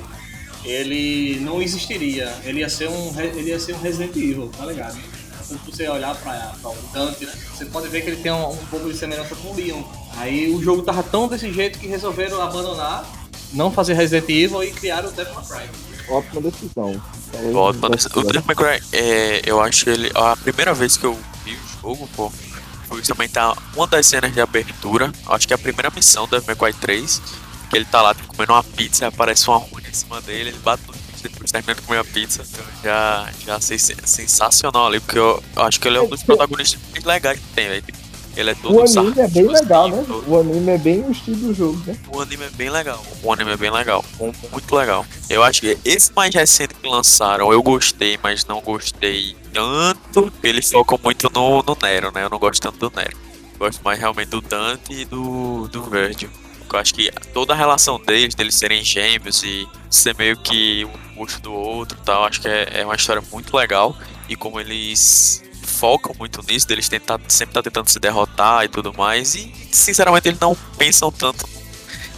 ele 0.64 1.40
não 1.42 1.62
existiria. 1.62 2.34
Ele 2.44 2.60
ia 2.60 2.70
ser 2.70 2.90
um, 2.90 3.20
ele 3.20 3.50
ia 3.50 3.60
ser 3.60 3.74
um 3.74 3.80
Resident 3.80 4.16
Evil, 4.16 4.52
tá 4.58 4.66
ligado? 4.66 4.98
Se 5.44 5.58
você 5.66 5.88
olhar 5.88 6.16
pra, 6.16 6.54
pra 6.62 6.72
o 6.72 6.76
Dante, 6.94 7.26
né? 7.26 7.32
Você 7.56 7.66
pode 7.66 7.88
ver 7.88 8.02
que 8.02 8.10
ele 8.10 8.22
tem 8.22 8.32
um, 8.32 8.50
um 8.50 8.66
pouco 8.70 8.92
de 8.92 8.98
semelhança 8.98 9.36
com 9.36 9.50
o 9.52 9.56
Leon. 9.56 9.82
Aí 10.18 10.50
o 10.54 10.62
jogo 10.62 10.82
tava 10.82 11.02
tão 11.04 11.28
desse 11.28 11.52
jeito 11.54 11.80
que 11.80 11.88
resolveram 11.88 12.42
abandonar, 12.42 13.08
não 13.54 13.72
fazer 13.72 13.94
Resident 13.94 14.30
Evil 14.30 14.64
e 14.64 14.72
criaram 14.72 15.10
o 15.10 15.12
Devil 15.12 15.34
May 15.34 15.46
Cry. 15.46 15.70
Ótima 16.10 16.42
decisão. 16.42 17.02
Não 17.52 17.74
mas 17.90 18.06
o 18.06 18.24
Devil 18.24 18.44
May 18.46 18.56
Cry, 18.56 18.84
é, 18.92 19.42
eu 19.46 19.62
acho 19.62 19.86
que 19.86 19.90
ele. 19.90 20.12
A 20.16 20.36
primeira 20.36 20.74
vez 20.74 20.98
que 20.98 21.06
eu 21.06 21.18
vi 21.46 21.54
o 21.54 21.82
jogo, 21.82 22.10
pô, 22.16 22.32
foi 22.88 23.00
justamente 23.00 23.38
a, 23.38 23.56
uma 23.76 23.88
das 23.88 24.06
cenas 24.08 24.34
de 24.34 24.42
abertura. 24.42 25.12
Acho 25.28 25.48
que 25.48 25.54
é 25.54 25.56
a 25.56 25.60
primeira 25.60 25.92
missão 25.96 26.26
do 26.26 26.32
Devil 26.32 26.48
May 26.48 26.72
Cry 26.72 26.82
3. 26.82 27.22
Que 27.70 27.76
ele 27.78 27.86
tá 27.86 28.02
lá 28.02 28.16
comendo 28.16 28.54
uma 28.54 28.64
pizza 28.64 29.06
e 29.06 29.08
aparece 29.08 29.48
uma 29.50 29.58
runa 29.58 29.88
em 29.90 29.94
cima 29.94 30.22
dele, 30.22 30.50
ele 30.50 30.60
bate 30.60 30.84
no 30.88 30.94
bicho 30.94 31.24
depois 31.24 31.52
termina 31.52 31.76
de 31.76 31.82
comer 31.82 32.00
a 32.00 32.04
pizza. 32.04 32.44
Então 32.50 32.66
já, 32.84 33.30
já 33.46 33.60
sen- 33.60 33.78
sensacional 34.06 34.88
ali, 34.88 35.00
porque 35.00 35.20
eu, 35.20 35.44
eu 35.56 35.62
acho 35.64 35.80
que 35.80 35.88
ele 35.88 35.98
é 35.98 36.02
um 36.02 36.08
dos 36.08 36.24
protagonistas 36.24 36.80
mais 36.92 37.04
legais 37.04 37.40
que 37.40 37.46
tem, 37.56 37.68
velho. 37.68 37.84
Ele 38.38 38.52
é 38.52 38.56
todo 38.56 38.76
O 38.76 38.82
anime 38.82 38.98
é 39.20 39.28
bem 39.28 39.46
sarcástico, 39.46 39.52
legal, 39.52 39.88
assim, 39.88 39.96
né? 39.98 40.04
todo- 40.08 40.30
O 40.32 40.40
anime 40.40 40.70
é 40.72 40.78
bem 40.78 41.02
o 41.02 41.12
estilo 41.12 41.38
do 41.38 41.54
jogo, 41.56 41.82
né? 41.88 41.98
o 42.14 42.22
anime 42.22 42.44
é 42.46 42.50
bem 42.52 42.70
legal. 42.70 43.04
O 43.24 43.34
anime 43.34 43.52
é 43.52 43.58
bem 43.58 43.72
legal. 43.72 44.06
Muito 44.52 44.76
legal. 44.76 45.06
Eu 45.28 45.44
acho 45.44 45.60
que 45.62 45.76
esse 45.84 46.12
mais 46.16 46.34
recente 46.36 46.76
que 46.76 46.88
lançaram, 46.88 47.52
eu 47.52 47.64
gostei, 47.64 48.20
mas 48.22 48.46
não 48.46 48.62
gostei 48.62 49.36
tanto. 49.52 50.32
Eles 50.44 50.72
focam 50.72 51.00
muito 51.04 51.32
no, 51.34 51.64
no 51.64 51.76
Nero, 51.82 52.12
né? 52.14 52.24
Eu 52.24 52.30
não 52.30 52.38
gosto 52.38 52.62
tanto 52.62 52.78
do 52.90 52.96
Nero. 52.96 53.18
Gosto 53.58 53.82
mais 53.84 54.00
realmente 54.00 54.30
do 54.30 54.40
Dante 54.40 54.94
e 54.94 55.04
do, 55.06 55.68
do 55.70 55.82
Virgil. 55.84 56.30
Eu 56.76 56.80
acho 56.80 56.94
que 56.94 57.12
toda 57.34 57.54
a 57.54 57.56
relação 57.56 58.00
deles, 58.00 58.36
deles 58.36 58.56
serem 58.56 58.84
gêmeos 58.84 59.44
e 59.44 59.68
ser 59.90 60.16
meio 60.16 60.38
que 60.38 60.86
um 60.86 61.16
puxo 61.16 61.42
do 61.42 61.54
outro 61.54 61.98
tal, 62.04 62.26
acho 62.26 62.42
que 62.42 62.48
é, 62.48 62.82
é 62.82 62.86
uma 62.86 62.96
história 62.96 63.24
muito 63.32 63.56
legal. 63.56 63.96
E 64.28 64.36
como 64.36 64.60
eles 64.60 65.44
focam 65.64 66.16
muito 66.18 66.42
nisso, 66.44 66.68
deles 66.68 66.90
tentar, 66.90 67.20
sempre 67.28 67.54
tá 67.54 67.62
tentando 67.62 67.90
se 67.90 68.00
derrotar 68.00 68.66
e 68.66 68.68
tudo 68.68 68.94
mais. 68.94 69.36
E 69.36 69.54
sinceramente 69.72 70.28
eles 70.28 70.40
não 70.40 70.56
pensam 70.78 71.12
tanto 71.12 71.48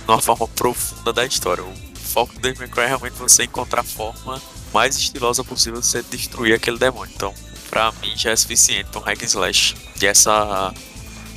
numa 0.07 0.21
forma 0.21 0.47
profunda 0.47 1.13
da 1.13 1.25
história. 1.25 1.63
O 1.63 1.73
foco 1.95 2.33
do 2.33 2.39
Devil 2.39 2.59
May 2.61 2.69
Cry 2.69 2.83
é 2.83 2.87
realmente 2.87 3.13
você 3.13 3.43
encontrar 3.43 3.81
a 3.81 3.83
forma 3.83 4.41
mais 4.73 4.95
estilosa 4.95 5.43
possível 5.43 5.79
de 5.79 5.85
você 5.85 6.01
destruir 6.03 6.53
aquele 6.53 6.77
demônio. 6.77 7.13
Então, 7.15 7.33
pra 7.69 7.91
mim 8.01 8.15
já 8.15 8.31
é 8.31 8.35
suficiente. 8.35 8.87
Então, 8.89 9.01
Hack 9.01 9.21
and 9.21 9.25
Slash. 9.25 9.75
E 10.01 10.05
essa 10.05 10.73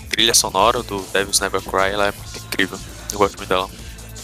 trilha 0.08 0.34
sonora 0.34 0.82
do 0.82 1.00
Devil's 1.12 1.40
Never 1.40 1.60
Cry, 1.62 1.90
ela 1.92 2.08
é 2.08 2.12
muito 2.12 2.38
incrível. 2.38 2.78
Eu 3.12 3.18
gosto 3.18 3.36
muito 3.36 3.48
dela. 3.48 3.68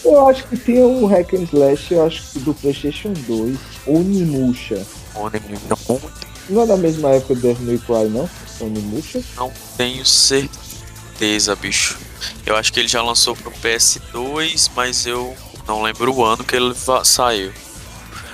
Eu 0.03 0.27
acho 0.29 0.43
que 0.47 0.57
tinha 0.57 0.85
um 0.85 1.05
hack 1.05 1.33
and 1.33 1.43
slash, 1.51 1.93
eu 1.93 2.05
acho 2.05 2.23
que 2.31 2.39
do 2.39 2.53
Playstation 2.53 3.11
2, 3.27 3.57
Onimusha. 3.85 4.85
O 5.15 5.27
é 5.27 5.39
muito 5.39 6.01
Não 6.49 6.61
é 6.61 6.65
da 6.65 6.77
mesma 6.77 7.09
época 7.11 7.35
do 7.35 7.41
Devil 7.41 7.65
May 7.67 7.77
Cry, 7.79 8.09
não? 8.09 8.29
Onimusha? 8.61 9.21
Não 9.35 9.51
tenho 9.77 10.05
certeza, 10.05 11.55
bicho. 11.55 11.97
Eu 12.45 12.55
acho 12.55 12.71
que 12.71 12.79
ele 12.79 12.87
já 12.87 13.01
lançou 13.01 13.35
pro 13.35 13.51
PS2, 13.51 14.71
mas 14.75 15.05
eu 15.05 15.35
não 15.67 15.81
lembro 15.81 16.13
o 16.13 16.23
ano 16.23 16.43
que 16.43 16.55
ele 16.55 16.73
saiu. 17.03 17.51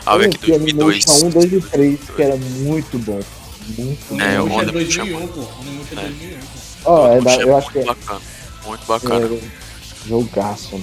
Ah, 0.06 0.16
Eu 0.18 0.22
aqui 0.26 0.38
tinha 0.38 0.60
2002. 0.60 1.06
Onimusha 1.08 1.26
1, 1.26 1.30
2 1.32 1.54
e 1.54 1.62
3, 1.70 2.00
que 2.16 2.22
era 2.22 2.36
muito 2.38 3.00
bom. 3.00 3.20
Muito 3.78 4.06
bom. 4.14 4.22
É, 4.22 4.40
o 4.40 4.44
Onimusha 4.46 4.62
é 4.62 4.70
Onimusha 4.70 4.72
2001, 4.72 5.28
pô. 5.28 5.40
Onimusha 5.62 5.96
é 5.96 6.00
É. 6.00 6.02
2001, 6.04 6.40
pô. 6.40 6.92
Ó, 6.92 7.08
é 7.12 7.22
da- 7.22 7.32
Puxa, 7.32 7.42
eu 7.42 7.58
acho 7.58 7.72
que 7.72 7.78
muito 7.80 7.90
é, 7.92 7.96
bacana. 7.96 8.22
Muito 8.66 8.86
bacana. 8.86 9.26
é 9.26 9.65
jogaço. 10.08 10.80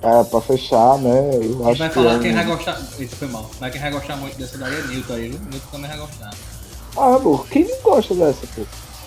É, 0.00 0.24
pra 0.24 0.40
fechar, 0.40 0.96
né? 0.98 1.30
Eu 1.34 1.68
acho 1.68 1.78
vai 1.78 1.90
falar 1.90 2.18
quem 2.20 2.32
vai 2.32 2.44
gostar. 2.44 2.80
Isso 2.98 3.16
foi 3.16 3.28
mal. 3.28 3.50
Mas 3.60 3.72
quem 3.72 3.80
vai 3.80 3.90
gostar 3.90 4.16
muito 4.16 4.38
dessa 4.38 4.56
daí 4.56 4.74
é 4.78 4.82
Nilton 4.86 5.12
aí. 5.14 5.28
Newton 5.30 5.68
também 5.72 5.88
vai 5.88 5.98
gostar. 5.98 6.30
Ah, 6.96 7.16
amor, 7.16 7.46
quem 7.48 7.64
não 7.64 7.80
gosta 7.82 8.14
dessa, 8.14 8.46
pô? 8.54 8.62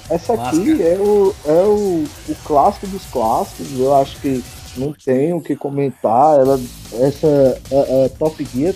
Essa 0.10 0.34
aqui 0.34 0.82
é, 0.82 0.98
o, 1.00 1.34
é 1.46 1.64
o, 1.64 2.04
o 2.28 2.36
clássico 2.44 2.88
dos 2.88 3.06
clássicos. 3.06 3.80
Eu 3.80 3.96
acho 3.96 4.20
que 4.20 4.44
não 4.76 4.92
tem 4.94 5.34
o 5.34 5.40
que 5.40 5.56
comentar. 5.56 6.38
Ela, 6.40 6.60
essa 7.00 7.28
é, 7.28 7.60
é, 7.72 8.06
é 8.06 8.10
Top 8.10 8.46
Gear. 8.54 8.74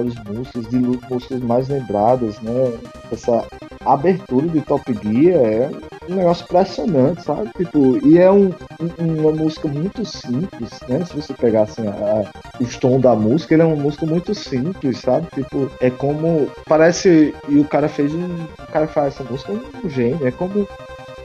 Melhores 0.00 0.14
músicas, 0.24 0.68
de 0.68 0.78
músicas 0.78 1.40
mais 1.40 1.68
lembradas, 1.68 2.40
né? 2.40 2.78
Essa 3.12 3.46
abertura 3.84 4.48
de 4.48 4.60
Top 4.62 4.82
Gear 4.92 5.36
é 5.36 5.70
um 6.08 6.14
negócio 6.14 6.44
impressionante, 6.44 7.22
sabe? 7.22 7.50
Tipo, 7.56 8.06
e 8.06 8.18
é 8.18 8.30
um, 8.30 8.52
um, 8.98 9.20
uma 9.20 9.32
música 9.32 9.68
muito 9.68 10.04
simples, 10.04 10.70
né? 10.88 11.04
Se 11.04 11.14
você 11.14 11.34
pegar 11.34 11.62
assim, 11.62 11.86
a, 11.86 12.30
o 12.60 12.80
tom 12.80 13.00
da 13.00 13.14
música, 13.14 13.54
ele 13.54 13.62
é 13.62 13.66
uma 13.66 13.76
música 13.76 14.06
muito 14.06 14.34
simples, 14.34 14.98
sabe? 14.98 15.26
Tipo, 15.34 15.70
é 15.80 15.90
como. 15.90 16.48
Parece. 16.66 17.34
E 17.48 17.58
o 17.58 17.64
cara 17.64 17.88
fez 17.88 18.12
um. 18.14 18.44
O 18.44 18.72
cara 18.72 18.86
faz 18.86 19.14
essa 19.14 19.24
música 19.24 19.52
um 19.52 19.88
gênio. 19.88 20.26
É 20.26 20.30
como 20.30 20.66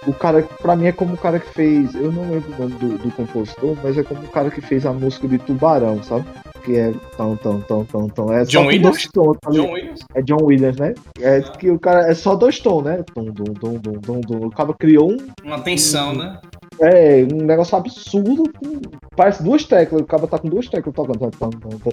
o 0.07 0.13
cara, 0.13 0.43
pra 0.61 0.75
mim, 0.75 0.85
é 0.85 0.91
como 0.91 1.15
o 1.15 1.17
cara 1.17 1.39
que 1.39 1.49
fez. 1.49 1.93
Eu 1.95 2.11
não 2.11 2.29
lembro 2.29 2.53
o 2.53 2.61
nome 2.61 2.75
do, 2.75 2.97
do 2.97 3.11
compositor, 3.11 3.75
mas 3.83 3.97
é 3.97 4.03
como 4.03 4.21
o 4.21 4.29
cara 4.29 4.51
que 4.51 4.61
fez 4.61 4.85
a 4.85 4.93
música 4.93 5.27
de 5.27 5.37
Tubarão, 5.39 6.01
sabe? 6.03 6.25
Que 6.65 6.77
é 6.77 6.91
tão, 7.15 7.35
tão, 7.37 7.61
tão, 7.61 7.85
tão, 7.85 8.09
tão. 8.09 8.33
É 8.33 8.43
John 8.43 8.65
Williams? 8.65 8.89
dois 8.91 9.07
tons, 9.13 9.37
tá 9.39 9.51
John? 9.51 9.71
Williams? 9.71 9.99
É 10.15 10.21
John 10.23 10.43
Williams, 10.43 10.77
né? 10.77 10.93
É 11.21 11.39
que 11.41 11.69
o 11.69 11.77
cara. 11.79 12.09
É 12.09 12.15
só 12.15 12.35
dois 12.35 12.59
tons, 12.59 12.83
né? 12.83 13.03
Tom, 13.13 13.25
dum, 13.25 13.43
dum, 13.43 13.73
dum, 13.77 13.99
dum, 13.99 14.21
dum. 14.21 14.47
O 14.47 14.49
cara 14.49 14.73
criou 14.73 15.11
um, 15.11 15.17
Uma 15.43 15.59
tensão, 15.61 16.15
né? 16.15 16.39
é, 16.79 17.25
um 17.31 17.45
negócio 17.45 17.77
absurdo. 17.77 18.43
com- 18.59 18.81
Parece 19.15 19.43
duas 19.43 19.63
teclas. 19.63 20.01
O 20.01 20.05
cara 20.05 20.25
tá 20.27 20.39
com 20.39 20.49
duas 20.49 20.67
teclas 20.67 20.93
tocando. 20.95 21.19
Tom, 21.37 21.49
tom, 21.51 21.69
tom. 21.69 21.89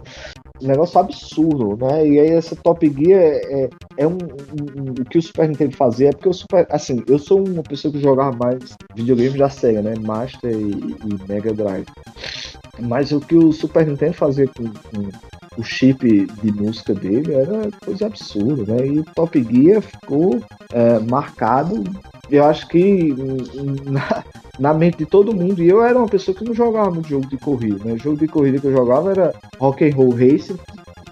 Um 0.63 0.67
negócio 0.67 0.99
absurdo, 0.99 1.77
né? 1.85 2.07
E 2.07 2.19
aí 2.19 2.31
essa 2.31 2.57
Top 2.57 2.87
Gear 2.89 3.21
é, 3.21 3.65
é, 3.65 3.69
é 3.99 4.07
um, 4.07 4.13
um- 4.13 4.81
um- 4.83 4.93
O 5.01 5.05
que 5.05 5.19
o 5.19 5.23
Super 5.23 5.49
Nintendo 5.49 5.77
fazia 5.77 6.09
é 6.09 6.13
porque 6.13 6.29
o 6.29 6.33
Super. 6.33 6.67
Assim, 6.71 7.03
eu 7.09 7.19
sou 7.19 7.47
uma 7.47 7.63
pessoa 7.63 7.93
que 7.93 8.01
jogava 8.01 8.35
mais 8.37 8.75
videogames 8.97 9.35
da 9.39 9.51
Sega, 9.51 9.83
né? 9.83 9.95
Master 10.01 10.51
e, 10.51 10.71
e 10.71 11.29
Mega 11.29 11.53
Drive. 11.53 11.87
Mas 12.81 13.13
o 13.13 13.21
que 13.21 13.35
o 13.35 13.53
Super 13.53 13.87
Nintendo 13.87 14.15
fazia 14.15 14.49
com, 14.49 14.65
com 14.65 15.09
o 15.59 15.63
chip 15.63 16.27
de 16.43 16.53
música 16.53 16.95
dele 16.95 17.35
era 17.35 17.71
coisa 17.85 18.07
absurda, 18.07 18.75
né? 18.75 18.87
E 18.87 19.01
o 19.01 19.05
Top 19.05 19.43
Gear 19.43 19.83
ficou 19.83 20.41
é, 20.73 20.99
marcado, 21.01 21.85
eu 22.31 22.45
acho 22.45 22.67
que 22.69 23.13
hum, 23.13 23.77
na, 23.91 24.25
na 24.59 24.75
mente 24.75 24.99
de 24.99 25.07
todo 25.07 25.35
mundo. 25.35 25.63
E 25.63 25.69
eu 25.69 25.85
era 25.85 25.99
uma 25.99 26.09
pessoa 26.09 26.35
que 26.35 26.45
não 26.45 26.55
jogava 26.55 26.91
muito 26.91 27.09
jogo 27.09 27.27
de 27.27 27.37
corrida, 27.37 27.85
né? 27.85 27.93
O 27.93 27.99
jogo 27.99 28.17
de 28.17 28.29
corrida 28.29 28.59
que 28.59 28.67
eu 28.67 28.73
jogava 28.73 29.11
era 29.11 29.35
Rock 29.59 29.85
and 29.85 29.95
Roll 29.95 30.15
Racing, 30.15 30.59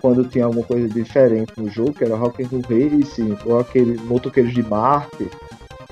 quando 0.01 0.25
tinha 0.25 0.47
alguma 0.47 0.65
coisa 0.65 0.89
diferente 0.89 1.53
no 1.59 1.69
jogo, 1.69 1.93
que 1.93 2.05
era 2.05 2.17
Rock 2.17 2.43
and 2.43 2.49
Roll 2.49 2.63
Racing, 2.63 3.37
ou 3.45 3.59
aquele 3.59 4.01
Motoqueiros 4.05 4.55
de 4.55 4.63
Marte, 4.63 5.29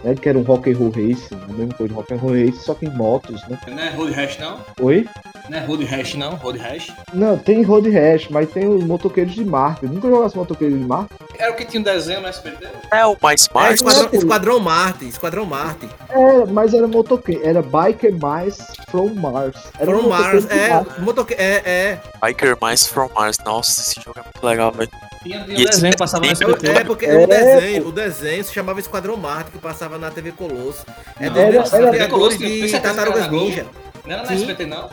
né? 0.05 0.15
Que 0.15 0.29
era 0.29 0.39
um 0.39 0.43
Rock 0.43 0.71
and 0.71 0.77
Roll 0.77 0.91
Racing, 0.91 1.35
a 1.49 1.53
mesma 1.53 1.75
coisa, 1.75 1.95
Rock 1.95 2.15
and 2.15 2.17
Roll 2.19 2.33
Racing, 2.35 2.61
só 2.61 2.75
que 2.75 2.87
em 2.87 2.91
motos, 2.91 3.47
né? 3.49 3.59
Não 3.69 3.79
é 3.83 3.91
Road 3.91 4.13
Rash, 4.13 4.39
não? 4.39 4.59
Oi? 4.81 5.09
Não 5.49 5.59
é 5.59 5.61
Road 5.65 5.85
Rash, 5.85 6.15
não? 6.15 6.35
Road 6.37 6.59
Rash? 6.59 6.93
Não, 7.15 7.39
tem 7.39 7.63
Road 7.63 7.89
Rash, 7.91 8.29
mas 8.31 8.51
tem 8.51 8.69
os 8.69 8.85
Motoqueiros 8.85 9.35
de 9.35 9.45
Marte. 9.45 9.85
Eu 9.85 9.91
nunca 9.91 10.09
jogasse 10.09 10.37
Motoqueiros 10.37 10.79
de 10.79 10.85
Marte. 10.85 11.15
Era 11.39 11.53
o 11.53 11.57
que 11.57 11.65
tinha 11.65 11.81
um 11.81 11.85
desenho 11.85 12.21
no 12.21 12.29
SBT? 12.29 12.67
É 12.93 13.07
o 13.07 13.17
mais 13.23 13.41
É, 13.43 13.45
smart. 13.45 13.75
Esquadrão, 13.75 14.09
Esquadrão 14.13 14.61
Marte, 14.61 15.09
Esquadrão 15.09 15.47
Marte. 15.47 15.89
É, 16.11 16.45
mas 16.47 16.75
era 16.75 16.87
motoqueiro, 16.87 17.41
era 17.45 17.63
Biker 17.63 18.13
Mice 18.13 18.63
from 18.91 19.15
Mars. 19.15 19.57
Era 19.79 19.91
From 19.93 20.07
um 20.07 20.09
Mars, 20.09 20.47
é, 20.51 20.69
Marte. 20.71 21.01
motoque, 21.01 21.35
é, 21.35 21.63
é. 21.65 22.01
Biker 22.23 22.57
Mice 22.63 22.89
from 22.89 23.09
Mars. 23.15 23.39
Nossa, 23.45 23.81
esse 23.81 24.01
jogo 24.01 24.19
é 24.19 24.23
muito 24.23 24.45
legal, 24.45 24.73
velho. 24.73 24.91
Tinha, 25.23 25.45
tinha 25.45 25.59
E 25.59 25.63
esse 25.63 25.71
desenho 25.73 25.93
que 25.93 25.99
passava 25.99 26.27
desenho- 26.27 26.51
SBT. 26.51 26.79
É, 26.79 26.85
porque 26.85 27.07
É, 27.07 27.17
o 27.17 27.27
desenho, 27.27 27.89
o 27.89 27.93
desenho 27.93 28.45
se 28.45 28.53
chamava 28.53 28.81
Esquadrão 28.81 29.17
Marte, 29.17 29.51
que 29.51 29.59
passava 29.59 29.99
na 29.99 30.11
TV 30.11 30.33
Colosso. 30.33 30.85
É 31.21 31.29
dos 31.29 31.39
era- 31.39 31.51
mesmos 31.53 31.73
era- 31.73 31.91
criadores 31.91 32.11
Colosso, 32.11 32.39
de 32.39 32.61
que 32.63 32.81
Tartarugas 32.81 33.23
era 33.23 33.33
na 33.33 33.39
Ninja. 33.39 33.67
Não 34.07 34.13
era 34.15 34.27
Sim. 34.27 34.35
SBT, 34.35 34.67
não? 34.67 34.89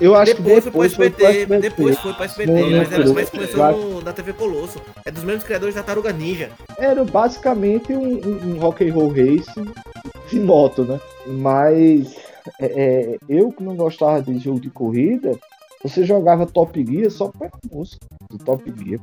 Eu 0.00 0.14
acho 0.14 0.36
que 0.36 0.42
Depois, 0.42 0.64
depois 0.64 0.94
foi 0.94 1.10
foi 1.10 1.26
SBT, 1.26 1.38
SBT. 1.40 1.60
depois 1.70 1.98
foi 1.98 2.12
pra 2.14 2.24
SBT, 2.26 2.52
Não, 2.52 2.70
mas, 2.70 2.92
era, 2.92 3.12
mas 3.12 3.30
começou 3.30 3.72
no, 3.72 4.00
na 4.02 4.12
TV 4.12 4.32
Colosso. 4.32 4.80
É 5.04 5.10
dos 5.10 5.24
mesmos 5.24 5.42
criadores 5.42 5.74
da 5.74 5.82
Tartaruga 5.82 6.12
Ninja. 6.12 6.50
Era 6.78 7.02
basicamente 7.04 7.92
um, 7.92 8.20
um, 8.24 8.54
um 8.54 8.58
rock 8.60 8.88
and 8.88 8.92
roll 8.94 9.08
race 9.08 9.50
de 10.30 10.38
moto, 10.38 10.84
né? 10.84 11.00
Mas 11.26 12.14
é, 12.60 12.66
é, 12.66 13.18
eu 13.28 13.50
que 13.50 13.62
não 13.64 13.74
gostava 13.74 14.22
de 14.22 14.38
jogo 14.38 14.60
de 14.60 14.70
corrida, 14.70 15.36
você 15.82 16.04
jogava 16.04 16.46
Top 16.46 16.84
Gear 16.84 17.10
só 17.10 17.28
pela 17.28 17.50
música 17.72 18.06
do 18.30 18.38
Top 18.38 18.62
Gear. 18.84 19.00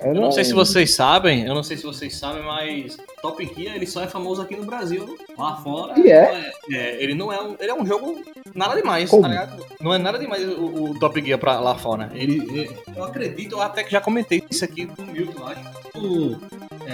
Eu 0.00 0.14
não 0.14 0.30
sei 0.32 0.44
se 0.44 0.52
vocês 0.52 0.94
sabem, 0.94 1.44
eu 1.46 1.54
não 1.54 1.62
sei 1.62 1.76
se 1.76 1.82
vocês 1.84 2.14
sabem, 2.16 2.42
mas 2.42 2.96
Top 3.22 3.44
Gear 3.56 3.74
ele 3.76 3.86
só 3.86 4.02
é 4.02 4.06
famoso 4.06 4.42
aqui 4.42 4.56
no 4.56 4.64
Brasil. 4.64 5.16
Lá 5.38 5.56
fora. 5.56 5.98
E 5.98 6.10
é? 6.10 6.52
não 6.68 6.76
é, 6.78 7.02
ele 7.02 7.14
não 7.14 7.32
é 7.32 7.42
um. 7.42 7.56
Ele 7.58 7.70
é 7.70 7.74
um 7.74 7.86
jogo 7.86 8.22
nada 8.54 8.74
demais, 8.76 9.08
Como? 9.10 9.22
tá 9.22 9.28
ligado? 9.28 9.64
Não 9.80 9.92
é 9.94 9.98
nada 9.98 10.18
demais 10.18 10.42
o, 10.48 10.90
o 10.90 10.98
Top 10.98 11.20
Gear 11.24 11.38
pra 11.38 11.58
lá 11.60 11.74
fora. 11.76 12.10
Ele, 12.14 12.36
ele- 12.52 12.76
eu 12.96 13.04
acredito, 13.04 13.52
eu 13.52 13.60
até 13.62 13.82
que 13.84 13.90
já 13.92 14.00
comentei 14.00 14.42
isso 14.50 14.64
aqui 14.64 14.86
com 14.86 15.02
o 15.02 15.06
Milton, 15.06 15.44
acho. 15.46 15.98
O, 15.98 16.40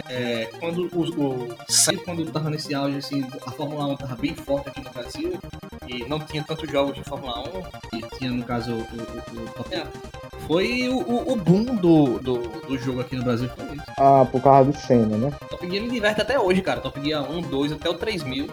é, 0.09 0.49
quando 0.59 0.89
o, 0.93 1.01
o 1.03 1.57
sempre 1.69 2.05
quando 2.05 2.31
tava 2.31 2.51
nesse 2.51 2.75
auge, 2.75 2.99
assim, 2.99 3.25
a 3.47 3.51
Fórmula 3.51 3.87
1 3.87 3.97
tava 3.97 4.17
bem 4.17 4.35
forte 4.35 4.69
aqui 4.69 4.83
no 4.83 4.91
Brasil 4.91 5.39
e 5.89 6.09
não 6.09 6.19
tinha 6.19 6.43
tantos 6.43 6.71
jogos 6.71 6.95
de 6.95 7.03
Fórmula 7.05 7.43
1, 7.93 7.99
e 7.99 8.19
tinha 8.19 8.31
no 8.31 8.45
caso 8.45 8.73
o, 8.73 8.77
o, 8.77 8.81
o. 8.81 10.23
Foi 10.47 10.89
o, 10.89 11.33
o, 11.33 11.37
boom 11.37 11.65
do, 11.77 12.19
do, 12.19 12.39
do 12.39 12.79
jogo 12.79 13.01
aqui 13.01 13.17
no 13.17 13.23
Brasil. 13.23 13.49
Foi 13.57 13.77
isso. 13.77 13.85
Ah, 13.99 14.27
por 14.31 14.43
causa 14.43 14.73
de 14.73 14.79
cena, 14.79 15.17
né? 15.17 15.33
Top 15.49 15.69
Gear 15.69 15.85
me 15.85 15.91
diverte 15.91 16.21
até 16.21 16.39
hoje, 16.39 16.61
cara. 16.63 16.81
Top 16.81 17.01
Gear 17.01 17.31
1, 17.31 17.43
2, 17.43 17.73
até 17.73 17.89
o 17.89 17.95
3000. 17.95 18.49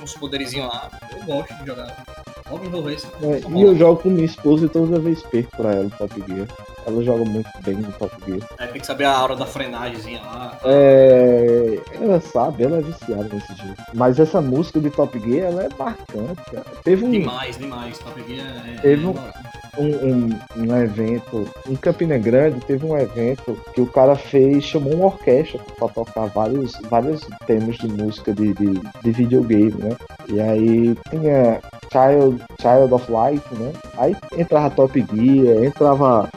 Uns 0.00 0.14
poderizinhos 0.14 0.68
lá. 0.68 0.90
Eu 1.10 1.24
gosto 1.24 1.52
de 1.54 1.66
jogar. 1.66 2.04
And 2.52 2.70
Roll 2.70 2.82
Racing. 2.82 3.08
É, 3.22 3.58
e 3.58 3.62
eu 3.62 3.76
jogo 3.76 4.02
com 4.02 4.10
minha 4.10 4.26
esposa 4.26 4.66
e 4.66 4.68
toda 4.68 5.00
vez 5.00 5.22
perco 5.22 5.56
pra 5.56 5.72
ela 5.72 5.90
Top 5.90 6.14
Gear. 6.26 6.46
Ela 6.86 7.02
joga 7.02 7.24
muito 7.24 7.48
bem 7.64 7.76
no 7.76 7.92
Top 7.92 8.14
Gear. 8.26 8.40
É, 8.58 8.66
tem 8.66 8.80
que 8.80 8.86
saber 8.86 9.04
a 9.04 9.22
hora 9.22 9.36
da 9.36 9.46
frenagemzinha 9.46 10.20
lá. 10.20 10.58
É, 10.64 11.78
ela 12.00 12.20
sabe, 12.20 12.64
ela 12.64 12.78
é 12.78 12.82
viciada 12.82 13.28
nesse 13.32 13.54
jogo. 13.56 13.74
Mas 13.94 14.18
essa 14.18 14.40
música 14.40 14.80
de 14.80 14.90
Top 14.90 15.18
Gear, 15.18 15.52
ela 15.52 15.62
é 15.64 15.68
marcante, 15.78 16.42
cara. 16.50 16.64
Teve 16.84 17.04
um, 17.04 17.10
Demais, 17.10 17.56
demais. 17.56 17.98
Top 17.98 18.20
Gear 18.26 18.46
é. 18.76 18.80
Teve 18.80 19.06
um- 19.06 19.10
é- 19.16 19.52
um, 19.78 19.86
um, 19.86 20.38
um 20.58 20.76
evento 20.82 21.48
em 21.66 21.74
Campina 21.76 22.18
Grande, 22.18 22.60
teve 22.66 22.84
um 22.84 22.94
evento 22.98 23.58
que 23.74 23.80
o 23.80 23.86
cara 23.86 24.14
fez, 24.14 24.64
chamou 24.64 24.92
uma 24.94 25.06
orquestra 25.06 25.58
pra 25.78 25.88
tocar 25.88 26.26
vários, 26.26 26.72
vários 26.90 27.22
temas 27.46 27.76
de 27.78 27.88
música 27.88 28.34
de, 28.34 28.52
de, 28.52 28.72
de 29.02 29.10
videogame, 29.12 29.72
né? 29.78 29.96
E 30.28 30.38
aí 30.40 30.94
tinha 31.08 31.58
Child, 31.90 32.42
Child 32.60 32.92
of 32.94 33.10
Light, 33.10 33.42
né? 33.52 33.72
Aí 33.96 34.14
entrava 34.36 34.68
Top 34.70 34.92
Gear, 35.14 35.64
entrava 35.64 36.28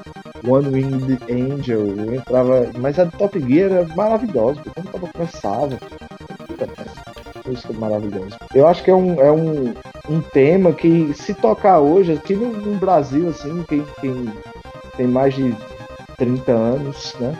One 0.48 0.70
Winged 0.70 1.20
Angel, 1.30 2.14
entrava. 2.14 2.70
Mas 2.78 3.00
a 3.00 3.06
Top 3.06 3.40
Gear 3.40 3.72
era 3.72 3.96
maravilhosa, 3.96 4.62
porque 4.62 4.82
quando 4.90 5.12
puta 6.48 6.68
merda, 6.68 7.06
Música 7.46 7.74
maravilhosa. 7.74 8.38
Eu 8.54 8.68
acho 8.68 8.84
que 8.84 8.90
é 8.90 8.96
um, 8.96 9.22
é 9.22 9.32
um, 9.32 9.74
um 10.10 10.22
tema 10.22 10.74
que 10.74 11.14
se 11.14 11.34
tocar 11.34 11.80
hoje, 11.80 12.14
aqui 12.14 12.36
no, 12.36 12.52
no 12.52 12.76
Brasil, 12.78 13.30
assim, 13.30 13.64
quem, 13.68 13.86
quem 14.02 14.26
tem 14.98 15.08
mais 15.08 15.36
de 15.36 15.56
30 16.18 16.52
anos, 16.52 17.16
né? 17.20 17.38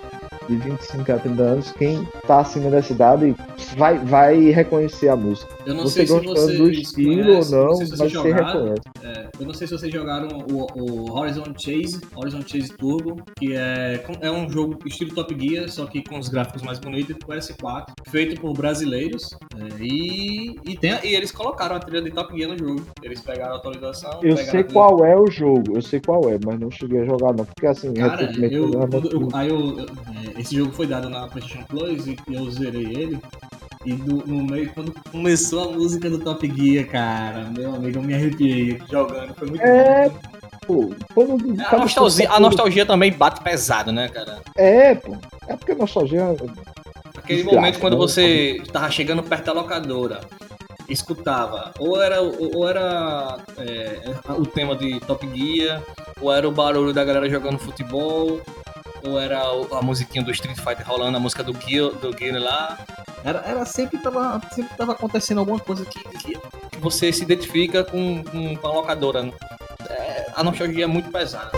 De 0.48 0.56
25 0.58 1.12
a 1.12 1.18
30 1.18 1.42
anos, 1.42 1.72
quem 1.72 2.08
tá 2.28 2.40
acima 2.40 2.70
dessa 2.70 2.94
idade 2.94 3.36
vai, 3.78 3.98
vai 3.98 4.38
reconhecer 4.52 5.10
a 5.10 5.16
música. 5.16 5.52
Eu 5.66 5.74
não 5.74 5.84
Você 5.84 6.06
sei 6.06 6.20
se 6.20 6.26
vocês 6.26 6.58
do 6.58 6.70
estilo 6.70 7.34
ou 7.34 7.46
não, 7.50 7.74
se 7.76 7.90
mas 7.90 7.98
você 8.00 8.10
jogaram. 8.10 8.46
reconhece. 8.46 8.82
É, 9.04 9.28
eu 9.40 9.46
não 9.48 9.54
sei 9.54 9.68
se 9.68 9.74
vocês 9.78 9.92
jogaram 9.92 10.28
o, 10.52 10.68
o 10.80 11.12
Horizon 11.18 11.46
Chase, 11.58 12.00
Horizon 12.16 12.42
Chase 12.42 12.70
Turbo, 12.78 13.16
que 13.40 13.56
é, 13.56 14.04
é 14.22 14.32
um 14.32 14.48
jogo 14.50 14.78
estilo 14.86 15.14
Top 15.16 15.36
Gear, 15.40 15.68
só 15.70 15.86
que 15.88 16.04
com 16.04 16.20
os 16.20 16.30
gráficos 16.30 16.62
mais 16.62 16.78
bonitos, 16.80 17.16
com 17.24 17.32
PS4, 17.32 17.86
feito 18.10 18.40
por 18.40 18.54
brasileiros. 18.54 19.30
é, 19.58 19.84
e, 19.84 20.56
e, 20.64 20.78
tem, 20.78 20.94
e 21.04 21.16
eles 21.16 21.32
colocaram 21.32 21.76
a 21.76 21.80
trilha 21.80 22.02
de 22.02 22.12
Top 22.12 22.36
Gear 22.38 22.52
no 22.52 22.58
jogo. 22.58 22.82
Eles 23.02 23.20
pegaram 23.22 23.54
a 23.54 23.58
atualização. 23.58 24.20
Eu 24.22 24.38
sei 24.38 24.64
qual 24.64 25.04
é 25.04 25.16
o 25.18 25.26
jogo, 25.30 25.76
eu 25.76 25.82
sei 25.82 26.00
qual 26.00 26.30
é, 26.30 26.38
mas 26.46 26.60
não 26.60 26.70
cheguei 26.70 27.02
a 27.02 27.06
jogar 27.06 27.34
não, 27.34 27.46
porque 27.46 27.66
assim, 27.66 27.94
Cara, 27.94 28.18
recentemente 28.18 28.56
eu, 28.56 28.72
eu, 28.72 28.90
eu- 29.22 29.30
aí 29.34 29.50
eu, 29.50 29.80
eu- 29.80 29.86
é, 29.86 30.35
esse 30.38 30.56
jogo 30.56 30.72
foi 30.72 30.88
dado 30.88 31.10
na 31.10 31.28
PlayStation 31.28 31.64
Plus 31.66 32.08
e 32.08 32.18
eu 32.32 32.50
zerei 32.52 32.86
ele. 32.86 33.20
E 33.86 33.94
do- 33.94 34.26
no 34.26 34.44
meio, 34.44 34.72
quando 34.74 34.92
começou 35.12 35.70
a 35.70 35.72
música 35.74 36.10
do 36.10 36.18
Top 36.20 36.48
Gear, 36.56 36.88
cara, 36.88 37.52
meu 37.56 37.76
amigo, 37.76 38.00
eu 38.00 38.04
me 38.04 38.16
arrepiei 38.16 38.80
jogando. 38.90 39.34
Foi 39.36 39.48
muito 39.48 39.62
É, 39.64 40.10
bom. 40.10 40.20
pô, 40.66 40.96
o 41.16 41.38
A 41.70 41.78
nostalgia, 41.78 42.32
a 42.32 42.40
nostalgia 42.40 42.86
também 42.86 43.12
bate 43.14 43.42
pesado, 43.44 43.92
né, 43.92 44.10
cara? 44.10 44.40
É, 44.58 44.96
pô, 44.96 45.16
é 45.48 45.56
porque 45.56 45.74
a 45.74 45.76
nostalgia 45.76 46.36
Aquele 47.18 47.38
Desgraça, 47.44 47.56
momento 47.56 47.80
quando 47.80 47.94
né? 47.94 48.00
você 48.00 48.62
tava 48.74 48.90
chegando 48.92 49.24
perto 49.24 49.46
da 49.46 49.54
locadora, 49.54 50.20
escutava, 50.90 51.72
ou 51.80 52.02
era, 52.02 52.22
ou 52.22 52.68
era 52.68 53.38
é, 53.58 54.02
o 54.38 54.46
tema 54.46 54.76
de 54.76 55.00
Top 55.02 55.28
Gear, 55.34 55.82
ou 56.22 56.32
era 56.32 56.48
o 56.48 56.52
barulho 56.52 56.94
da 56.94 57.04
galera 57.04 57.30
jogando 57.30 57.58
futebol, 57.58 58.42
ou 59.08 59.20
era 59.20 59.42
a 59.42 59.82
musiquinha 59.82 60.24
do 60.24 60.32
Street 60.32 60.58
Fighter 60.58 60.88
rolando, 60.88 61.18
a 61.18 61.20
música 61.20 61.44
do 61.44 61.54
Gear, 61.54 61.92
do 61.92 62.16
Gear 62.18 62.42
lá. 62.42 62.78
Era, 63.24 63.40
era 63.46 63.66
sempre 63.66 63.98
tava, 63.98 64.42
sempre 64.52 64.76
tava 64.76 64.92
acontecendo 64.92 65.40
alguma 65.40 65.60
coisa 65.60 65.86
que, 65.86 66.00
que 66.18 66.38
você 66.80 67.12
se 67.12 67.24
identifica 67.24 67.84
com, 67.84 68.24
com, 68.24 68.56
com 68.56 68.68
a 68.68 68.72
locadora. 68.72 69.24
né? 69.24 69.32
É, 69.90 70.32
a 70.36 70.44
nostalgia 70.44 70.84
é 70.84 70.88
muito 70.88 71.12
pesada. 71.12 71.52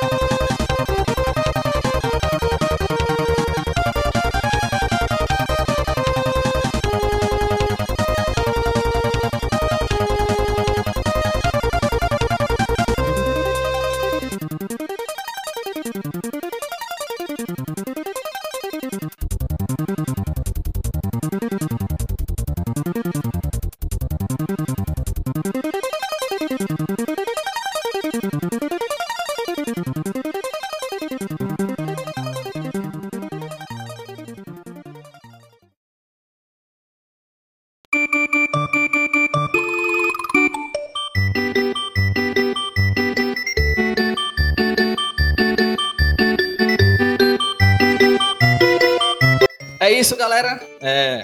É, 50.89 51.21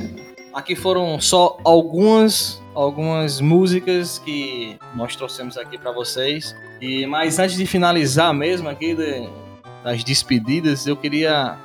aqui 0.53 0.75
foram 0.75 1.21
só 1.21 1.57
algumas 1.63 2.61
algumas 2.75 3.39
músicas 3.39 4.19
que 4.19 4.77
nós 4.93 5.15
trouxemos 5.15 5.57
aqui 5.57 5.77
para 5.77 5.93
vocês. 5.93 6.53
E 6.81 7.05
mas 7.05 7.39
antes 7.39 7.55
de 7.55 7.65
finalizar 7.65 8.33
mesmo 8.33 8.67
aqui 8.67 8.93
de, 8.93 9.29
das 9.81 10.03
despedidas, 10.03 10.85
eu 10.85 10.97
queria 10.97 11.57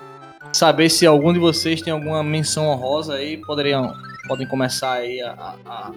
saber 0.53 0.89
se 0.91 1.07
algum 1.07 1.33
de 1.33 1.41
vocês 1.41 1.83
tem 1.83 1.93
alguma 1.93 2.23
menção 2.23 2.69
honrosa 2.69 3.15
aí, 3.15 3.37
poderiam 3.39 3.93
podem 4.29 4.47
começar 4.47 4.93
aí 4.93 5.20
a, 5.20 5.57
a, 5.66 5.93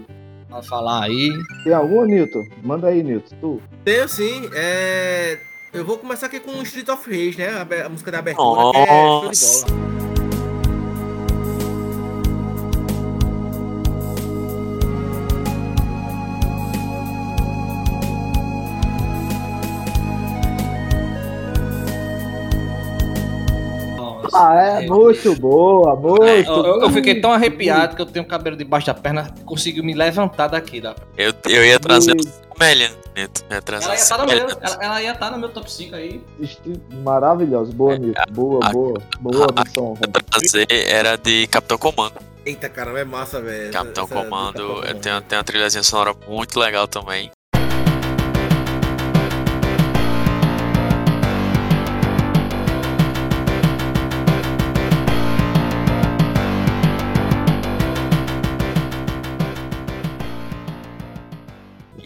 a 0.53 0.64
falar 0.64 1.03
aí. 1.03 1.30
Tem 1.64 1.73
alguma, 1.73 2.07
Newton? 2.07 2.44
Manda 2.64 2.88
aí, 2.88 3.03
Newton. 3.03 3.36
Tu. 3.40 3.61
Tenho 3.86 4.10
sim. 4.10 4.49
É... 4.56 5.38
Eu 5.72 5.86
vou 5.86 5.99
começar 5.99 6.26
aqui 6.26 6.40
com 6.40 6.64
Street 6.64 6.90
of 6.90 7.07
Rage, 7.07 7.38
né? 7.38 7.49
A, 7.49 7.86
a 7.86 7.90
música 7.90 8.11
da 8.11 8.19
abertura, 8.19 8.72
que 8.72 8.78
é 8.78 8.86
show 8.88 9.19
de 9.19 9.28
Nossa. 9.28 9.65
bola. 9.68 9.90
Ah, 24.52 24.82
é, 24.84 24.88
muito 24.88 25.36
boa, 25.36 25.95
muito. 25.95 26.23
É, 26.23 26.41
eu, 26.41 26.65
eu- 26.65 26.82
eu 26.82 26.90
fiquei 26.90 27.19
tão 27.22 27.32
arrepiado 27.32 27.95
que 27.95 28.02
eu 28.02 28.06
tenho 28.06 28.26
cabelo 28.26 28.56
debaixo 28.57 28.88
da 28.88 28.94
perna, 28.94 29.34
conseguiu 29.45 29.84
me 29.84 29.94
levantar 29.94 30.48
daqui. 30.48 30.82
Da... 30.82 30.95
Eu, 31.18 31.34
eu 31.49 31.65
ia 31.65 31.80
trazer 31.80 32.15
E- 32.15 32.19
o 32.19 32.53
semelhante. 32.57 32.98
Eu 33.15 33.30
ia 33.56 33.61
trazer 33.61 33.86
Ela 33.86 33.94
ia 33.95 33.99
estar 34.02 34.18
no 34.18 34.26
meu, 34.26 34.38
semelhante. 34.38 34.60
ela, 34.64 34.78
ela 34.84 35.02
ia 35.02 35.11
estar 35.11 35.32
no 35.32 35.38
meu 35.38 35.49
top 35.49 35.72
5 35.72 35.95
aí. 35.95 36.22
Maravilhoso, 37.03 37.72
boa, 37.73 37.98
Newton. 37.98 38.22
Boa, 38.32 38.60
a- 38.65 38.69
boa. 38.72 39.02
Boa 39.19 39.48
a- 39.56 39.64
missão. 39.64 39.98
Eu 40.02 40.07
ia 40.07 40.23
trazer 40.23 40.68
era 40.88 41.15
de 41.18 41.48
Capitão 41.48 41.78
Comando. 41.78 42.14
Eita, 42.45 42.68
caramba, 42.69 42.99
é 42.99 43.03
massa, 43.06 43.40
velho. 43.41 43.72
Capitão 43.72 44.06
essa- 44.06 44.15
Comando 44.15 44.53
Capitão 44.53 44.72
eh, 44.78 44.82
Comando. 44.88 44.99
tem, 45.02 45.11
uma- 45.11 45.22
tem 45.22 45.38
uma 45.38 45.44
trilhazinha 45.44 45.84
sonora 45.84 46.15
muito 46.28 46.60
legal 46.60 46.88
também. 46.88 47.30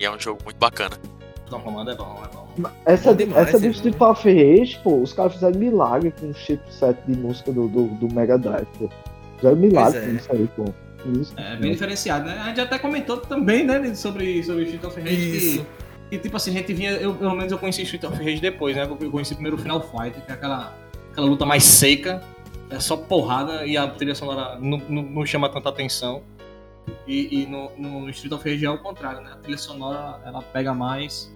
É 0.06 0.12
um 0.12 0.20
jogo 0.20 0.40
muito 0.44 0.58
bacana. 0.58 0.98
Então, 1.46 1.60
comando 1.60 1.92
é 1.92 1.96
bom, 1.96 2.22
é 2.24 2.36
bom. 2.36 2.46
Essa, 2.86 3.12
Bom 3.12 3.18
demais, 3.18 3.48
essa 3.48 3.60
do 3.60 3.68
Street 3.68 4.00
of 4.00 4.24
Rage, 4.24 4.80
pô, 4.84 5.02
os 5.02 5.14
caras 5.14 5.34
fizeram 5.34 5.60
milagre 5.60 6.12
com 6.12 6.30
o 6.30 6.34
chipset 6.34 6.98
de 7.08 7.18
música 7.18 7.52
do, 7.52 7.68
do, 7.68 7.88
do 7.88 8.14
Mega 8.14 8.38
Drive, 8.38 8.68
pô. 8.80 8.90
Fizeram 9.38 9.58
milagre 9.58 10.00
Pois 10.00 10.04
é. 10.04 10.10
com 10.10 10.16
isso 10.16 10.32
aí, 10.32 10.50
pô. 10.56 10.74
Isso. 11.20 11.34
É 11.38 11.56
bem 11.58 11.72
diferenciado, 11.72 12.26
né? 12.26 12.38
A 12.40 12.48
gente 12.48 12.62
até 12.62 12.80
comentou 12.80 13.18
também, 13.18 13.64
né, 13.64 13.94
sobre, 13.94 14.42
sobre 14.44 14.64
Street 14.64 14.84
of 14.84 15.00
Rage. 15.00 15.38
Isso. 15.38 15.60
Que, 15.60 16.18
que, 16.18 16.18
tipo 16.18 16.36
assim, 16.36 16.52
a 16.52 16.54
gente 16.54 16.74
vinha, 16.74 16.92
eu, 16.92 17.14
pelo 17.14 17.36
menos 17.36 17.52
eu 17.52 17.60
conheci 17.60 17.84
Street 17.84 18.04
of 18.06 18.18
Rage 18.18 18.40
depois, 18.40 18.76
né? 18.76 18.88
Porque 18.88 19.06
eu 19.06 19.12
conheci 19.12 19.34
primeiro 19.34 19.58
o 19.58 19.60
Final 19.60 19.82
Fight, 19.82 20.20
que 20.22 20.32
é 20.32 20.34
aquela, 20.34 20.74
aquela 21.12 21.28
luta 21.28 21.46
mais 21.46 21.64
seca, 21.64 22.24
é 22.70 22.80
só 22.80 22.98
porrada 22.98 23.66
e 23.66 23.78
a 23.78 23.88
trilha 23.88 24.16
sonora 24.16 24.58
não, 24.60 24.82
não, 24.90 25.04
não 25.04 25.26
chama 25.26 25.48
tanta 25.50 25.70
atenção. 25.70 26.24
E, 27.08 27.44
e 27.44 27.46
no, 27.46 27.70
no 27.78 28.10
Street 28.10 28.34
of 28.34 28.50
Rage 28.50 28.66
é 28.66 28.70
o 28.70 28.78
contrário, 28.78 29.22
né? 29.22 29.32
A 29.34 29.38
trilha 29.38 29.58
sonora 29.58 30.20
ela 30.26 30.42
pega 30.42 30.74
mais 30.74 31.32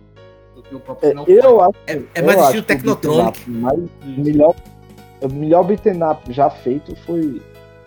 do 0.56 0.62
que 0.64 0.74
o 0.76 0.80
próprio 0.80 1.08
É, 1.08 1.10
Final 1.12 1.26
eu 1.28 1.62
acho, 1.62 1.74
É, 1.88 1.94
é 1.94 2.04
eu 2.22 2.26
mais 2.26 2.40
estilo 2.42 2.64
Technotronic. 2.64 3.50
mais- 3.50 3.80
melhor, 4.04 4.56
o 5.22 5.28
melhor 5.30 5.64
beat'em 5.64 6.02
up 6.04 6.32
já 6.34 6.50
feito 6.50 6.96
foi 7.06 7.42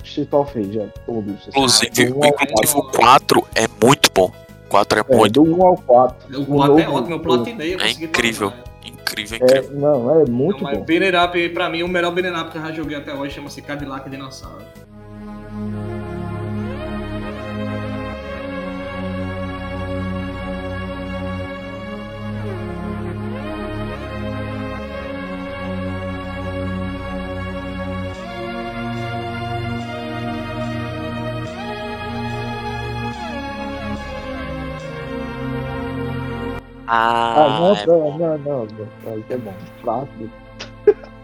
Street 0.05 0.33
of 0.33 0.59
Rage, 0.59 0.79
é, 0.81 0.87
todos. 1.07 1.35
assim. 1.35 1.49
Inclusive, 1.51 2.03
inclusive 2.03 2.79
o 2.79 2.83
4 2.93 3.47
é 3.55 3.67
muito 3.85 4.11
bom. 4.15 4.33
O 4.67 4.69
4 4.69 4.99
é 5.01 5.05
É, 5.13 5.17
muito 5.17 5.33
do 5.45 5.55
1 5.57 5.67
ao 5.67 5.77
4. 5.77 6.41
O 6.41 6.47
plot 6.47 6.81
é 6.81 6.85
novo- 6.87 6.97
ótimo, 6.99 7.15
eu 7.15 7.21
platinei, 7.21 7.75
eu 7.75 7.79
É 7.79 7.83
consegui 7.83 8.05
incrível. 8.07 8.51
platinar. 8.51 8.73
incrível, 8.85 9.39
É, 9.41 9.45
incrível. 9.59 9.81
não, 9.81 10.21
é 10.21 10.25
muito 10.25 10.57
Não, 10.59 10.65
mas 10.71 10.79
bom. 10.79 10.85
Beaten 10.85 11.21
Up, 11.25 11.49
pra 11.51 11.69
mim, 11.69 11.83
o 11.83 11.89
melhor 11.89 12.13
Up 12.13 12.23
que 12.51 12.59
eu 12.59 12.63
já 12.63 12.73
joguei 12.73 12.97
até 12.97 13.13
hoje 13.15 13.35
chama-se 13.35 13.61
Cadillac 13.63 14.09
Dinossauro. 14.09 14.65
Ah, 36.95 37.35
Ah, 37.47 37.59
não, 37.61 37.75
é 37.75 37.87
não, 37.87 38.19
não, 38.19 38.39
não, 38.39 38.67
não, 38.67 39.19
isso 39.19 39.27
é 39.31 39.37
bom. 39.39 39.55
Fraco. 39.81 40.09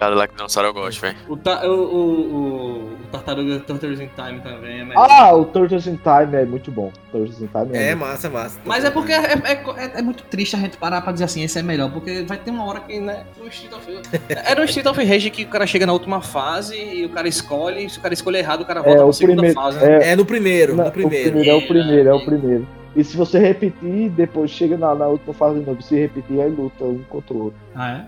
Cadillac 0.01 0.32
Dinossauro 0.35 0.69
eu 0.69 0.73
gosto, 0.73 1.01
velho. 1.01 1.16
O, 1.28 1.36
ta, 1.36 1.66
o, 1.66 1.73
o, 1.73 2.05
o, 2.07 2.78
o 2.95 2.99
Tartaruga 3.11 3.59
Turtles 3.59 3.99
in 4.01 4.09
Time 4.16 4.39
também 4.40 4.81
é 4.81 4.85
melhor. 4.85 5.07
Ah, 5.11 5.35
o 5.35 5.45
Turtles 5.45 5.89
in 5.89 5.97
Time 5.97 6.36
é 6.40 6.45
muito 6.47 6.70
bom. 6.70 6.93
Turtles 7.11 7.43
in 7.43 7.49
Time 7.49 7.77
é, 7.77 7.90
É, 7.90 7.95
massa, 7.97 8.31
massa. 8.31 8.59
Mas 8.65 8.85
é 8.85 8.90
porque 8.93 9.12
é, 9.12 9.16
é, 9.16 9.53
é- 9.77 9.99
é 9.99 10.03
muito 10.03 10.23
triste 10.23 10.55
a 10.55 10.59
gente 10.61 10.77
parar 10.78 11.03
pra 11.03 11.11
dizer 11.12 11.24
assim, 11.24 11.43
esse 11.43 11.59
é 11.59 11.62
melhor, 11.62 11.90
porque 11.90 12.23
vai 12.23 12.39
ter 12.39 12.51
uma 12.53 12.65
hora 12.65 12.78
que, 12.81 12.99
né, 13.01 13.24
o 13.45 13.49
Street 13.49 13.73
of 13.74 14.01
Era 14.28 14.61
o 14.61 14.65
Street 14.65 14.86
of 14.86 15.05
Rage 15.05 15.31
que 15.31 15.43
o 15.43 15.49
cara 15.49 15.66
chega 15.66 15.85
na 15.85 15.93
última 15.93 16.23
fase 16.23 16.77
e 16.77 17.05
o 17.05 17.09
cara 17.11 17.27
escolhe, 17.27 17.85
e 17.85 17.90
se 17.90 17.99
o 17.99 18.01
cara 18.01 18.15
escolher 18.15 18.39
errado, 18.39 18.61
o 18.61 18.65
cara 18.65 18.81
volta 18.81 18.95
É, 18.95 19.03
pra 19.03 19.07
o 19.07 19.12
segunda 19.12 19.43
primeiro. 19.43 19.61
fase. 19.61 19.78
né? 19.85 19.99
É, 20.05 20.11
É 20.12 20.16
no 20.16 20.24
primeiro, 20.24 20.77
no 20.77 20.90
primeiro. 20.93 21.28
O 21.28 21.32
primeiro 21.32 21.51
é 21.51 21.55
o 21.55 21.66
primeiro, 21.66 22.09
é 22.09 22.15
o 22.15 22.24
primeiro. 22.24 22.69
E 22.99 23.05
se 23.05 23.16
você 23.16 23.39
repetir, 23.39 24.11
depois 24.11 24.51
chega 24.51 24.77
na, 24.77 24.93
na 24.93 25.07
última 25.07 25.33
fase 25.33 25.61
de 25.61 25.66
novo, 25.66 25.81
se 25.81 25.95
repetir, 25.95 26.41
aí 26.41 26.51
luta 26.51 26.83
um 26.83 26.99
contra 27.09 27.33
o 27.33 27.45
outro. 27.45 27.61
Ah, 27.73 27.93
é? 27.93 28.07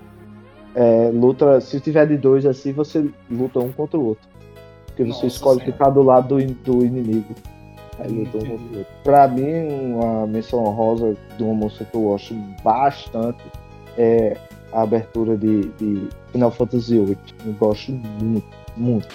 É, 0.74 1.10
luta, 1.14 1.60
se 1.60 1.78
tiver 1.78 2.08
de 2.08 2.16
dois 2.16 2.44
assim, 2.44 2.72
você 2.72 3.08
luta 3.30 3.60
um 3.60 3.70
contra 3.70 3.96
o 3.96 4.04
outro. 4.04 4.28
Porque 4.86 5.04
você 5.04 5.10
Nossa 5.10 5.26
escolhe 5.28 5.60
Senhora. 5.60 5.72
ficar 5.78 5.90
do 5.90 6.02
lado 6.02 6.36
do, 6.36 6.54
do 6.54 6.84
inimigo. 6.84 7.32
Aí 8.00 8.10
luta 8.10 8.38
um 8.38 8.40
contra 8.40 8.56
o 8.56 8.78
outro. 8.78 8.86
Pra 9.04 9.28
mim, 9.28 9.94
uma 9.94 10.26
menção 10.26 10.64
honrosa 10.64 11.16
de 11.36 11.42
uma 11.44 11.54
música 11.54 11.84
que 11.84 11.96
eu 11.96 12.02
gosto 12.02 12.34
bastante 12.64 13.44
é 13.96 14.36
a 14.72 14.82
abertura 14.82 15.36
de, 15.36 15.68
de 15.78 16.08
Final 16.32 16.50
Fantasy 16.50 16.98
VIII. 16.98 17.16
Eu 17.46 17.52
gosto 17.52 17.92
muito, 17.92 18.48
muito. 18.76 19.08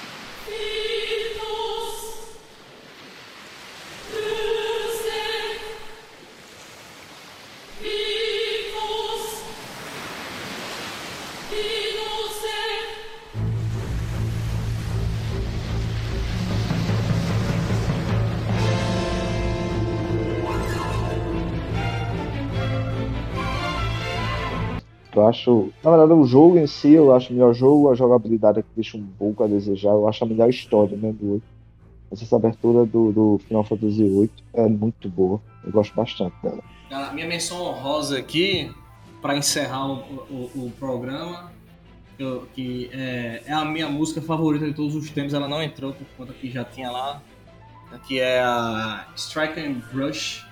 Eu 25.26 25.30
acho, 25.30 25.70
na 25.84 25.90
verdade, 25.90 26.14
o 26.14 26.24
jogo 26.26 26.58
em 26.60 26.68
si, 26.68 26.92
eu 26.94 27.12
acho 27.14 27.32
o 27.32 27.34
melhor 27.34 27.54
jogo, 27.54 27.90
a 27.90 27.96
jogabilidade 27.96 28.60
é 28.60 28.62
que 28.62 28.68
deixa 28.76 28.96
um 28.96 29.08
pouco 29.18 29.44
a 29.44 29.48
desejar. 29.48 29.90
Eu 29.90 30.08
acho 30.08 30.24
a 30.24 30.28
melhor 30.28 30.48
história, 30.50 30.96
né, 30.96 31.12
do 31.12 31.34
8. 31.34 31.44
Mas 32.12 32.22
essa 32.22 32.36
abertura 32.36 32.86
do, 32.86 33.12
do 33.12 33.42
Final 33.48 33.64
Fantasy 33.64 34.04
VIII 34.04 34.30
é 34.54 34.68
muito 34.68 35.10
boa. 35.10 35.42
Eu 35.66 35.72
gosto 35.72 35.96
bastante 35.96 36.36
dela. 36.44 36.64
Minha 37.14 37.28
menção 37.28 37.60
honrosa 37.64 38.20
aqui, 38.20 38.72
pra 39.20 39.36
encerrar 39.36 39.88
o, 39.88 39.96
o, 40.30 40.52
o 40.68 40.72
programa, 40.80 41.52
eu- 42.20 42.44
que 42.54 42.90
é, 42.94 43.42
é 43.48 43.52
a 43.54 43.66
minha 43.66 43.90
música 43.90 44.22
favorita 44.22 44.68
de 44.68 44.74
todos 44.76 44.96
os 44.96 45.10
tempos, 45.10 45.34
ela 45.34 45.48
não 45.48 45.62
entrou 45.64 45.92
por 45.94 46.06
conta 46.16 46.34
que 46.34 46.52
já 46.52 46.64
tinha 46.64 46.92
lá, 46.92 47.20
que 48.08 48.20
é 48.20 48.40
a 48.42 49.08
Strike 49.16 49.60
and 49.60 49.82
Brush. 49.92 50.46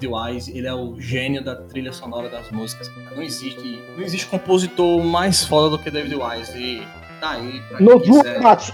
Mim, 0.00 0.10
David 0.12 0.34
Wise, 0.34 0.56
ele 0.56 0.66
é 0.66 0.74
o 0.74 1.00
gênio 1.00 1.42
da 1.42 1.56
trilha 1.56 1.92
sonora 1.92 2.28
das 2.28 2.50
músicas. 2.50 2.90
Não 3.14 3.22
existe, 3.22 3.82
não 3.96 4.02
existe 4.02 4.26
compositor 4.26 5.02
mais 5.04 5.44
foda 5.44 5.70
do 5.70 5.78
que 5.82 5.90
David 5.90 6.14
Wise. 6.16 6.56
E 6.58 6.82
tá 7.20 7.32
aí 7.32 7.62
Nobu 7.80 8.00
quiser. 8.22 8.40
Matsu. 8.40 8.72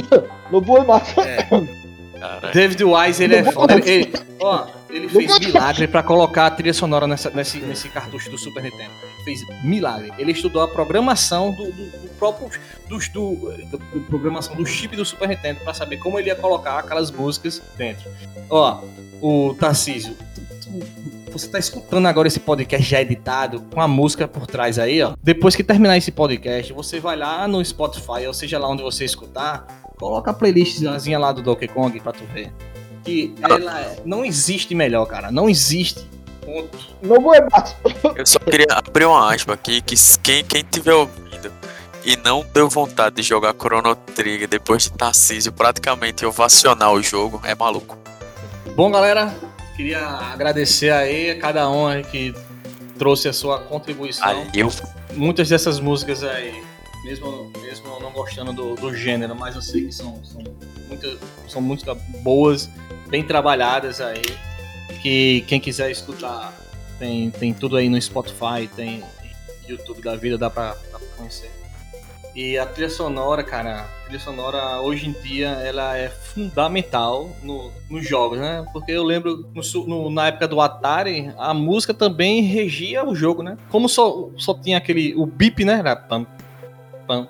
Nobu. 0.50 0.76
É, 1.24 2.52
David 2.52 2.82
Wise, 2.84 3.22
ele 3.24 3.36
é 3.36 3.44
foda. 3.52 3.74
Ele, 3.74 3.90
ele- 3.90 4.12
ó, 4.40 4.66
ele 4.90 5.08
fez 5.08 5.38
milagre 5.38 5.86
pra 5.86 6.02
colocar 6.02 6.46
a 6.46 6.50
trilha 6.50 6.72
sonora 6.72 7.06
nessa- 7.06 7.30
nesse, 7.30 7.58
nesse 7.58 7.88
cartucho 7.88 8.30
do 8.30 8.38
Super 8.38 8.62
Nintendo. 8.62 8.90
Ele 9.02 9.24
fez 9.24 9.40
milagre. 9.64 10.12
Ele 10.18 10.32
estudou 10.32 10.62
a 10.62 10.68
programação 10.68 11.50
do, 11.52 11.64
do- 11.64 11.72
do 11.72 12.08
próprio 12.18 12.48
dos- 12.88 13.08
do, 13.08 13.34
do- 13.70 14.00
programação 14.08 14.54
do 14.56 14.64
chip 14.64 14.96
do 14.96 15.04
Super 15.04 15.28
Nintendo 15.28 15.60
pra 15.60 15.74
saber 15.74 15.98
como 15.98 16.18
ele 16.18 16.28
ia 16.28 16.36
colocar 16.36 16.78
aquelas 16.78 17.10
músicas 17.10 17.62
dentro. 17.76 18.10
Ó, 18.48 18.80
o 19.20 19.54
Tarcísio, 19.58 20.16
você 21.32 21.48
tá 21.48 21.58
escutando 21.58 22.06
agora 22.06 22.28
esse 22.28 22.40
podcast 22.40 22.88
já 22.88 23.00
editado, 23.00 23.60
com 23.72 23.80
a 23.80 23.88
música 23.88 24.26
por 24.26 24.46
trás 24.46 24.78
aí, 24.78 25.02
ó. 25.02 25.12
Depois 25.22 25.54
que 25.54 25.62
terminar 25.62 25.96
esse 25.96 26.10
podcast, 26.10 26.72
você 26.72 26.98
vai 27.00 27.16
lá 27.16 27.46
no 27.46 27.64
Spotify, 27.64 28.26
ou 28.26 28.34
seja 28.34 28.58
lá 28.58 28.68
onde 28.68 28.82
você 28.82 29.04
escutar, 29.04 29.66
coloca 29.98 30.30
a 30.30 30.34
playlistzinha 30.34 31.18
lá 31.18 31.32
do 31.32 31.42
Donkey 31.42 31.68
Kong 31.68 31.98
pra 32.00 32.12
tu 32.12 32.24
ver. 32.32 32.52
Que 33.04 33.34
ela 33.40 33.80
é- 33.80 34.02
não 34.04 34.24
existe 34.24 34.74
melhor, 34.74 35.06
cara. 35.06 35.30
Não 35.30 35.48
existe. 35.48 36.06
Ponto. 36.44 36.78
Nobu 37.02 37.30
Matsu. 37.50 37.74
eu 38.16 38.26
só 38.26 38.38
queria 38.38 38.66
abrir 38.70 39.04
uma 39.04 39.32
aspa 39.34 39.54
aqui, 39.54 39.80
que 39.80 39.94
quem, 40.22 40.44
quem 40.44 40.62
tiver 40.62 40.94
ouvindo 40.94 41.52
e 42.04 42.16
não 42.16 42.44
deu 42.54 42.68
vontade 42.68 43.16
de 43.16 43.22
jogar 43.22 43.52
Chrono 43.54 43.94
Trigger 43.96 44.46
depois 44.46 44.84
de 44.84 44.92
Tarcísio 44.92 45.50
praticamente 45.52 46.24
ovacionar 46.24 46.92
o 46.92 47.02
jogo, 47.02 47.40
é 47.44 47.52
maluco. 47.54 47.98
Bom, 48.76 48.92
galera, 48.92 49.34
queria 49.76 50.00
agradecer 50.00 50.90
aí 50.90 51.30
a 51.30 51.38
cada 51.38 51.68
um 51.70 51.86
aí 51.86 52.02
que 52.02 52.34
trouxe 52.98 53.28
a 53.28 53.32
sua 53.32 53.60
contribuição. 53.60 54.46
Valeu. 54.46 54.72
muitas 55.14 55.48
dessas 55.48 55.78
músicas 55.78 56.24
aí, 56.24 56.62
mesmo, 57.04 57.52
mesmo 57.60 58.00
não 58.00 58.10
gostando 58.10 58.52
do, 58.52 58.74
do 58.74 58.94
gênero, 58.94 59.36
mas 59.36 59.54
eu 59.54 59.62
sei 59.62 59.84
que 59.84 59.92
são, 59.92 60.24
são, 60.24 60.42
muita, 60.88 61.16
são 61.46 61.60
músicas 61.60 61.98
boas, 62.22 62.70
bem 63.08 63.22
trabalhadas 63.22 64.00
aí, 64.00 64.24
que 65.02 65.44
quem 65.46 65.60
quiser 65.60 65.90
escutar 65.90 66.52
tem, 66.98 67.30
tem 67.30 67.52
tudo 67.52 67.76
aí 67.76 67.88
no 67.88 68.00
Spotify, 68.00 68.68
tem 68.74 69.04
YouTube 69.68 70.00
da 70.00 70.16
vida, 70.16 70.38
dá 70.38 70.48
pra, 70.48 70.74
dá 70.90 70.98
pra 70.98 71.08
conhecer. 71.16 71.50
E 72.36 72.58
a 72.58 72.66
trilha 72.66 72.90
sonora, 72.90 73.42
cara, 73.42 73.80
a 73.80 74.04
trilha 74.04 74.20
sonora 74.20 74.78
hoje 74.82 75.08
em 75.08 75.12
dia 75.22 75.48
ela 75.48 75.96
é 75.96 76.10
fundamental 76.10 77.30
no, 77.42 77.72
nos 77.88 78.06
jogos, 78.06 78.38
né? 78.38 78.62
Porque 78.74 78.92
eu 78.92 79.02
lembro 79.02 79.48
no 79.54 79.86
no- 79.86 80.10
na 80.10 80.26
época 80.26 80.46
do 80.46 80.60
Atari, 80.60 81.32
a 81.38 81.54
música 81.54 81.94
também 81.94 82.42
regia 82.42 83.02
o 83.08 83.14
jogo, 83.14 83.42
né? 83.42 83.56
Como 83.70 83.88
só, 83.88 84.28
só 84.36 84.52
tinha 84.52 84.76
aquele. 84.76 85.14
O 85.16 85.24
bip, 85.24 85.64
né? 85.64 85.78
Era 85.78 85.96
pam, 85.96 86.26
pam, 87.06 87.26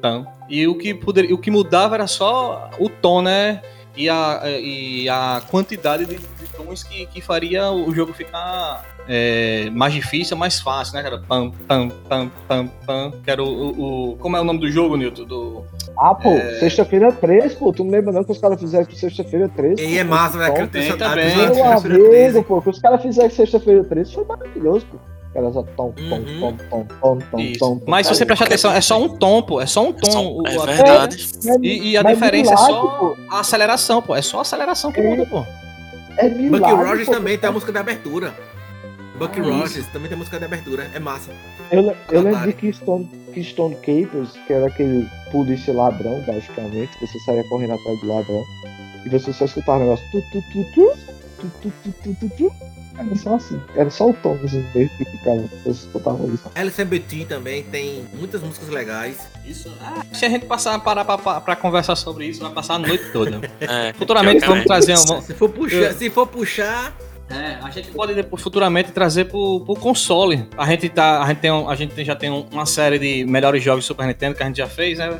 pam. 0.00 0.26
E 0.48 0.66
o 0.66 0.78
que, 0.78 0.94
poderia, 0.94 1.34
o 1.34 1.38
que 1.38 1.50
mudava 1.50 1.94
era 1.96 2.06
só 2.06 2.70
o 2.78 2.88
tom, 2.88 3.20
né? 3.20 3.60
E 3.94 4.08
a, 4.08 4.40
e 4.46 5.08
a 5.10 5.42
quantidade 5.50 6.06
de, 6.06 6.16
de 6.16 6.46
tons 6.56 6.82
que, 6.82 7.04
que 7.06 7.20
faria 7.20 7.70
o 7.70 7.94
jogo 7.94 8.14
ficar 8.14 8.95
é, 9.08 9.70
mais 9.70 9.92
difícil, 9.92 10.36
mais 10.36 10.60
fácil, 10.60 10.94
né? 10.94 11.02
Era 11.06 11.18
pam, 11.18 11.50
pam, 11.68 11.88
pam, 12.08 12.30
pam, 12.48 12.66
pam. 12.86 13.12
Que 13.24 13.30
era 13.30 13.42
o, 13.42 14.10
o, 14.12 14.16
Como 14.16 14.36
é 14.36 14.40
o 14.40 14.44
nome 14.44 14.58
do 14.60 14.70
jogo, 14.70 14.96
Nilton? 14.96 15.24
Do, 15.24 15.64
Ah, 15.98 16.14
pô, 16.14 16.30
É. 16.30 16.58
sexta-feira 16.60 17.12
3, 17.12 17.54
pô. 17.54 17.72
Tu 17.72 17.84
não 17.84 17.90
lembra 17.90 18.12
não 18.12 18.24
que 18.24 18.32
os 18.32 18.38
caras 18.38 18.60
fizeram 18.60 18.84
com 18.84 18.92
sexta-feira 18.92 19.48
3? 19.54 19.78
e 19.78 19.98
é 19.98 20.04
massa, 20.04 20.38
velho. 20.38 20.52
Aquele 20.52 20.68
Tem 20.68 20.96
também. 20.96 21.36
Meu 21.36 21.64
amigo, 21.64 22.08
13. 22.10 22.42
pô, 22.42 22.60
que 22.62 22.70
os 22.70 22.78
caras 22.80 23.00
fizeram 23.02 23.30
sexta-feira 23.30 23.84
13 23.84 24.14
foi 24.14 24.24
maravilhoso, 24.24 24.86
pô. 24.86 24.98
Aquela 25.30 25.52
só 25.52 25.62
tom, 25.62 25.92
tom, 25.92 26.16
Uhum. 26.16 26.40
tom, 26.40 26.56
tom, 26.70 26.86
tom, 27.00 27.18
tom, 27.30 27.52
tom. 27.58 27.80
Mas 27.86 28.06
se 28.06 28.14
você 28.14 28.24
prestar 28.24 28.46
atenção, 28.46 28.72
é 28.72 28.80
só 28.80 28.98
um 28.98 29.08
tom, 29.18 29.42
pô. 29.42 29.60
É 29.60 29.66
só 29.66 29.84
um 29.86 29.92
tom. 29.92 30.10
São- 30.10 30.36
o- 30.38 30.46
é 30.46 30.56
a- 30.56 30.64
verdade. 30.64 31.26
E, 31.62 31.90
e 31.90 31.96
a 31.98 32.02
diferença 32.02 32.52
é 32.54 32.56
milagre, 32.56 32.72
só 32.74 32.86
pô. 32.98 33.16
a 33.30 33.40
aceleração, 33.40 34.00
pô. 34.00 34.16
É 34.16 34.22
só 34.22 34.38
a 34.38 34.40
aceleração 34.40 34.90
que 34.90 35.00
É. 35.00 35.02
muda, 35.10 35.26
pô. 35.28 35.44
É 36.16 36.28
Bucky 36.30 36.42
milagre, 36.42 36.84
Rogers 36.86 37.06
pô. 37.08 37.12
também 37.12 37.36
tem 37.36 37.50
a 37.50 37.52
música 37.52 37.70
de 37.70 37.76
abertura. 37.78 38.32
Bucky 39.18 39.40
Rogers 39.40 39.86
também 39.88 40.08
tem 40.08 40.18
música 40.18 40.38
de 40.38 40.44
abertura, 40.44 40.90
é 40.92 40.98
massa. 40.98 41.30
Eu, 41.70 41.96
eu 42.10 42.22
lembro 42.22 42.46
de 42.46 42.52
Keystone, 42.52 43.08
Keystone 43.32 43.74
Capers, 43.76 44.32
que 44.46 44.52
era 44.52 44.66
aquele 44.66 45.08
polícia 45.32 45.72
ladrão, 45.72 46.22
basicamente, 46.26 46.96
que 46.98 47.06
você 47.06 47.18
saia 47.20 47.42
correndo 47.48 47.72
atrás 47.72 48.00
do 48.00 48.06
ladrão, 48.06 48.44
e 49.04 49.08
você 49.08 49.32
só 49.32 49.46
escutava 49.46 49.78
o 49.78 49.80
negócio 49.80 50.04
tu 50.12 50.22
tu 50.30 50.42
tu 50.52 50.64
tu, 50.74 50.92
tu 51.40 51.50
tu 51.62 51.72
tu 51.82 51.92
tu 52.02 52.14
tu 52.14 52.36
tu, 52.36 52.52
era 52.98 53.16
só 53.16 53.34
assim, 53.36 53.60
era 53.74 53.90
só 53.90 54.10
o 54.10 54.14
tom 54.14 54.36
dos 54.36 54.52
meio 54.52 54.88
que 54.90 55.04
ficava, 55.04 55.48
você 55.64 55.70
escutava 55.70 56.26
isso. 56.26 56.50
LCBT 56.54 57.24
também 57.26 57.62
tem 57.64 58.06
muitas 58.14 58.42
músicas 58.42 58.68
legais. 58.68 59.18
Isso, 59.46 59.72
ah, 59.80 60.02
se 60.12 60.24
a 60.24 60.28
gente 60.28 60.46
passar 60.46 60.78
parar 60.80 61.04
pra, 61.04 61.16
pra, 61.16 61.40
pra 61.40 61.56
conversar 61.56 61.96
sobre 61.96 62.26
isso, 62.26 62.42
vai 62.42 62.52
passar 62.52 62.74
a 62.74 62.78
noite 62.78 63.04
toda. 63.12 63.40
é, 63.60 63.92
Futuramente 63.94 64.44
vamos 64.46 64.64
trazer 64.64 64.94
um... 64.94 65.20
Se 65.22 65.34
for 65.34 65.48
puxar, 65.48 65.76
eu... 65.76 65.94
se 65.94 66.10
for 66.10 66.26
puxar 66.26 66.94
é, 67.28 67.58
a 67.62 67.70
gente 67.70 67.90
pode 67.90 68.14
depois, 68.14 68.40
futuramente 68.42 68.92
trazer 68.92 69.24
pro, 69.26 69.60
pro 69.60 69.74
console. 69.74 70.48
A 70.56 70.64
gente, 70.66 70.88
tá, 70.88 71.22
a 71.22 71.26
gente, 71.28 71.38
tem 71.38 71.50
um- 71.50 71.68
a 71.68 71.74
gente 71.74 71.94
tem- 71.94 72.04
já 72.04 72.14
tem 72.14 72.30
um- 72.30 72.46
uma 72.52 72.66
série 72.66 72.98
de 72.98 73.24
melhores 73.24 73.62
jogos 73.62 73.82
de 73.84 73.88
Super 73.88 74.06
Nintendo 74.06 74.36
que 74.36 74.42
a 74.42 74.46
gente 74.46 74.58
já 74.58 74.68
fez, 74.68 74.98
né? 74.98 75.18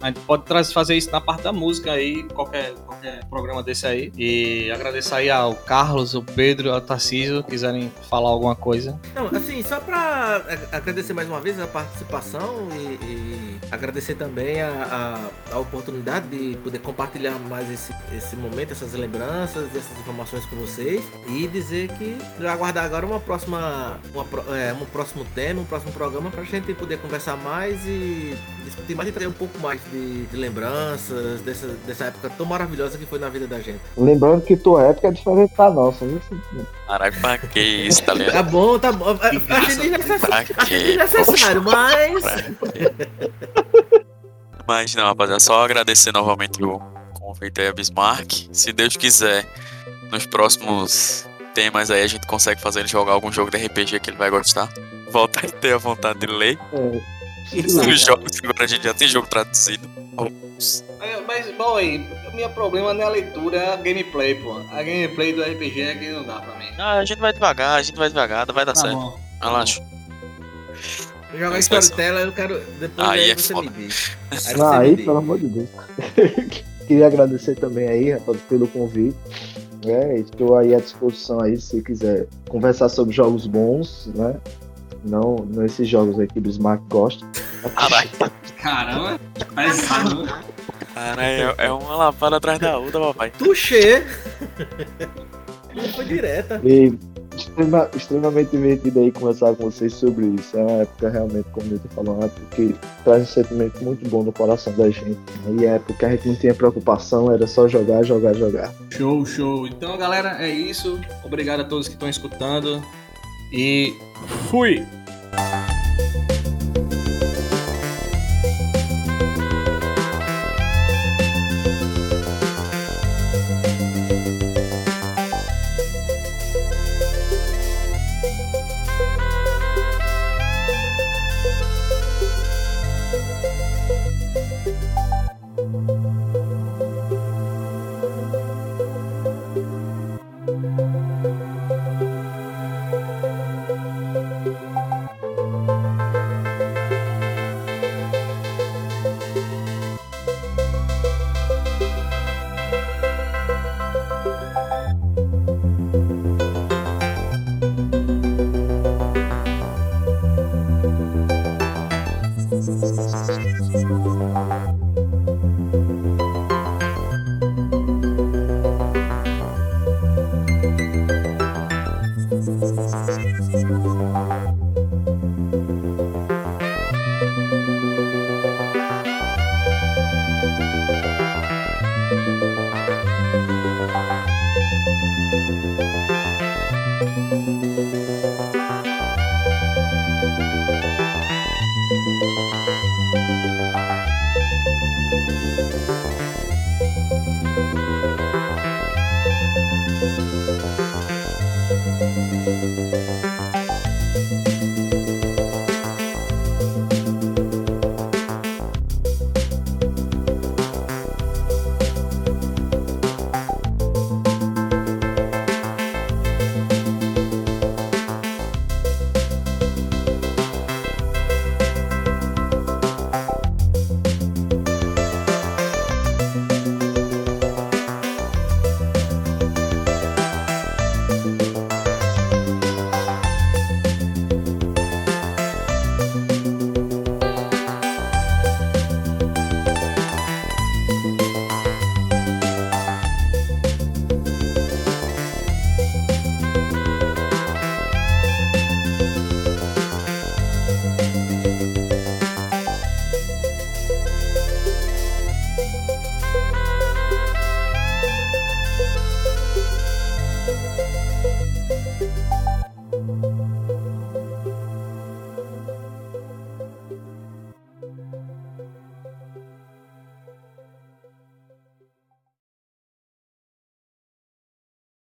A 0.00 0.08
gente 0.08 0.20
pode 0.20 0.42
trazer, 0.44 0.74
fazer 0.74 0.96
isso 0.96 1.10
na 1.10 1.20
parte 1.20 1.44
da 1.44 1.52
música 1.52 1.92
aí, 1.92 2.24
qualquer, 2.24 2.72
qualquer 2.84 3.24
programa 3.26 3.62
desse 3.62 3.86
aí. 3.86 4.12
E 4.18 4.70
agradecer 4.70 5.14
aí 5.14 5.30
ao 5.30 5.54
Carlos, 5.54 6.14
o 6.14 6.22
Pedro, 6.22 6.72
ao 6.72 6.80
Tarcísio, 6.80 7.42
quiserem 7.42 7.90
falar 8.10 8.28
alguma 8.28 8.54
coisa. 8.54 9.00
Não, 9.14 9.28
assim, 9.28 9.62
só 9.62 9.80
pra 9.80 10.42
a- 10.72 10.76
agradecer 10.76 11.14
mais 11.14 11.26
uma 11.26 11.40
vez 11.40 11.58
a 11.58 11.66
participação 11.66 12.68
e, 12.76 13.04
e 13.04 13.33
agradecer 13.70 14.14
também 14.14 14.60
a, 14.62 15.30
a, 15.50 15.54
a 15.54 15.58
oportunidade 15.58 16.26
de 16.28 16.56
poder 16.58 16.78
compartilhar 16.78 17.38
mais 17.48 17.70
esse, 17.70 17.92
esse 18.16 18.36
momento, 18.36 18.72
essas 18.72 18.92
lembranças, 18.94 19.64
essas 19.74 19.98
informações 19.98 20.44
com 20.46 20.56
vocês 20.56 21.02
e 21.28 21.46
dizer 21.48 21.88
que 21.92 22.16
aguardar 22.46 22.84
agora 22.84 23.04
uma 23.06 23.20
próxima, 23.20 23.98
uma, 24.12 24.56
é, 24.56 24.72
um 24.72 24.84
próximo 24.86 25.24
tema, 25.34 25.60
um 25.60 25.64
próximo 25.64 25.92
programa 25.92 26.30
pra 26.30 26.42
gente 26.44 26.72
poder 26.74 26.98
conversar 26.98 27.36
mais 27.36 27.80
e 27.86 28.34
discutir 28.64 28.94
mais 28.94 29.08
e 29.08 29.12
trazer 29.12 29.28
um 29.28 29.32
pouco 29.32 29.58
mais 29.58 29.80
de, 29.90 30.26
de 30.26 30.36
lembranças 30.36 31.40
dessa, 31.42 31.68
dessa 31.86 32.04
época 32.06 32.30
tão 32.30 32.46
maravilhosa 32.46 32.96
que 32.98 33.06
foi 33.06 33.18
na 33.18 33.28
vida 33.28 33.46
da 33.46 33.60
gente. 33.60 33.80
Lembrando 33.96 34.42
que 34.42 34.56
tua 34.56 34.82
época 34.84 35.08
é 35.08 35.10
diferente 35.10 35.54
da 35.56 35.70
nossa. 35.70 36.04
Né? 36.04 36.20
Caralho, 36.86 37.20
pra 37.20 37.38
que 37.38 37.60
isso, 37.60 38.02
tá 38.02 38.12
Tá 38.12 38.18
ligado? 38.18 38.50
bom, 38.50 38.78
tá 38.78 38.92
bom. 38.92 39.16
Que 39.16 39.52
Achei 40.56 40.96
desnecessário, 40.96 41.62
mas. 41.62 42.24
Mas 44.66 44.94
não, 44.94 45.04
rapaziada, 45.04 45.40
só 45.40 45.62
agradecer 45.64 46.12
novamente 46.12 46.62
o 46.64 46.78
convite 47.12 47.60
aí 47.60 47.68
a 47.68 47.72
Bismarck. 47.72 48.48
Se 48.52 48.72
Deus 48.72 48.96
quiser, 48.96 49.46
nos 50.10 50.24
próximos 50.26 51.26
temas 51.54 51.90
aí 51.90 52.02
a 52.02 52.06
gente 52.06 52.26
consegue 52.26 52.60
fazer 52.60 52.80
ele 52.80 52.88
jogar 52.88 53.12
algum 53.12 53.30
jogo 53.30 53.50
de 53.50 53.58
RPG 53.58 54.00
que 54.00 54.10
ele 54.10 54.16
vai 54.16 54.30
gostar. 54.30 54.68
Voltar 55.10 55.44
a 55.44 55.48
ter 55.48 55.74
a 55.74 55.78
vontade 55.78 56.18
de 56.18 56.26
ler 56.26 56.58
É, 56.72 57.58
os 57.60 58.00
jogos, 58.00 58.40
que 58.40 58.46
agora 58.46 58.64
a 58.64 58.66
gente 58.66 58.82
já 58.84 58.94
tem 58.94 59.06
jogo 59.06 59.28
traduzido. 59.28 59.88
Alguns. 60.16 60.82
É, 61.00 61.20
Mas, 61.26 61.54
bom, 61.56 61.76
aí, 61.76 61.98
o 62.32 62.34
meu 62.34 62.48
problema 62.50 62.94
não 62.94 63.02
é 63.02 63.04
a 63.04 63.10
leitura, 63.10 63.56
é 63.58 63.72
a 63.74 63.76
gameplay, 63.76 64.34
pô. 64.36 64.54
A 64.72 64.82
gameplay 64.82 65.32
do 65.32 65.42
RPG 65.42 65.80
é 65.82 65.94
que 65.94 66.08
não 66.10 66.24
dá 66.24 66.40
pra 66.40 66.56
mim. 66.56 66.68
Ah, 66.78 66.94
a 66.94 67.04
gente 67.04 67.18
vai 67.20 67.32
devagar, 67.32 67.78
a 67.78 67.82
gente 67.82 67.96
vai 67.96 68.08
devagar, 68.08 68.46
vai 68.50 68.64
dar 68.64 68.72
Tá 68.72 68.80
certo. 68.80 68.96
bom. 68.96 69.20
Relaxa. 69.42 69.82
Jogar 71.34 71.50
Mas 71.50 71.64
Storyteller, 71.64 72.26
eu 72.26 72.32
quero. 72.32 72.60
Depois 72.78 73.08
Aí 73.08 73.20
aí, 73.24 73.30
é 73.30 73.34
você 73.36 73.52
foda. 73.52 73.70
me 73.70 73.76
diz. 73.86 74.16
Aí 74.46 74.56
Não, 74.56 74.68
você 74.68 74.76
aí, 74.76 74.96
pelo 74.96 75.16
amor 75.18 75.38
de 75.38 75.46
Deus. 75.48 75.68
Queria 76.86 77.06
agradecer 77.06 77.54
também 77.56 77.88
aí, 77.88 78.10
rapaz, 78.10 78.38
pelo 78.48 78.68
convite. 78.68 79.16
É, 79.86 80.18
estou 80.18 80.56
aí 80.56 80.74
à 80.74 80.78
disposição 80.78 81.40
aí 81.40 81.58
se 81.58 81.82
quiser 81.82 82.26
conversar 82.48 82.88
sobre 82.90 83.14
jogos 83.14 83.46
bons, 83.46 84.10
né? 84.14 84.36
Não, 85.04 85.36
não 85.50 85.64
esses 85.64 85.88
jogos 85.88 86.18
aí 86.18 86.26
que 86.26 86.38
o 86.38 86.42
Bismarck 86.42 86.82
gosta. 86.88 87.26
Caramba, 88.62 89.18
pesado. 89.54 90.26
caralho, 90.94 91.54
é 91.58 91.70
uma 91.72 91.96
lapada 91.96 92.36
atrás 92.36 92.58
da 92.58 92.78
outra, 92.78 93.00
papai. 93.00 93.30
Tuxê! 93.30 94.02
Foi 95.94 96.04
direta. 96.04 96.60
E 96.64 96.92
extrema- 97.48 97.88
extremamente 97.96 98.50
divertido 98.50 99.00
aí 99.00 99.12
conversar 99.12 99.54
com 99.54 99.64
vocês 99.70 99.92
sobre 99.94 100.26
isso. 100.26 100.56
É 100.56 100.62
uma 100.62 100.82
época 100.82 101.08
realmente, 101.10 101.46
como 101.52 101.72
eu 101.72 101.78
tô 101.78 101.88
falando, 101.88 102.16
uma 102.16 102.24
época 102.26 102.40
que 102.56 102.74
traz 103.04 103.22
um 103.22 103.26
sentimento 103.26 103.82
muito 103.84 104.08
bom 104.08 104.22
no 104.22 104.32
coração 104.32 104.72
da 104.74 104.90
gente. 104.90 105.04
né? 105.46 105.56
E 105.60 105.64
é 105.64 105.74
época 105.76 105.94
que 105.94 106.04
a 106.04 106.10
gente 106.10 106.28
não 106.28 106.36
tinha 106.36 106.54
preocupação, 106.54 107.30
era 107.32 107.46
só 107.46 107.68
jogar, 107.68 108.02
jogar, 108.02 108.34
jogar. 108.34 108.72
Show, 108.90 109.24
show. 109.26 109.66
Então, 109.66 109.96
galera, 109.96 110.36
é 110.40 110.48
isso. 110.48 110.98
Obrigado 111.24 111.60
a 111.60 111.64
todos 111.64 111.86
que 111.88 111.94
estão 111.94 112.08
escutando. 112.08 112.82
E 113.52 113.92
fui! 114.50 114.84